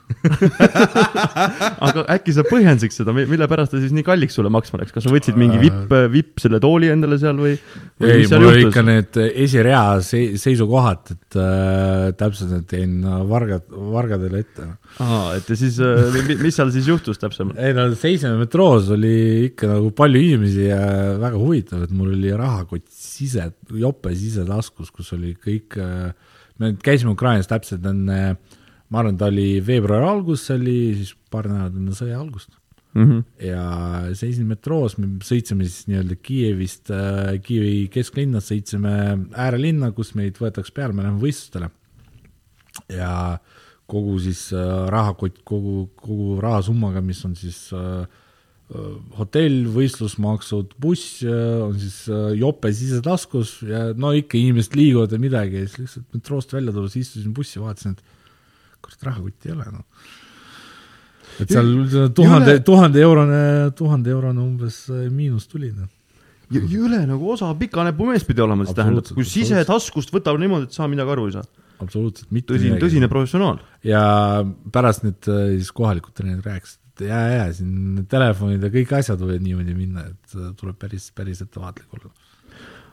aga 1.87 2.03
äkki 2.11 2.33
sa 2.35 2.43
põhjendaksid 2.47 2.97
seda, 2.97 3.13
mille 3.15 3.47
pärast 3.51 3.71
ta 3.71 3.79
siis 3.79 3.93
nii 3.95 4.03
kalliks 4.07 4.35
sulle 4.35 4.51
maksma 4.51 4.81
läks, 4.81 4.91
kas 4.95 5.05
sa 5.05 5.13
võtsid 5.13 5.37
mingi 5.39 5.59
vipp, 5.61 5.93
vipp 6.11 6.41
selle 6.43 6.59
tooli 6.63 6.89
endale 6.91 7.19
seal 7.21 7.39
või, 7.39 7.53
või? 8.01 8.09
ei, 8.11 8.25
mul 8.27 8.47
olid 8.49 8.67
ikka 8.67 8.83
need 8.87 9.19
esirea 9.45 9.83
se-, 10.03 10.35
seisukohad, 10.41 11.13
et 11.15 11.39
äh, 11.39 12.09
täpselt 12.19 12.51
need 12.51 12.75
jäin 12.75 12.97
vargad, 13.29 13.69
vargadele 13.71 14.43
ette. 14.43 14.67
aa, 15.03 15.37
et 15.37 15.47
ja 15.53 15.59
siis 15.59 15.79
äh,, 15.83 16.19
mis 16.43 16.59
seal 16.59 16.73
siis 16.75 16.91
juhtus 16.91 17.23
täpsemalt? 17.23 17.59
ei 17.63 17.75
no 17.77 17.87
seisime 17.95 18.35
metroos 18.41 18.91
oli 18.95 19.15
ikka 19.47 19.71
nagu 19.71 19.93
palju 19.95 20.27
inimesi 20.27 20.67
ja 20.67 20.83
väga 21.23 21.39
huvitav, 21.39 21.87
et 21.87 21.95
mul 21.95 22.11
oli 22.17 22.35
rahakott 22.35 22.85
sise, 22.91 23.47
jope 23.79 24.11
sisetaskus, 24.17 24.91
kus 24.91 25.15
oli 25.15 25.37
kõik 25.39 25.79
äh, 25.79 26.11
me 26.61 26.73
käisime 26.83 27.13
Ukrainas 27.13 27.49
täpselt 27.49 27.85
enne, 27.89 28.35
ma 28.89 29.01
arvan, 29.01 29.17
ta 29.17 29.29
oli 29.31 29.57
veebruari 29.65 30.09
algus, 30.09 30.47
see 30.47 30.57
oli 30.59 30.77
siis 30.99 31.15
paar 31.33 31.49
nädalat 31.49 31.79
enne 31.79 31.95
sõja 31.97 32.19
algust 32.19 32.53
mm. 32.93 33.05
-hmm. 33.05 33.23
ja 33.47 34.15
seisin 34.17 34.47
metroos, 34.47 34.97
me 34.97 35.07
sõitsime 35.25 35.67
siis 35.67 35.87
nii-öelda 35.89 36.17
Kiievist 36.21 36.91
äh,, 36.93 37.35
Kiievi 37.43 37.87
kesklinnast 37.93 38.51
sõitsime 38.51 38.93
äärelinna, 39.33 39.91
kus 39.91 40.13
meid 40.15 40.37
võetakse 40.41 40.73
peale, 40.73 40.93
me 40.93 41.05
läheme 41.05 41.21
võistlustele. 41.21 41.69
ja 42.89 43.39
kogu 43.85 44.17
siis 44.19 44.47
äh, 44.53 44.87
rahakott, 44.89 45.41
kogu, 45.43 45.91
kogu 45.95 46.39
rahasummaga, 46.41 47.01
mis 47.01 47.25
on 47.25 47.35
siis 47.35 47.69
äh, 47.73 48.05
hotell, 49.17 49.67
võistlusmaksud, 49.73 50.73
buss 50.81 51.21
äh, 51.25 51.61
on 51.65 51.77
siis 51.79 52.03
äh, 52.09 52.33
jope 52.39 52.71
sisetaskus 52.73 53.55
ja 53.67 53.85
no 53.93 54.13
ikka 54.17 54.39
inimesed 54.39 54.77
liiguvad 54.77 55.13
ja 55.13 55.21
midagi 55.21 55.61
ja 55.61 55.69
siis 55.69 55.79
lihtsalt 55.83 56.17
metroost 56.17 56.53
välja 56.55 56.73
tulles 56.75 56.97
istusin 56.99 57.33
bussi, 57.35 57.61
vaatasin, 57.61 57.95
et 57.97 58.83
kurat, 58.83 59.07
rahakotti 59.09 59.51
ei 59.51 59.55
ole 59.55 59.67
noh. 59.75 60.11
et 61.43 61.53
seal 61.53 61.73
tuhande, 62.17 62.59
tuhande 62.65 63.03
eurone, 63.03 63.41
tuhande 63.77 64.13
eurone 64.15 64.45
umbes 64.45 64.85
miinus 65.13 65.49
tuli 65.51 65.73
noh 65.73 65.91
jõle 66.53 66.99
nagu 67.09 67.33
osav 67.33 67.55
pika 67.57 67.85
näpumees 67.87 68.25
pidi 68.27 68.43
olema, 68.43 68.67
siis 68.67 68.77
tähendab, 68.77 69.07
kui 69.15 69.25
sisetaskust 69.25 70.11
võtab 70.13 70.37
niimoodi, 70.41 70.67
et 70.69 70.75
sa 70.75 70.85
midagi 70.91 71.13
aru 71.15 71.29
ei 71.29 71.37
saa. 71.37 71.47
absoluutselt, 71.81 72.29
mitte 72.35 72.53
tõsine, 72.53 72.77
tõsine 72.81 73.09
professionaal. 73.09 73.63
ja 73.85 74.03
pärast 74.75 75.07
need 75.07 75.29
siis 75.57 75.71
kohalikud 75.73 76.13
treenerid 76.13 76.45
rääkisid, 76.45 76.82
et 76.93 77.07
ja, 77.07 77.19
ja 77.31 77.45
siin 77.55 78.03
telefonid 78.09 78.61
ja 78.61 78.69
kõik 78.73 78.91
asjad 78.99 79.21
võivad 79.21 79.41
niimoodi 79.41 79.73
minna, 79.77 80.05
et 80.11 80.35
tuleb 80.59 80.77
päris, 80.77 81.09
päris 81.15 81.41
ettevaatlik 81.41 81.95
olla. 81.97 82.11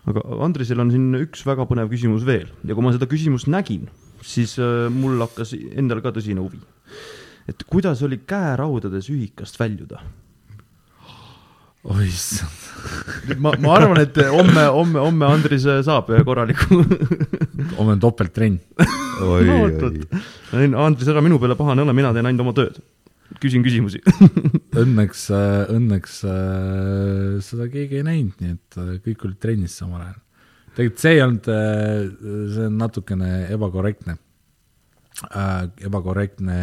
aga 0.09 0.25
Andresel 0.47 0.81
on 0.81 0.93
siin 0.93 1.11
üks 1.21 1.45
väga 1.45 1.67
põnev 1.69 1.91
küsimus 1.93 2.25
veel 2.25 2.49
ja 2.65 2.77
kui 2.77 2.85
ma 2.85 2.95
seda 2.95 3.09
küsimust 3.11 3.51
nägin, 3.53 3.91
siis 4.25 4.57
äh, 4.61 4.89
mul 4.93 5.21
hakkas 5.21 5.53
endal 5.53 6.01
ka 6.01 6.15
tõsine 6.17 6.41
huvi. 6.41 6.61
et 7.49 7.65
kuidas 7.69 8.01
oli 8.07 8.23
käeraudades 8.25 9.11
ühikast 9.13 9.61
väljuda? 9.61 10.01
oi 11.85 12.07
issand. 12.09 13.37
ma, 13.37 13.53
ma 13.61 13.75
arvan, 13.77 14.01
et 14.01 14.17
homme, 14.33 14.65
homme, 14.65 14.99
homme 15.01 15.29
Andris 15.29 15.69
saab 15.85 16.09
ühe 16.15 16.23
korraliku 16.25 16.81
homme 17.77 17.99
on 17.99 18.01
topelttrenn. 18.01 18.57
no, 19.21 19.37
Andris, 20.87 21.13
ära 21.13 21.21
minu 21.21 21.37
peale 21.37 21.59
pahane 21.61 21.85
ole, 21.85 21.93
mina 21.93 22.15
teen 22.17 22.33
ainult 22.33 22.47
oma 22.47 22.57
tööd 22.57 22.81
küsin 23.41 23.65
küsimusi 23.65 24.01
Õnneks, 24.81 25.27
äh, 25.35 25.71
õnneks 25.75 26.21
äh, 26.29 27.39
seda 27.45 27.69
keegi 27.73 28.01
ei 28.01 28.07
näinud, 28.07 28.37
nii 28.41 28.57
et 28.57 28.81
äh, 28.81 28.91
kõik 29.05 29.25
olid 29.27 29.41
trennis 29.43 29.77
samal 29.81 30.05
ajal. 30.05 30.19
tegelikult 30.77 31.03
see 31.03 31.15
ei 31.17 31.23
olnud, 31.25 31.49
see 32.55 32.67
on 32.69 32.77
natukene 32.79 33.31
ebakorrektne, 33.51 34.15
ebakorrektne 35.89 36.61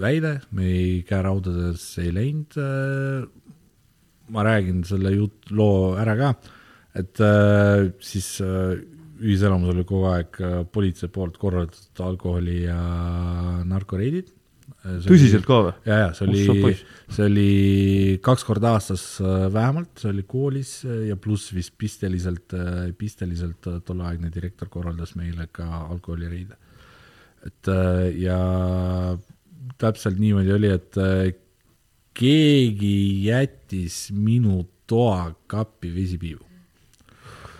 väide, 0.00 0.32
me 0.56 0.70
ei, 0.70 0.94
käeraudades 1.06 1.84
ei 2.00 2.14
läinud, 2.16 2.56
ma 4.32 4.46
räägin 4.48 4.80
selle 4.88 5.12
jut-, 5.12 5.52
loo 5.52 5.92
ära 6.00 6.16
ka, 6.18 6.32
et 6.96 7.20
siis 8.00 8.32
ühiselamus 9.20 9.72
oli 9.74 9.86
kogu 9.88 10.08
aeg 10.10 10.38
äh, 10.44 10.60
politsei 10.72 11.10
poolt 11.12 11.38
korraldatud 11.40 12.04
alkoholi 12.04 12.62
ja 12.64 12.78
narkoreidid. 13.68 14.30
Äh, 14.80 15.00
tõsiselt 15.04 15.46
ka 15.48 15.58
või? 15.66 15.74
ja, 15.88 15.98
ja 16.04 16.08
see 16.16 16.26
oli, 16.28 16.72
see 17.12 17.26
oli 17.26 17.50
kaks 18.24 18.46
korda 18.48 18.74
aastas 18.78 19.04
äh, 19.22 19.46
vähemalt, 19.52 19.92
see 20.00 20.12
oli 20.12 20.24
koolis 20.28 20.72
ja 21.08 21.18
pluss 21.20 21.52
vist 21.56 21.76
pisteliselt, 21.80 22.56
pisteliselt 22.98 23.70
tolleaegne 23.86 24.32
direktor 24.32 24.72
korraldas 24.72 25.14
meile 25.20 25.50
ka 25.52 25.68
alkoholireide. 25.90 26.56
et 27.46 27.70
ja 28.20 28.40
täpselt 29.80 30.18
niimoodi 30.20 30.52
oli, 30.52 30.74
et 30.76 31.00
keegi 32.20 32.96
jättis 33.24 34.06
minu 34.12 34.62
toakappi 34.90 35.92
vesipiibu 35.94 36.49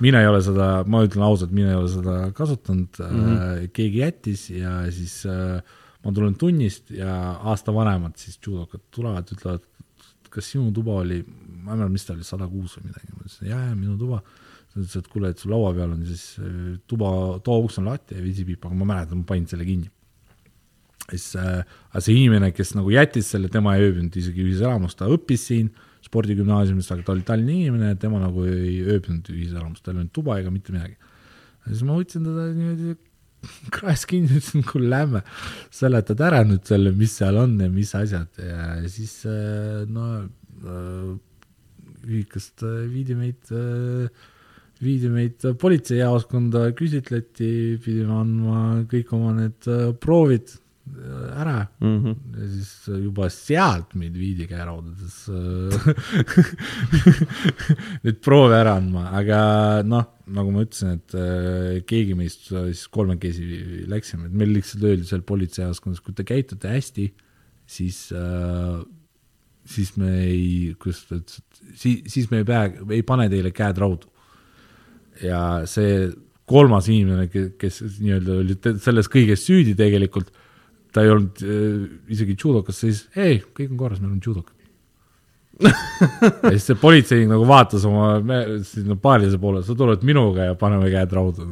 mina 0.04 0.22
ei 0.22 0.28
ole 0.30 0.40
seda, 0.44 0.68
ma 0.88 1.02
ütlen 1.06 1.24
ausalt, 1.26 1.52
mina 1.54 1.74
ei 1.74 1.78
ole 1.78 1.90
seda 1.92 2.16
kasutanud 2.36 3.00
mm, 3.04 3.20
-hmm. 3.20 3.68
keegi 3.76 4.02
jättis 4.02 4.48
ja 4.54 4.74
siis 4.92 5.22
äh, 5.28 5.60
ma 6.04 6.12
tulen 6.16 6.36
tunnist 6.40 6.90
ja 6.94 7.14
aasta 7.52 7.74
vanemad 7.74 8.16
siis 8.16 8.38
judokad 8.46 8.82
tulevad, 8.90 9.28
ütlevad, 9.36 9.66
kas 10.30 10.52
sinu 10.52 10.70
tuba 10.72 11.00
oli, 11.02 11.20
ma 11.24 11.74
ei 11.74 11.82
mäleta, 11.82 11.92
mis 11.92 12.06
ta 12.06 12.14
oli, 12.14 12.24
sada 12.24 12.48
kuus 12.48 12.78
või 12.78 12.90
midagi, 12.90 13.12
ma 13.12 13.24
ütlesin, 13.24 13.48
jaa, 13.50 13.62
jaa, 13.68 13.76
minu 13.76 13.96
tuba. 14.00 14.22
ta 14.70 14.78
ütles, 14.78 14.96
et 14.96 15.08
kuule, 15.10 15.32
et 15.34 15.38
sul 15.42 15.50
laua 15.50 15.72
peal 15.74 15.96
on 15.96 16.04
siis 16.06 16.24
äh, 16.40 16.76
tuba, 16.86 17.10
toauks 17.44 17.80
on 17.82 17.90
lahti 17.90 18.16
ja 18.16 18.24
visipiip, 18.24 18.64
aga 18.64 18.74
ma 18.74 18.92
mäletan, 18.94 19.22
ma 19.22 19.28
panin 19.28 19.48
selle 19.50 19.66
kinni. 19.68 19.90
siis 21.10 21.34
äh,, 21.36 21.64
see 21.98 22.14
inimene, 22.14 22.52
kes 22.54 22.76
nagu 22.78 22.90
jättis 22.94 23.32
selle, 23.34 23.48
tema 23.50 23.74
ei 23.76 23.88
ööbinud 23.88 24.16
isegi 24.16 24.44
ühiselamus, 24.46 24.94
ta 24.94 25.10
õppis 25.10 25.48
siin 25.50 25.72
äh, 25.74 25.89
spordigümnaasiumist, 26.06 26.90
aga 26.94 27.04
ta 27.06 27.14
oli 27.14 27.26
Tallinna 27.26 27.52
inimene, 27.56 27.92
tema 28.00 28.20
nagu 28.22 28.46
ei 28.48 28.80
ööbinud 28.86 29.28
ühiselamus, 29.32 29.84
tal 29.84 29.94
ei 29.96 30.02
olnud 30.04 30.14
tuba 30.16 30.38
ega 30.40 30.52
mitte 30.52 30.74
midagi. 30.74 30.96
ja 31.64 31.72
siis 31.72 31.84
ma 31.86 31.98
võtsin 31.98 32.26
teda 32.26 32.50
niimoodi 32.56 32.96
kraes 33.74 34.04
kinni, 34.08 34.30
ütlesin, 34.36 34.64
kuule 34.68 34.90
lähme, 34.92 35.22
seletad 35.74 36.20
ära 36.24 36.42
nüüd 36.46 36.64
selle, 36.68 36.92
mis 36.96 37.14
seal 37.20 37.38
on 37.40 37.56
ja 37.60 37.70
mis 37.72 37.92
asjad 37.96 38.40
ja 38.42 38.74
siis 38.90 39.20
äh, 39.28 39.86
no 39.90 40.08
äh, 40.20 41.14
ühikast 42.08 42.64
äh, 42.66 42.82
viidi 42.90 43.16
meid, 43.16 43.52
viidi 44.80 45.12
meid 45.12 45.44
politseijaoskonda, 45.60 46.70
küsitleti, 46.78 47.52
pidime 47.84 48.16
andma 48.22 48.64
kõik 48.90 49.12
oma 49.16 49.34
need 49.36 49.68
proovid 50.00 50.56
ära 51.40 51.66
mm. 51.80 51.96
-hmm. 52.04 52.14
ja 52.40 52.48
siis 52.52 53.02
juba 53.04 53.28
sealt 53.30 53.94
meid 53.94 54.14
viidi 54.18 54.46
käeraudades 54.50 55.16
neid 58.04 58.20
proove 58.24 58.56
ära 58.58 58.76
andma, 58.80 59.08
aga 59.18 59.40
noh, 59.86 60.06
nagu 60.30 60.54
ma 60.54 60.64
ütlesin, 60.66 61.00
et 61.00 61.16
äh, 61.18 61.80
keegi 61.86 62.14
meist 62.18 62.48
siis 62.50 62.86
kolmekesi 62.92 63.84
läksime, 63.90 64.28
et 64.28 64.38
meil 64.42 64.54
lihtsalt 64.54 64.86
öeldi 64.86 65.08
seal 65.08 65.26
politseijaoskonnas, 65.26 66.00
kui 66.04 66.14
te 66.16 66.26
käitute 66.28 66.70
hästi, 66.70 67.10
siis 67.70 68.08
äh, 68.14 68.80
siis 69.70 69.94
me 70.00 70.10
ei, 70.24 70.74
kuidas 70.80 71.04
ta 71.08 71.18
ütles, 71.20 71.38
et 71.38 71.78
siis, 71.78 72.02
siis 72.12 72.30
me 72.32 72.42
ei 72.42 72.48
pea, 72.48 72.64
ei 72.96 73.04
pane 73.06 73.28
teile 73.32 73.52
käed 73.54 73.78
raudu. 73.80 74.10
ja 75.20 75.66
see 75.68 76.08
kolmas 76.48 76.88
inimene, 76.90 77.28
kes 77.30 77.82
nii-öelda 78.00 78.36
oli 78.40 78.56
selles 78.82 79.10
kõiges 79.12 79.44
süüdi 79.46 79.76
tegelikult 79.78 80.32
ta 80.94 81.04
ei 81.04 81.12
olnud 81.12 81.44
äh, 81.44 81.84
isegi 82.14 82.38
judokas, 82.38 82.80
siis 82.84 83.04
ei, 83.18 83.40
kõik 83.56 83.74
on 83.74 83.84
korras, 83.84 84.02
meil 84.02 84.16
on 84.16 84.24
judokad. 84.24 84.56
Ja 86.40 86.52
siis 86.54 86.64
see 86.70 86.76
politseinik 86.80 87.28
nagu 87.28 87.44
vaatas 87.44 87.82
oma 87.84 88.38
sinna 88.64 88.94
paarilise 89.00 89.36
poole, 89.40 89.60
sa 89.66 89.74
tuled 89.76 90.04
minuga 90.08 90.46
ja 90.48 90.54
paneme 90.58 90.88
käed 90.92 91.12
rauda 91.12 91.44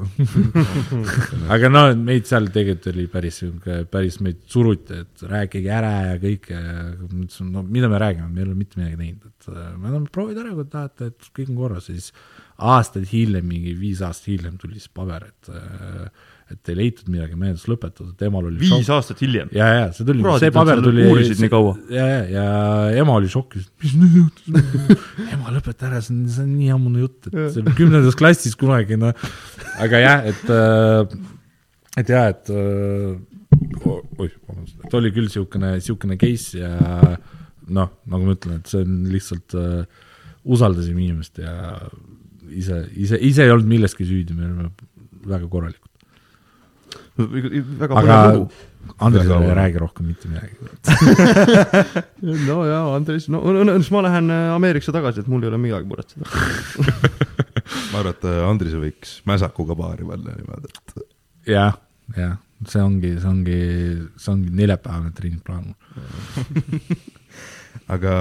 aga 1.54 1.68
no 1.68 1.82
meid 1.98 2.24
seal 2.28 2.48
tegelikult 2.54 2.88
oli 2.94 3.04
päris 3.12 3.40
sihuke, 3.42 3.82
päris 3.92 4.16
meid 4.24 4.40
suruti, 4.48 5.02
et 5.04 5.26
rääkige 5.28 5.74
ära 5.74 5.92
ja 6.06 6.16
kõike 6.22 6.56
ja 6.56 6.78
ma 6.86 7.26
ütlesin, 7.26 7.52
no 7.52 7.64
mida 7.68 7.92
me 7.92 8.00
räägime, 8.00 8.30
me 8.32 8.40
ei 8.40 8.48
ole 8.48 8.56
mitte 8.56 8.80
midagi 8.80 8.96
teinud, 9.02 9.28
et 9.28 9.50
äh, 9.52 9.68
me 9.76 9.90
anname 9.90 10.12
proovida 10.14 10.44
ära, 10.44 10.56
kui 10.56 10.72
tahate, 10.72 11.12
et 11.12 11.30
kõik 11.36 11.52
on 11.52 11.60
korras. 11.60 11.92
Ja 11.92 11.98
siis 11.98 12.10
aastaid 12.58 13.12
hiljem, 13.12 13.46
mingi 13.52 13.76
viis 13.78 14.00
aastat 14.02 14.32
hiljem 14.32 14.56
tuli 14.60 14.80
siis 14.80 14.90
paber, 14.94 15.28
et 15.28 15.52
äh, 15.52 16.27
et 16.52 16.70
ei 16.72 16.76
leitud 16.78 17.08
midagi, 17.12 17.36
menetlus 17.36 17.66
lõpetatud, 17.68 18.14
temal 18.20 18.46
oli 18.48 18.60
viis 18.60 18.72
šok. 18.72 18.90
aastat 18.96 19.22
hiljem? 19.24 19.50
ja, 19.56 19.68
ja 19.74 19.86
see 19.96 20.06
tuli, 20.08 20.24
see 20.40 20.52
paber 20.54 20.82
tuli 20.84 21.04
uurisid 21.08 21.42
nii 21.44 21.52
kaua? 21.52 21.74
ja, 21.92 22.06
ja, 22.08 22.20
ja 22.32 22.44
ema 23.02 23.16
oli 23.18 23.30
šokis, 23.32 23.66
mis 23.84 23.96
nüüd 24.00 24.18
juhtus 24.22 24.86
ema, 25.34 25.52
lõpeta 25.54 25.90
ära, 25.90 26.02
see 26.04 26.14
on, 26.16 26.22
see 26.32 26.44
on 26.46 26.54
nii 26.56 26.72
ammune 26.76 27.04
jutt, 27.04 27.30
et 27.30 27.40
see 27.54 27.64
oli 27.64 27.74
kümnendas 27.78 28.18
klassis 28.18 28.56
kunagi, 28.58 28.98
noh. 29.00 29.28
aga 29.84 30.02
jah, 30.04 30.28
et, 30.32 30.44
äh, 30.54 31.18
et 32.00 32.14
jah, 32.14 32.30
et 32.32 32.52
äh, 32.54 33.16
oih, 33.92 34.34
vabandust, 34.48 34.78
et 34.84 34.98
oli 35.00 35.12
küll 35.14 35.28
niisugune, 35.28 35.74
niisugune 35.76 36.18
case 36.20 36.62
ja 36.62 36.72
noh, 37.68 37.92
nagu 38.08 38.24
ma 38.24 38.36
ütlen, 38.36 38.62
et 38.62 38.70
see 38.72 38.84
on 38.84 39.00
lihtsalt 39.12 39.56
uh,, 39.58 40.06
usaldasime 40.48 41.04
inimest 41.04 41.40
ja 41.42 41.52
ise, 42.48 42.82
ise, 42.96 43.18
ise 43.20 43.44
ei 43.44 43.52
olnud 43.52 43.68
milleski 43.68 44.06
süüdi, 44.08 44.36
me 44.36 44.46
olime 44.48 44.70
väga 45.28 45.48
korralikud. 45.50 45.87
Väga 47.18 47.94
aga 47.98 48.18
põnev 48.18 48.36
lugu. 48.38 48.66
Andresele 49.04 49.34
Väga 49.34 49.48
ei 49.50 49.56
räägi 49.58 49.80
rohkem 49.82 50.06
mitte 50.08 50.28
midagi. 50.30 50.54
no 52.48 52.58
jaa, 52.64 52.84
Andres, 52.96 53.28
no 53.32 53.42
õnneks 53.52 53.90
ma 53.94 54.02
lähen 54.06 54.32
äh, 54.32 54.54
Ameerikasse 54.54 54.94
tagasi, 54.94 55.22
et 55.22 55.30
mul 55.30 55.44
ei 55.44 55.50
ole 55.50 55.60
midagi 55.60 55.88
muretseda. 55.90 56.24
ma 57.92 58.00
arvan, 58.00 58.14
et 58.14 58.26
äh, 58.30 58.40
Andrise 58.48 58.80
võiks 58.80 59.18
mäsakuga 59.28 59.76
paari 59.78 60.08
panna 60.08 60.36
niimoodi, 60.38 60.72
et 60.72 61.52
jah, 61.52 61.76
jah, 62.16 62.38
see 62.66 62.84
ongi, 62.84 63.12
see 63.20 63.30
ongi, 63.32 63.58
see 64.16 64.32
ongi 64.32 64.54
neljapäevane 64.62 65.12
treeningplaan. 65.16 65.74
aga 67.94 68.14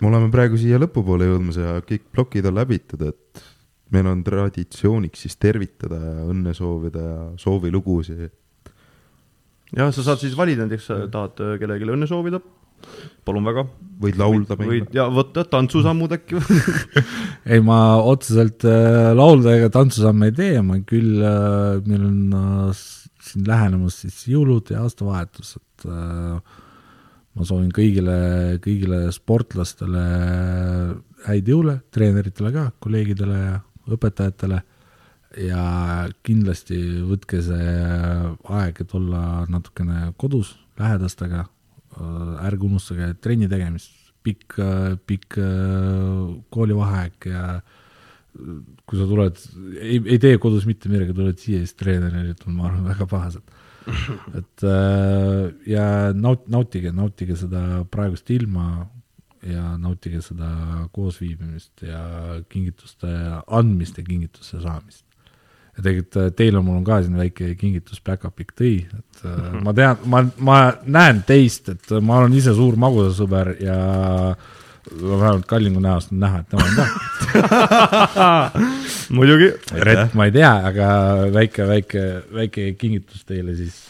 me 0.00 0.10
oleme 0.10 0.30
praegu 0.32 0.60
siia 0.60 0.80
lõpupoole 0.82 1.28
jõudmas 1.30 1.60
ja 1.60 1.78
kõik 1.86 2.06
plokid 2.14 2.48
on 2.50 2.58
läbitud, 2.60 3.02
et 3.08 3.46
meil 3.94 4.08
on 4.10 4.24
traditsiooniks 4.26 5.26
siis 5.26 5.38
tervitada 5.40 5.98
ja 6.00 6.26
õnne 6.26 6.54
soovida 6.56 7.04
ja 7.06 7.22
soovilugusid. 7.40 8.26
jah, 9.76 9.90
sa 9.94 10.02
saad 10.02 10.22
siis 10.22 10.36
valida 10.38 10.66
näiteks, 10.66 10.88
sa 10.90 11.00
tahad 11.12 11.42
äh, 11.44 11.56
kellelegi 11.60 11.90
õnne 11.94 12.08
soovida, 12.10 12.40
palun 13.26 13.46
väga. 13.46 13.66
võid 14.02 14.18
laulda 14.20 14.58
meile. 14.60 14.90
ja 14.94 15.06
võtta 15.12 15.46
tantsusammud 15.50 16.12
äkki 16.18 16.42
ei, 17.52 17.62
ma 17.64 17.80
otseselt 18.02 18.66
äh, 18.68 19.12
laulda 19.16 19.56
ega 19.58 19.70
tantsusamme 19.78 20.30
ei 20.30 20.36
tee, 20.36 20.60
ma 20.66 20.80
küll 20.86 21.22
äh,, 21.22 21.80
meil 21.86 22.06
on 22.10 22.38
äh, 22.42 22.84
siin 23.26 23.46
lähenemas 23.48 24.00
siis 24.04 24.22
jõulud 24.30 24.70
ja 24.74 24.84
aastavahetus, 24.84 25.56
et 25.60 25.86
äh, 25.90 26.56
ma 27.36 27.46
soovin 27.46 27.70
kõigile, 27.74 28.18
kõigile 28.64 29.06
sportlastele 29.14 30.04
häid 31.26 31.48
jõule, 31.50 31.80
treeneritele 31.92 32.52
ka, 32.54 32.68
kolleegidele 32.82 33.40
ja 33.40 33.56
õpetajatele. 33.92 34.62
Ja 35.42 35.62
kindlasti 36.24 36.78
võtke 37.04 37.42
see 37.44 37.72
aeg, 38.56 38.78
et 38.80 38.94
olla 38.96 39.44
natukene 39.52 40.12
kodus 40.16 40.54
lähedastega, 40.78 41.42
ärge 42.46 42.64
unustage 42.68 43.10
trenni 43.20 43.48
tegemist, 43.50 43.90
pikk, 44.26 44.56
pikk 45.06 45.38
äh, 45.40 46.22
koolivaheaeg 46.52 47.28
ja 47.30 47.42
kui 48.86 48.98
sa 48.98 49.06
tuled, 49.08 49.38
ei, 49.80 50.00
ei 50.00 50.18
tee 50.22 50.36
kodus 50.42 50.66
mitte 50.68 50.90
midagi, 50.92 51.14
tuled 51.16 51.38
siia, 51.40 51.62
siis 51.62 51.76
treenerid 51.78 52.42
on, 52.46 52.58
ma 52.58 52.68
arvan, 52.68 52.84
väga 52.90 53.06
pahased. 53.10 53.54
et 54.38 54.66
äh, 54.66 55.46
ja 55.70 55.86
naut-, 56.16 56.48
nautige, 56.52 56.92
nautige 56.94 57.36
seda 57.38 57.84
praegust 57.90 58.30
ilma 58.34 58.86
ja 59.46 59.76
nautige 59.78 60.22
seda 60.24 60.50
koosviibimist 60.94 61.84
ja 61.86 62.02
kingituste 62.48 63.10
andmist 63.46 63.98
ja 63.98 64.04
kingituste 64.04 64.60
saamist. 64.62 65.04
ja 65.76 65.82
tegelikult 65.82 66.16
äh, 66.22 66.30
teile 66.36 66.60
mul 66.64 66.78
on 66.80 66.84
ka 66.84 67.02
siin 67.04 67.16
väike 67.18 67.54
kingitus 67.60 68.00
Backupik 68.04 68.54
tõi, 68.56 68.76
et 68.86 69.24
äh, 69.28 69.56
ma 69.62 69.74
tean, 69.76 69.98
ma, 70.08 70.22
ma 70.38 70.60
näen 70.84 71.22
teist, 71.28 71.68
et 71.68 71.96
ma 72.00 72.22
olen 72.22 72.36
ise 72.38 72.54
suur 72.56 72.78
magusasõber 72.80 73.56
ja 73.60 73.80
vähemalt 75.02 75.46
Kallingu 75.46 75.80
näost 75.80 76.12
on 76.12 76.20
näha, 76.20 76.38
et 76.38 76.48
tema 76.48 76.64
on 76.64 76.74
ka. 76.76 76.86
muidugi. 79.16 79.52
Rett 79.72 80.14
ma 80.14 80.28
ei 80.28 80.34
tea, 80.34 80.52
aga 80.70 80.88
väike, 81.34 81.66
väike, 81.68 82.04
väike 82.34 82.68
kingitus 82.78 83.24
teile 83.26 83.56
siis 83.58 83.80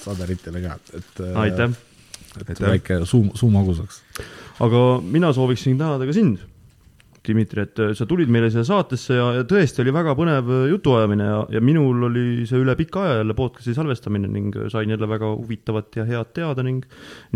Saderitele 0.00 0.62
ka, 0.64 0.76
et. 0.96 1.24
aitäh. 1.44 1.74
et 2.48 2.60
väike 2.60 3.02
suu, 3.04 3.30
suu 3.34 3.50
magusaks. 3.50 4.02
Aga 4.60 4.86
mina 5.02 5.32
sooviksin 5.32 5.78
tänada 5.78 6.06
ka 6.08 6.14
sind, 6.16 6.40
Dmitri, 7.20 7.66
et 7.66 7.80
sa 7.98 8.06
tulid 8.08 8.30
meile 8.32 8.48
siia 8.52 8.62
saatesse 8.64 9.12
ja, 9.12 9.26
ja 9.36 9.42
tõesti 9.48 9.82
oli 9.82 9.92
väga 9.92 10.14
põnev 10.16 10.48
jutuajamine 10.70 11.26
ja, 11.26 11.40
ja 11.52 11.60
minul 11.64 12.06
oli 12.08 12.46
see 12.48 12.62
üle 12.62 12.72
pika 12.78 13.02
aja 13.04 13.18
jälle 13.18 13.36
podcast'i 13.36 13.74
salvestamine 13.76 14.30
ning 14.32 14.56
sain 14.72 14.88
jälle 14.88 15.08
väga 15.08 15.28
huvitavat 15.34 16.00
ja 16.00 16.06
head 16.08 16.32
teada 16.36 16.64
ning 16.64 16.86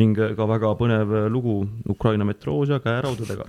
ning 0.01 0.16
ka 0.16 0.48
väga 0.48 0.72
põnev 0.80 1.12
lugu 1.32 1.59
Ukraina 1.92 2.24
metroos 2.24 2.72
ja 2.72 2.80
käeraudadega. 2.80 3.44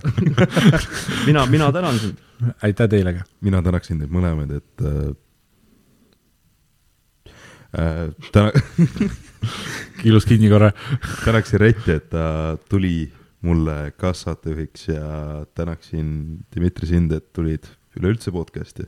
mina, 1.28 1.46
mina 1.48 1.72
tänan 1.72 1.98
sind. 2.04 2.20
aitäh 2.62 2.88
teile 2.92 3.16
ka. 3.16 3.24
mina 3.40 3.62
tänaksin 3.64 4.04
teid 4.04 4.12
mõlemaid, 4.12 4.58
et 4.60 4.84
äh, 4.84 5.10
äh, 7.80 8.08
täna, 8.36 8.52
kilus 10.02 10.28
kinni 10.28 10.52
korra. 10.52 10.74
tänaksin 11.24 11.64
Retti, 11.64 11.96
et 11.96 12.10
ta 12.12 12.58
tuli 12.68 13.06
mulle 13.44 13.92
kaassaatejuhiks 14.00 14.88
ja 14.88 15.46
tänaksin 15.54 16.12
Dmitri 16.54 16.88
sind, 16.88 17.12
et 17.12 17.32
tulid 17.36 17.68
üleüldse 17.98 18.32
podcast'i. 18.32 18.86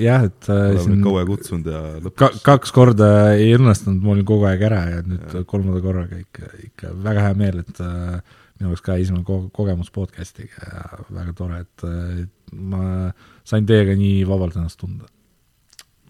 jah, 0.00 0.22
et 0.24 0.48
äh, 0.48 0.78
oleme 0.80 1.02
kaua 1.04 1.24
kutsunud 1.28 1.66
ja 1.68 1.80
ka, 1.82 2.04
lõpuks 2.06 2.44
kaks 2.46 2.70
korda 2.72 3.08
ei 3.36 3.50
õnnestunud, 3.58 4.00
ma 4.00 4.14
olin 4.14 4.24
kogu 4.24 4.46
aeg 4.48 4.62
ära 4.64 4.78
ja 4.88 5.02
nüüd 5.04 5.34
kolmanda 5.50 5.82
korraga 5.84 6.16
ikka, 6.16 6.48
ikka 6.70 6.92
väga 7.04 7.26
hea 7.26 7.34
meel, 7.36 7.60
et 7.60 7.82
äh, 7.84 8.38
minu 8.56 8.70
jaoks 8.70 8.84
ka 8.86 8.96
esimene 8.96 9.26
ko 9.28 9.42
kogemus 9.52 9.92
podcast'iga 9.92 10.70
ja 10.70 11.02
väga 11.12 11.36
tore, 11.36 11.60
et 11.66 11.84
äh, 11.84 12.24
ma 12.56 13.10
sain 13.44 13.68
teiega 13.68 13.96
nii 13.98 14.22
vabalt 14.28 14.56
ennast 14.56 14.80
tunda. 14.80 15.10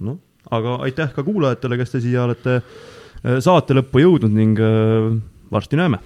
noh, 0.07 0.21
aga 0.55 0.79
aitäh 0.87 1.11
ka 1.15 1.27
kuulajatele, 1.27 1.83
kes 1.83 1.97
te 1.97 2.03
siia 2.07 2.23
olete 2.29 2.61
äh, 2.61 3.39
saate 3.43 3.75
lõppu 3.75 4.07
jõudnud 4.07 4.39
ning 4.39 4.63
äh, 4.63 5.11
varsti 5.51 5.83
näeme 5.83 5.99